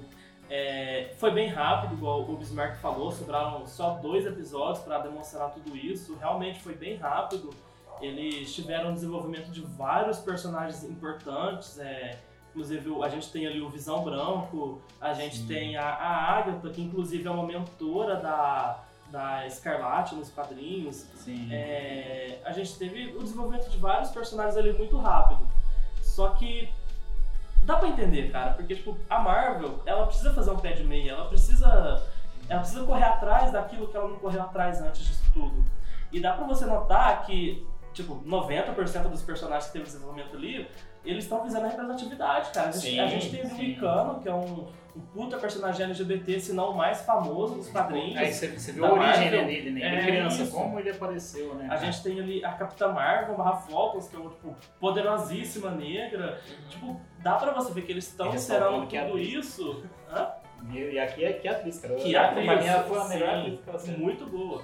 é, 0.49 1.13
foi 1.17 1.31
bem 1.31 1.49
rápido, 1.49 1.95
igual 1.95 2.21
o 2.21 2.37
Bismarck 2.37 2.77
falou, 2.77 3.11
sobraram 3.11 3.65
só 3.67 3.95
dois 3.95 4.25
episódios 4.25 4.83
pra 4.83 4.99
demonstrar 4.99 5.51
tudo 5.51 5.75
isso. 5.75 6.15
Realmente 6.15 6.61
foi 6.61 6.73
bem 6.75 6.95
rápido. 6.95 7.49
Eles 8.01 8.53
tiveram 8.53 8.91
um 8.91 8.93
desenvolvimento 8.93 9.49
de 9.51 9.61
vários 9.61 10.19
personagens 10.19 10.83
importantes. 10.83 11.77
é, 11.79 12.17
inclusive, 12.51 12.89
o- 12.89 13.03
a 13.03 13.09
gente 13.09 13.29
tem 13.31 13.45
ali 13.47 13.61
o 13.61 13.69
Visão 13.69 14.03
Branco, 14.03 14.81
a 15.01 15.13
gente 15.13 15.37
Sim. 15.39 15.47
tem 15.47 15.77
a, 15.77 15.83
a 15.89 16.37
Agatha, 16.37 16.69
que 16.69 16.81
inclusive 16.81 17.27
é 17.27 17.31
uma 17.31 17.45
mentora 17.45 18.15
da, 18.17 18.79
da 19.11 19.45
Escarlate 19.45 20.15
nos 20.15 20.29
quadrinhos. 20.29 21.05
É, 21.51 22.39
a 22.45 22.51
gente 22.53 22.77
teve 22.77 23.15
o 23.15 23.23
desenvolvimento 23.23 23.69
de 23.69 23.77
vários 23.77 24.09
personagens 24.11 24.55
ali 24.57 24.71
muito 24.73 24.97
rápido. 24.97 25.45
Só 26.01 26.29
que 26.29 26.69
dá 27.65 27.75
pra 27.77 27.89
entender, 27.89 28.31
cara, 28.31 28.53
porque 28.53 28.75
tipo, 28.75 28.97
a 29.09 29.19
Marvel, 29.19 29.81
ela 29.85 30.05
precisa 30.05 30.33
fazer 30.33 30.51
um 30.51 30.57
pé 30.57 30.71
de 30.73 30.83
meia, 30.83 31.11
ela 31.11 31.25
precisa 31.25 32.01
ela 32.47 32.59
precisa 32.61 32.83
correr 32.85 33.03
atrás 33.03 33.51
daquilo 33.51 33.87
que 33.87 33.97
ela 33.97 34.07
não 34.07 34.17
correu 34.19 34.41
atrás 34.43 34.79
antes 34.79 35.03
disso 35.05 35.23
tudo. 35.33 35.65
E 36.11 36.19
dá 36.21 36.33
pra 36.33 36.45
você 36.45 36.63
notar 36.65 37.25
que 37.25 37.65
tipo, 37.95 38.21
90% 38.23 39.07
dos 39.09 39.23
personagens 39.23 39.67
que 39.67 39.73
teve 39.73 39.85
desenvolvimento 39.85 40.35
ali, 40.35 40.67
eles 41.03 41.23
estão 41.23 41.43
visando 41.43 41.65
a 41.65 41.69
representatividade, 41.69 42.51
cara. 42.51 42.67
A 42.67 42.71
gente, 42.71 42.81
Sim, 42.81 42.99
a 42.99 43.07
gente 43.07 43.29
teve 43.31 43.53
o. 43.53 43.61
Icano, 43.63 44.19
que 44.19 44.27
é 44.27 44.33
um, 44.33 44.67
um 44.95 45.01
puta 45.13 45.37
personagem 45.37 45.85
LGBT, 45.85 46.39
se 46.39 46.53
não 46.53 46.71
o 46.71 46.77
mais 46.77 47.01
famoso 47.01 47.55
dos 47.55 47.69
quadrinhos. 47.69 48.17
Aí 48.17 48.33
você, 48.33 48.49
você 48.49 48.73
viu 48.73 48.85
a 48.85 48.91
origem 48.93 49.21
Marvel. 49.21 49.45
dele, 49.45 49.71
né? 49.71 49.81
Ele 49.87 49.95
É 49.95 50.05
criança, 50.05 50.43
isso. 50.43 50.51
como 50.51 50.79
ele 50.79 50.89
apareceu, 50.89 51.55
né? 51.55 51.67
A 51.69 51.77
gente 51.77 52.03
tem 52.03 52.19
ali 52.19 52.43
a 52.43 52.51
Capitã 52.51 52.89
Marvel, 52.89 53.35
barra 53.37 53.55
Falcons, 53.55 54.07
que 54.09 54.15
é 54.15 54.19
uma 54.19 54.29
tipo, 54.31 54.55
poderosíssima 54.79 55.71
negra. 55.71 56.39
Tipo, 56.69 56.99
dá 57.19 57.35
pra 57.35 57.51
você 57.53 57.71
ver 57.71 57.83
que 57.83 57.91
eles 57.93 58.07
estão 58.07 58.33
E 58.35 58.87
que 58.87 58.97
é 58.97 59.05
tudo 59.05 59.19
isso. 59.19 59.83
Hã? 60.11 60.27
E, 60.73 60.97
aqui 60.99 61.23
é 61.23 61.33
que 61.33 61.47
atriz, 61.47 61.79
cara. 61.79 61.95
Que 61.95 62.15
atriz, 62.15 62.45
Pra 62.45 62.55
mim 62.57 62.65
ela 62.67 62.83
foi 62.83 62.99
a 62.99 63.05
melhor 63.05 63.29
atriz 63.39 63.59
que 63.83 63.89
ela. 63.89 63.97
Muito 63.97 64.25
boa. 64.25 64.63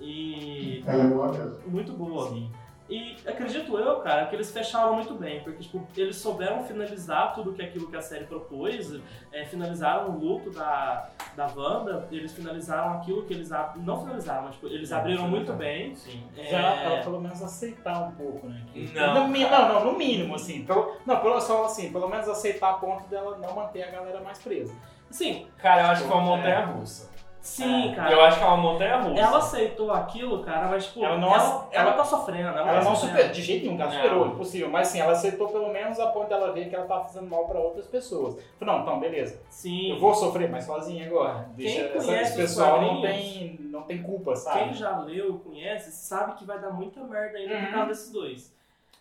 E. 0.00 0.82
Ela 0.86 1.04
é 1.04 1.06
boa 1.06 1.32
mesmo. 1.32 1.58
Muito 1.66 1.92
boa. 1.92 2.28
Sim. 2.28 2.50
E 2.88 3.16
acredito 3.26 3.76
eu, 3.76 3.96
cara, 3.96 4.26
que 4.26 4.36
eles 4.36 4.52
fecharam 4.52 4.94
muito 4.94 5.12
bem, 5.14 5.40
porque 5.40 5.60
tipo, 5.64 5.84
eles 5.96 6.14
souberam 6.18 6.62
finalizar 6.62 7.34
tudo 7.34 7.52
que 7.52 7.60
aquilo 7.60 7.90
que 7.90 7.96
a 7.96 8.00
série 8.00 8.26
propôs, 8.26 9.00
é, 9.32 9.44
finalizaram 9.44 10.10
o 10.10 10.18
luto 10.20 10.52
da, 10.52 11.08
da 11.34 11.48
Wanda, 11.48 12.06
eles 12.12 12.32
finalizaram 12.32 12.92
aquilo 12.98 13.24
que 13.24 13.34
eles 13.34 13.50
ab- 13.50 13.76
não 13.80 13.98
finalizaram, 14.02 14.42
mas 14.44 14.54
tipo, 14.54 14.68
eles 14.68 14.90
Não, 14.90 14.98
abriram 14.98 15.26
muito 15.26 15.52
bem. 15.54 15.96
Sim. 15.96 16.22
Já 16.48 16.58
É, 16.76 16.84
ela 16.84 17.02
pelo 17.02 17.20
menos 17.20 17.42
aceitar 17.42 18.02
um 18.06 18.12
pouco, 18.12 18.46
né? 18.46 18.62
Que- 18.72 18.88
Não, 18.94 19.26
no, 19.28 19.36
não, 19.36 19.68
não, 19.68 19.84
no 19.92 19.98
mínimo, 19.98 20.36
assim. 20.36 20.64
Pelo, 20.64 20.96
não, 21.04 21.18
pelo, 21.18 21.40
só 21.40 21.64
assim, 21.64 21.90
pelo 21.90 22.08
menos 22.08 22.28
aceitar 22.28 22.70
a 22.70 22.74
ponto 22.74 23.08
dela 23.08 23.36
não 23.38 23.52
manter 23.52 23.82
a 23.82 23.90
galera 23.90 24.20
mais 24.20 24.38
presa. 24.38 24.72
Sim, 25.10 25.48
Cara, 25.58 25.82
eu 25.82 25.86
acho 25.86 26.04
que 26.04 26.12
é 26.12 26.14
uma 26.14 26.22
montanha 26.22 26.66
russa. 26.66 27.10
Sim, 27.46 27.92
É, 27.92 27.94
cara. 27.94 28.12
Eu 28.12 28.20
acho 28.22 28.38
que 28.38 28.44
é 28.44 28.46
uma 28.46 28.56
montanha 28.56 28.96
russa. 28.96 29.20
Ela 29.20 29.38
aceitou 29.38 29.92
aquilo, 29.92 30.42
cara, 30.42 30.68
mas 30.68 30.86
tipo, 30.86 31.00
Ela 31.00 31.08
ela, 31.14 31.18
não 31.18 31.28
ela, 31.28 31.36
ace- 31.36 31.66
ela- 31.72 31.92
tá 31.92 32.04
sofrendo. 32.04 32.48
Ela, 32.48 32.60
Ela 32.68 32.78
tá 32.80 32.84
não 32.84 32.96
superou, 32.96 33.28
de 33.32 33.42
jeito 33.42 33.64
nenhum, 33.66 33.80
ela 33.80 33.90
Não. 33.90 33.96
superou, 33.96 34.26
impossível. 34.26 34.68
Mas 34.70 34.88
assim, 34.88 35.00
ela 35.00 35.12
aceitou 35.12 35.48
pelo 35.48 35.68
menos 35.72 35.98
a 36.00 36.08
ponto 36.08 36.28
dela 36.28 36.52
ver 36.52 36.68
que 36.68 36.74
ela 36.74 36.86
tava 36.86 37.04
fazendo 37.04 37.28
mal 37.30 37.46
pra 37.46 37.58
outras 37.60 37.86
pessoas. 37.86 38.36
Não, 38.60 38.80
então, 38.82 38.98
beleza. 39.00 39.40
Sim. 39.48 39.92
Eu 39.92 39.98
vou 40.00 40.14
sofrer, 40.14 40.50
mas 40.50 40.64
sozinho 40.64 41.06
agora. 41.06 41.48
Deixa, 41.56 41.74
Quem 41.76 41.84
essa- 41.84 42.04
conhece 42.06 42.22
esse 42.22 42.32
os 42.32 42.36
pessoal 42.56 42.82
não 42.82 43.00
tem, 43.00 43.56
não 43.70 43.82
tem 43.82 44.02
culpa, 44.02 44.34
sabe? 44.36 44.64
Quem 44.64 44.74
já 44.74 44.98
leu, 44.98 45.38
conhece, 45.44 45.92
sabe 45.92 46.34
que 46.34 46.44
vai 46.44 46.58
dar 46.58 46.70
muita 46.70 47.00
merda 47.04 47.38
ainda 47.38 47.54
por 47.56 47.64
Uhum. 47.64 47.70
causa 47.72 47.86
desses 47.88 48.12
dois. 48.12 48.56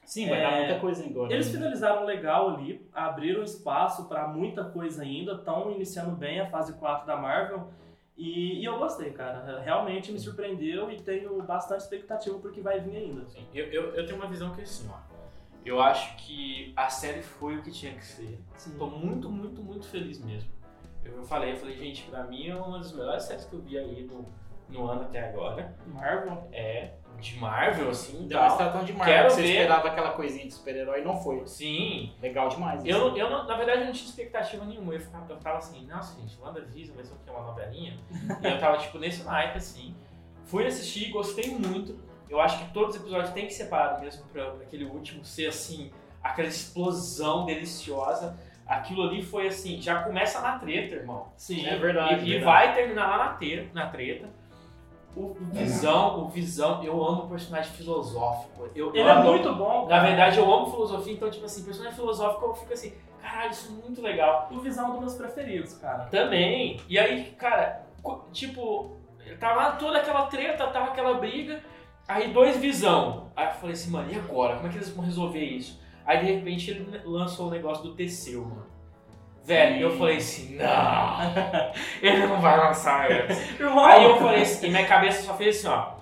Sim, 0.06 0.30
vai 0.30 0.40
É, 0.40 0.44
dar 0.44 0.52
muita 0.58 0.80
coisa 0.80 1.04
agora. 1.04 1.34
Eles 1.34 1.48
né? 1.48 1.54
finalizaram 1.54 2.06
legal 2.06 2.50
ali, 2.50 2.80
abriram 2.94 3.42
espaço 3.42 4.06
pra 4.06 4.28
muita 4.28 4.64
coisa 4.64 5.02
ainda, 5.02 5.32
estão 5.32 5.72
iniciando 5.72 6.12
bem 6.12 6.40
a 6.40 6.46
fase 6.46 6.74
4 6.74 7.08
da 7.08 7.18
Marvel. 7.18 7.68
E, 8.18 8.62
e 8.62 8.66
eu 8.66 8.78
gostei, 8.78 9.12
cara. 9.12 9.60
Realmente 9.60 10.12
me 10.12 10.20
surpreendeu 10.20 10.90
e 10.90 11.02
tenho 11.02 11.42
bastante 11.44 11.82
expectativa 11.82 12.38
porque 12.40 12.62
vai 12.62 12.80
vir 12.80 12.96
ainda. 12.98 13.26
Sim, 13.26 13.46
Eu, 13.54 13.66
eu, 13.66 13.96
eu 13.96 14.06
tenho 14.06 14.18
uma 14.18 14.28
visão 14.28 14.54
que 14.54 14.62
é 14.62 14.64
assim, 14.64 14.90
ó. 14.90 14.98
Eu 15.66 15.82
acho 15.82 16.16
que 16.18 16.72
a 16.76 16.90
série 16.90 17.24
foi 17.24 17.58
o 17.58 17.64
que 17.64 17.72
tinha 17.72 17.94
que 17.94 18.06
ser. 18.06 18.40
Sim. 18.56 18.78
Tô 18.78 18.88
muito, 18.88 19.30
muito, 19.30 19.62
muito 19.62 19.86
feliz 19.88 20.24
mesmo. 20.24 20.50
Eu 21.04 21.24
falei, 21.24 21.54
eu 21.54 21.58
falei, 21.58 21.76
gente, 21.76 22.04
pra 22.04 22.24
mim 22.24 22.48
é 22.48 22.56
uma 22.56 22.78
das 22.78 22.92
melhores 22.94 23.24
séries 23.24 23.46
que 23.46 23.54
eu 23.54 23.62
vi 23.62 23.78
aí 23.78 24.04
no, 24.04 24.26
no 24.70 24.90
ano 24.90 25.02
até 25.04 25.30
agora. 25.30 25.76
Marvel. 25.88 26.48
É, 26.52 26.94
de 27.20 27.38
Marvel, 27.40 27.90
assim, 27.90 28.28
Deu 28.28 28.38
uma 28.38 28.48
tal. 28.48 28.58
estratégia 28.58 28.86
de 28.86 28.94
Marvel. 28.94 29.16
Quero 29.16 29.30
Você 29.32 29.42
ver. 29.42 29.48
esperava 29.50 29.88
aquela 29.88 30.12
coisinha 30.12 30.46
de 30.46 30.54
super-herói 30.54 31.02
não 31.04 31.16
foi. 31.22 31.46
Sim. 31.48 32.14
Legal 32.22 32.50
demais. 32.50 32.86
Eu, 32.86 33.08
assim. 33.10 33.20
eu 33.20 33.30
não, 33.30 33.46
na 33.48 33.56
verdade, 33.58 33.82
eu 33.82 33.86
não 33.86 33.94
tinha 33.94 34.10
expectativa 34.10 34.64
nenhuma. 34.66 34.94
Eu, 34.94 35.00
ficava, 35.00 35.26
eu 35.32 35.38
tava 35.38 35.58
assim, 35.58 35.86
nossa, 35.86 36.20
gente, 36.20 36.38
WandaVision 36.42 36.96
vai 36.96 37.06
ser 37.06 37.14
o 37.14 37.18
que? 37.18 37.30
Uma 37.30 37.42
novelinha? 37.42 37.98
e 38.42 38.46
eu 38.48 38.60
tava, 38.60 38.78
tipo, 38.78 38.98
nesse 39.00 39.24
naipe, 39.24 39.58
assim. 39.58 39.96
Fui 40.46 40.66
assistir, 40.66 41.10
gostei 41.12 41.50
muito. 41.50 42.00
Eu 42.30 42.40
acho 42.40 42.58
que 42.60 42.74
todos 42.74 42.96
os 42.96 43.02
episódios 43.02 43.32
têm 43.32 43.46
que 43.48 43.54
ser 43.54 43.64
separados 43.64 44.02
mesmo 44.02 44.26
pra, 44.34 44.52
pra 44.52 44.64
aquele 44.64 44.86
último 44.86 45.24
ser, 45.26 45.48
assim, 45.48 45.92
aquela 46.24 46.48
explosão 46.48 47.46
deliciosa. 47.46 48.38
Aquilo 48.68 49.04
ali 49.08 49.22
foi, 49.22 49.48
assim, 49.48 49.80
já 49.80 50.02
começa 50.04 50.42
na 50.42 50.58
treta, 50.58 50.96
irmão. 50.96 51.28
Sim. 51.38 51.66
É 51.68 51.76
verdade. 51.78 52.24
E, 52.26 52.28
e 52.28 52.40
verdade. 52.40 52.44
vai 52.46 52.74
terminar 52.74 53.08
lá 53.08 53.18
na, 53.18 53.34
te- 53.36 53.70
na 53.74 53.88
treta. 53.90 54.28
O, 55.16 55.34
Visão, 55.52 56.26
o 56.26 56.28
Visão, 56.28 56.84
eu 56.84 57.02
amo 57.06 57.24
o 57.24 57.28
personagem 57.30 57.72
filosófico. 57.72 58.68
Eu, 58.76 58.90
Ele 58.94 59.08
é 59.08 59.12
amo- 59.12 59.32
muito 59.32 59.54
bom. 59.56 59.84
Na 59.84 59.90
cara. 59.98 60.08
verdade, 60.08 60.38
eu 60.40 60.54
amo 60.54 60.70
filosofia, 60.70 61.14
então, 61.14 61.30
tipo 61.30 61.46
assim, 61.46 61.64
personagem 61.64 61.96
filosófico 61.98 62.46
eu 62.46 62.54
fico 62.54 62.74
assim, 62.74 62.94
caralho, 63.22 63.52
isso 63.52 63.68
é 63.72 63.86
muito 63.86 64.02
legal. 64.02 64.50
O 64.52 64.60
Visão 64.60 64.86
é 64.86 64.88
um 64.90 64.92
dos 64.92 65.00
meus 65.00 65.14
preferidos, 65.16 65.74
cara. 65.76 66.06
Também. 66.06 66.80
E 66.90 67.00
aí, 67.00 67.32
cara, 67.38 67.86
tipo, 68.34 68.98
tava 69.40 69.72
toda 69.78 70.00
aquela 70.00 70.24
treta, 70.28 70.68
tava 70.68 70.88
aquela 70.88 71.14
briga, 71.14 71.64
aí 72.08 72.34
dois 72.34 72.58
visão. 72.58 73.32
Aí 73.36 73.48
eu 73.48 73.52
falei 73.54 73.74
assim, 73.74 73.92
mano, 73.92 74.12
e 74.12 74.16
agora? 74.16 74.56
Como 74.56 74.68
é 74.68 74.70
que 74.72 74.78
eles 74.78 74.90
vão 74.90 75.06
resolver 75.06 75.44
isso? 75.44 75.80
Aí 76.06 76.20
de 76.20 76.32
repente 76.34 76.70
ele 76.72 77.02
lançou 77.06 77.48
o 77.48 77.52
negócio 77.52 77.84
do 77.84 77.96
Teseu, 77.96 78.42
mano. 78.44 78.75
Velho, 79.46 79.80
eu 79.80 79.98
falei 79.98 80.18
assim, 80.18 80.56
não, 80.56 81.20
ele 82.02 82.26
não 82.26 82.42
vai 82.42 82.58
lançar 82.58 83.12
essa. 83.12 83.64
Irmão, 83.64 83.86
Aí 83.86 84.04
eu 84.04 84.18
falei 84.18 84.42
assim, 84.42 84.68
e 84.68 84.70
minha 84.72 84.88
cabeça 84.88 85.22
só 85.22 85.36
fez 85.36 85.58
assim, 85.58 85.68
ó. 85.68 85.96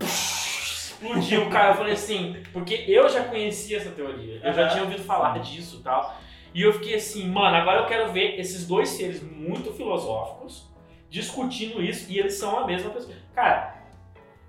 Explodiu, 0.00 1.48
cara. 1.48 1.70
Eu 1.70 1.74
falei 1.76 1.92
assim, 1.94 2.42
porque 2.52 2.84
eu 2.88 3.08
já 3.08 3.24
conhecia 3.24 3.76
essa 3.76 3.90
teoria. 3.90 4.40
Eu 4.42 4.52
já 4.52 4.68
tinha 4.68 4.82
ouvido 4.82 5.02
falar 5.04 5.38
disso 5.38 5.78
e 5.78 5.82
tal. 5.82 6.16
E 6.54 6.62
eu 6.62 6.72
fiquei 6.72 6.96
assim, 6.96 7.28
mano, 7.28 7.56
agora 7.56 7.80
eu 7.82 7.86
quero 7.86 8.12
ver 8.12 8.38
esses 8.38 8.66
dois 8.66 8.88
seres 8.90 9.22
muito 9.22 9.72
filosóficos 9.72 10.70
discutindo 11.08 11.82
isso 11.82 12.10
e 12.10 12.18
eles 12.18 12.34
são 12.34 12.58
a 12.58 12.66
mesma 12.66 12.90
pessoa. 12.90 13.14
Cara, 13.34 13.76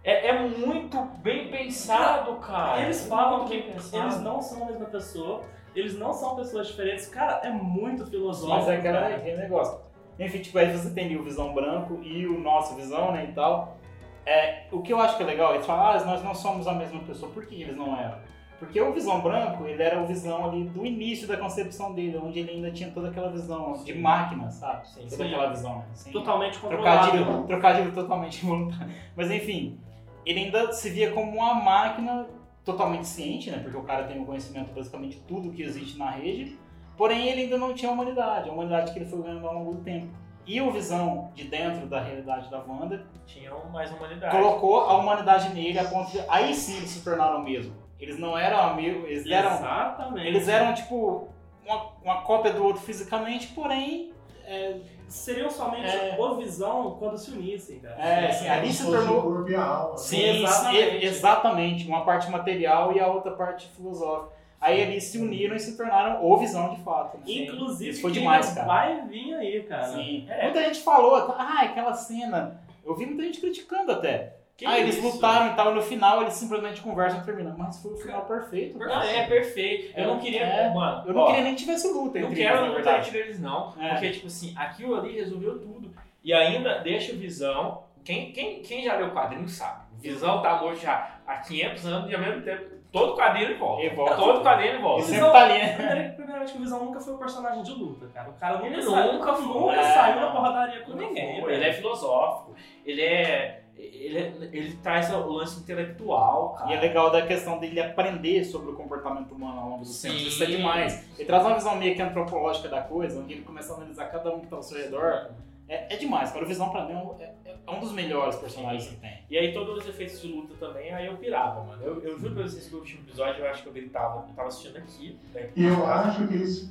é, 0.03 0.29
é 0.29 0.39
muito 0.39 0.99
bem 1.21 1.49
pensado, 1.49 2.35
cara. 2.37 2.81
eles 2.81 3.07
falam 3.07 3.39
Muito 3.39 3.51
que 3.51 3.61
bem 3.61 3.71
pensado. 3.73 4.03
eles 4.03 4.21
não 4.21 4.41
são 4.41 4.63
a 4.63 4.65
mesma 4.67 4.85
pessoa, 4.87 5.43
eles 5.75 5.97
não 5.97 6.13
são 6.13 6.35
pessoas 6.35 6.67
diferentes. 6.67 7.07
Cara, 7.07 7.41
é 7.43 7.49
muito 7.49 8.05
filosófico. 8.05 8.57
Mas 8.57 8.67
é 8.67 8.77
aquela, 8.77 9.07
aquele 9.07 9.37
negócio. 9.37 9.79
Enfim, 10.19 10.39
tipo, 10.39 10.57
aí 10.57 10.71
você 10.71 10.91
tem 10.91 11.15
o 11.15 11.23
Visão 11.23 11.53
Branco 11.53 11.99
e 12.03 12.27
o 12.27 12.39
nosso 12.39 12.75
Visão, 12.75 13.11
né, 13.11 13.27
e 13.29 13.33
tal. 13.33 13.77
É, 14.25 14.63
o 14.71 14.81
que 14.81 14.93
eu 14.93 14.99
acho 14.99 15.17
que 15.17 15.23
é 15.23 15.25
legal, 15.25 15.53
eles 15.53 15.65
falam, 15.65 15.85
ah, 15.85 16.05
nós 16.05 16.23
não 16.23 16.33
somos 16.33 16.67
a 16.67 16.73
mesma 16.73 17.01
pessoa. 17.01 17.31
Por 17.31 17.45
que 17.45 17.61
eles 17.61 17.75
não 17.75 17.97
eram? 17.97 18.17
Porque 18.59 18.79
o 18.79 18.93
Visão 18.93 19.19
Branco, 19.19 19.65
ele 19.65 19.81
era 19.83 20.01
o 20.01 20.07
Visão 20.07 20.45
ali 20.45 20.63
do 20.65 20.85
início 20.85 21.27
da 21.27 21.35
concepção 21.35 21.93
dele, 21.93 22.17
onde 22.17 22.39
ele 22.39 22.51
ainda 22.51 22.71
tinha 22.71 22.89
toda 22.91 23.09
aquela 23.09 23.29
visão 23.29 23.73
de 23.83 23.93
máquina, 23.93 24.49
sabe? 24.49 24.87
Sim, 24.87 25.01
toda 25.01 25.15
sim. 25.15 25.23
aquela 25.25 25.49
visão. 25.49 25.83
Assim, 25.91 26.11
Totalmente 26.11 26.59
controlado. 26.59 27.11
Trocadilho, 27.11 27.43
trocadilho 27.43 27.91
totalmente 27.91 28.39
involuntário. 28.45 28.93
Mas 29.17 29.29
enfim, 29.29 29.77
ele 30.25 30.45
ainda 30.45 30.71
se 30.71 30.89
via 30.89 31.11
como 31.11 31.33
uma 31.33 31.55
máquina 31.55 32.25
totalmente 32.63 33.07
ciente, 33.07 33.51
né? 33.51 33.59
Porque 33.59 33.77
o 33.77 33.83
cara 33.83 34.05
tem 34.05 34.21
o 34.21 34.25
conhecimento 34.25 34.67
de 34.67 34.73
basicamente 34.73 35.19
tudo 35.27 35.51
que 35.51 35.63
existe 35.63 35.97
na 35.97 36.09
rede. 36.11 36.57
Porém, 36.97 37.27
ele 37.27 37.43
ainda 37.43 37.57
não 37.57 37.73
tinha 37.73 37.91
humanidade, 37.91 38.49
a 38.49 38.53
humanidade 38.53 38.93
que 38.93 38.99
ele 38.99 39.05
foi 39.05 39.21
ganhando 39.21 39.47
ao 39.47 39.53
longo 39.55 39.73
do 39.73 39.83
tempo. 39.83 40.07
E 40.45 40.61
o 40.61 40.71
Visão 40.71 41.31
de 41.33 41.45
dentro 41.45 41.87
da 41.87 42.01
realidade 42.01 42.49
da 42.51 42.59
Wanda 42.59 43.05
Tinham 43.25 43.63
mais 43.71 43.91
humanidade. 43.91 44.35
colocou 44.35 44.81
a 44.81 44.97
humanidade 44.97 45.53
nele 45.53 45.79
a 45.79 45.85
ponto 45.85 46.11
de. 46.11 46.19
Aí 46.27 46.53
sim 46.53 46.77
eles 46.77 46.89
se 46.89 47.03
tornaram 47.03 47.39
o 47.39 47.43
mesmo. 47.43 47.73
Eles 47.99 48.19
não 48.19 48.37
eram 48.37 48.59
amigos, 48.59 49.05
eles 49.05 49.25
eram. 49.25 49.53
Exatamente. 49.53 50.27
Eles 50.27 50.47
eram 50.47 50.73
tipo 50.73 51.29
uma, 51.65 51.91
uma 52.03 52.21
cópia 52.23 52.51
do 52.51 52.63
outro 52.63 52.81
fisicamente, 52.81 53.47
porém. 53.47 54.11
É, 54.45 54.77
Seriam 55.07 55.49
somente 55.49 55.85
É. 55.87 56.15
o 56.19 56.35
Visão 56.35 56.95
quando 56.99 57.17
se 57.17 57.31
unissem, 57.31 57.79
cara. 57.79 57.95
é, 57.99 58.27
assim, 58.29 58.47
ali 58.47 58.61
Como 58.61 58.73
se 58.73 58.85
tornou. 58.85 59.19
o 59.19 59.21
corpo 59.21 59.49
e 59.49 59.55
a 59.55 59.63
alma. 59.63 59.97
Sim, 59.97 60.43
Exatamente. 60.43 61.05
exatamente. 61.05 61.87
Uma 61.87 62.03
parte 62.05 62.29
material 62.31 62.93
e 62.93 62.99
a 62.99 63.07
outra 63.07 63.31
parte 63.31 63.67
filosófica. 63.69 64.33
Aí 64.59 64.79
eles 64.79 65.03
se 65.03 65.17
uniram 65.17 65.55
e 65.55 65.59
se 65.59 65.75
tornaram 65.75 66.23
o 66.25 66.37
visão 66.37 66.73
de 66.73 66.81
fato. 66.83 67.17
né? 67.17 67.23
Inclusive, 67.27 67.91
Isso 67.91 68.01
foi 68.01 68.11
que 68.11 68.19
demais, 68.19 68.49
cara. 68.53 68.65
vai 68.65 69.01
vir 69.07 69.33
aí, 69.35 69.61
cara. 69.63 69.83
Sim. 69.89 70.25
É. 70.29 70.43
Muita 70.45 70.63
gente 70.63 70.79
falou, 70.81 71.15
ah, 71.15 71.59
aquela 71.63 71.93
cena. 71.93 72.61
Eu 72.85 72.95
vi 72.95 73.05
muita 73.05 73.23
gente 73.23 73.39
criticando 73.41 73.91
até. 73.91 74.37
Que 74.55 74.65
ah, 74.67 74.77
eles 74.79 74.97
isso? 74.97 75.07
lutaram 75.07 75.51
e 75.51 75.55
tal, 75.55 75.71
e 75.71 75.75
no 75.75 75.81
final 75.81 76.21
eles 76.21 76.33
simplesmente 76.35 76.79
conversam 76.81 77.19
e 77.21 77.23
terminam. 77.25 77.55
Mas 77.57 77.81
foi 77.81 77.93
o 77.93 77.97
final 77.97 78.21
perfeito. 78.25 78.77
Não, 78.77 78.87
cara. 78.87 79.05
é 79.07 79.25
perfeito. 79.27 79.97
Eu 79.99 80.07
não 80.07 80.19
queria. 80.19 80.41
É. 80.43 80.73
Mano, 80.73 81.03
Eu 81.07 81.13
não 81.13 81.21
ó, 81.21 81.25
queria 81.27 81.41
nem 81.43 81.55
que 81.55 81.61
tivesse 81.61 81.87
luta 81.91 82.19
Não 82.19 82.27
entre 82.29 82.41
quero 82.43 82.57
eles, 82.57 82.61
na 82.61 82.67
luta 82.67 82.83
verdade. 82.83 83.07
entre 83.09 83.19
eles, 83.19 83.39
não. 83.41 83.73
É. 83.79 83.89
Porque, 83.89 84.11
tipo 84.11 84.27
assim, 84.27 84.53
aquilo 84.55 84.95
ali 84.95 85.13
resolveu 85.15 85.57
tudo. 85.59 85.91
E 86.23 86.31
ainda 86.33 86.79
deixa 86.79 87.13
o 87.13 87.17
Visão. 87.17 87.83
Quem, 88.05 88.31
quem, 88.31 88.61
quem 88.61 88.83
já 88.83 88.95
leu 88.95 89.07
o 89.07 89.11
quadrinho 89.11 89.47
sabe. 89.49 89.81
O 89.97 90.01
Visão 90.01 90.41
tá 90.41 90.57
morto 90.61 90.79
já 90.79 91.17
há 91.25 91.37
500 91.37 91.85
anos 91.87 92.11
e 92.11 92.15
ao 92.15 92.21
mesmo 92.21 92.41
tempo. 92.43 92.73
Todo 92.91 93.15
quadrinho 93.15 93.45
ele 93.47 93.55
volta. 93.55 93.81
Ele 93.81 93.95
volta. 93.95 94.15
Todo 94.15 94.41
quadrinho 94.43 94.67
ele 94.69 94.75
Ele 94.77 94.83
volta. 94.83 95.03
sempre 95.05 95.31
tá 95.31 95.43
ali, 95.45 95.53
né? 95.57 95.73
Primeiro- 95.75 96.13
Primeiramente 96.15 96.51
que 96.51 96.57
o 96.59 96.61
Visão 96.61 96.85
nunca 96.85 96.99
foi 96.99 97.13
um 97.13 97.17
personagem 97.17 97.63
de 97.63 97.71
luta, 97.71 98.05
cara. 98.13 98.29
O 98.29 98.33
cara 98.33 98.53
nunca, 98.57 98.67
Ele 98.67 98.81
saiu, 98.83 99.13
nunca 99.13 99.33
foi. 99.33 99.45
nunca 99.45 99.75
É. 99.77 99.83
saiu 99.83 100.21
na 100.21 100.27
porradaria 100.31 100.81
com 100.81 100.93
ninguém. 100.93 101.43
Ele 101.43 101.65
é 101.65 101.73
filosófico. 101.73 102.53
Ele 102.85 103.01
é. 103.01 103.62
Ele, 103.85 104.17
é- 104.17 104.49
ele 104.51 104.73
traz 104.83 105.11
o 105.13 105.27
lance 105.31 105.59
intelectual, 105.59 106.53
cara. 106.53 106.71
E 106.71 106.73
é 106.75 106.79
legal 106.79 107.11
da 107.11 107.25
questão 107.25 107.59
dele 107.59 107.79
aprender 107.81 108.43
sobre 108.43 108.71
o 108.71 108.75
comportamento 108.75 109.33
humano 109.33 109.59
ao 109.59 109.69
longo 109.69 109.83
do 109.83 109.87
Sim. 109.87 110.09
tempo. 110.09 110.19
Isso 110.21 110.43
é 110.43 110.47
demais. 110.47 111.05
Ele 111.17 111.25
traz 111.25 111.45
uma 111.45 111.55
visão 111.55 111.75
meio 111.75 111.95
que 111.95 112.01
antropológica 112.01 112.69
da 112.69 112.81
coisa, 112.81 113.19
onde 113.19 113.33
ele 113.33 113.41
começa 113.43 113.73
a 113.73 113.77
analisar 113.77 114.05
cada 114.05 114.33
um 114.33 114.39
que 114.39 114.47
tá 114.47 114.55
ao 114.55 114.63
seu 114.63 114.77
redor. 114.77 115.29
É, 115.67 115.93
é 115.93 115.97
demais, 115.97 116.31
cara. 116.31 116.43
O 116.43 116.47
Visão 116.47 116.69
pra 116.69 116.85
mim 116.85 116.91
é 116.93 116.97
um, 116.97 117.15
é- 117.21 117.33
é 117.65 117.71
um 117.71 117.79
dos 117.79 117.93
melhores 117.93 118.35
personagens 118.35 118.87
que 118.87 118.95
tem. 118.97 119.23
E 119.29 119.37
aí 119.37 119.53
todos 119.53 119.79
os 119.79 119.87
efeitos 119.87 120.21
de 120.21 120.27
luta 120.27 120.53
também, 120.59 120.93
aí 120.93 121.05
eu 121.07 121.15
pirava, 121.17 121.63
mano. 121.63 121.81
Eu, 121.81 122.01
eu 122.03 122.19
juro 122.19 122.35
pra 122.35 122.43
vocês 122.43 122.67
que 122.67 122.75
o 122.75 122.79
último 122.79 123.01
episódio 123.07 123.43
eu 123.43 123.49
acho 123.49 123.63
que 123.63 123.69
eu 123.69 123.73
gritava. 123.73 124.25
Eu 124.27 124.35
tava 124.35 124.49
assistindo 124.49 124.77
aqui. 124.77 125.17
né, 125.33 125.49
E 125.55 125.63
eu 125.65 125.85
acho 125.85 126.27
que 126.27 126.33
eles. 126.33 126.69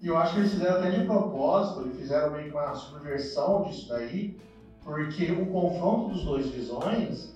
e 0.00 0.06
Eu 0.08 0.16
acho 0.16 0.32
que 0.32 0.40
eles 0.40 0.52
fizeram 0.52 0.78
até 0.78 0.90
de 0.90 1.04
propósito, 1.04 1.82
eles 1.82 1.98
fizeram 1.98 2.30
meio 2.32 2.44
que 2.46 2.50
uma 2.52 2.74
subversão 2.74 3.62
disso 3.64 3.88
daí, 3.90 4.36
porque 4.84 5.30
o 5.32 5.46
confronto 5.46 6.10
dos 6.10 6.24
dois 6.24 6.46
visões 6.50 7.32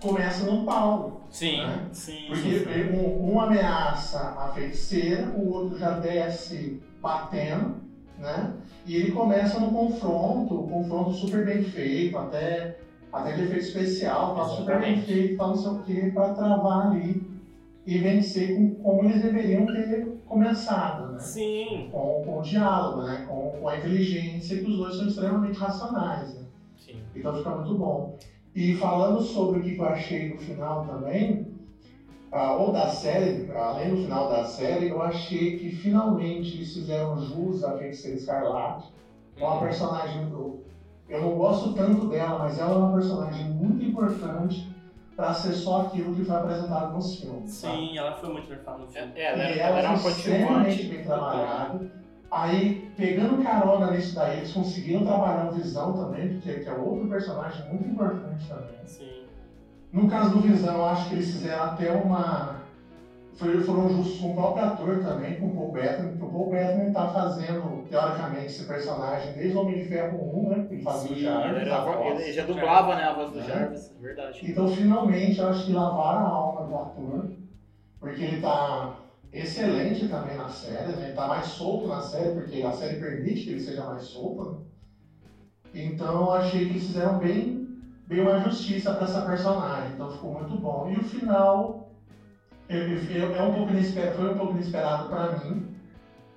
começa 0.00 0.44
no 0.44 0.64
pau. 0.64 1.22
Sim. 1.30 1.58
Né? 1.58 1.88
Sim, 1.92 2.26
Porque 2.28 2.92
um, 2.92 3.32
um 3.32 3.40
ameaça 3.40 4.20
a 4.38 4.48
feiticeira, 4.48 5.26
o 5.30 5.52
outro 5.52 5.78
já 5.78 5.98
desce 5.98 6.80
batendo, 7.00 7.76
né? 8.18 8.52
E 8.86 8.96
ele 8.96 9.12
começa 9.12 9.58
no 9.58 9.72
confronto, 9.72 10.60
um 10.60 10.68
confronto 10.68 11.12
super 11.14 11.44
bem 11.44 11.64
feito, 11.64 12.16
até, 12.18 12.78
até 13.12 13.32
de 13.32 13.42
efeito 13.42 13.64
especial, 13.64 14.36
tá 14.36 14.44
super 14.44 14.78
bem 14.78 15.00
feito, 15.00 15.38
tá 15.38 15.46
não 15.46 15.56
sei 15.56 15.70
o 15.70 15.82
que, 15.82 16.10
pra 16.12 16.34
travar 16.34 16.88
ali 16.88 17.34
e 17.86 17.98
vencer 17.98 18.54
com, 18.54 18.74
como 18.76 19.04
eles 19.04 19.22
deveriam 19.22 19.66
ter 19.66 20.06
começado, 20.26 21.12
né? 21.12 21.18
Sim. 21.18 21.88
Com, 21.90 22.22
com 22.24 22.38
o 22.38 22.42
diálogo, 22.42 23.02
né? 23.02 23.24
Com, 23.26 23.52
com 23.58 23.68
a 23.68 23.76
inteligência, 23.76 24.58
que 24.58 24.70
os 24.70 24.76
dois 24.76 24.96
são 24.96 25.08
extremamente 25.08 25.58
racionais, 25.58 26.34
né? 26.34 26.43
Então 27.14 27.34
fica 27.36 27.50
muito 27.50 27.74
bom. 27.76 28.16
E 28.54 28.74
falando 28.74 29.20
sobre 29.20 29.58
o 29.58 29.62
que 29.62 29.76
eu 29.76 29.84
achei 29.84 30.30
no 30.32 30.38
final 30.40 30.84
também, 30.84 31.52
ah, 32.30 32.54
ou 32.56 32.72
da 32.72 32.88
série, 32.88 33.50
além 33.52 33.90
do 33.90 33.96
final 34.02 34.28
da 34.28 34.44
série, 34.44 34.88
eu 34.88 35.00
achei 35.02 35.58
que 35.58 35.70
finalmente 35.70 36.56
eles 36.56 36.72
fizeram 36.72 37.16
jus 37.20 37.62
à 37.64 37.76
Feiticeira 37.76 38.16
Escarlate. 38.16 38.92
É 39.36 39.44
uma 39.44 39.58
personagem. 39.60 40.22
Eu, 40.30 40.62
eu 41.08 41.20
não 41.20 41.36
gosto 41.36 41.74
tanto 41.74 42.08
dela, 42.08 42.38
mas 42.38 42.58
ela 42.58 42.72
é 42.72 42.76
uma 42.76 42.92
personagem 42.92 43.44
muito 43.50 43.82
importante 43.84 44.72
para 45.16 45.32
ser 45.34 45.52
só 45.52 45.82
aquilo 45.82 46.14
que 46.14 46.24
foi 46.24 46.34
apresentado 46.34 46.92
nos 46.92 47.16
filmes. 47.20 47.50
sabe? 47.52 47.76
Sim, 47.76 47.98
ela 47.98 48.12
foi 48.16 48.32
muito 48.32 48.48
nerfada 48.48 48.78
no 48.78 48.86
filme. 48.88 49.12
É, 49.14 49.24
ela, 49.26 49.38
E 49.38 49.40
era- 49.42 49.54
ela 49.60 49.78
ela 49.80 49.88
era 49.94 49.94
extremamente 49.94 50.82
bem 50.88 51.04
trabalhada. 51.04 52.03
Aí, 52.30 52.90
pegando 52.96 53.42
carona 53.42 53.92
nisso 53.92 54.14
daí, 54.14 54.38
eles 54.38 54.52
conseguiram 54.52 55.04
trabalhar 55.04 55.50
o 55.50 55.52
Visão 55.52 55.92
também, 55.92 56.34
porque 56.34 56.60
que 56.60 56.68
é 56.68 56.72
outro 56.72 57.08
personagem 57.08 57.68
muito 57.68 57.88
importante 57.88 58.48
também. 58.48 58.76
Sim. 58.84 59.24
No 59.92 60.08
caso 60.08 60.30
do 60.30 60.40
Visão, 60.40 60.74
eu 60.74 60.84
acho 60.86 61.08
que 61.08 61.14
eles 61.14 61.30
fizeram 61.30 61.62
até 61.62 61.92
uma. 61.92 62.64
Foi, 63.34 63.60
foram 63.62 63.88
justos 63.88 64.20
com 64.20 64.30
o 64.30 64.34
próprio 64.34 64.64
ator 64.64 65.02
também, 65.02 65.38
com 65.38 65.46
o 65.46 65.54
Paul 65.54 65.72
Bettany, 65.72 66.10
porque 66.10 66.24
o 66.24 66.30
Paul 66.30 66.50
Bettany 66.50 66.92
tá 66.92 67.08
fazendo, 67.08 67.84
teoricamente, 67.88 68.46
esse 68.46 68.64
personagem 68.64 69.32
desde 69.32 69.56
o 69.56 69.60
Homem 69.60 69.78
de 69.78 69.88
Ferro 69.88 70.46
1, 70.46 70.48
né? 70.50 70.66
Ele 70.70 70.82
fazia 70.82 71.10
o 71.10 71.14
Sim, 71.14 71.22
Jarvis, 71.22 71.60
ele, 71.62 71.70
era 71.70 72.20
ele 72.20 72.32
já 72.32 72.44
dublava 72.44 72.94
né, 72.94 73.02
a 73.04 73.12
voz 73.12 73.30
do 73.30 73.40
É. 73.40 73.42
Jarvis, 73.44 73.92
verdade. 74.00 74.40
Então, 74.42 74.68
finalmente, 74.68 75.38
eu 75.40 75.48
acho 75.48 75.66
que 75.66 75.72
lavaram 75.72 76.26
a 76.26 76.28
alma 76.28 76.66
do 76.66 76.76
ator, 76.76 77.30
porque 77.98 78.22
ele 78.22 78.40
tá 78.40 79.03
excelente 79.34 80.04
também 80.04 80.34
na 80.34 80.48
série, 80.48 80.92
né? 80.92 81.04
Ele 81.04 81.12
tá 81.12 81.26
mais 81.26 81.46
solto 81.46 81.86
na 81.86 82.00
série, 82.00 82.28
porque 82.30 82.62
a 82.62 82.70
série 82.70 82.94
permite 82.94 83.42
que 83.42 83.50
ele 83.50 83.58
seja 83.58 83.82
mais 83.84 84.02
solto, 84.02 84.44
né? 84.44 84.56
Então, 85.74 86.22
eu 86.26 86.32
achei 86.32 86.64
que 86.64 86.78
fizeram 86.78 87.16
bem, 87.16 87.66
bem 88.06 88.20
uma 88.20 88.36
justiça 88.36 88.92
para 88.92 89.04
essa 89.04 89.20
personagem, 89.20 89.90
então 89.92 90.08
ficou 90.08 90.30
muito 90.30 90.54
bom. 90.54 90.86
E 90.86 90.96
o 90.96 91.02
final 91.02 91.84
eu- 92.68 92.82
eu- 93.10 93.32
é 93.34 93.40
um 93.40 93.50
pouco 93.50 93.70
inesperado, 93.70 94.14
foi 94.14 94.26
um 94.26 94.34
pouco 94.34 94.52
inesperado 94.52 95.06
para 95.06 95.26
mim, 95.28 95.62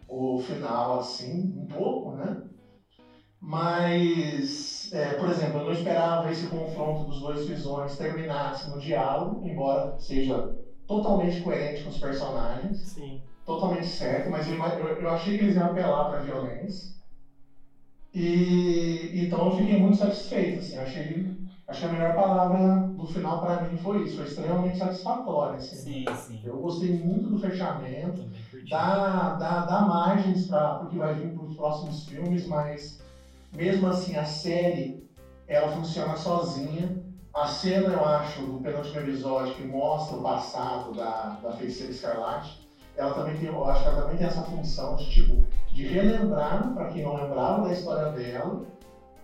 o 0.08 0.38
final, 0.38 0.94
assim, 0.94 1.52
um 1.56 1.66
pouco, 1.66 2.12
né? 2.12 2.34
Mas, 3.40 4.88
é, 4.92 5.12
por 5.14 5.28
exemplo, 5.28 5.60
eu 5.60 5.64
não 5.64 5.72
esperava 5.72 6.28
esse 6.30 6.46
confronto 6.46 7.04
dos 7.04 7.20
dois 7.20 7.44
visões 7.44 7.96
terminasse 7.96 8.66
no 8.66 8.78
diálogo, 8.78 9.40
embora 9.44 9.94
seja 9.98 10.44
totalmente 10.88 11.38
coerente 11.38 11.82
com 11.82 11.90
os 11.90 11.98
personagens, 11.98 12.78
Sim. 12.86 13.20
totalmente 13.46 13.86
certo, 13.86 14.30
mas 14.30 14.48
eu, 14.48 14.54
eu, 14.56 14.88
eu 15.00 15.10
achei 15.10 15.36
que 15.36 15.42
eles 15.42 15.56
iam 15.56 15.66
apelar 15.66 16.06
para 16.06 16.18
violência. 16.18 16.88
E 18.14 19.12
então 19.14 19.46
eu 19.46 19.52
fiquei 19.52 19.76
muito 19.76 19.98
satisfeito, 19.98 20.58
assim, 20.60 20.76
achei 20.78 21.28
Acho 21.68 21.80
que 21.80 21.86
a 21.86 21.90
melhor 21.90 22.16
palavra 22.16 22.90
do 22.96 23.06
final 23.06 23.42
pra 23.42 23.58
mim 23.58 23.76
foi 23.76 24.04
isso, 24.04 24.16
foi 24.16 24.24
extremamente 24.24 24.78
satisfatória. 24.78 25.58
Assim. 25.58 25.76
Sim, 25.76 26.06
sim. 26.14 26.40
Eu 26.42 26.58
gostei 26.58 26.90
muito 26.90 27.28
do 27.28 27.36
fechamento, 27.38 28.26
dá, 28.70 29.32
dá, 29.32 29.60
dá 29.60 29.82
margens 29.82 30.46
para 30.46 30.82
o 30.82 30.88
que 30.88 30.96
vai 30.96 31.14
vir 31.14 31.30
para 31.34 31.42
os 31.44 31.54
próximos 31.54 32.04
filmes, 32.06 32.46
mas 32.46 32.98
mesmo 33.54 33.86
assim 33.86 34.16
a 34.16 34.24
série 34.24 34.98
ela 35.46 35.68
funciona 35.68 36.16
sozinha. 36.16 36.90
A 37.38 37.46
cena, 37.46 37.90
eu 37.90 38.04
acho, 38.04 38.42
do 38.42 38.60
penúltimo 38.62 39.00
episódio 39.00 39.54
que 39.54 39.64
mostra 39.64 40.18
o 40.18 40.24
passado 40.24 40.92
da, 40.92 41.38
da 41.40 41.52
Feiticeira 41.52 41.92
Escarlate, 41.92 42.68
ela 42.96 43.14
também 43.14 43.38
tem, 43.38 43.46
eu 43.46 43.64
acho 43.70 43.84
que 43.84 43.88
ela 43.90 44.02
também 44.02 44.18
tem 44.18 44.26
essa 44.26 44.42
função 44.42 44.96
de 44.96 45.08
tipo 45.08 45.44
de 45.72 45.86
relembrar 45.86 46.74
para 46.74 46.88
quem 46.88 47.04
não 47.04 47.14
lembrava 47.14 47.68
da 47.68 47.74
história 47.74 48.12
dela, 48.12 48.66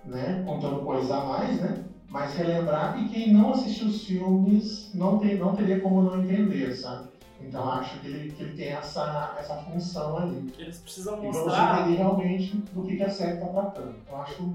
né, 0.06 0.44
contando 0.46 0.84
coisas 0.86 1.10
a 1.10 1.22
mais, 1.22 1.60
né, 1.60 1.84
mas 2.08 2.36
relembrar 2.36 3.02
e 3.02 3.10
quem 3.10 3.34
não 3.34 3.52
assistiu 3.54 3.88
os 3.88 4.04
filmes 4.06 4.92
não 4.94 5.18
tem, 5.18 5.36
não 5.36 5.56
teria 5.56 5.80
como 5.80 6.04
não 6.04 6.22
entender, 6.24 6.72
sabe? 6.76 7.08
Então 7.42 7.68
acho 7.68 8.00
que 8.00 8.06
ele, 8.08 8.32
que 8.32 8.44
ele 8.44 8.56
tem 8.56 8.68
essa, 8.74 9.36
essa 9.40 9.56
função 9.56 10.18
ali. 10.18 10.54
Eles 10.60 10.78
precisam 10.78 11.18
E 11.18 11.22
pra 11.22 11.32
você 11.32 11.40
mostrar. 11.46 11.82
entender 11.82 11.98
realmente 11.98 12.56
do 12.72 12.84
que, 12.84 12.96
que 12.96 13.04
a 13.04 13.10
série 13.10 13.34
está 13.34 13.48
tratando. 13.48 13.96
Então 14.06 14.22
acho, 14.22 14.54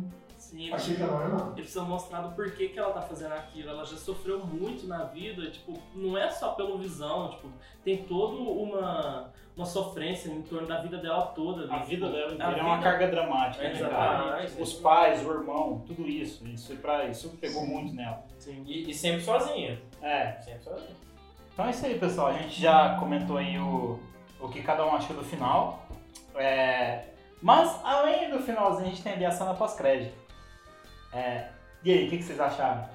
Sim, 0.48 0.72
achei 0.72 0.94
fenomenal. 0.94 1.38
Eles 1.48 1.54
precisam 1.56 1.84
mostrar 1.84 2.22
do 2.22 2.34
porquê 2.34 2.68
que 2.68 2.78
ela 2.78 2.90
tá 2.92 3.02
fazendo 3.02 3.32
aquilo. 3.32 3.68
Ela 3.70 3.84
já 3.84 3.96
sofreu 3.98 4.38
muito 4.46 4.86
na 4.86 5.04
vida, 5.04 5.50
tipo, 5.50 5.74
não 5.94 6.16
é 6.16 6.30
só 6.30 6.52
pelo 6.52 6.78
visão, 6.78 7.28
tipo, 7.32 7.48
tem 7.84 7.98
toda 8.04 8.34
uma, 8.36 9.30
uma 9.54 9.66
sofrência 9.66 10.30
em 10.30 10.40
torno 10.40 10.66
da 10.66 10.80
vida 10.80 10.96
dela 10.96 11.26
toda. 11.26 11.64
ali, 11.64 11.72
A 11.72 11.78
vida 11.80 12.06
tipo, 12.06 12.16
dela 12.16 12.30
a 12.30 12.34
inteira 12.34 12.58
é 12.58 12.62
uma 12.62 12.76
vida- 12.78 12.90
carga 12.90 13.08
dramática, 13.08 13.62
né, 13.68 13.78
cara? 13.90 14.46
Os 14.58 14.72
pais, 14.72 15.26
o 15.26 15.30
irmão, 15.32 15.84
tudo 15.86 16.08
isso. 16.08 16.46
Isso, 16.48 16.74
pra, 16.76 17.04
isso 17.04 17.28
pegou 17.38 17.66
muito 17.66 17.94
nela. 17.94 18.24
Sim. 18.38 18.64
E, 18.66 18.90
e 18.90 18.94
sempre 18.94 19.20
sozinha. 19.20 19.78
É. 20.00 20.32
Sempre 20.40 20.62
sozinha. 20.64 20.96
Então 21.52 21.66
é 21.66 21.70
isso 21.70 21.84
aí, 21.84 21.98
pessoal. 21.98 22.28
A 22.28 22.32
gente 22.32 22.58
já 22.58 22.96
comentou 22.98 23.36
aí 23.36 23.58
o, 23.58 24.00
o 24.40 24.48
que 24.48 24.62
cada 24.62 24.86
um 24.86 24.94
achou 24.94 25.14
do 25.14 25.24
final. 25.24 25.86
É, 26.34 27.04
Mas, 27.42 27.78
além 27.84 28.30
do 28.30 28.38
finalzinho, 28.38 28.86
a 28.86 28.90
gente 28.90 29.02
tem 29.02 29.12
ali 29.12 29.26
a 29.26 29.30
cena 29.30 29.52
pós-crédito. 29.54 30.26
É, 31.12 31.48
E 31.82 31.92
aí, 31.92 32.06
o 32.06 32.10
que, 32.10 32.18
que 32.18 32.24
vocês 32.24 32.40
acharam? 32.40 32.88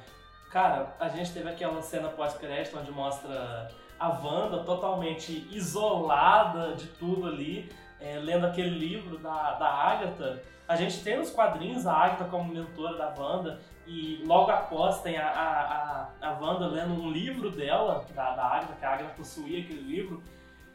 Cara, 0.51 0.95
a 0.99 1.09
gente 1.09 1.31
teve 1.33 1.49
aquela 1.49 1.81
cena 1.81 2.09
pós-crédito 2.09 2.77
onde 2.77 2.91
mostra 2.91 3.71
a 3.99 4.09
Wanda 4.09 4.63
totalmente 4.63 5.47
isolada 5.51 6.75
de 6.75 6.87
tudo 6.87 7.27
ali, 7.27 7.71
é, 7.99 8.17
lendo 8.19 8.45
aquele 8.45 8.77
livro 8.77 9.17
da, 9.17 9.53
da 9.53 9.67
Agatha. 9.67 10.43
A 10.67 10.75
gente 10.75 11.03
tem 11.03 11.17
nos 11.17 11.29
quadrinhos 11.31 11.87
a 11.87 11.93
Agatha 11.93 12.25
como 12.25 12.53
mentora 12.53 12.97
da 12.97 13.13
Wanda 13.17 13.59
e 13.87 14.21
logo 14.25 14.51
após 14.51 15.01
tem 15.01 15.17
a, 15.17 15.27
a, 15.27 16.07
a, 16.21 16.29
a 16.29 16.39
Wanda 16.39 16.67
lendo 16.67 16.93
um 16.93 17.09
livro 17.09 17.49
dela, 17.49 18.05
da, 18.13 18.35
da 18.35 18.43
Agatha, 18.43 18.75
que 18.75 18.85
a 18.85 18.93
Agatha 18.93 19.13
possuía 19.15 19.61
aquele 19.61 19.81
livro. 19.81 20.21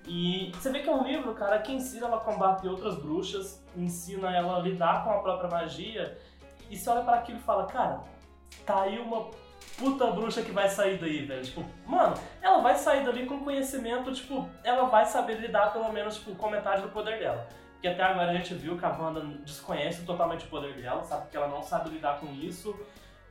E 0.07 0.51
você 0.55 0.73
vê 0.73 0.81
que 0.81 0.89
é 0.89 0.93
um 0.93 1.05
livro, 1.05 1.35
cara, 1.35 1.59
que 1.59 1.71
ensina 1.71 2.07
ela 2.07 2.17
a 2.17 2.21
combater 2.21 2.69
outras 2.69 2.97
bruxas, 2.97 3.63
ensina 3.77 4.35
ela 4.35 4.57
a 4.57 4.61
lidar 4.61 5.05
com 5.05 5.11
a 5.11 5.19
própria 5.19 5.51
magia. 5.51 6.19
E 6.69 6.77
você 6.77 6.91
olha 6.91 7.03
para 7.03 7.19
aquilo 7.19 7.39
e 7.39 7.43
fala, 7.43 7.67
cara, 7.67 8.01
tá 8.67 8.83
aí 8.83 8.99
uma 8.99 9.31
puta 9.79 10.11
bruxa 10.11 10.43
que 10.43 10.51
vai 10.51 10.69
sair 10.69 10.99
daí, 10.99 11.25
velho. 11.25 11.43
Tipo, 11.43 11.65
mano, 11.87 12.15
ela 12.43 12.61
vai 12.61 12.75
sair 12.75 13.05
dali 13.05 13.27
com 13.27 13.41
conhecimento, 13.41 14.13
tipo, 14.13 14.49
ela 14.65 14.85
vai 14.85 15.07
saber 15.07 15.41
lidar 15.41 15.73
pelo 15.73 15.93
menos 15.93 16.17
tipo, 16.17 16.35
com 16.35 16.51
metade 16.51 16.83
do 16.83 16.89
poder 16.89 17.19
dela. 17.19 17.47
Porque 17.73 17.89
até 17.89 18.03
agora 18.03 18.33
a 18.33 18.35
gente 18.35 18.55
viu 18.55 18.77
que 18.77 18.85
a 18.85 18.89
Wanda 18.91 19.21
desconhece 19.45 20.05
totalmente 20.05 20.45
o 20.47 20.49
poder 20.49 20.75
dela, 20.75 21.05
sabe 21.05 21.31
que 21.31 21.37
ela 21.37 21.47
não 21.47 21.63
sabe 21.63 21.91
lidar 21.91 22.19
com 22.19 22.27
isso. 22.35 22.75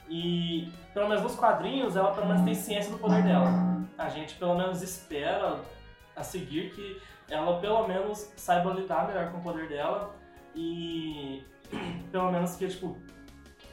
E 0.09 0.71
pelo 0.93 1.09
menos 1.09 1.21
nos 1.21 1.35
quadrinhos 1.35 1.97
ela 1.97 2.13
pelo 2.13 2.27
menos 2.27 2.43
tem 2.43 2.53
ciência 2.53 2.91
do 2.91 2.97
poder 2.97 3.23
dela. 3.23 3.49
A 3.97 4.07
gente 4.07 4.35
pelo 4.35 4.55
menos 4.55 4.81
espera 4.81 5.59
a 6.15 6.23
seguir 6.23 6.71
que 6.73 7.01
ela 7.29 7.59
pelo 7.59 7.85
menos 7.87 8.31
saiba 8.37 8.71
lidar 8.71 9.05
melhor 9.05 9.31
com 9.33 9.39
o 9.39 9.41
poder 9.41 9.67
dela 9.67 10.15
e 10.55 11.43
pelo 12.09 12.31
menos 12.31 12.55
que 12.55 12.69
tipo 12.69 12.97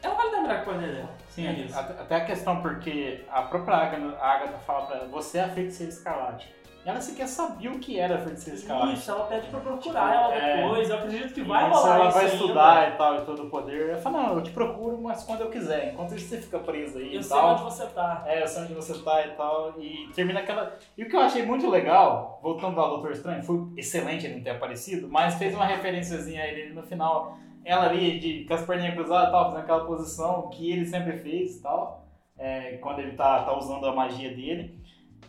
ela 0.07 0.15
vai 0.15 0.31
melhor 0.31 0.65
com 0.65 0.71
o 0.73 0.75
dela. 0.75 1.09
Sim, 1.29 1.47
é 1.49 1.53
isso. 1.53 1.79
até 1.79 2.17
a 2.17 2.25
questão 2.25 2.61
porque 2.63 3.25
a 3.31 3.43
própria 3.43 3.77
Agatha, 3.77 4.17
a 4.21 4.33
Agatha 4.33 4.59
fala 4.59 4.87
pra 4.87 4.97
ela, 4.99 5.07
você 5.09 5.39
é 5.39 5.45
a 5.45 5.49
feiticeira 5.49 5.93
escarlate. 5.93 6.55
E 6.85 6.89
ela 6.91 7.01
sequer 7.01 7.27
sabia 7.27 7.71
o 7.73 7.79
que 7.79 7.99
era 7.99 8.17
a 8.17 8.19
feiticeira 8.19 8.59
escarlate. 8.59 8.93
Isso, 8.93 9.11
ela 9.11 9.25
pede 9.25 9.47
pra 9.49 9.59
procurar 9.61 10.15
ela 10.15 10.35
É. 10.35 10.57
depois. 10.59 10.91
Eu 10.91 10.97
acredito 10.99 11.33
que 11.33 11.43
vai 11.43 11.71
rolar 11.71 11.95
ela 11.97 12.11
vai 12.11 12.25
ainda. 12.27 12.35
estudar 12.37 12.89
e 12.89 12.97
tal, 12.99 13.15
e 13.17 13.21
todo 13.25 13.43
o 13.45 13.49
poder. 13.51 13.89
Eu 13.89 13.97
falo, 14.03 14.19
não, 14.23 14.35
eu 14.37 14.43
te 14.43 14.51
procuro, 14.51 15.01
mas 15.01 15.23
quando 15.25 15.41
eu 15.41 15.49
quiser. 15.51 15.95
Enquanto 15.95 16.15
isso 16.15 16.29
você 16.29 16.43
fica 16.43 16.59
preso 16.59 16.99
aí 16.99 17.15
Eu 17.15 17.21
e 17.21 17.25
sei 17.25 17.37
tal. 17.39 17.53
onde 17.55 17.63
você 17.63 17.87
tá. 17.87 18.23
É, 18.27 18.43
eu 18.43 18.47
sei 18.47 18.65
onde 18.65 18.75
você 18.75 18.99
tá 19.03 19.27
e 19.27 19.31
tal. 19.31 19.75
E 19.81 20.11
termina 20.15 20.41
aquela. 20.41 20.77
E 20.99 21.05
o 21.05 21.09
que 21.09 21.17
eu 21.17 21.21
achei 21.21 21.43
muito 21.47 21.71
legal, 21.71 22.39
voltando 22.43 22.79
ao 22.79 22.91
Doutor 22.91 23.13
Estranho, 23.13 23.43
foi 23.43 23.67
excelente 23.79 24.27
ele 24.27 24.35
não 24.37 24.43
ter 24.43 24.51
aparecido, 24.51 25.09
mas 25.09 25.37
fez 25.37 25.55
uma 25.55 25.65
referenciazinha 25.65 26.43
a 26.43 26.47
ele 26.47 26.75
no 26.75 26.83
final. 26.83 27.39
Ela 27.65 27.87
ali, 27.89 28.19
de, 28.19 28.45
com 28.45 28.55
as 28.55 28.63
perninhas 28.67 28.95
cruzadas 28.95 29.31
tal, 29.31 29.45
fazendo 29.47 29.63
aquela 29.63 29.85
posição 29.87 30.49
que 30.51 30.71
ele 30.71 30.85
sempre 30.87 31.19
fez 31.19 31.61
tal. 31.61 32.07
é, 32.37 32.77
quando 32.79 32.99
ele 32.99 33.13
tá, 33.13 33.45
tá 33.45 33.57
usando 33.57 33.87
a 33.87 33.95
magia 33.95 34.29
dele. 34.35 34.79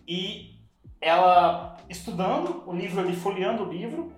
E 0.07 0.55
ela 0.99 1.77
estudando 1.89 2.63
o 2.65 2.73
livro 2.73 2.99
ali, 3.01 3.15
folheando 3.15 3.63
o 3.63 3.71
livro. 3.71 4.11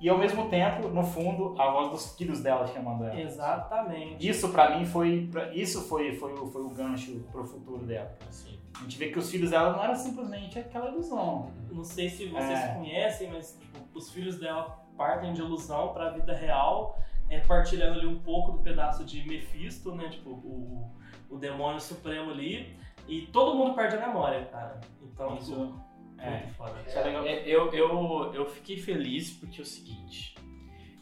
E 0.00 0.08
ao 0.08 0.16
mesmo 0.16 0.48
tempo, 0.48 0.88
no 0.88 1.02
fundo, 1.04 1.54
a 1.60 1.70
voz 1.70 1.90
dos 1.90 2.16
filhos 2.16 2.40
dela 2.40 2.66
chamando 2.66 3.04
ela. 3.04 3.20
Exatamente. 3.20 4.26
Isso 4.26 4.48
pra 4.48 4.78
mim 4.78 4.86
foi. 4.86 5.28
Isso 5.52 5.82
foi, 5.82 6.14
foi, 6.16 6.32
o- 6.32 6.46
foi 6.46 6.62
o 6.62 6.70
gancho 6.70 7.20
pro 7.30 7.44
futuro 7.44 7.84
dela. 7.84 8.16
Assim. 8.26 8.58
A 8.78 8.82
gente 8.84 8.96
vê 8.96 9.08
que 9.10 9.18
os 9.18 9.30
filhos 9.30 9.50
dela 9.50 9.72
não 9.76 9.84
eram 9.84 9.94
simplesmente 9.94 10.58
aquela 10.58 10.88
ilusão. 10.88 11.50
Não 11.70 11.84
sei 11.84 12.08
se 12.08 12.24
vocês 12.26 12.58
É. 12.58 12.74
conhecem, 12.74 13.30
mas 13.30 13.58
tipo, 13.60 13.78
os 13.94 14.10
filhos 14.10 14.38
dela 14.40 14.78
partem 14.96 15.34
de 15.34 15.40
ilusão 15.42 15.92
pra 15.92 16.08
vida 16.10 16.34
real, 16.34 16.98
é, 17.30 17.38
partilhando 17.40 17.98
ali 17.98 18.06
um 18.06 18.18
pouco 18.20 18.52
do 18.52 18.58
pedaço 18.58 19.04
de 19.04 19.26
Mephisto, 19.26 19.94
né? 19.94 20.08
Tipo, 20.10 20.30
o, 20.30 20.90
o 21.30 21.38
demônio 21.38 21.80
supremo 21.80 22.30
ali. 22.30 22.76
E 23.08 23.22
todo 23.32 23.56
mundo 23.56 23.74
perde 23.74 23.96
a 23.96 24.06
memória, 24.06 24.44
cara. 24.46 24.78
Então, 25.02 25.36
Isso, 25.36 25.52
tipo, 25.52 25.80
é. 26.18 26.30
muito 26.30 26.54
foda. 26.54 26.74
Isso 26.86 26.98
é 26.98 27.02
legal. 27.02 27.24
É, 27.26 27.42
Eu, 27.48 27.72
eu, 27.72 28.32
eu 28.34 28.46
fiquei 28.46 28.76
feliz 28.76 29.30
porque 29.32 29.60
é 29.60 29.62
o 29.62 29.66
seguinte. 29.66 30.34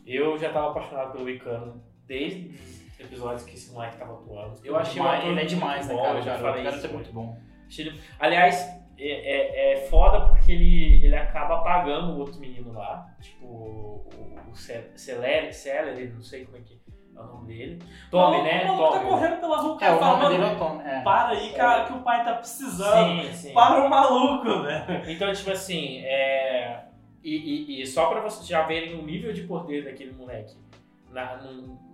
Eu 0.07 0.39
já 0.39 0.51
tava 0.53 0.71
apaixonado 0.71 1.13
pelo 1.13 1.29
Icano 1.29 1.83
desde 2.07 2.49
os 2.49 3.01
episódios 3.01 3.43
que 3.45 3.55
esse 3.55 3.71
moleque 3.73 3.99
tava 3.99 4.15
atuando. 4.15 4.59
Eu 4.65 4.77
achei 4.77 5.01
o 5.01 5.05
Demais, 5.05 5.25
ele 5.27 5.41
é 5.41 5.45
demais, 5.45 5.87
né, 5.89 5.95
bom, 5.95 6.03
cara? 6.03 6.19
eu 6.19 6.23
já 6.23 6.37
O 6.37 6.39
falei 6.41 6.65
cara 6.65 6.77
isso. 6.77 6.87
é 6.87 6.91
muito 6.93 7.13
bom. 7.13 7.37
Achei 7.67 7.87
ele- 7.89 8.01
Aliás, 8.19 8.57
é, 8.97 9.05
é, 9.11 9.73
é 9.75 9.77
foda 9.89 10.29
porque 10.29 10.51
ele, 10.53 11.05
ele 11.05 11.15
acaba 11.15 11.57
apagando 11.59 12.15
o 12.15 12.19
outro 12.21 12.41
menino 12.41 12.73
lá. 12.73 13.15
Tipo, 13.21 13.45
o, 13.45 14.38
o 14.51 14.57
Ce- 14.57 14.91
Celere, 14.97 15.53
Celery, 15.53 16.09
não 16.09 16.23
sei 16.23 16.45
como 16.45 16.57
é 16.57 16.61
que 16.61 16.75
é 17.17 17.21
o 17.21 17.25
nome 17.27 17.49
dele. 17.49 17.83
Tommy, 18.11 18.39
O 18.39 18.43
né? 18.45 18.65
maluco 18.65 18.93
tá 18.93 19.01
correndo 19.01 19.41
pela 19.41 19.57
rua, 19.59 19.73
o 19.73 19.77
É, 19.77 19.81
cara 19.81 19.97
o 19.97 19.99
fala, 19.99 20.19
nome 20.19 20.37
dele 20.37 20.51
é 20.51 20.55
o 20.55 20.59
Tom. 20.59 20.81
É. 20.83 21.01
para 21.03 21.29
aí, 21.31 21.53
cara, 21.53 21.85
que 21.85 21.93
o 21.93 22.01
pai 22.03 22.25
tá 22.25 22.35
precisando. 22.35 23.23
Sim, 23.23 23.33
sim. 23.33 23.53
Para 23.55 23.85
o 23.85 23.91
maluco, 23.91 24.63
velho. 24.63 25.11
Então, 25.11 25.33
tipo 25.33 25.51
assim, 25.51 25.99
é... 26.05 26.85
E, 27.25 27.35
e- 27.79 27.83
e 27.83 27.87
só 27.87 28.07
pra 28.07 28.21
vocês 28.21 28.47
já 28.47 28.63
verem 28.63 28.95
o 28.99 29.03
nível 29.03 29.33
de 29.33 29.43
poder 29.43 29.85
daquele 29.85 30.13
moleque. 30.13 30.57
Na, 31.11 31.41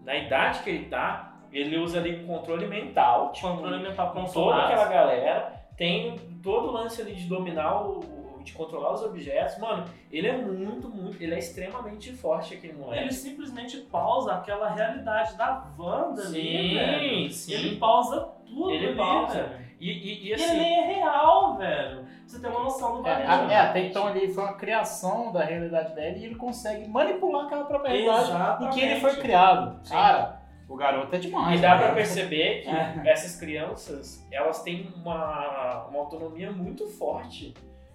na 0.05 0.15
idade 0.17 0.63
que 0.63 0.71
ele 0.71 0.85
tá, 0.87 1.33
ele 1.53 1.79
usa 1.79 1.99
ali 1.99 2.25
controle 2.27 2.67
mental. 2.67 3.33
Tipo, 3.33 3.49
Controle 3.49 3.83
mental 3.83 4.13
com 4.13 4.25
toda 4.25 4.63
aquela 4.65 4.87
galera. 4.87 5.55
Tem 5.77 6.17
todo 6.43 6.69
o 6.69 6.73
lance 6.73 7.01
ali 7.01 7.15
de 7.15 7.27
dominar 7.27 7.81
o. 7.83 8.01
de 8.45 8.53
controlar 8.53 8.93
os 8.93 9.03
objetos. 9.03 9.59
Mano, 9.59 9.85
ele 10.13 10.29
é 10.29 10.37
muito, 10.37 10.89
muito. 10.89 11.21
Ele 11.23 11.35
é 11.35 11.39
extremamente 11.39 12.13
forte 12.13 12.55
aquele 12.55 12.75
moleque. 12.75 13.03
Ele 13.05 13.13
simplesmente 13.13 13.79
pausa 13.79 14.35
aquela 14.35 14.71
realidade 14.71 15.37
da 15.37 15.67
Wanda 15.79 16.23
ali, 16.23 16.75
velho. 16.75 17.01
Sim, 17.01 17.31
sim. 17.31 17.53
Ele 17.55 17.77
pausa 17.77 18.21
tudo 18.47 18.71
Ele 18.71 18.89
ali, 18.89 18.97
pausa. 18.97 19.43
velho. 19.43 19.65
E, 19.81 19.91
e, 19.91 19.93
e 19.93 20.27
E 20.29 20.33
ele 20.33 20.45
assim. 20.45 20.57
nem 20.59 20.79
é 20.79 20.95
real, 20.97 21.57
velho. 21.57 21.97
Pra 22.05 22.07
Você 22.27 22.41
tem 22.41 22.51
uma 22.51 22.61
noção 22.61 23.03
do 23.03 23.09
É, 23.09 23.27
bagulho. 23.27 23.49
a- 23.51 23.53
é, 23.53 23.57
até 23.61 23.81
então 23.87 24.09
ele 24.17 24.33
foi 24.33 24.45
uma 24.45 24.55
criação 24.55 25.33
da 25.33 25.45
realidade 25.45 25.95
dele 25.95 26.21
e 26.21 26.25
ele 26.27 26.35
consegue 26.37 26.89
manipular 26.89 27.47
aquela 27.47 27.65
própria 27.65 27.91
realidade 27.93 28.65
em 28.65 28.71
que 28.71 28.81
ele 28.81 29.01
foi 29.01 29.17
criado. 29.17 29.85
Sim. 29.87 29.93
Cara, 29.93 30.41
o 30.69 30.75
garoto 30.77 31.15
é 31.15 31.19
demais. 31.19 31.59
E 31.59 31.63
dá 31.63 31.77
pra 31.77 31.93
perceber 31.93 32.63
que 32.63 32.71
É. 32.71 33.03
essas 33.05 33.39
crianças, 33.39 34.27
elas 34.33 34.63
têm 34.63 34.91
uma, 34.97 35.87
uma 35.89 35.99
autonomia 36.01 36.51
muito 36.51 36.87
forte. 36.89 37.53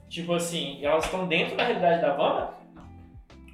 Tipo 0.09 0.33
assim, 0.33 0.83
elas 0.83 1.05
estão 1.05 1.27
dentro 1.27 1.55
da 1.55 1.63
realidade 1.63 2.01
da 2.01 2.15
Wanda, 2.15 2.59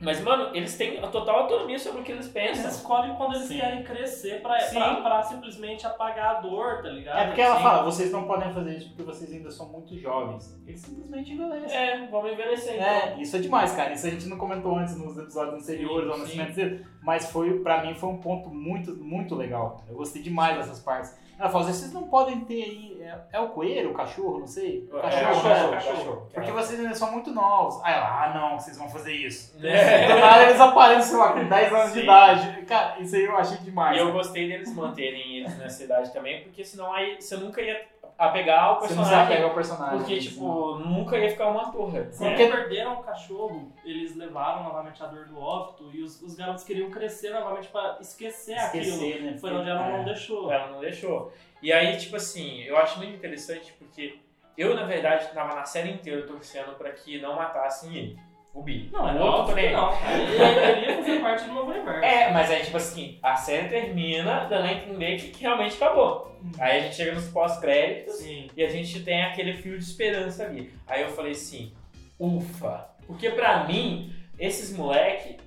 mas, 0.02 0.22
mano, 0.22 0.56
eles 0.56 0.78
têm 0.78 1.00
a 1.00 1.08
total 1.08 1.44
autonomia 1.44 1.80
sobre 1.80 2.02
o 2.02 2.04
que 2.04 2.12
eles 2.12 2.26
Eles 2.36 2.52
pensam. 2.58 2.70
escolhem 2.70 3.16
quando 3.16 3.36
eles 3.36 3.48
Sim. 3.48 3.60
querem 3.60 3.84
crescer 3.84 4.42
pra, 4.42 4.58
pra, 4.58 4.96
pra 4.98 5.24
simplesmente 5.24 5.88
apagar 5.88 6.36
a 6.36 6.42
dor, 6.42 6.82
tá 6.82 6.90
ligado? 6.90 7.18
É 7.18 7.26
porque 7.28 7.42
ela 7.42 7.58
Sim. 7.58 7.64
fala, 7.64 7.84
vocês 7.84 8.12
não 8.12 8.26
podem 8.28 8.54
fazer 8.54 8.78
isso 8.78 8.90
porque 8.90 9.04
vocês 9.04 9.32
ainda 9.32 9.50
são 9.50 9.68
muito 9.70 9.98
jovens. 9.98 10.62
Eles 10.68 10.82
simplesmente 10.82 11.34
envelhecem. 11.34 11.78
É, 11.78 12.08
vamos 12.08 12.32
envelhecer 12.32 12.76
então. 12.76 12.88
É, 12.88 13.22
isso 13.22 13.36
é 13.36 13.40
demais, 13.40 13.72
cara. 13.72 13.94
Isso 13.94 14.06
a 14.06 14.10
gente 14.10 14.28
não 14.28 14.38
comentou 14.38 14.78
antes 14.78 14.98
nos 14.98 15.18
episódios 15.18 15.64
anteriores, 15.64 16.12
ao 16.12 16.18
nascimento 16.18 16.54
dele, 16.54 16.86
mas 17.02 17.32
foi, 17.32 17.60
pra 17.60 17.84
mim, 17.84 17.96
foi 17.96 18.10
um 18.10 18.18
ponto 18.18 18.50
muito, 18.50 18.96
muito 18.96 19.34
legal. 19.34 19.84
Eu 19.88 19.96
gostei 19.96 20.22
demais 20.22 20.58
dessas 20.58 20.82
partes. 20.82 21.18
Ela 21.38 21.50
fala, 21.50 21.66
vocês 21.66 21.92
não 21.94 22.04
podem 22.04 22.40
ter 22.42 22.64
aí. 22.64 22.96
É, 23.02 23.18
é 23.34 23.40
o 23.40 23.50
coelho, 23.50 23.92
o 23.92 23.94
cachorro, 23.94 24.40
não 24.40 24.48
sei? 24.48 24.90
O 24.92 24.98
É, 24.98 25.02
cachorro, 25.02 25.42
cachorro, 25.44 25.72
né? 25.72 25.76
cachorro. 25.78 26.28
Porque 26.34 26.52
vocês 26.52 26.80
ainda 26.80 26.96
são 26.96 27.12
muito 27.12 27.32
novos. 27.32 27.80
Aí 27.84 27.94
ela, 27.94 28.24
ah 28.24 28.34
não, 28.34 28.60
vocês 28.60 28.78
vão 28.78 28.90
fazer 28.90 29.14
isso. 29.14 29.54
É. 29.64 30.08
Do 30.08 30.20
nada 30.20 30.44
eles 30.44 30.60
aparecem, 30.60 31.04
sei 31.04 31.18
lá, 31.18 31.34
com 31.34 31.46
10 31.48 31.74
anos 31.74 31.88
de 31.88 31.94
Sim. 32.00 32.04
idade. 32.04 32.62
Cara, 32.66 33.00
isso 33.00 33.16
aí 33.16 33.26
eu 33.26 33.38
achei 33.38 33.58
demais. 33.58 33.96
E 33.98 34.00
eu 34.00 34.12
gostei 34.12 34.48
deles 34.48 34.74
manterem 34.74 35.38
eles 35.38 35.58
nessa 35.58 35.84
idade 35.84 36.12
também, 36.14 36.42
porque 36.44 36.64
senão 36.64 36.92
aí 36.94 37.22
você 37.22 37.36
nunca 37.38 37.62
ia 37.62 37.80
apegar 38.18 38.72
o 38.72 38.76
Você 38.82 38.94
não 38.94 39.04
personagem. 39.04 39.24
apega 39.34 39.44
ao 39.48 39.54
personagem. 39.54 39.98
Porque, 39.98 40.14
né? 40.16 40.20
tipo, 40.22 40.76
nunca 40.80 41.18
ia 41.18 41.30
ficar 41.30 41.48
uma 41.50 41.72
torre. 41.72 42.04
Quando 42.18 42.30
Porque- 42.30 42.48
perderam 42.48 42.94
o 43.00 43.04
cachorro, 43.04 43.72
eles 43.84 44.16
levaram 44.16 44.64
novamente 44.64 45.04
a 45.04 45.08
dor 45.08 45.26
do 45.26 45.40
óbito 45.40 45.90
e 45.94 46.02
os, 46.02 46.22
os 46.22 46.36
garotos 46.36 46.64
queriam 46.64 46.90
crescer 46.90 47.32
novamente 47.32 47.68
pra 47.68 47.98
esquecer, 48.00 48.58
aquilo. 48.58 48.84
esquecer, 48.86 49.22
né? 49.22 49.38
Foi 49.38 49.54
onde 49.54 49.70
ela 49.70 49.88
É. 49.88 49.98
não 49.98 50.06
deixou. 50.06 50.52
Ela 50.52 50.68
não 50.72 50.80
deixou. 50.80 51.32
E 51.62 51.74
aí, 51.74 51.98
tipo 51.98 52.16
assim, 52.16 52.62
eu 52.64 52.78
acho 52.78 52.98
muito 53.00 53.16
interessante 53.16 53.74
porque 53.80 54.20
eu, 54.58 54.74
na 54.74 54.86
verdade, 54.86 55.28
tava 55.34 55.54
na 55.56 55.66
série 55.66 55.92
inteira 55.92 56.26
torcendo 56.26 56.76
pra 56.78 56.92
que 56.92 57.20
não 57.20 57.36
matassem 57.36 57.96
ele, 57.96 58.20
o 58.56 58.64
Billy. 58.64 58.90
Não, 58.92 59.08
é 59.08 59.22
outro 59.22 59.54
que 59.54 59.62
também. 59.62 59.74
não. 59.74 59.92
Ele, 60.10 60.86
ia 60.88 60.96
fazer 60.96 61.20
parte 61.20 61.46
do 61.46 61.54
novo 61.54 61.72
universo. 61.72 62.04
É, 62.04 62.32
mas 62.32 62.50
aí, 62.50 62.64
tipo 62.64 62.78
assim, 62.78 63.20
a 63.22 63.36
série 63.36 63.68
termina 63.68 64.46
dando 64.46 64.66
a 64.66 64.74
entender 64.74 65.18
que 65.18 65.42
realmente 65.42 65.76
acabou. 65.76 66.34
Aí 66.58 66.80
a 66.80 66.82
gente 66.84 66.96
chega 66.96 67.14
nos 67.14 67.28
pós-créditos 67.28 68.22
e 68.26 68.64
a 68.64 68.70
gente 68.70 69.02
tem 69.04 69.24
aquele 69.24 69.54
fio 69.54 69.78
de 69.78 69.84
esperança 69.84 70.46
ali. 70.46 70.72
Aí 70.88 71.02
eu 71.02 71.10
falei 71.10 71.34
assim, 71.34 71.74
ufa. 72.18 72.88
Porque 73.06 73.30
pra 73.30 73.66
mim, 73.66 74.14
esses 74.40 74.76
moleque, 74.76 75.38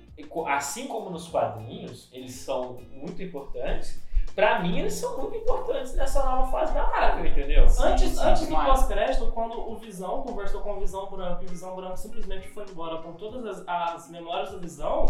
assim 0.47 0.87
como 0.87 1.09
nos 1.09 1.27
quadrinhos, 1.27 2.09
eles 2.13 2.33
são 2.33 2.79
muito 2.91 3.23
importantes. 3.23 4.01
Pra 4.39 4.59
mim, 4.61 4.79
eles 4.79 4.93
são 4.93 5.17
muito 5.17 5.35
importantes 5.37 5.93
nessa 5.95 6.23
nova 6.23 6.51
fase 6.51 6.73
da 6.73 6.87
Marvel, 6.87 7.25
entendeu? 7.25 7.63
Antes, 7.63 8.09
sim, 8.11 8.19
antes 8.23 8.47
do 8.47 8.55
pós-crédito, 8.65 9.31
quando 9.31 9.59
o 9.59 9.75
Visão 9.77 10.21
conversou 10.23 10.61
com 10.61 10.73
o 10.77 10.79
Visão 10.79 11.09
Branco 11.09 11.43
e 11.43 11.45
o 11.45 11.49
Visão 11.49 11.75
Branco 11.75 11.97
simplesmente 11.97 12.47
foi 12.49 12.65
embora 12.69 13.01
com 13.01 13.13
todas 13.13 13.45
as, 13.45 13.67
as 13.67 14.09
memórias 14.09 14.51
do 14.51 14.59
Visão, 14.59 15.05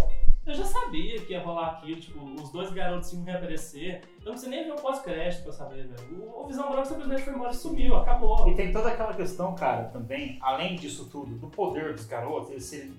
eu 0.48 0.54
já 0.56 0.66
sabia 0.66 1.20
que 1.22 1.34
ia 1.34 1.42
rolar 1.44 1.68
aquilo, 1.74 2.00
tipo, 2.00 2.24
os 2.42 2.52
dois 2.52 2.72
garotos 2.72 3.14
iam 3.14 3.24
reaparecer. 3.24 4.02
Eu 4.20 4.26
não 4.26 4.32
precisei 4.32 4.50
nem 4.50 4.64
ver 4.66 4.72
o 4.72 4.82
pós-crédito 4.82 5.44
pra 5.44 5.52
saber, 5.54 5.86
velho. 5.88 6.24
O, 6.24 6.44
o 6.44 6.48
Visão 6.48 6.72
Branco 6.72 6.88
simplesmente 6.88 7.22
foi 7.22 7.34
embora 7.34 7.52
e 7.52 7.56
sumiu, 7.56 7.96
acabou. 7.98 8.48
E 8.50 8.56
tem 8.56 8.72
toda 8.72 8.90
aquela 8.90 9.14
questão, 9.14 9.54
cara, 9.54 9.84
também, 9.90 10.40
além 10.42 10.76
disso 10.76 11.08
tudo, 11.12 11.36
do 11.36 11.48
poder 11.48 11.94
dos 11.94 12.06
garotos, 12.06 12.50
eles 12.50 12.64
serem. 12.64 12.94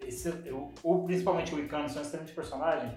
Esse, 0.00 0.30
o- 0.50 0.70
ou 0.82 1.04
principalmente 1.04 1.54
o 1.54 1.58
Icano 1.58 1.88
ser 1.88 1.98
um 1.98 2.02
excelente 2.02 2.32
personagem, 2.32 2.96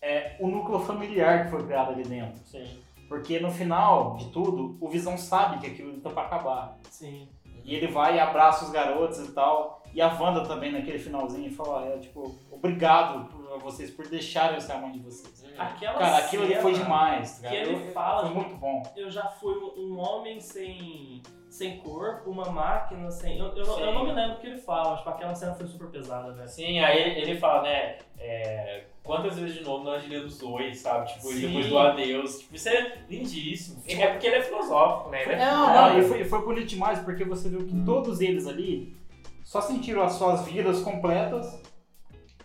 é 0.00 0.36
o 0.40 0.46
núcleo 0.48 0.80
familiar 0.80 1.44
que 1.44 1.50
foi 1.50 1.64
criado 1.64 1.92
ali 1.92 2.02
dentro. 2.04 2.38
Sim. 2.44 2.66
Porque 3.08 3.38
no 3.38 3.50
final 3.50 4.16
de 4.16 4.26
tudo, 4.30 4.76
o 4.80 4.88
Visão 4.88 5.16
sabe 5.16 5.58
que 5.58 5.66
aquilo 5.66 6.00
tá 6.00 6.10
pra 6.10 6.22
acabar. 6.22 6.78
Sim. 6.90 7.28
E 7.64 7.74
ele 7.74 7.88
vai 7.88 8.16
e 8.16 8.20
abraça 8.20 8.64
os 8.64 8.70
garotos 8.70 9.18
e 9.20 9.32
tal. 9.32 9.82
E 9.92 10.00
a 10.00 10.08
Wanda 10.12 10.44
também 10.46 10.70
naquele 10.70 10.98
finalzinho 10.98 11.50
fala, 11.52 11.86
é, 11.86 11.98
tipo, 11.98 12.34
obrigado 12.50 13.28
por 13.30 13.58
vocês 13.60 13.90
por 13.90 14.06
deixarem 14.06 14.56
eu 14.56 14.60
ser 14.60 14.72
a 14.72 14.78
mãe 14.78 14.92
de 14.92 14.98
vocês. 15.00 15.44
Aquela 15.56 15.98
Cara, 15.98 16.18
aquilo 16.18 16.46
cena 16.46 16.60
foi 16.60 16.74
demais. 16.74 17.38
Cara. 17.38 17.48
que 17.48 17.54
ele 17.56 17.92
fala, 17.92 18.22
Foi 18.26 18.34
muito 18.34 18.56
bom. 18.56 18.82
eu 18.94 19.10
já 19.10 19.24
fui 19.24 19.54
um 19.54 19.98
homem 19.98 20.38
sem, 20.38 21.22
sem 21.56 21.78
corpo, 21.78 22.30
uma 22.30 22.50
máquina 22.50 23.10
sem. 23.10 23.38
Eu, 23.38 23.46
eu, 23.56 23.66
não- 23.66 23.80
eu 23.80 23.94
não 23.94 24.04
me 24.04 24.12
lembro 24.12 24.36
o 24.36 24.40
que 24.40 24.46
ele 24.46 24.58
fala, 24.58 24.90
mas 24.90 24.98
tipo, 24.98 25.10
aquela 25.10 25.34
cena 25.34 25.54
foi 25.54 25.66
super 25.66 25.88
pesada, 25.88 26.32
velho. 26.32 26.48
Sim, 26.48 26.78
aí 26.80 26.98
ele, 27.00 27.20
ele 27.20 27.38
fala, 27.38 27.62
né? 27.62 27.96
é, 28.18 28.84
quantas 29.02 29.38
vezes 29.38 29.56
de 29.56 29.62
novo 29.64 29.84
nós 29.84 30.02
diremos 30.02 30.38
dois, 30.38 30.78
sabe? 30.78 31.12
Tipo, 31.12 31.30
e 31.30 31.34
Sim. 31.34 31.46
depois 31.46 31.66
do 31.68 31.78
adeus. 31.78 32.38
Tipo, 32.40 32.54
isso 32.56 32.68
é 32.68 32.98
lindíssimo. 33.08 33.82
É 33.88 34.06
porque 34.08 34.26
ele 34.26 34.36
é 34.36 34.42
filosófico, 34.42 35.10
né? 35.10 35.22
Ele 35.22 35.32
é 35.32 35.38
Não, 35.38 35.72
não, 35.74 35.98
e 35.98 36.02
foi, 36.02 36.24
foi 36.24 36.44
bonito 36.44 36.66
demais 36.66 36.98
porque 37.00 37.24
você 37.24 37.48
viu 37.48 37.60
que 37.66 37.84
todos 37.84 38.20
eles 38.20 38.46
ali 38.46 38.96
só 39.44 39.60
sentiram 39.60 40.02
as 40.02 40.12
suas 40.14 40.44
vidas 40.44 40.80
completas 40.82 41.62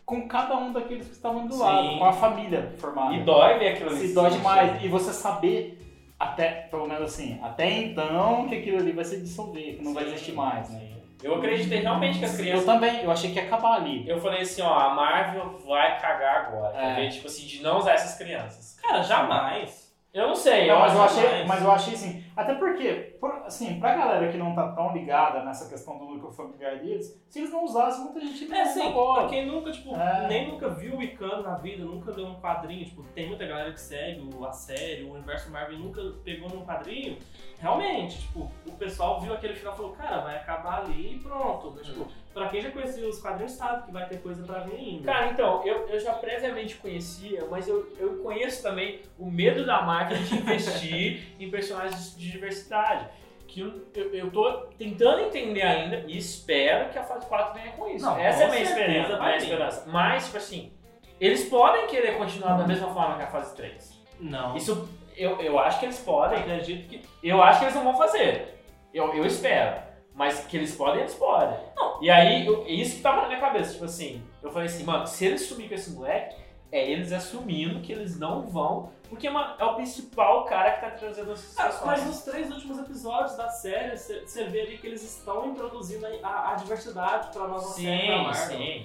com 0.05 0.27
cada 0.27 0.57
um 0.57 0.71
daqueles 0.73 1.07
que 1.07 1.13
estavam 1.13 1.47
do 1.47 1.53
Sim. 1.53 1.59
lado, 1.61 1.97
com 1.97 2.05
a 2.05 2.13
família 2.13 2.73
formada. 2.77 3.15
E 3.15 3.23
dói 3.23 3.57
ver 3.59 3.69
aquilo 3.69 3.89
ali. 3.89 3.99
Se 3.99 4.07
se 4.09 4.13
dói 4.13 4.29
demais. 4.29 4.83
E 4.83 4.87
você 4.87 5.13
saber, 5.13 5.79
até, 6.21 6.49
pelo 6.69 6.87
menos 6.87 7.03
assim, 7.03 7.39
até 7.41 7.69
então 7.69 8.47
que 8.47 8.55
aquilo 8.55 8.77
ali 8.77 8.91
vai 8.91 9.03
se 9.05 9.19
dissolver, 9.21 9.77
que 9.77 9.83
não 9.83 9.93
vai 9.93 10.03
Sim, 10.05 10.09
existir 10.11 10.31
mais, 10.33 10.69
né? 10.69 10.79
sim. 10.79 10.91
Eu 11.23 11.35
acreditei 11.35 11.79
realmente 11.81 12.17
que 12.17 12.25
as 12.25 12.31
Eu 12.33 12.37
crianças. 12.39 12.65
também, 12.65 13.03
eu 13.03 13.11
achei 13.11 13.29
que 13.31 13.35
ia 13.37 13.45
acabar 13.45 13.75
ali. 13.75 14.09
Eu 14.09 14.19
falei 14.19 14.41
assim, 14.41 14.61
ó, 14.63 14.73
a 14.73 14.93
Marvel 14.95 15.59
vai 15.67 15.99
cagar 16.01 16.47
agora. 16.47 16.75
É. 16.75 16.95
Ver? 16.95 17.11
Tipo 17.11 17.27
assim, 17.27 17.45
de 17.45 17.61
não 17.61 17.77
usar 17.77 17.93
essas 17.93 18.17
crianças. 18.17 18.75
Cara, 18.81 19.03
jamais. 19.03 19.80
Eu 20.13 20.27
não 20.27 20.35
sei, 20.35 20.67
Não, 20.67 20.73
eu 20.75 20.79
mas 20.81 20.93
eu 20.93 21.01
achei, 21.03 21.23
mais. 21.29 21.47
mas 21.47 21.63
eu 21.63 21.71
achei 21.71 21.93
assim, 21.93 22.23
até 22.35 22.53
porque, 22.55 23.15
por- 23.17 23.31
assim, 23.45 23.79
pra 23.79 23.95
galera 23.95 24.29
que 24.29 24.37
não 24.37 24.53
tá 24.53 24.73
tão 24.73 24.91
ligada 24.93 25.41
nessa 25.45 25.69
questão 25.69 25.97
do 25.97 26.03
núcleo 26.03 26.29
familiar 26.33 26.79
deles, 26.79 27.17
se 27.29 27.39
eles 27.39 27.49
não 27.51 27.63
usassem, 27.63 28.03
muita 28.03 28.19
gente 28.19 28.43
não 28.45 28.55
É, 28.57 28.59
ia 28.59 28.65
sim, 28.65 28.87
agora. 28.89 29.21
pra 29.21 29.29
quem 29.29 29.45
nunca, 29.45 29.71
tipo, 29.71 29.95
É. 29.95 30.27
nem 30.27 30.51
nunca 30.51 30.67
viu 30.67 30.97
o 30.97 31.01
Icano 31.01 31.43
na 31.43 31.55
vida, 31.55 31.85
nunca 31.85 32.11
leu 32.11 32.25
um 32.25 32.41
quadrinho, 32.41 32.83
tipo, 32.83 33.03
tem 33.15 33.29
muita 33.29 33.47
galera 33.47 33.71
que 33.71 33.79
segue 33.79 34.19
o- 34.35 34.43
a 34.45 34.51
série, 34.51 35.03
o 35.03 35.13
universo 35.13 35.49
Marvel 35.49 35.79
nunca 35.79 36.01
pegou 36.25 36.49
num 36.49 36.65
quadrinho, 36.65 37.17
realmente, 37.59 38.19
tipo, 38.19 38.51
o 38.67 38.71
pessoal 38.73 39.21
viu 39.21 39.33
aquele 39.33 39.53
final 39.55 39.73
e 39.73 39.77
falou, 39.77 39.91
cara, 39.93 40.19
vai 40.19 40.35
acabar 40.35 40.81
ali 40.81 41.15
e 41.15 41.19
pronto. 41.19 41.71
Tipo, 41.81 42.05
pra 42.33 42.47
quem 42.49 42.61
já 42.61 42.71
conhecia 42.71 43.07
os 43.07 43.19
quadrinhos 43.19 43.53
sabe 43.53 43.85
que 43.85 43.91
vai 43.91 44.07
ter 44.07 44.17
coisa 44.19 44.43
pra 44.43 44.59
vir 44.59 44.75
ainda. 44.75 45.11
Cara, 45.11 45.27
então, 45.27 45.65
eu, 45.65 45.87
eu 45.87 45.99
já 45.99 46.13
previamente 46.13 46.75
conhecia, 46.75 47.45
mas 47.49 47.67
eu, 47.67 47.91
eu 47.99 48.17
conheço 48.23 48.61
também 48.63 49.01
o 49.17 49.29
medo 49.29 49.65
da 49.65 49.81
Marvel 49.81 50.17
de 50.17 50.35
investir 50.35 51.35
em 51.39 51.49
personagens 51.49 52.15
de 52.15 52.31
diversidade. 52.31 53.07
Que 53.47 53.59
eu, 53.59 53.85
eu, 53.93 54.13
eu 54.13 54.31
tô 54.31 54.49
tentando 54.77 55.21
entender 55.23 55.61
ainda 55.61 56.05
e 56.07 56.17
espero 56.17 56.89
que 56.89 56.97
a 56.97 57.03
fase 57.03 57.25
4 57.25 57.53
venha 57.53 57.73
com 57.73 57.89
isso. 57.89 58.05
Não, 58.05 58.17
Essa 58.17 58.43
é 58.43 58.45
a 58.45 58.49
minha 58.49 58.63
esperança, 58.63 59.19
minha 59.19 59.37
esperança. 59.37 59.83
Mas, 59.87 60.25
tipo 60.25 60.37
assim, 60.37 60.71
eles 61.19 61.49
podem 61.49 61.85
querer 61.87 62.17
continuar 62.17 62.57
da 62.57 62.65
mesma 62.65 62.93
forma 62.93 63.17
que 63.17 63.23
a 63.23 63.27
fase 63.27 63.53
3. 63.55 64.01
não. 64.21 64.55
Isso 64.55 64.87
eu, 65.17 65.39
eu 65.41 65.59
acho 65.59 65.79
que 65.79 65.85
eles 65.85 65.99
podem. 65.99 66.39
acredito 66.39 66.87
que. 66.87 67.01
Eu 67.21 67.43
acho 67.43 67.59
que 67.59 67.65
eles 67.65 67.75
não 67.75 67.83
vão 67.83 67.97
fazer. 67.97 68.57
Eu, 68.93 69.13
eu 69.13 69.25
espero. 69.25 69.81
Mas 70.13 70.45
que 70.45 70.57
eles 70.57 70.75
podem, 70.75 70.99
eles 71.01 71.13
podem. 71.15 71.57
E 72.01 72.09
aí, 72.09 72.45
eu- 72.45 72.65
isso 72.67 72.97
que 72.97 73.01
tava 73.01 73.21
na 73.21 73.27
minha 73.27 73.39
cabeça. 73.39 73.73
Tipo 73.73 73.85
assim, 73.85 74.21
eu 74.43 74.51
falei 74.51 74.67
assim, 74.67 74.83
mano, 74.83 75.07
se 75.07 75.25
eles 75.25 75.41
sumir 75.47 75.67
com 75.69 75.75
esse 75.75 75.91
moleque, 75.91 76.35
é 76.71 76.89
eles 76.89 77.11
assumindo 77.11 77.79
que 77.81 77.91
eles 77.91 78.17
não 78.19 78.47
vão, 78.47 78.91
porque 79.09 79.29
mano, 79.29 79.55
é 79.59 79.65
o 79.65 79.75
principal 79.75 80.45
cara 80.45 80.71
que 80.71 80.81
tá 80.81 80.91
trazendo 80.91 81.31
essas 81.33 81.53
Cara, 81.55 81.73
mas 81.85 82.05
nos 82.05 82.21
três 82.23 82.49
últimos 82.49 82.79
episódios 82.79 83.35
da 83.35 83.49
série, 83.49 83.97
você 83.97 84.43
vê 84.45 84.61
ali 84.61 84.77
que 84.77 84.87
eles 84.87 85.03
estão 85.03 85.47
introduzindo 85.47 86.05
a, 86.23 86.51
a 86.51 86.55
diversidade 86.55 87.27
pra 87.33 87.47
nova 87.47 87.59
série 87.59 88.07
da 88.07 88.13
Sim, 88.17 88.23
Marvel. 88.23 88.57
sim, 88.57 88.83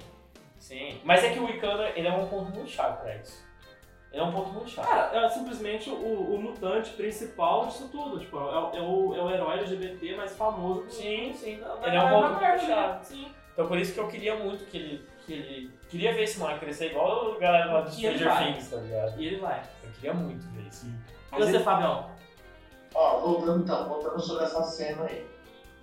sim. 0.59 1.01
Mas 1.05 1.23
é 1.25 1.31
que 1.33 1.39
o 1.39 1.49
Icano, 1.49 1.83
ele 1.95 2.09
é 2.09 2.13
um 2.13 2.27
ponto 2.27 2.51
muito 2.51 2.69
chave 2.71 2.97
pra 2.99 3.15
isso. 3.17 3.46
É 4.17 4.23
um 4.23 4.33
ponto 4.33 4.49
muito 4.51 4.71
chave. 4.71 4.89
Cara, 4.89 5.27
é 5.27 5.29
simplesmente 5.29 5.91
o, 5.91 6.35
o 6.35 6.41
mutante 6.41 6.91
principal 6.93 7.67
disso 7.67 7.89
tudo. 7.93 8.19
Tipo, 8.19 8.39
é, 8.39 8.41
o- 8.41 8.77
é 8.77 8.81
o, 8.81 9.15
é 9.15 9.23
o 9.23 9.31
herói 9.31 9.59
LGBT 9.59 10.17
mais 10.17 10.35
famoso 10.37 10.83
do 10.85 10.91
Sim, 10.91 11.33
sim. 11.35 11.61
da- 11.61 11.79
Ele 11.87 11.97
é 11.97 12.01
um 12.01 12.05
da- 12.05 12.11
ponto 12.11 12.41
muito 12.41 12.67
né? 12.67 12.99
Sim. 13.03 13.29
Então 13.53 13.67
por 13.69 13.79
isso 13.79 13.93
que 13.95 14.01
eu 14.01 14.09
queria 14.09 14.35
muito 14.37 14.65
que 14.67 14.77
ele. 14.79 15.07
Que 15.27 15.33
ele 15.33 15.71
queria 15.89 16.15
ver 16.15 16.23
esse 16.23 16.39
moleque 16.39 16.61
crescer 16.61 16.91
igual 16.93 17.35
a 17.35 17.39
galera 17.39 17.73
lá 17.73 17.81
do 17.81 17.91
Stranger. 17.91 18.39
Things, 18.39 18.71
tá 18.71 18.77
ligado? 18.77 19.21
E 19.21 19.27
ele 19.27 19.37
vai. 19.41 19.63
Eu 19.83 19.91
queria 19.93 20.15
muito 20.15 20.47
ver 20.55 20.69
isso. 20.69 20.87
E 20.87 21.37
você, 21.37 21.49
ele- 21.57 21.59
Fabião? 21.65 22.11
Ó, 22.95 23.19
voltando 23.21 23.65
então, 23.65 23.89
voltando 23.89 24.21
sobre 24.21 24.45
essa 24.45 24.63
cena 24.63 25.05
aí. 25.05 25.27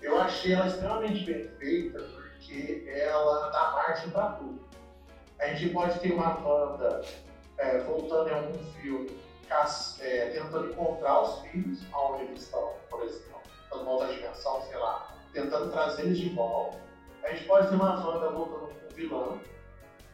Eu 0.02 0.20
achei 0.20 0.54
ela 0.54 0.66
extremamente 0.68 1.24
bem 1.26 1.48
feita 1.60 2.00
porque 2.00 2.86
ela 2.90 3.50
dá 3.50 3.72
margem 3.74 4.10
pra 4.10 4.30
tudo. 4.32 4.60
A 5.40 5.48
gente 5.48 5.70
pode 5.74 6.00
ter 6.00 6.12
uma 6.14 6.30
banda 6.32 7.02
é, 7.58 7.80
voltando 7.80 8.30
em 8.30 8.34
algum 8.34 8.64
filme, 8.74 9.20
é, 10.00 10.30
tentando 10.30 10.72
encontrar 10.72 11.22
os 11.22 11.42
filhos 11.42 11.80
onde 11.94 12.24
eles 12.24 12.44
estão, 12.44 12.74
por 12.90 13.04
exemplo, 13.04 13.40
numa 13.72 13.92
outra 13.92 14.08
dimensão, 14.08 14.62
sei 14.64 14.78
lá, 14.78 15.16
tentando 15.32 15.72
trazer 15.72 16.04
eles 16.04 16.18
de 16.18 16.30
volta. 16.30 16.78
A 17.24 17.30
gente 17.32 17.46
pode 17.46 17.68
ter 17.68 17.76
uma 17.76 17.98
banda 17.98 18.30
voltando 18.30 18.74
com 18.74 18.86
um 18.86 18.96
vilão, 18.96 19.40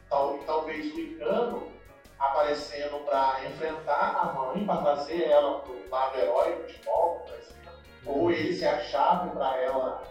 tal, 0.08 0.38
talvez 0.46 0.94
o 0.94 1.00
Icano 1.00 1.72
aparecendo 2.18 3.02
para 3.06 3.46
enfrentar 3.46 4.16
a 4.16 4.32
mãe, 4.32 4.66
para 4.66 4.82
trazer 4.82 5.22
ela 5.24 5.60
pro 5.60 5.88
lado 5.88 6.18
heróico 6.18 6.66
de 6.66 6.82
volta, 6.84 7.24
por 7.24 7.38
exemplo. 7.38 7.72
ou 8.06 8.30
ele 8.30 8.54
ser 8.54 8.66
a 8.66 8.78
chave 8.80 9.30
para 9.30 9.56
ela 9.62 10.02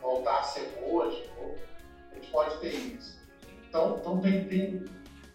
voltar 0.00 0.38
a 0.38 0.42
ser 0.44 0.72
boa 0.80 1.10
de 1.10 1.26
novo. 1.28 1.58
A 2.12 2.14
gente 2.14 2.30
pode 2.30 2.56
ter 2.58 2.72
isso. 2.72 3.18
Então, 3.68 3.98
então 3.98 4.20
tem, 4.20 4.48
tem 4.48 4.84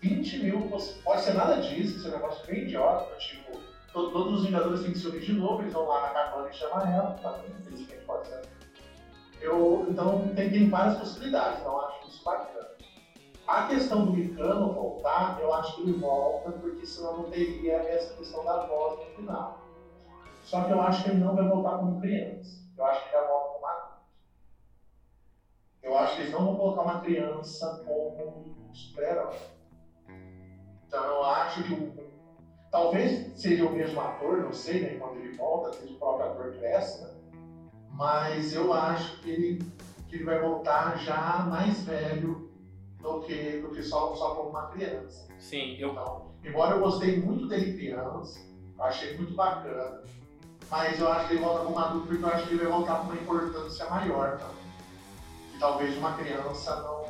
20 0.04 0.38
mil, 0.38 0.70
pode 1.04 1.22
ser 1.22 1.34
nada 1.34 1.56
disso, 1.62 1.96
esse 1.96 2.06
é 2.06 2.10
um 2.10 2.14
negócio 2.14 2.46
bem 2.46 2.64
idiota, 2.64 3.16
tipo, 3.16 3.58
to- 3.94 4.12
todos 4.12 4.40
os 4.40 4.44
Vingadores 4.46 4.82
têm 4.82 4.92
que 4.92 4.98
se 4.98 5.08
unir 5.08 5.22
de 5.22 5.32
novo, 5.32 5.62
eles 5.62 5.72
vão 5.72 5.86
lá 5.88 6.02
na 6.02 6.10
cabana 6.10 6.50
e 6.50 6.54
chamam 6.54 6.80
ela, 6.82 7.16
tá? 7.22 7.40
infelizmente 7.48 8.04
pode 8.06 8.28
ser. 8.28 8.42
Eu, 9.40 9.86
então 9.88 10.28
tem, 10.34 10.50
tem 10.50 10.68
várias 10.70 10.96
possibilidades, 10.98 11.60
então 11.60 11.80
acho 11.80 12.06
isso 12.06 12.22
bacana. 12.24 12.68
A 13.48 13.64
questão 13.64 14.04
do 14.06 14.18
Icano 14.18 14.72
voltar, 14.74 15.38
eu 15.40 15.54
acho 15.54 15.76
que 15.76 15.82
ele 15.82 15.94
volta, 15.94 16.52
porque 16.52 16.86
senão 16.86 17.14
não 17.18 17.30
teria 17.30 17.76
essa 17.78 18.14
questão 18.14 18.44
da 18.44 18.58
voz 18.60 18.96
no 19.00 19.16
final. 19.16 19.58
Só 20.42 20.62
que 20.64 20.72
eu 20.72 20.82
acho 20.82 21.02
que 21.02 21.10
ele 21.10 21.18
não 21.20 21.34
vai 21.34 21.46
voltar 21.46 21.76
como 21.78 21.98
criança. 22.00 22.62
Eu 22.78 22.86
acho 22.86 23.02
que 23.02 23.08
ele 23.08 23.18
vai 23.18 23.26
voltar 23.26 23.48
como 23.54 23.66
adulto. 23.66 23.94
Eu 25.82 25.98
acho 25.98 26.16
que 26.16 26.22
eles 26.22 26.32
não 26.32 26.44
vão 26.44 26.56
colocar 26.56 26.82
uma 26.82 27.00
criança 27.00 27.78
como 27.84 28.68
um 28.70 28.74
super-herói. 28.74 29.36
Então 31.54 31.62
acho 31.62 31.64
que 31.64 31.74
o, 31.74 31.94
talvez 32.72 33.40
seja 33.40 33.66
o 33.66 33.72
mesmo 33.72 34.00
ator, 34.02 34.40
não 34.40 34.54
sei, 34.54 34.82
né? 34.82 34.96
Quando 34.98 35.18
ele 35.18 35.36
volta, 35.36 35.74
seja 35.74 35.94
o 35.94 35.98
próprio 35.98 36.26
ator 36.26 36.52
cresce, 36.52 37.00
né? 37.02 37.10
Mas 37.90 38.54
eu 38.54 38.74
acho 38.74 39.20
que 39.22 39.30
ele, 39.30 39.60
que 40.08 40.16
ele 40.16 40.24
vai 40.24 40.40
voltar 40.40 40.98
já 40.98 41.46
mais 41.50 41.82
velho 41.82 42.44
do 43.00 43.20
que, 43.20 43.58
do 43.58 43.70
que 43.70 43.84
só, 43.84 44.16
só 44.16 44.32
como 44.32 44.50
uma 44.50 44.68
criança. 44.68 45.28
Sim, 45.38 45.76
eu. 45.78 45.90
Então, 45.90 46.22
embora 46.44 46.74
eu 46.74 46.80
gostei 46.80 47.16
muito 47.16 47.48
dele 47.48 47.74
criança, 47.74 48.40
eu 48.78 48.84
achei 48.84 49.14
muito 49.14 49.36
bacana, 49.36 50.02
mas 50.70 51.00
eu 51.00 51.08
acho 51.08 51.28
que 51.28 51.34
ele 51.34 51.42
volta 51.42 51.64
como 51.64 51.78
adulto 51.78 52.08
porque 52.08 52.24
eu 52.24 52.30
acho 52.30 52.46
que 52.46 52.54
ele 52.54 52.64
vai 52.64 52.72
voltar 52.72 52.96
com 52.98 53.04
uma 53.04 53.16
importância 53.16 53.86
maior 53.88 54.38
também. 54.38 54.64
Que 55.52 55.60
talvez 55.60 55.96
uma 55.96 56.14
criança 56.14 56.76
não. 56.82 57.03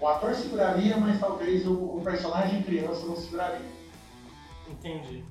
O 0.00 0.06
ator 0.06 0.34
seguraria, 0.34 0.96
mas 0.98 1.18
talvez 1.18 1.66
o, 1.66 1.72
o 1.72 2.00
personagem 2.04 2.62
criança 2.62 3.06
não 3.06 3.16
seguraria. 3.16 3.66
Entendi. 4.68 5.24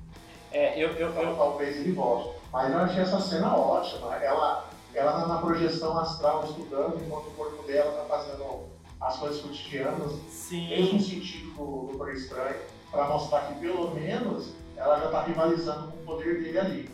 É, 0.52 0.78
eu, 0.82 0.90
eu, 0.90 1.10
Então 1.10 1.22
eu, 1.22 1.36
talvez 1.36 1.76
ele 1.76 1.92
volte. 1.92 2.36
Mas 2.52 2.72
eu 2.72 2.78
achei 2.78 3.02
essa 3.02 3.20
cena 3.20 3.54
ótima. 3.56 4.16
Ela, 4.16 4.68
ela 4.94 5.18
na- 5.18 5.26
na 5.28 5.38
projeção 5.38 5.96
astral 5.98 6.44
estudando, 6.44 7.00
enquanto 7.04 7.26
o 7.28 7.30
corpo 7.32 7.62
dela 7.64 7.92
tá 7.92 8.16
fazendo 8.16 8.64
as 9.00 9.16
coisas 9.18 9.40
cotidianas, 9.42 10.12
mesmo 10.12 10.28
Sim. 10.30 11.00
sentido 11.00 11.50
do 11.50 11.86
Doutor 11.88 12.12
Estranho, 12.12 12.56
para 12.90 13.06
mostrar 13.08 13.42
que 13.46 13.60
pelo 13.60 13.94
menos 13.94 14.52
ela 14.76 14.98
já 14.98 15.08
tá 15.10 15.22
rivalizando 15.22 15.88
com 15.92 15.98
o 15.98 16.04
poder 16.06 16.42
dele 16.42 16.58
ali. 16.58 16.90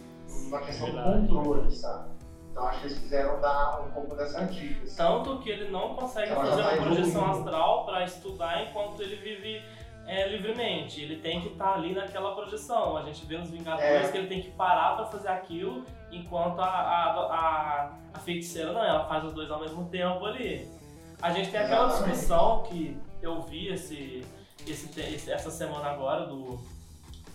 Uma 0.46 0.60
questão 0.60 0.88
do 0.88 0.94
Verdade. 0.94 1.28
controle, 1.28 1.70
sabe? 1.70 2.11
Então 2.52 2.66
acho 2.68 2.80
que 2.80 2.86
eles 2.86 2.98
quiseram 2.98 3.40
dar 3.40 3.80
um 3.80 3.90
pouco 3.92 4.14
dessa 4.14 4.44
dica. 4.44 4.84
assim. 4.84 4.96
Tanto 4.96 5.38
que 5.38 5.48
ele 5.50 5.70
não 5.70 5.94
consegue 5.94 6.30
Ela 6.30 6.44
já 6.44 6.50
fazer 6.50 6.62
tá 6.62 6.72
uma 6.74 6.82
projeção 6.86 7.30
astral 7.30 7.84
para 7.86 8.04
estudar 8.04 8.62
enquanto 8.62 9.00
ele 9.00 9.16
vive 9.16 9.62
é, 10.06 10.28
livremente. 10.28 11.00
Ele 11.00 11.16
tem 11.16 11.40
que 11.40 11.48
estar 11.48 11.72
ali 11.74 11.94
naquela 11.94 12.34
projeção. 12.34 12.96
A 12.98 13.02
gente 13.04 13.24
vê 13.24 13.38
nos 13.38 13.48
Vingadores 13.50 14.08
É. 14.08 14.12
que 14.12 14.18
ele 14.18 14.26
tem 14.28 14.42
que 14.42 14.50
parar 14.50 14.96
para 14.96 15.06
fazer 15.06 15.28
aquilo, 15.28 15.82
enquanto 16.10 16.60
a, 16.60 16.66
a, 16.66 17.10
a, 17.20 17.90
a 18.12 18.18
feiticeira 18.18 18.72
não, 18.72 18.84
ela 18.84 19.06
faz 19.06 19.24
os 19.24 19.32
dois 19.32 19.50
ao 19.50 19.58
mesmo 19.60 19.88
tempo 19.88 20.24
ali. 20.26 20.68
A 21.22 21.30
gente 21.30 21.50
tem 21.50 21.58
aquela 21.60 21.86
Exatamente. 21.86 22.10
discussão 22.12 22.62
que 22.64 23.00
eu 23.22 23.40
vi 23.42 23.68
esse, 23.68 24.26
esse, 24.66 25.30
essa 25.32 25.50
semana 25.50 25.86
agora 25.90 26.26
do. 26.26 26.60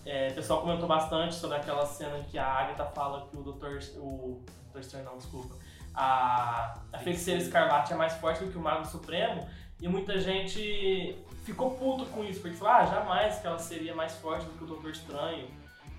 é, 0.06 0.28
o 0.30 0.36
pessoal 0.36 0.62
comentou 0.62 0.88
bastante 0.88 1.34
sobre 1.36 1.58
aquela 1.58 1.86
cena 1.88 2.20
que 2.30 2.38
a 2.38 2.46
Agatha 2.46 2.86
fala 2.86 3.26
que 3.32 3.38
o 3.38 3.42
Doutor. 3.42 3.80
O 3.98 4.42
Estranho 4.80 5.06
não, 5.06 5.18
desculpa. 5.18 5.56
A, 5.94 6.80
a 6.94 7.00
feiticeira 7.00 7.42
escarlate 7.42 7.94
é 7.94 7.96
mais 7.96 8.14
forte 8.14 8.44
do 8.44 8.52
que 8.52 8.58
o 8.58 8.62
Mago 8.62 8.86
Supremo. 8.86 9.48
E 9.80 9.88
muita 9.88 10.20
gente 10.20 11.18
ficou 11.44 11.72
puto 11.72 12.06
com 12.08 12.24
isso, 12.24 12.42
porque 12.42 12.58
falou, 12.58 12.74
ah, 12.74 12.86
jamais 12.86 13.40
que 13.40 13.48
ela 13.48 13.60
seria 13.60 13.96
mais 13.96 14.14
forte 14.16 14.46
do 14.46 14.52
que 14.54 14.64
o 14.64 14.68
Doutor 14.68 14.92
Estranho. 14.92 15.48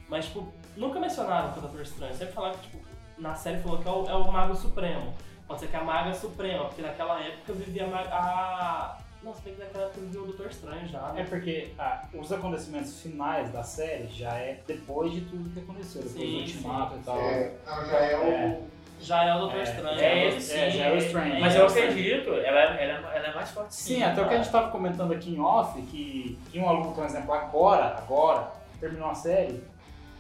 Mas, 0.09 0.27
tipo, 0.27 0.53
nunca 0.77 0.99
mencionaram 0.99 1.53
que 1.53 1.59
o 1.59 1.63
Doutor 1.63 1.83
Estranho. 1.83 2.15
Sempre 2.15 2.35
falaram 2.35 2.59
que, 2.59 2.69
tipo, 2.69 2.85
na 3.19 3.35
série 3.35 3.59
falou 3.61 3.79
que 3.79 3.89
é 3.89 3.91
o, 3.91 4.09
é 4.09 4.15
o 4.15 4.33
Mago 4.33 4.55
Supremo. 4.57 5.15
Pode 5.47 5.61
ser 5.61 5.69
que 5.69 5.77
é 5.77 5.81
a 5.81 5.85
Maga 5.85 6.13
Suprema, 6.15 6.67
porque 6.67 6.83
naquela 6.83 7.21
época 7.21 7.55
vivia 7.55 7.87
a. 7.87 7.99
a... 7.99 8.99
Não, 9.23 9.35
se 9.35 9.43
bem 9.43 9.55
que 9.55 9.61
naquela 9.61 9.85
época 9.85 10.01
vivia 10.01 10.21
o 10.23 10.27
Doutor 10.27 10.47
Estranho 10.47 10.87
já, 10.87 11.09
É 11.09 11.13
né? 11.15 11.27
porque 11.29 11.73
ah, 11.79 12.03
os 12.15 12.33
acontecimentos 12.33 13.01
finais 13.01 13.51
da 13.51 13.63
série 13.65 14.07
já 14.09 14.33
é 14.35 14.61
depois 14.67 15.13
de 15.13 15.23
tudo 15.23 15.51
que 15.51 15.59
aconteceu, 15.61 16.03
depois 16.03 16.21
Sim, 16.21 16.33
do 16.35 16.39
ultimato 16.41 16.97
e 16.97 17.05
tal. 17.05 17.19
É, 17.19 17.53
não, 17.67 17.87
já 17.87 17.97
é 17.99 18.17
o. 18.17 18.23
É. 18.23 18.61
Já 19.01 19.25
é 19.25 19.35
o 19.35 19.39
Doutor 19.39 19.61
É, 19.61 19.63
Estranho. 19.63 20.01
é 20.01 20.27
é, 20.27 20.41
sim. 20.41 20.71
já 20.71 20.85
é 20.87 20.93
o 20.93 20.97
Strange. 20.99 21.41
Mas 21.41 21.55
É 21.55 21.59
eu 21.61 21.65
o 21.65 21.67
Strange. 21.67 21.89
acredito, 21.89 22.31
ela, 22.33 22.61
ela, 22.61 23.15
ela 23.15 23.27
é 23.29 23.35
mais 23.35 23.51
forte 23.51 23.75
Sim, 23.75 24.03
até 24.03 24.21
o 24.23 24.27
que 24.27 24.35
a 24.35 24.37
gente 24.39 24.47
estava 24.47 24.71
comentando 24.71 25.13
aqui 25.13 25.35
em 25.35 25.41
off, 25.41 25.81
que 25.83 26.37
em 26.53 26.59
uma 26.61 26.73
luta, 26.73 26.91
por 26.95 27.05
exemplo, 27.05 27.33
agora, 27.33 27.97
agora, 27.97 28.51
terminou 28.81 29.09
a 29.11 29.15
série, 29.15 29.63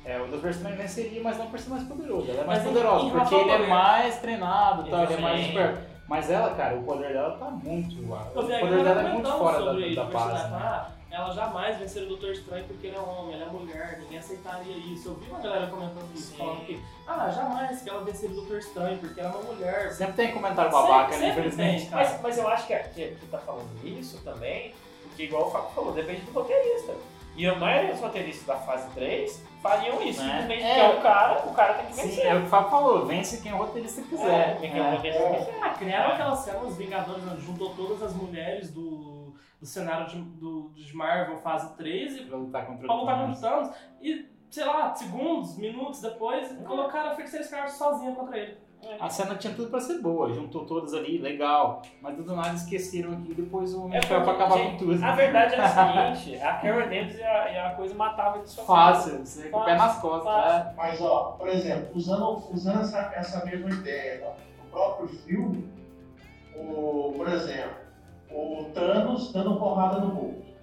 é, 0.05 0.21
o 0.21 0.29
Doutor 0.29 0.51
Estranho 0.51 0.77
venceria, 0.77 1.21
mas 1.23 1.37
não 1.39 1.49
por 1.51 1.59
ser 1.59 1.71
mais 1.71 1.83
poderoso. 1.85 2.31
Ela 2.31 2.43
é 2.43 2.45
mais 2.45 2.59
Mas 2.61 2.69
poderosa, 2.69 3.11
porque 3.11 3.35
ele 3.35 3.51
é 3.51 3.67
mais 3.67 4.19
treinado, 4.21 4.89
tal, 4.91 5.03
ele 5.05 5.15
é 5.15 5.21
mais 5.21 5.41
Sim. 5.41 5.47
super. 5.49 5.79
Mas 6.09 6.31
ela, 6.31 6.55
cara, 6.55 6.75
o 6.77 6.83
poder 6.85 7.13
dela 7.13 7.37
tá 7.37 7.51
muito. 7.51 7.95
O 8.03 8.29
poder 8.33 8.83
dela 8.83 9.03
é 9.03 9.13
muito 9.13 9.31
fora 9.31 9.59
da, 9.59 9.73
da 9.73 10.05
o 10.05 10.11
base. 10.11 10.51
Né? 10.51 10.59
Ah, 10.59 10.91
ela 11.11 11.31
jamais 11.33 11.79
venceria 11.79 12.07
o 12.07 12.09
Doutor 12.11 12.31
Estranho 12.33 12.65
porque 12.67 12.87
ele 12.87 12.97
é 12.97 13.01
homem, 13.01 13.35
ela 13.35 13.45
é 13.45 13.53
mulher, 13.53 13.99
ninguém 14.01 14.19
aceitaria 14.19 14.75
isso. 14.77 15.09
Eu 15.11 15.15
vi 15.17 15.31
uma 15.31 15.39
galera 15.41 15.67
comentando 15.67 16.09
isso, 16.15 16.31
Sim. 16.33 16.37
falando 16.39 16.65
que, 16.65 16.83
ah, 17.07 17.31
jamais 17.31 17.83
que 17.83 17.91
ela 17.91 18.05
venceria 18.05 18.31
o 18.31 18.41
Doutor 18.41 18.59
Estranho 18.59 18.99
porque 18.99 19.21
ela 19.21 19.31
é 19.31 19.37
uma 19.37 19.53
mulher. 19.53 19.93
Sempre 19.93 20.15
tem 20.15 20.33
comentário 20.33 20.71
babaca, 20.71 21.13
Sempre- 21.13 21.27
né? 21.27 21.35
sempre 21.35 21.49
Infelizmente. 21.49 21.83
tem. 21.83 21.91
Mas, 21.91 22.21
mas 22.23 22.39
eu 22.39 22.49
acho 22.49 22.67
que, 22.67 22.75
que 22.79 23.17
tu 23.21 23.27
tá 23.27 23.39
falando 23.39 23.69
isso 23.85 24.19
também, 24.25 24.75
porque 25.03 25.25
igual 25.25 25.49
o 25.49 25.51
Fábio 25.51 25.71
falou, 25.75 25.93
depende 25.93 26.23
do 26.23 26.33
roteirista. 26.33 26.95
E 27.37 27.47
a 27.47 27.55
maioria 27.55 27.93
dos 27.93 28.01
roteiristas 28.01 28.47
da 28.47 28.57
fase 28.57 28.89
3 28.95 29.43
fariam 29.63 30.03
isso, 30.03 30.21
É. 30.23 30.25
simplesmente 30.25 30.63
É. 30.63 30.69
porque 30.75 30.81
é 30.81 30.99
o 30.99 31.03
cara, 31.03 31.43
o 31.47 31.55
cara 31.55 31.75
tem 31.75 31.87
que 31.87 31.95
Sim, 31.95 32.03
vencer. 32.09 32.27
é 32.27 32.35
o 32.35 32.41
que 32.41 32.47
o 32.47 32.51
Fábio 32.51 32.71
falou, 32.71 33.07
vence 33.07 33.41
quem 33.43 33.53
o 33.53 33.57
roteirista 33.57 34.03
quiser. 34.03 34.51
É, 34.51 34.55
quem 34.61 34.71
é 34.79 34.81
o 34.81 34.85
É. 34.85 34.95
roteirista 34.97 35.29
quiser. 35.35 35.59
Ah, 35.63 35.71
criaram 35.71 36.13
aquela 36.15 36.37
cena, 36.37 36.59
os 36.61 36.77
Vingadores 36.77 37.25
né, 37.25 37.37
juntou 37.41 37.75
todas 37.75 38.03
as 38.03 38.15
mulheres 38.15 38.71
do, 38.73 39.35
do 39.61 39.67
cenário 39.67 40.07
de, 40.09 40.21
do, 40.21 40.71
de 40.75 40.95
Marvel 40.97 41.39
fase 41.39 41.77
3 41.77 42.17
e 42.19 42.25
Pra 42.25 42.39
lutar 42.39 42.67
contra 42.67 42.87
pra 42.87 42.95
o 42.97 43.01
lutar 43.01 43.17
Thanos. 43.19 43.41
contra 43.41 43.57
o 43.57 43.61
Thanos. 43.63 43.77
E, 44.01 44.29
sei 44.51 44.65
lá, 44.65 44.95
segundos, 44.95 45.57
minutos 45.59 46.01
depois, 46.01 46.51
colocaram 46.67 47.11
a 47.11 47.15
Feiticeira 47.15 47.45
Escarlate 47.45 47.73
sozinha 47.73 48.15
contra 48.15 48.39
ele. 48.39 48.57
A 49.01 49.09
cena 49.09 49.35
tinha 49.35 49.53
tudo 49.55 49.71
pra 49.71 49.81
ser 49.81 50.01
boa, 50.01 50.33
juntou 50.33 50.65
todas 50.65 50.95
ali, 50.95 51.19
legal. 51.19 51.83
Mas 52.01 52.17
do 52.17 52.35
nada 52.35 52.55
esqueceram 52.55 53.13
aqui 53.13 53.33
e 53.33 53.35
depois 53.35 53.75
o 53.75 53.85
homem 53.85 53.99
É 53.99 54.03
foi 54.03 54.21
pra 54.21 54.33
acabar 54.33 54.57
gente, 54.57 54.71
com 54.73 54.77
tudo. 54.79 55.05
A 55.05 55.13
verdade 55.13 55.55
é 55.55 55.61
a 55.61 56.15
seguinte, 56.15 56.43
a 56.43 56.55
Carol 56.55 56.83
Danvers 56.83 57.19
e 57.19 57.23
a, 57.23 57.53
e 57.53 57.59
a 57.59 57.71
coisa 57.75 57.95
matava 57.95 58.39
ele 58.39 58.47
só 58.47 58.65
Fácil, 58.65 59.19
você 59.25 59.49
com 59.49 59.59
o 59.59 59.65
pé 59.65 59.77
nas 59.77 60.01
costas. 60.01 60.55
Né? 60.55 60.75
Mas, 60.77 61.01
ó, 61.01 61.37
por 61.39 61.49
exemplo, 61.49 61.89
usando, 61.95 62.43
usando 62.53 62.81
essa, 62.81 63.13
essa 63.15 63.45
mesma 63.45 63.71
ideia 63.71 64.23
ó, 64.25 64.63
no 64.65 64.71
próprio 64.71 65.09
filme, 65.09 65.69
o, 66.57 67.13
por 67.17 67.29
exemplo, 67.29 67.77
o 68.31 68.65
Thanos 68.75 69.33
dando 69.33 69.57
porrada 69.57 70.01
no 70.01 70.09
Hulk. 70.15 70.57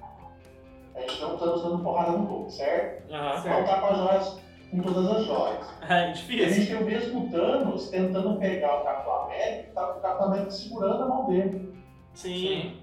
A 0.96 1.00
gente 1.02 1.18
tem 1.18 1.28
o 1.28 1.38
Thanos 1.38 1.64
dando 1.64 1.84
porrada 1.84 2.12
no 2.12 2.26
Hulk, 2.26 2.52
certo? 2.54 3.14
Aham. 3.14 3.42
Certo. 3.42 3.60
Então 3.62 3.76
tá 3.76 3.82
com 3.82 3.88
as 3.88 3.98
joias, 3.98 4.42
com 4.76 4.84
todas 4.94 5.08
as 5.18 5.26
joias. 5.26 5.66
É 5.88 6.08
E 6.08 6.10
a 6.10 6.12
difícil. 6.14 6.50
gente 6.50 6.68
tem 6.68 6.82
o 6.82 6.86
mesmo 6.86 7.30
Thanos 7.30 7.90
tentando 7.90 8.40
pegar 8.40 8.82
o 8.82 8.84
Capitão 8.84 9.22
América 9.26 9.70
e 9.70 9.74
tá 9.74 9.86
com 9.88 10.00
o 10.00 10.02
Capitão 10.02 10.28
América 10.28 10.52
segurando 10.52 11.04
a 11.04 11.08
mão 11.08 11.26
dele. 11.28 11.74
Sim. 12.14 12.74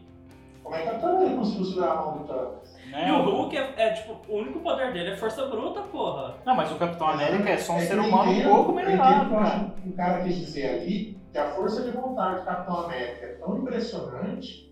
Como 0.63 0.77
é 0.77 0.83
que 0.83 0.87
o 0.87 0.91
Capitão 0.93 1.17
América 1.17 1.37
conseguiu 1.39 1.65
segurar 1.65 1.93
a 1.93 1.97
mão 1.97 2.19
do 2.19 2.25
Thanos? 2.29 2.73
Né? 2.93 3.09
E 3.09 3.11
o 3.11 3.23
Hulk 3.25 3.57
é, 3.57 3.75
é, 3.77 3.91
tipo, 3.91 4.17
o 4.33 4.37
único 4.37 4.61
poder 4.61 4.93
dele 4.93 5.11
é 5.11 5.17
força 5.17 5.47
bruta, 5.47 5.81
porra. 5.83 6.37
Não, 6.45 6.55
mas 6.55 6.71
o 6.71 6.77
Capitão 6.77 7.09
América 7.09 7.51
é 7.51 7.57
só 7.59 7.73
um 7.73 7.79
É 7.79 7.81
ser 7.81 7.99
humano 7.99 8.31
um 8.31 8.43
pouco 8.45 8.73
melhorado, 8.73 9.31
cara. 9.31 9.75
que 9.83 9.89
o 9.89 9.93
cara 9.95 10.23
quis 10.23 10.37
dizer 10.37 10.69
ali 10.69 11.19
que 11.33 11.39
a 11.39 11.51
força 11.53 11.83
de 11.83 11.91
vontade 11.91 12.41
do 12.41 12.45
Capitão 12.47 12.85
América 12.85 13.27
é 13.27 13.33
tão 13.33 13.59
impressionante 13.59 14.71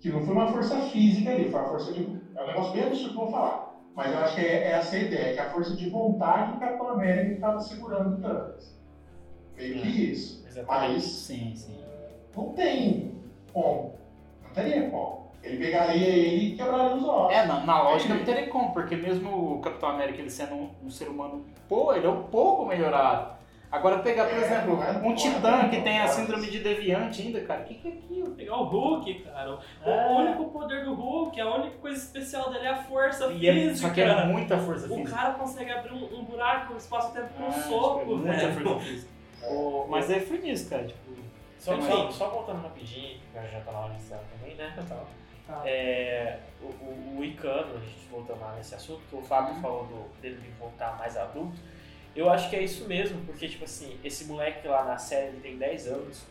que 0.00 0.10
não 0.10 0.20
foi 0.20 0.32
uma 0.34 0.46
força 0.46 0.76
física 0.82 1.30
ali, 1.30 1.50
foi 1.50 1.58
uma 1.60 1.68
força 1.70 1.92
de. 1.92 2.20
É 2.36 2.42
um 2.44 2.46
negócio 2.46 2.72
bem 2.72 2.84
absurdo 2.84 3.08
que 3.14 3.16
eu 3.16 3.22
vou 3.24 3.30
falar. 3.32 3.67
Mas 3.98 4.12
eu 4.12 4.18
acho 4.20 4.34
que 4.36 4.40
é, 4.42 4.70
essa 4.70 4.94
a 4.94 4.98
ideia, 5.00 5.34
que 5.34 5.40
a 5.40 5.50
força 5.50 5.74
de 5.74 5.90
vontade 5.90 6.52
do 6.52 6.60
Capitão 6.60 6.90
América 6.90 7.32
estava 7.32 7.60
segurando 7.60 8.14
o 8.14 8.20
Thanos. 8.20 8.78
Meio 9.56 9.82
que 9.82 9.88
isso. 9.88 10.46
Exatamente. 10.46 10.92
Mas 10.92 11.02
Sim, 11.02 11.52
sim. 11.56 11.80
não 12.36 12.50
tem 12.52 13.12
como. 13.52 13.94
Não 14.44 14.50
teria 14.54 14.88
como. 14.88 15.26
Ele 15.42 15.64
pegaria 15.64 16.06
ele 16.06 16.44
e 16.46 16.56
quebraria 16.56 16.94
os 16.94 17.02
ossos. 17.02 17.36
É, 17.36 17.44
na, 17.44 17.64
na 17.64 17.82
lógica 17.82 18.14
não 18.14 18.24
teria 18.24 18.46
como, 18.46 18.72
porque 18.72 18.94
mesmo 18.94 19.56
o 19.56 19.60
Capitão 19.60 19.88
América 19.88 20.20
ele 20.20 20.30
sendo 20.30 20.54
um, 20.54 20.70
um 20.84 20.90
ser 20.90 21.08
humano, 21.08 21.44
pô, 21.68 21.92
ele 21.92 22.06
é 22.06 22.10
um 22.10 22.22
pouco 22.22 22.64
melhorado. 22.66 23.36
Agora 23.70 23.98
pegar, 23.98 24.24
por 24.26 24.34
É, 24.38 24.40
exemplo, 24.44 24.82
é- 24.82 24.92
um 25.06 25.12
é 25.12 25.14
titã 25.14 25.60
tão 25.60 25.68
que 25.68 25.80
tem 25.82 25.98
a 26.00 26.06
bom, 26.06 26.12
síndrome 26.12 26.46
de 26.50 26.60
deviante 26.60 27.20
ainda, 27.22 27.40
cara, 27.42 27.60
o 27.60 27.64
que, 27.64 27.74
que 27.74 27.88
é 27.88 27.90
aquilo? 27.92 28.30
Pegar 28.30 28.56
o 28.56 28.64
Hulk, 28.64 29.14
cara. 29.24 29.54
O, 29.56 29.60
É. 29.90 30.06
o 30.06 30.10
único 30.16 30.44
poder 30.50 30.84
do 30.84 30.94
Hulk, 30.94 31.38
a 31.40 31.54
única 31.56 31.76
coisa 31.78 31.96
especial 32.02 32.50
dele 32.50 32.64
é 32.66 32.70
a 32.70 32.82
força 32.82 33.26
E 33.26 33.46
é, 33.46 33.52
física. 33.52 33.88
só 33.88 33.94
que 33.94 34.00
é 34.00 34.24
muita 34.24 34.56
força 34.58 34.86
O 34.86 34.96
física. 34.96 35.16
cara 35.16 35.34
consegue 35.34 35.70
abrir 35.70 35.92
um, 35.92 36.18
um 36.18 36.24
buraco 36.24 36.72
no 36.72 36.78
espaço-tempo 36.78 37.28
com 37.36 37.42
um 37.44 37.48
É, 37.48 37.52
soco, 37.52 37.98
tipo, 38.00 38.12
é 38.12 38.16
muita 38.16 38.52
força 38.52 38.78
física. 38.84 39.10
O- 39.50 39.86
Mas 39.88 40.10
é 40.10 40.20
foi 40.20 40.38
nisso, 40.38 40.68
cara, 40.70 40.84
tipo... 40.84 41.08
Só, 41.58 41.78
só, 41.80 42.10
só 42.10 42.28
voltando 42.30 42.62
rapidinho, 42.62 43.18
que 43.18 43.52
já 43.52 43.60
tá 43.60 43.72
na 43.72 43.78
hora 43.80 43.90
de 43.92 43.96
encerrar 44.00 44.22
também, 44.38 44.54
né? 44.54 44.72
Tá. 45.46 45.62
é, 45.64 46.38
o, 46.62 46.66
o, 46.66 47.16
o 47.18 47.24
Icano, 47.24 47.76
a 47.76 47.80
gente 47.80 48.06
voltando 48.10 48.40
lá 48.40 48.54
nesse 48.56 48.74
assunto, 48.74 49.00
que 49.10 49.16
o 49.16 49.20
Fábio 49.22 49.54
falou 49.56 49.84
do, 49.86 50.20
dele 50.20 50.36
de 50.40 50.48
voltar 50.58 50.96
mais 50.98 51.16
adulto, 51.16 51.58
eu 52.16 52.30
acho 52.30 52.50
que 52.50 52.56
é 52.56 52.62
isso 52.62 52.86
mesmo, 52.88 53.20
porque, 53.24 53.48
tipo 53.48 53.64
assim, 53.64 53.98
esse 54.02 54.24
moleque 54.24 54.66
lá 54.66 54.84
na 54.84 54.96
série 54.98 55.28
ele 55.28 55.40
tem 55.40 55.56
10 55.56 55.86
anos, 55.88 56.24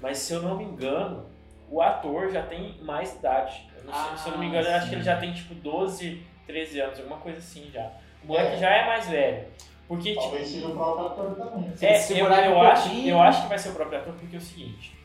mas 0.00 0.18
se 0.18 0.32
eu 0.32 0.42
não 0.42 0.56
me 0.56 0.64
engano, 0.64 1.26
o 1.68 1.80
ator 1.80 2.30
já 2.30 2.42
tem 2.42 2.76
mais 2.82 3.14
idade. 3.14 3.68
Eu 3.78 3.84
não 3.84 3.92
sei- 3.94 4.16
se 4.18 4.26
eu 4.28 4.32
não 4.32 4.38
me 4.38 4.46
engano, 4.46 4.66
eu 4.68 4.74
acho 4.74 4.88
que 4.88 4.94
ele 4.94 5.02
já 5.04 5.16
tem 5.16 5.32
tipo 5.32 5.54
12, 5.54 6.22
13 6.46 6.80
anos, 6.80 6.98
alguma 6.98 7.18
coisa 7.18 7.38
assim 7.38 7.70
já. 7.72 7.90
O 8.24 8.26
moleque 8.26 8.54
É. 8.54 8.58
já 8.58 8.70
é 8.70 8.86
mais 8.86 9.08
velho. 9.08 9.46
Porque, 9.86 10.10
tipo, 10.10 10.20
Talvez 10.22 10.48
seja 10.48 10.66
o 10.68 10.74
próprio 10.76 11.06
ator 11.06 11.34
também. 11.34 11.76
Se 11.76 11.84
é, 12.14 12.20
eu, 12.20 12.26
um 12.26 12.62
acho, 12.62 12.82
pouquinho- 12.84 13.08
eu 13.10 13.20
acho 13.22 13.42
que 13.42 13.48
vai 13.48 13.58
ser 13.58 13.68
o 13.70 13.74
próprio 13.74 13.98
ator, 13.98 14.12
porque 14.14 14.36
é 14.36 14.38
o 14.38 14.42
seguinte. 14.42 14.96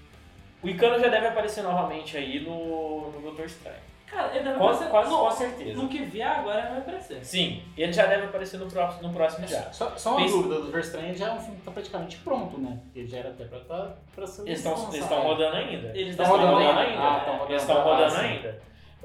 O 0.62 0.68
Icano 0.70 1.00
já 1.00 1.08
deve 1.08 1.28
aparecer 1.28 1.64
novamente 1.64 2.18
aí 2.18 2.40
no, 2.40 3.12
no 3.12 3.22
Doutor 3.22 3.46
Estranho. 3.46 3.78
Cara, 4.16 4.34
ele 4.34 4.44
deve 4.46 4.58
Com, 4.58 4.64
aparecer. 4.64 4.90
quase 4.90 5.10
no, 5.10 5.18
com 5.18 5.32
certeza. 5.32 5.82
no 5.84 5.90
que 5.90 5.98
vier 6.06 6.28
agora 6.40 6.60
ele 6.60 6.68
vai 6.70 6.78
aparecer. 6.78 7.26
Sim, 7.26 7.62
ele 7.78 7.92
já 7.92 8.06
deve 8.06 8.26
aparecer 8.28 8.58
no 8.58 8.66
próximo, 8.68 9.08
no 9.10 9.14
próximo 9.14 9.46
já. 9.48 9.74
Só, 9.74 9.90
só 9.98 10.12
uma 10.12 10.22
Pensa- 10.22 10.36
dúvida, 10.38 10.56
o 10.56 10.62
Doutor 10.62 10.80
Estranho 10.80 11.16
já 11.16 11.28
é 11.28 11.32
um 11.34 11.40
filme 11.42 11.58
que 11.58 11.64
tá 11.64 11.72
praticamente 11.72 12.18
pronto, 12.18 12.58
né? 12.58 12.80
Ele 12.96 13.08
já 13.08 13.18
era 13.18 13.30
até 13.32 13.44
pra, 13.44 13.60
tá, 13.60 13.96
pra 14.16 14.26
ser 14.26 14.44
Eles 14.44 14.60
estão 14.66 15.22
rodando 15.22 15.56
ainda. 15.58 15.90
Eles 15.90 16.12
estão 16.12 16.26
rodando, 16.28 16.54
rodando 16.54 16.80
ainda. 16.80 17.02
Ah, 17.02 17.18
estão 17.18 17.34
rodando. 17.34 17.52
Eles 17.52 17.62
estão 17.62 17.78
Ah, 17.78 17.84
rodando 17.84 18.12
sim. 18.12 18.18
ainda. 18.26 18.62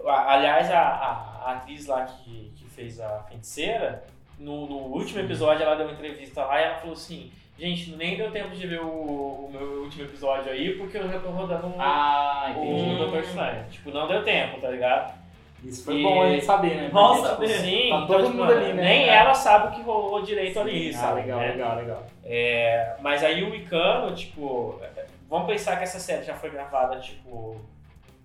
Aliás, 0.06 0.70
a, 0.70 0.80
a- 0.80 1.42
a 1.46 1.52
atriz 1.54 1.86
lá 1.86 2.04
que, 2.04 2.52
que 2.56 2.64
fez 2.70 3.00
a 3.00 3.22
feiticeira, 3.28 4.04
no, 4.38 4.66
no 4.66 4.76
último 4.94 5.20
episódio 5.20 5.62
ela 5.64 5.74
deu 5.76 5.86
uma 5.86 5.92
entrevista 5.94 6.44
lá 6.44 6.60
e 6.60 6.64
ela 6.64 6.76
falou 6.76 6.92
assim, 6.94 7.30
gente, 7.60 7.90
nem 7.96 8.16
deu 8.16 8.30
tempo 8.30 8.56
de 8.56 8.66
ver 8.66 8.80
o, 8.80 8.88
o 8.88 9.50
meu 9.52 9.82
último 9.84 10.04
episódio 10.04 10.50
aí, 10.50 10.76
porque 10.76 10.96
eu 10.98 11.08
já 11.08 11.18
tô 11.20 11.28
rodando 11.28 11.66
o- 11.68 11.74
Ah, 11.80 12.52
o. 12.56 12.96
Doutor 12.96 13.20
Estranho. 13.20 13.64
Tipo, 13.70 13.90
não 13.90 14.08
deu 14.08 14.24
tempo, 14.24 14.60
tá 14.60 14.68
ligado? 14.70 15.20
Isso 15.62 15.84
foi 15.84 15.98
E- 15.98 16.02
bom 16.02 16.22
a 16.22 16.28
gente 16.30 16.44
saber, 16.44 16.74
né? 16.74 16.90
Nossa, 16.90 17.34
Porque, 17.36 17.46
tipo, 17.52 17.60
Sim, 17.60 17.88
tá 17.90 17.96
então, 17.96 18.06
todo 18.06 18.24
tipo, 18.24 18.36
mundo 18.38 18.52
ali, 18.52 18.72
né? 18.72 18.82
Nem 18.82 19.08
ela 19.08 19.34
sabe 19.34 19.68
o 19.68 19.70
que 19.76 19.82
rolou 19.82 20.22
direito 20.22 20.58
ali, 20.58 20.90
Sim, 20.92 20.98
Ah, 20.98 21.00
sabe? 21.02 21.20
legal, 21.20 21.38
né? 21.38 21.48
legal, 21.52 21.76
legal. 21.76 22.06
É, 22.24 22.96
mas 23.00 23.22
aí 23.22 23.44
o 23.44 23.54
Icano, 23.54 24.14
tipo, 24.14 24.80
vamos 25.28 25.46
pensar 25.46 25.76
que 25.76 25.82
essa 25.82 25.98
série 26.00 26.24
já 26.24 26.34
foi 26.34 26.48
gravada, 26.48 26.98
tipo, 26.98 27.60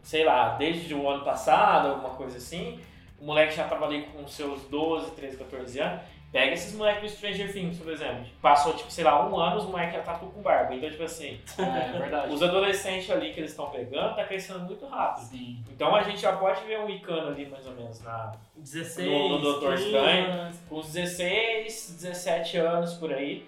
sei 0.01 0.23
lá, 0.23 0.55
desde 0.55 0.93
o 0.95 1.09
ano 1.09 1.25
passado, 1.25 1.89
alguma 1.89 2.11
coisa 2.11 2.37
assim. 2.37 2.79
O 3.19 3.25
moleque 3.25 3.53
já 3.55 3.65
tava 3.65 3.85
ali 3.85 4.03
com 4.13 4.25
seus 4.27 4.61
12, 4.69 5.11
13, 5.11 5.35
14 5.37 5.79
anos. 5.79 6.01
Pega 6.35 6.53
esses 6.53 6.75
moleques 6.75 7.11
do 7.11 7.15
Stranger 7.17 7.53
Things, 7.53 7.77
por 7.79 7.91
exemplo. 7.93 8.25
Passou, 8.41 8.73
tipo, 8.73 8.91
sei 8.91 9.05
lá, 9.05 9.25
um 9.25 9.37
ano, 9.39 9.55
os 9.55 9.65
moleques 9.65 9.93
já 9.95 10.01
tá 10.01 10.15
tudo 10.15 10.33
com 10.33 10.41
barba. 10.41 10.75
Então, 10.75 10.89
tipo 10.89 11.03
assim, 11.03 11.39
É, 11.57 11.95
é 11.95 11.97
verdade. 11.97 12.33
os 12.33 12.43
adolescentes 12.43 13.09
ali 13.09 13.31
que 13.33 13.39
eles 13.39 13.51
estão 13.51 13.69
pegando 13.69 14.15
tá 14.17 14.25
crescendo 14.25 14.59
muito 14.59 14.85
rápido. 14.85 15.23
Sim. 15.27 15.63
Então 15.71 15.95
a 15.95 16.03
gente 16.03 16.19
já 16.19 16.33
pode 16.35 16.61
ver 16.65 16.77
um 16.79 16.89
Icano 16.89 17.29
ali, 17.29 17.45
mais 17.45 17.65
ou 17.65 17.73
menos, 17.73 18.01
na, 18.01 18.33
16, 18.57 19.07
No- 19.09 19.29
no 19.29 19.39
Doutor 19.39 19.75
15, 19.77 19.85
Estranho. 19.85 20.51
com 20.67 20.75
uns 20.75 20.91
16, 20.91 21.97
17 22.01 22.57
anos 22.57 22.93
por 22.95 23.13
aí. 23.13 23.47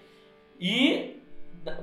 E 0.58 1.20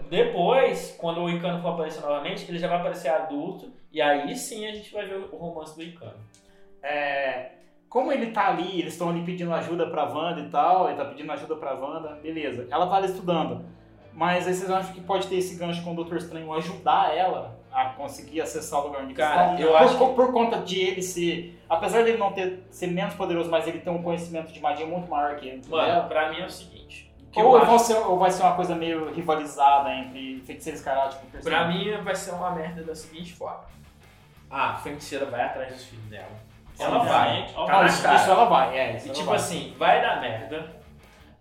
depois, 0.09 0.95
quando 0.97 1.21
o 1.21 1.29
Icano 1.29 1.61
for 1.61 1.69
aparecer 1.69 2.01
novamente, 2.01 2.45
ele 2.49 2.57
já 2.57 2.67
vai 2.67 2.77
aparecer 2.77 3.09
adulto. 3.09 3.71
E 3.91 4.01
aí 4.01 4.35
sim 4.35 4.65
a 4.65 4.71
gente 4.73 4.91
vai 4.91 5.05
ver 5.05 5.17
o 5.31 5.37
romance 5.37 5.75
do 5.75 5.83
Icano. 5.83 6.17
É, 6.81 7.51
como 7.95 8.11
ele 8.11 8.31
tá 8.31 8.49
ali, 8.49 8.81
eles 8.81 8.91
estão 8.91 9.07
ali 9.07 9.21
pedindo 9.23 9.53
ajuda 9.53 9.87
pra 9.87 10.03
Wanda 10.03 10.41
e 10.41 10.49
tal, 10.49 10.89
ele 10.89 10.97
tá 10.97 11.05
pedindo 11.05 11.31
ajuda 11.31 11.55
pra 11.55 11.73
Wanda, 11.75 12.19
beleza. 12.21 12.67
Ela 12.69 12.87
tá 12.87 12.97
ali 12.97 13.05
estudando. 13.05 13.63
Mas 14.11 14.45
aí 14.45 14.53
vocês 14.53 14.69
acham 14.69 14.91
que 14.93 14.99
pode 14.99 15.27
ter 15.27 15.35
esse 15.37 15.55
gancho 15.55 15.81
com 15.81 15.93
o 15.93 15.95
Doutor 15.95 16.17
Estranho 16.17 16.51
ajudar 16.55 17.15
ela 17.15 17.57
a 17.71 17.85
conseguir 17.85 18.41
acessar 18.41 18.81
o 18.81 18.87
lugar 18.87 19.03
onde 19.03 19.13
Cara, 19.13 19.53
estão? 19.53 19.59
eu 19.65 19.71
por, 19.71 19.77
acho 19.81 19.97
por, 19.97 20.09
por 20.13 20.33
conta 20.33 20.57
de 20.57 20.77
ele 20.77 21.01
ser. 21.01 21.57
Apesar 21.69 22.03
dele 22.03 22.17
não 22.17 22.33
ter 22.33 22.65
ser 22.69 22.87
menos 22.87 23.13
poderoso, 23.13 23.49
mas 23.49 23.65
ele 23.65 23.79
tem 23.79 23.93
um 23.93 24.03
conhecimento 24.03 24.51
de 24.51 24.59
magia 24.59 24.85
muito 24.85 25.09
maior 25.09 25.37
que 25.37 25.47
ele. 25.47 25.61
Mano, 25.69 25.85
dela. 25.87 26.03
pra 26.03 26.29
mim 26.31 26.41
é 26.41 26.45
o 26.45 26.49
seguinte. 26.49 27.09
Ou, 27.33 27.55
acho- 27.57 27.79
ser- 27.79 27.97
ou 27.97 28.19
vai 28.19 28.29
ser 28.29 28.43
uma 28.43 28.55
coisa 28.55 28.75
meio 28.75 29.09
rivalizada 29.13 29.93
entre 29.95 30.41
Feiticeiro 30.45 30.77
Escarlate 30.79 31.15
e 31.33 31.37
Pra 31.41 31.65
mim 31.69 31.91
vai 32.03 32.13
ser 32.15 32.31
uma 32.31 32.51
merda 32.51 32.83
da 32.83 32.93
seguinte 32.93 33.33
forma. 33.33 33.63
Ah, 34.51 34.71
a 34.71 34.75
feiticeira 34.75 35.25
vai 35.25 35.43
atrás 35.43 35.71
dos 35.73 35.85
filhos 35.85 36.05
dela. 36.07 36.44
Ela 36.79 36.99
vai. 36.99 37.29
realmente. 37.29 37.53
Tá 37.53 37.85
isso, 37.85 38.03
cara. 38.03 38.15
isso 38.15 38.29
ela 38.31 38.45
vai, 38.45 38.77
é. 38.77 38.95
Isso 38.97 39.07
E 39.07 39.11
tipo 39.11 39.25
vai. 39.27 39.35
assim, 39.35 39.75
vai 39.77 40.01
dar 40.01 40.19
merda. 40.21 40.75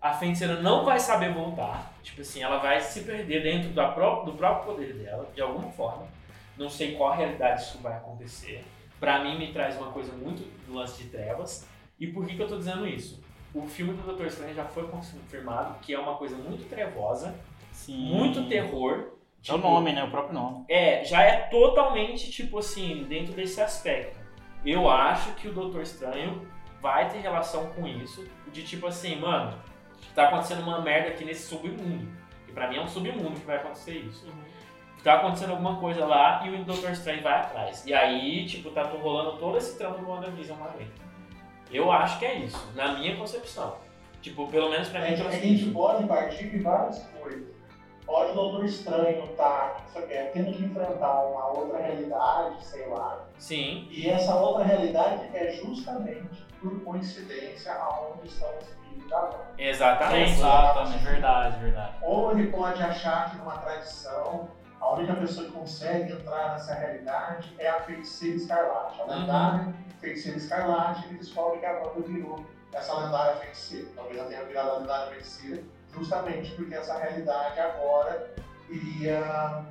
A 0.01 0.12
feiticeira 0.12 0.61
não 0.61 0.85
vai 0.85 1.01
saber 1.01 1.32
voltar. 1.32 1.93
Tipo 2.02 2.20
assim, 2.20 2.43
ela 2.43 2.59
vai 2.59 2.81
se 2.81 3.01
perder 3.01 3.43
dentro 3.43 3.70
da 3.70 3.89
pró- 3.89 4.23
do 4.24 4.32
próprio 4.32 4.74
poder 4.74 4.93
dela, 4.94 5.28
de 5.35 5.40
alguma 5.40 5.70
forma. 5.73 6.06
Não 6.59 6.69
sei 6.69 6.94
qual 6.94 7.15
realidade 7.15 7.62
isso 7.62 7.78
vai 7.78 7.94
acontecer. 7.94 8.65
Pra 9.01 9.19
mim, 9.24 9.39
me 9.39 9.52
traz 9.52 9.77
uma 9.77 9.90
coisa 9.90 10.12
muito 10.12 10.43
do 10.66 10.74
lance 10.74 11.02
de 11.02 11.09
trevas. 11.09 11.66
E 11.98 12.06
por 12.06 12.27
que, 12.27 12.36
que 12.36 12.43
eu 12.43 12.48
tô 12.48 12.59
dizendo 12.59 12.86
isso? 12.86 13.23
O 13.55 13.62
filme 13.66 13.94
do 13.94 14.02
Doutor 14.02 14.27
Estranho 14.27 14.55
já 14.55 14.65
foi 14.65 14.86
confirmado 14.89 15.78
que 15.81 15.94
é 15.94 15.98
uma 15.98 16.16
coisa 16.16 16.36
muito 16.36 16.69
trevosa, 16.69 17.35
Sim. 17.73 17.97
muito 18.15 18.47
terror. 18.48 19.12
É 19.47 19.52
o 19.52 19.56
Tipo, 19.56 19.59
nome, 19.69 19.93
né? 19.93 20.02
O 20.05 20.11
próprio 20.11 20.35
nome. 20.35 20.65
é, 20.69 21.05
já 21.05 21.23
é 21.23 21.36
totalmente, 21.48 22.31
tipo 22.31 22.59
assim, 22.59 23.05
dentro 23.09 23.32
desse 23.35 23.61
aspecto. 23.61 24.19
Eu 24.64 24.88
acho 24.90 25.32
que 25.34 25.48
o 25.48 25.52
Doutor 25.52 25.82
Estranho 25.82 26.46
vai 26.80 27.08
ter 27.08 27.18
relação 27.18 27.66
com 27.68 27.86
isso, 27.86 28.26
de 28.52 28.62
tipo 28.62 28.86
assim, 28.86 29.16
mano, 29.16 29.58
tá 30.14 30.28
acontecendo 30.28 30.62
uma 30.62 30.80
merda 30.80 31.08
aqui 31.10 31.24
nesse 31.24 31.46
submundo. 31.48 32.06
E 32.48 32.52
pra 32.52 32.68
mim 32.68 32.76
é 32.76 32.80
um 32.82 32.88
submundo 32.88 33.38
que 33.40 33.46
vai 33.46 33.56
acontecer 33.56 33.92
isso. 33.98 34.26
Tá 35.02 35.14
acontecendo 35.14 35.50
alguma 35.50 35.76
coisa 35.76 36.06
lá 36.06 36.46
e 36.46 36.50
o 36.50 36.64
Doutor 36.64 36.90
Estranho 36.90 37.22
vai 37.22 37.34
atrás. 37.34 37.84
E 37.86 37.92
aí, 37.92 38.46
tipo, 38.46 38.70
tá 38.70 38.82
rolando 38.84 39.36
todo 39.38 39.58
esse 39.58 39.76
tramo 39.76 39.98
do 39.98 40.08
WandaVision 40.08 40.58
lá 40.58 40.68
dentro. 40.78 41.04
Eu 41.70 41.90
acho 41.92 42.18
que 42.18 42.24
é 42.24 42.36
isso, 42.36 42.72
na 42.74 42.94
minha 42.94 43.14
concepção. 43.16 43.76
Tipo, 44.22 44.48
pelo 44.48 44.70
menos 44.70 44.88
pra 44.88 45.00
mim, 45.00 45.08
É, 45.08 45.16
pelo 45.16 45.28
a 45.28 45.32
gente 45.32 45.42
seguinte. 45.42 45.70
pode 45.74 46.06
partir 46.06 46.48
de 46.48 46.58
várias 46.60 47.02
coisas. 47.20 47.53
Pode 48.06 48.32
o 48.32 48.35
Doutor 48.35 48.64
Estranho 48.64 49.24
estar 49.24 49.82
tendo 50.32 50.52
que 50.52 50.64
enfrentar 50.64 51.22
uma 51.24 51.47
outra 51.48 51.78
realidade, 51.78 52.62
sei 52.64 52.86
lá. 52.86 53.18
Sim, 53.39 53.86
E 53.90 54.09
essa 54.09 54.35
outra 54.36 54.64
realidade 54.64 55.28
é 55.35 55.51
justamente 55.51 56.44
por 56.60 56.82
coincidência 56.85 57.72
aonde 57.72 58.28
estão 58.28 58.48
os 58.59 58.66
filhos 58.68 59.09
da 59.10 59.20
Wanda. 59.22 59.44
exatamente. 59.59 60.31
Exatamente, 60.32 61.02
verdade, 61.02 61.56
verdade. 61.59 61.93
Ou 62.02 62.31
ele 62.32 62.48
pode 62.51 62.82
achar 62.82 63.31
que 63.31 63.36
numa 63.36 63.56
tradição, 63.59 64.48
a 64.81 64.93
única 64.93 65.14
pessoa 65.14 65.47
que 65.47 65.52
consegue 65.52 66.12
entrar 66.12 66.52
nessa 66.52 66.74
realidade 66.74 67.55
é 67.59 67.68
a 67.68 67.81
feiticeira 67.81 68.36
escarlate. 68.36 69.01
A 69.01 69.05
Uhum. 69.05 69.20
lendária 69.20 69.74
feiticeira 70.01 70.36
escarlate, 70.36 71.06
ele 71.06 71.16
descobre 71.16 71.59
que 71.59 71.66
a 71.66 71.72
Wanda 71.72 72.01
virou 72.01 72.39
essa 72.72 72.94
lendária 72.94 73.35
feiticeira. 73.36 73.86
Talvez 73.97 74.18
ela 74.18 74.28
tenha 74.28 74.43
virado 74.44 74.70
a 74.70 74.74
lendária 74.78 75.06
feiticeira 75.09 75.62
justamente 75.94 76.52
porque 76.52 76.74
essa 76.74 76.98
realidade 76.98 77.58
agora 77.60 78.34
iria 78.68 79.64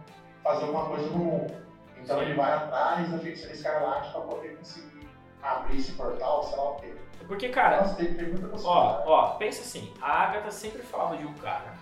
fazer 0.43 0.65
alguma 0.65 0.85
coisa 0.85 1.09
no 1.09 1.17
mundo. 1.17 1.53
Então 2.01 2.21
ele 2.21 2.33
vai 2.33 2.51
atrás 2.51 3.09
da 3.09 3.17
feiticeira 3.17 3.53
escarlate 3.53 4.11
para 4.11 4.21
poder 4.21 4.57
conseguir 4.57 5.07
abrir 5.41 5.77
esse 5.77 5.93
portal, 5.93 6.43
sei 6.43 6.57
lá 6.57 6.71
o 6.71 6.75
quê. 6.75 6.93
Porque, 7.27 7.49
cara, 7.49 7.81
Nossa, 7.81 7.95
tem, 7.95 8.13
tem 8.13 8.29
muita 8.29 8.49
Ó, 8.67 9.03
ó, 9.05 9.27
pensa 9.35 9.61
assim, 9.61 9.93
a 10.01 10.23
Agatha 10.23 10.51
sempre 10.51 10.81
falava 10.81 11.15
de 11.15 11.25
um 11.25 11.33
cara 11.35 11.73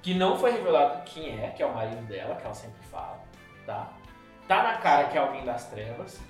que 0.00 0.14
não 0.14 0.38
foi 0.38 0.52
revelado 0.52 1.02
quem 1.04 1.42
é, 1.42 1.50
que 1.50 1.62
é 1.62 1.66
o 1.66 1.74
marido 1.74 2.06
dela, 2.06 2.36
que 2.36 2.44
ela 2.44 2.54
sempre 2.54 2.80
fala, 2.86 3.20
tá? 3.66 3.92
Tá 4.48 4.62
na 4.62 4.78
cara 4.78 5.08
que 5.08 5.18
é 5.18 5.20
alguém 5.20 5.44
das 5.44 5.68
trevas. 5.68 6.20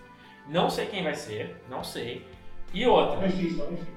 Não 0.48 0.70
sei 0.70 0.86
quem 0.86 1.04
vai 1.04 1.14
ser, 1.14 1.62
não 1.68 1.84
sei. 1.84 2.26
E 2.72 2.86
outra, 2.86 3.20
é 3.20 3.24
é 3.26 3.28
difícil. 3.28 3.95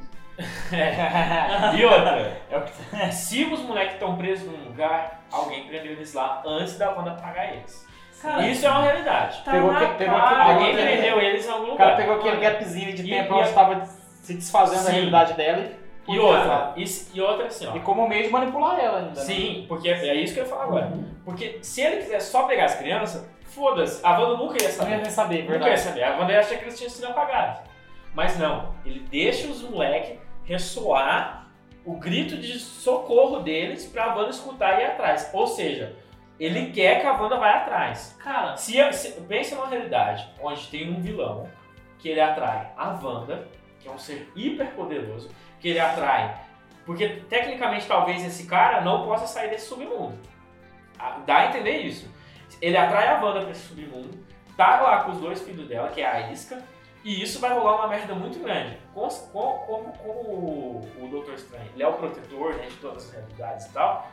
E 1.77 1.85
outra, 1.85 2.37
É 2.49 2.57
o 2.57 2.61
que- 2.61 3.11
se 3.11 3.43
os 3.45 3.59
moleques 3.61 3.93
estão 3.93 4.15
presos 4.15 4.47
num 4.49 4.65
lugar, 4.69 5.21
alguém 5.31 5.65
prendeu 5.67 5.91
eles 5.93 6.13
lá 6.13 6.41
antes 6.45 6.77
da 6.77 6.91
Wanda 6.91 7.11
pagar 7.11 7.53
eles. 7.53 7.87
Cara, 8.21 8.45
Isso 8.47 8.65
é 8.65 8.69
uma 8.69 8.81
realidade. 8.81 9.41
tá 9.43 9.51
Pegou 9.51 9.69
que- 9.73 9.79
pegou 9.79 10.15
que- 10.15 10.21
Alguém 10.21 10.57
pegou 10.57 10.65
que- 10.75 10.81
prendeu 10.81 11.21
eles 11.21 11.45
em 11.47 11.51
algum 11.51 11.63
O 11.67 11.71
lugar. 11.71 11.77
cara 11.85 11.95
pegou 11.97 12.15
aquele 12.15 12.37
gapzinho 12.37 12.93
de 12.93 13.01
E- 13.05 13.09
tempo 13.09 13.33
e 13.33 13.37
onde 13.37 13.47
estava 13.49 13.85
se 13.85 14.33
desfazendo 14.33 14.83
da 14.83 14.91
realidade 14.91 15.33
dela 15.35 15.71
e 16.07 16.13
E 16.15 16.19
outra, 16.19 16.73
e, 16.75 16.83
e 17.13 17.21
outra 17.21 17.45
assim, 17.47 17.67
ó. 17.67 17.75
E 17.75 17.79
como 17.79 18.07
meio 18.09 18.23
de 18.23 18.29
manipular 18.29 18.77
ela 18.79 18.97
ainda. 18.99 19.11
né? 19.11 19.25
Sim, 19.25 19.65
porque 19.69 19.87
é 19.89 20.15
isso 20.15 20.33
que 20.33 20.39
eu 20.41 20.43
ia 20.43 20.49
falar 20.49 20.63
agora. 20.65 20.91
Porque 21.23 21.59
se 21.61 21.81
ele 21.81 21.97
quiser 22.01 22.19
só 22.19 22.43
pegar 22.43 22.65
as 22.65 22.75
crianças, 22.75 23.25
foda-se, 23.45 24.05
a 24.05 24.19
Wanda 24.19 24.35
nunca 24.37 24.55
ia 24.61 24.67
Não 24.67 24.67
ia 24.67 24.71
saber. 24.71 25.11
saber, 25.11 25.37
Nunca 25.43 25.53
ia 25.53 25.59
verdade. 25.59 25.79
saber. 25.81 26.03
A 26.03 26.17
Wanda 26.17 26.33
ia 26.33 26.39
achar 26.41 26.57
que 26.57 26.63
eles 26.65 26.77
tinham 26.77 26.89
sido 26.89 27.05
apagados. 27.07 27.59
Mas 28.13 28.37
não, 28.37 28.73
ele 28.85 28.99
deixa 29.09 29.47
os 29.47 29.61
moleques 29.61 30.17
ressoar 30.49 31.45
o 31.85 31.93
grito 31.97 32.35
de 32.35 32.59
socorro 32.59 33.39
deles 33.41 33.85
pra 33.85 34.15
Wanda 34.15 34.31
escutar 34.31 34.80
e 34.80 34.81
ir 34.81 34.85
atrás. 34.88 35.30
Ou 35.31 35.45
seja, 35.45 35.95
ele 36.39 36.71
quer 36.71 37.01
que 37.01 37.05
a 37.05 37.13
Wanda 37.13 37.38
vá 37.38 37.51
atrás. 37.51 38.17
Cara, 38.19 38.57
Se, 38.57 38.73
se 38.93 39.11
pensa 39.21 39.55
numa 39.55 39.67
realidade 39.67 40.27
onde 40.41 40.67
tem 40.67 40.91
um 40.91 40.99
vilão 40.99 41.47
que 41.99 42.09
ele 42.09 42.19
atrai 42.19 42.71
a 42.76 42.89
Wanda, 42.89 43.47
que 43.80 43.88
é 43.88 43.91
um 43.91 43.97
ser 43.99 44.31
hiper 44.35 44.71
poderoso, 44.71 45.30
que 45.59 45.69
ele 45.69 45.80
atrai. 45.80 46.35
Porque 46.84 47.07
tecnicamente 47.30 47.85
talvez 47.85 48.26
esse 48.26 48.47
cara 48.47 48.81
não 48.81 49.05
possa 49.05 49.27
sair 49.27 49.51
desse 49.51 49.67
submundo. 49.67 50.17
Ah, 50.97 51.19
Dá 51.27 51.38
a 51.38 51.45
entender 51.49 51.77
isso. 51.81 52.11
Ele 52.59 52.76
atrai 52.76 53.07
a 53.07 53.23
Wanda 53.23 53.41
pra 53.41 53.51
esse 53.51 53.67
submundo, 53.67 54.17
tá 54.57 54.81
lá 54.81 55.03
com 55.03 55.11
os 55.11 55.19
dois 55.19 55.41
filhos 55.41 55.67
dela, 55.67 55.89
que 55.89 56.01
é 56.01 56.07
a 56.07 56.31
Isca, 56.31 56.63
e 57.03 57.21
isso 57.23 57.39
vai 57.39 57.51
rolar 57.53 57.76
uma 57.77 57.88
merda 57.88 58.13
muito 58.13 58.39
grande. 58.39 58.77
Como, 58.93 59.09
como, 59.31 59.57
como- 59.65 59.93
como 59.97 60.19
o, 60.19 60.88
o 61.01 61.07
Doutor 61.09 61.34
Estranho 61.35 61.69
ele 61.73 61.84
é 61.84 61.88
o 61.88 61.93
protetor 61.93 62.55
né, 62.55 62.65
de 62.67 62.76
todas 62.77 63.05
as 63.05 63.11
realidades 63.13 63.65
e 63.67 63.73
tal, 63.73 64.07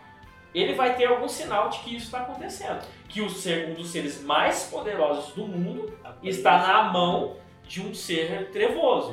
ele 0.54 0.74
vai 0.74 0.94
ter 0.94 1.06
algum 1.06 1.28
sinal 1.28 1.68
de 1.68 1.78
que 1.80 1.96
isso 1.96 2.06
está 2.06 2.20
acontecendo. 2.20 2.80
Que 3.08 3.20
o 3.20 3.28
ser, 3.28 3.68
um 3.70 3.74
dos 3.74 3.88
seres 3.90 4.22
mais 4.22 4.64
poderosos 4.70 5.34
do 5.34 5.46
mundo 5.46 5.92
está 6.22 6.58
na 6.66 6.84
mão 6.84 7.36
de 7.64 7.82
um 7.82 7.92
ser 7.94 8.50
trevoso. 8.52 9.12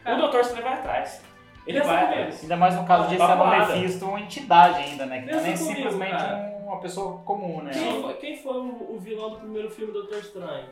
O 0.00 0.04
Cara. 0.04 0.18
Doutor 0.18 0.40
Estranho 0.40 0.62
vai 0.64 0.74
atrás. 0.74 1.22
Ele 1.66 1.78
Pensa 1.80 1.92
vai 1.92 2.04
atrás. 2.04 2.42
Ainda 2.42 2.56
mais 2.56 2.74
no 2.76 2.84
caso 2.86 3.08
de 3.08 3.16
ser 3.16 3.22
arrumada. 3.22 3.74
Mephisto, 3.76 4.04
uma 4.04 4.20
entidade 4.20 4.78
ainda, 4.82 5.06
né? 5.06 5.22
Que 5.22 5.32
não 5.32 5.38
é 5.38 5.42
comigo, 5.42 5.56
simplesmente 5.56 6.10
cara. 6.10 6.36
um- 6.36 6.66
uma 6.66 6.80
pessoa 6.80 7.18
comum, 7.22 7.62
né? 7.62 7.70
Quem 7.72 8.02
foi, 8.02 8.14
quem 8.14 8.36
foi 8.36 8.56
o, 8.58 8.94
o 8.94 8.98
vilão 9.00 9.30
do 9.30 9.36
primeiro 9.38 9.70
filme 9.70 9.92
do 9.92 10.00
Doutor 10.02 10.18
Estranho? 10.18 10.68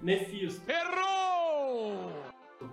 Mephisto. 0.00 0.62
Errou! 0.70 1.39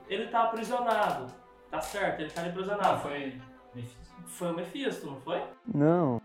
Ele 0.07 0.27
tá 0.27 0.43
aprisionado. 0.43 1.27
Tá 1.69 1.80
certo, 1.81 2.22
ele 2.22 2.30
tá 2.31 2.41
Ah, 2.43 2.47
aprisionado. 2.47 2.99
foi 3.01 3.39
Mephisto. 3.76 4.07
Foi 4.26 4.51
o 4.51 4.55
Mephisto, 4.55 5.07
não 5.07 5.18
foi? 5.22 5.41
Não. 5.73 6.22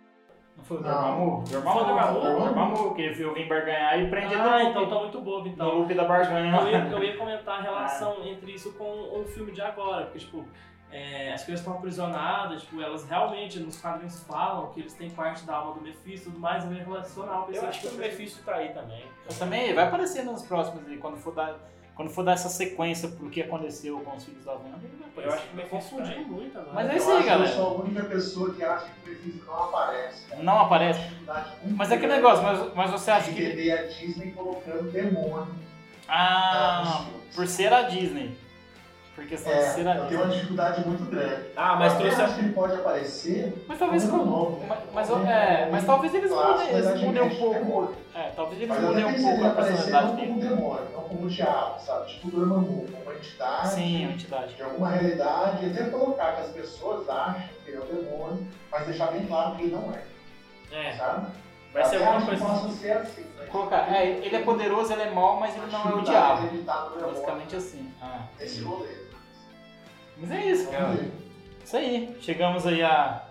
Não 0.56 0.64
foi 0.64 0.76
o 0.76 0.80
Não. 0.80 0.90
Dormammu? 0.92 1.46
Foi 1.46 1.58
o 1.58 1.62
Dormammu, 1.62 2.20
Dormammu? 2.20 2.44
Dormammu, 2.44 2.94
que 2.94 3.08
viu 3.10 3.28
alguém 3.30 3.48
barganhar 3.48 3.98
e 4.00 4.08
prende 4.10 4.34
Ah, 4.34 4.62
no 4.64 4.70
então 4.70 4.88
tá 4.88 4.94
muito 4.96 5.20
bobo, 5.20 5.46
no 5.46 5.48
então. 5.52 5.74
loop 5.78 5.94
da 5.94 6.04
barganha. 6.04 6.56
Eu 6.56 6.68
ia, 6.68 6.78
eu 6.88 7.02
ia 7.04 7.16
comentar 7.16 7.58
a 7.58 7.62
relação 7.62 8.22
entre 8.24 8.52
isso 8.52 8.72
com 8.74 8.84
o 8.84 9.24
filme 9.24 9.50
de 9.52 9.60
agora, 9.62 10.04
porque, 10.04 10.18
tipo, 10.20 10.44
é, 10.90 11.32
as 11.32 11.42
crianças 11.42 11.64
estão 11.64 11.78
aprisionadas, 11.78 12.62
tipo, 12.62 12.80
elas 12.82 13.08
realmente 13.08 13.58
nos 13.60 13.80
quadrinhos 13.80 14.22
falam 14.24 14.70
que 14.70 14.80
eles 14.80 14.92
têm 14.92 15.08
parte 15.10 15.44
da 15.46 15.56
alma 15.56 15.74
do 15.74 15.80
Mephisto 15.80 16.28
e 16.28 16.32
tudo 16.32 16.38
mais, 16.40 16.64
eu 16.64 16.72
ia 16.72 16.84
relacionar 16.84 17.46
o 17.48 17.50
Eu 17.50 17.66
acho 17.66 17.80
que 17.80 17.88
o 17.88 17.98
Mephisto 17.98 18.44
tá 18.44 18.56
aí 18.56 18.68
também. 18.74 19.04
Mas 19.24 19.38
também 19.38 19.74
vai 19.74 19.84
aparecer 19.88 20.22
nos 20.24 20.42
próximos 20.44 20.86
aí, 20.86 20.98
quando 20.98 21.16
for 21.16 21.34
dar, 21.34 21.56
quando 21.94 22.10
for 22.10 22.24
dar 22.24 22.32
essa 22.32 22.48
sequência 22.48 23.08
pro 23.08 23.28
que 23.28 23.42
aconteceu 23.42 24.00
com 24.00 24.16
os 24.16 24.24
filhos 24.24 24.44
da 24.44 24.52
Wanda, 24.52 24.78
vai. 25.14 25.26
Eu 25.26 25.32
acho 25.32 25.42
que 25.46 25.52
o 25.52 25.56
Me 25.56 25.62
Mephisto 25.62 25.90
tá 25.90 25.96
confundi 25.96 26.12
aí. 26.14 26.24
muito 26.24 26.58
agora. 26.58 26.74
Mas 26.74 26.90
é 26.90 26.96
isso 26.96 27.10
aí, 27.10 27.22
galera. 27.24 27.50
Eu 27.50 27.56
sou 27.56 27.66
a 27.66 27.82
única 27.82 28.04
pessoa 28.04 28.54
que 28.54 28.64
acha 28.64 28.86
que 28.86 29.10
o 29.10 29.12
Mephisto 29.12 29.46
não 29.46 29.62
aparece. 29.64 30.26
cara. 30.26 30.42
Não 30.42 30.60
aparece. 30.60 31.00
Mas 31.76 31.92
é 31.92 31.96
que 31.98 32.06
negócio, 32.06 32.42
mas, 32.42 32.74
mas 32.74 32.90
você 32.90 33.10
acha 33.10 33.32
que. 33.32 33.70
a 33.70 33.82
Disney 33.86 34.30
colocando 34.32 34.90
demônio. 34.90 35.54
Ah, 36.08 37.04
filmes. 37.04 37.34
por 37.34 37.46
ser 37.46 37.72
a 37.72 37.82
Disney. 37.82 38.36
Por 39.14 39.26
questão 39.26 39.52
de 39.52 39.58
É, 39.58 39.62
ser 39.62 39.86
a 39.86 39.96
eu 39.96 40.06
tenho 40.06 40.22
uma 40.22 40.30
dificuldade 40.32 40.88
muito 40.88 41.04
grande. 41.10 41.48
Ah, 41.54 41.76
mas 41.76 41.92
Eu 41.92 41.98
trouxe 42.00 42.22
acho 42.22 42.34
que 42.34 42.40
ele 42.40 42.52
pode 42.54 42.74
aparecer. 42.74 43.64
Mas 43.68 43.78
talvez 43.78 44.04
com. 44.08 44.16
novo, 44.16 44.60
né? 44.60 44.66
Mas, 44.68 45.10
mas, 45.10 45.26
é, 45.28 45.68
mas 45.70 45.84
talvez 45.84 46.14
eles 46.14 46.30
mudem, 46.30 46.68
eles 46.68 47.00
mudem 47.02 47.22
um 47.22 47.26
é 47.26 47.34
pouco. 47.34 47.94
É, 48.14 48.22
talvez 48.34 48.62
eles 48.62 48.80
mudem 48.80 49.04
um 49.04 49.22
pouco 49.22 49.44
a 49.44 49.50
personalidade 49.50 50.06
não 50.06 50.16
dele. 50.16 50.28
como 50.28 50.40
demônio, 50.40 50.88
não 50.94 51.02
como 51.02 51.28
diabo, 51.28 51.78
sabe? 51.80 52.08
Tipo 52.08 52.30
Dormammu, 52.30 52.86
como 52.90 53.02
uma 53.02 53.14
entidade. 53.14 53.68
Sim, 53.68 54.06
a 54.06 54.10
entidade. 54.12 54.54
de 54.54 54.62
alguma 54.62 54.88
realidade, 54.88 55.66
e 55.66 55.70
até 55.70 55.90
colocar 55.90 56.32
que 56.36 56.40
as 56.40 56.48
pessoas 56.48 57.06
acham 57.10 57.42
que 57.64 57.70
ele 57.70 57.76
é 57.76 57.80
o 57.80 57.84
demônio, 57.84 58.46
mas 58.70 58.86
deixar 58.86 59.08
bem 59.12 59.26
claro 59.26 59.56
que 59.56 59.64
ele 59.64 59.72
não 59.76 59.92
é, 59.92 60.88
É, 60.88 60.92
sabe? 60.96 61.26
vai 61.70 61.84
ser 61.84 61.96
alguma 62.02 62.24
coisa 62.26 62.46
assim. 62.46 62.72
ser 62.76 62.92
assim. 62.92 63.22
né? 63.38 63.46
Colocar, 63.50 63.94
é, 63.94 64.06
ele 64.06 64.36
é 64.36 64.42
poderoso, 64.42 64.90
ele 64.94 65.02
é 65.02 65.10
mau, 65.10 65.38
mas 65.38 65.54
ele 65.54 65.66
não 65.70 65.90
é 65.90 65.94
o 65.96 66.00
diabo. 66.02 66.48
Demônio, 66.48 67.06
Basicamente 67.06 67.56
assim. 67.56 67.92
Ah, 68.00 68.20
esse 68.40 68.62
rolê. 68.62 69.01
Mas 70.18 70.30
é 70.30 70.46
isso, 70.50 70.70
cara. 70.70 70.92
Ver. 70.94 71.12
Isso 71.64 71.76
aí. 71.76 72.16
Chegamos 72.20 72.66
aí 72.66 72.82
a. 72.82 73.24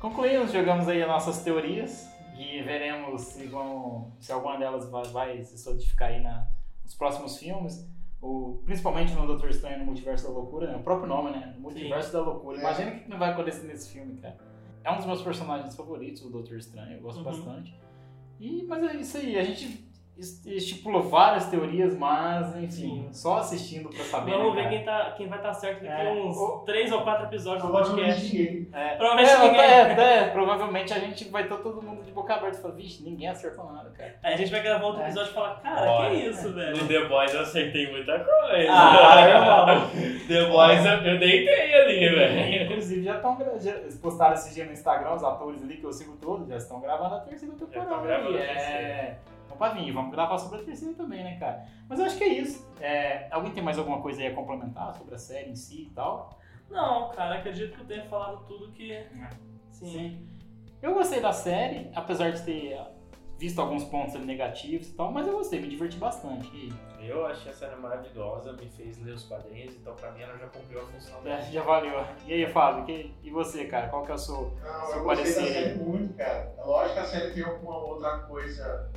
Concluímos, 0.00 0.52
jogamos 0.52 0.88
aí 0.88 1.02
as 1.02 1.08
nossas 1.08 1.42
teorias 1.42 2.06
e 2.38 2.60
veremos 2.62 3.22
se, 3.22 3.46
vão, 3.46 4.12
se 4.20 4.30
alguma 4.30 4.58
delas 4.58 4.88
vai, 4.90 5.04
vai 5.06 5.42
se 5.42 5.56
solidificar 5.58 6.10
aí 6.10 6.22
na, 6.22 6.46
nos 6.84 6.94
próximos 6.94 7.38
filmes. 7.38 7.88
O, 8.20 8.60
principalmente 8.64 9.12
no 9.14 9.26
Doutor 9.26 9.50
Estranho 9.50 9.78
no 9.80 9.86
Multiverso 9.86 10.26
da 10.26 10.32
Loucura, 10.32 10.66
né? 10.68 10.76
O 10.76 10.82
próprio 10.82 11.06
nome, 11.08 11.30
né? 11.30 11.54
Multiverso 11.58 12.12
da 12.12 12.20
Loucura. 12.22 12.58
É. 12.58 12.60
Imagina 12.60 12.90
o 12.90 13.00
que 13.00 13.08
não 13.10 13.18
vai 13.18 13.30
acontecer 13.30 13.66
nesse 13.66 13.90
filme, 13.92 14.16
cara. 14.20 14.36
É 14.84 14.90
um 14.90 14.96
dos 14.96 15.06
meus 15.06 15.22
personagens 15.22 15.74
favoritos, 15.76 16.22
o 16.24 16.30
Doutor 16.30 16.56
Estranho, 16.58 16.96
eu 16.96 17.00
gosto 17.02 17.18
Uhum. 17.18 17.24
bastante. 17.24 17.74
E, 18.38 18.62
mas 18.64 18.82
é 18.84 18.96
isso 18.96 19.16
aí, 19.18 19.38
a 19.38 19.42
gente 19.44 19.85
estipulou 20.18 21.02
várias 21.02 21.46
teorias, 21.50 21.96
mas 21.98 22.56
enfim, 22.56 22.68
Sim. 22.70 23.08
só 23.12 23.38
assistindo 23.38 23.88
pra 23.90 24.02
saber. 24.04 24.30
Vamos 24.32 24.54
né, 24.54 24.62
ver 24.62 24.68
quem, 24.70 24.84
tá, 24.84 25.12
quem 25.16 25.28
vai 25.28 25.38
estar 25.38 25.52
certo 25.52 25.82
daqui 25.84 26.06
É. 26.06 26.10
uns 26.12 26.36
O- 26.36 26.62
três 26.64 26.90
ou 26.90 27.02
quatro 27.02 27.26
episódios 27.26 27.64
do 27.64 27.70
podcast. 27.70 28.34
ninguém. 28.36 28.68
É, 28.72 28.94
Provavelmente 28.96 29.30
é, 29.30 29.38
ninguém- 29.38 29.60
é, 29.60 30.18
é, 30.22 30.28
provavelmente 30.28 30.94
a 30.94 30.98
gente 30.98 31.28
vai 31.28 31.42
estar 31.42 31.56
todo 31.58 31.82
mundo 31.82 32.02
de 32.02 32.10
boca 32.12 32.34
aberta 32.34 32.58
e 32.58 32.62
falar, 32.62 32.74
vixe, 32.74 33.02
ninguém 33.02 33.28
acertou 33.28 33.70
nada, 33.70 33.90
cara. 33.90 34.16
Aí 34.22 34.34
a 34.34 34.36
gente 34.36 34.50
vai 34.50 34.62
gravar 34.62 34.86
outro 34.86 35.02
É. 35.02 35.04
episódio 35.04 35.30
e 35.30 35.34
falar, 35.34 35.60
cara, 35.60 35.90
Olha, 35.90 36.10
que 36.10 36.26
isso, 36.28 36.52
velho? 36.54 36.76
No 36.78 36.88
The 36.88 37.04
Boys 37.08 37.34
eu 37.34 37.40
acertei 37.40 37.90
muita 37.92 38.18
coisa. 38.20 38.72
Ah, 38.72 39.88
The 40.28 40.44
Boys 40.46 40.84
eu, 40.86 40.92
eu 41.12 41.18
deitei 41.18 41.74
ali, 41.74 42.08
velho. 42.08 42.62
Inclusive 42.64 43.02
já 43.02 43.16
estão 43.16 43.36
já 43.60 43.70
eles 43.72 43.98
postaram 43.98 44.34
esse 44.34 44.54
dia 44.54 44.64
no 44.64 44.72
Instagram, 44.72 45.12
os 45.14 45.22
atores 45.24 45.62
ali 45.62 45.76
que 45.76 45.84
eu 45.84 45.92
sigo 45.92 46.16
todos, 46.16 46.48
já 46.48 46.56
estão 46.56 46.80
gravando 46.80 47.14
a 47.16 47.20
terceira 47.20 47.54
temporada. 47.54 47.86
tão 47.90 48.02
gravando 48.02 48.36
aí. 48.38 48.42
a 48.42 48.46
terceira. 48.46 48.80
É. 48.80 49.18
Então 49.46 49.56
pra 49.56 49.70
vir, 49.70 49.90
vamos 49.92 50.10
gravar 50.10 50.36
sobre 50.38 50.60
a 50.60 50.64
terceira 50.64 50.94
também, 50.94 51.24
né, 51.24 51.38
cara? 51.38 51.64
Mas 51.88 51.98
eu 51.98 52.04
acho 52.06 52.18
que 52.18 52.24
é 52.24 52.28
isso. 52.28 52.68
É, 52.80 53.28
alguém 53.30 53.52
tem 53.52 53.62
mais 53.62 53.78
alguma 53.78 54.02
coisa 54.02 54.20
aí 54.20 54.26
a 54.26 54.34
complementar 54.34 54.94
sobre 54.96 55.14
a 55.14 55.18
série 55.18 55.50
em 55.50 55.56
si 55.56 55.82
e 55.84 55.90
tal? 55.94 56.38
Não, 56.68 57.10
cara, 57.10 57.36
acredito 57.36 57.74
que 57.76 57.80
eu 57.80 57.86
tenha 57.86 58.04
falado 58.06 58.44
tudo 58.46 58.72
que. 58.72 59.06
Sim. 59.70 59.86
Sim. 59.90 60.28
Eu 60.82 60.92
gostei 60.94 61.20
da 61.20 61.32
série, 61.32 61.90
apesar 61.94 62.32
de 62.32 62.42
ter 62.42 62.78
visto 63.38 63.60
alguns 63.60 63.84
pontos 63.84 64.14
negativos 64.24 64.88
e 64.88 64.94
tal, 64.94 65.12
mas 65.12 65.26
eu 65.26 65.34
gostei, 65.34 65.60
me 65.60 65.68
diverti 65.68 65.96
bastante. 65.96 66.48
E, 66.54 66.72
Eu 67.08 67.26
achei 67.26 67.50
a 67.50 67.54
série 67.54 67.76
maravilhosa, 67.76 68.52
me 68.54 68.66
fez 68.68 68.98
ler 69.02 69.12
os 69.12 69.24
quadrinhos, 69.24 69.74
então 69.76 69.94
pra 69.94 70.10
mim 70.12 70.22
ela 70.22 70.36
já 70.38 70.46
cumpriu 70.48 70.80
a 70.80 70.86
função 70.86 71.18
é, 71.20 71.22
dela. 71.24 71.40
já 71.42 71.62
valeu. 71.62 72.04
E 72.26 72.32
aí, 72.32 72.46
Fábio, 72.50 72.84
que- 72.84 73.14
e 73.22 73.30
você, 73.30 73.66
cara? 73.66 73.88
Qual 73.88 74.04
que 74.04 74.10
é 74.10 74.14
o 74.14 74.18
seu. 74.18 74.34
Não, 74.62 74.86
Seu 74.86 74.98
eu 74.98 75.04
gostei 75.04 75.34
da 75.34 75.40
parecer 75.40 75.52
série 75.52 75.74
muito, 75.78 76.14
cara. 76.14 76.54
É 76.58 76.62
lógico 76.64 76.94
que 76.94 77.00
a 77.00 77.04
série 77.04 77.32
tem 77.34 77.42
alguma 77.44 77.76
outra 77.78 78.18
coisa 78.20 78.90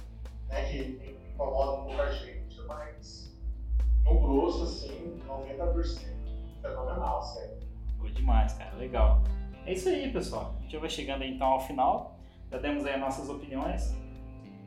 né, 0.50 0.64
que 0.66 1.34
incomoda 1.34 1.82
um 1.82 1.86
pouco 1.86 2.02
a 2.02 2.12
gente, 2.12 2.62
mas 2.68 3.38
no 4.04 4.20
grosso, 4.20 4.64
assim, 4.64 5.20
90% 5.28 6.10
fenomenal, 6.62 7.22
sério. 7.22 7.58
Ficou 7.94 8.10
demais, 8.10 8.54
cara. 8.54 8.76
Legal. 8.76 9.24
É 9.66 9.74
isso 9.74 9.90
aí, 9.90 10.12
pessoal. 10.12 10.56
A 10.58 10.62
gente 10.62 10.74
já 10.74 10.80
vai 10.80 10.90
chegando 10.90 11.22
aí, 11.22 11.34
então 11.34 11.48
ao 11.48 11.60
final. 11.60 12.20
Já 12.52 12.58
demos 12.58 12.86
aí 12.86 12.96
as 12.96 13.00
nossas 13.00 13.30
opiniões. 13.30 13.96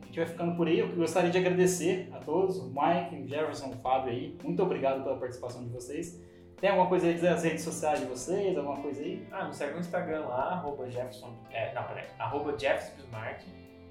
A 0.02 0.06
gente 0.06 0.16
vai 0.16 0.26
ficando 0.26 0.56
por 0.56 0.68
aí. 0.68 0.78
Eu 0.78 0.94
gostaria 0.94 1.30
de 1.30 1.38
agradecer 1.38 2.08
a 2.12 2.18
todos, 2.18 2.58
o 2.58 2.66
Mike, 2.68 3.22
o 3.22 3.28
Jefferson, 3.28 3.70
o 3.70 3.76
Fábio 3.78 4.12
aí. 4.12 4.38
Muito 4.42 4.62
obrigado 4.62 5.02
pela 5.02 5.16
participação 5.16 5.64
de 5.64 5.70
vocês. 5.70 6.20
Tem 6.60 6.70
alguma 6.70 6.88
coisa 6.88 7.08
aí 7.08 7.14
dizer 7.14 7.28
as 7.28 7.42
redes 7.42 7.64
sociais 7.64 7.98
de 7.98 8.06
vocês? 8.06 8.56
Alguma 8.56 8.80
coisa 8.80 9.02
aí? 9.02 9.26
Ah, 9.32 9.46
me 9.46 9.54
segue 9.54 9.72
no 9.72 9.80
Instagram 9.80 10.26
lá, 10.26 10.52
arroba 10.52 10.88
Jefferson. 10.88 11.34
É, 11.50 11.74
não, 11.74 11.82
peraí. 11.84 12.04
Arroba 12.20 12.56
Jeffs 12.56 12.94
Bismarck. 12.94 13.42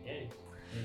E 0.06 0.10
aí? 0.10 0.30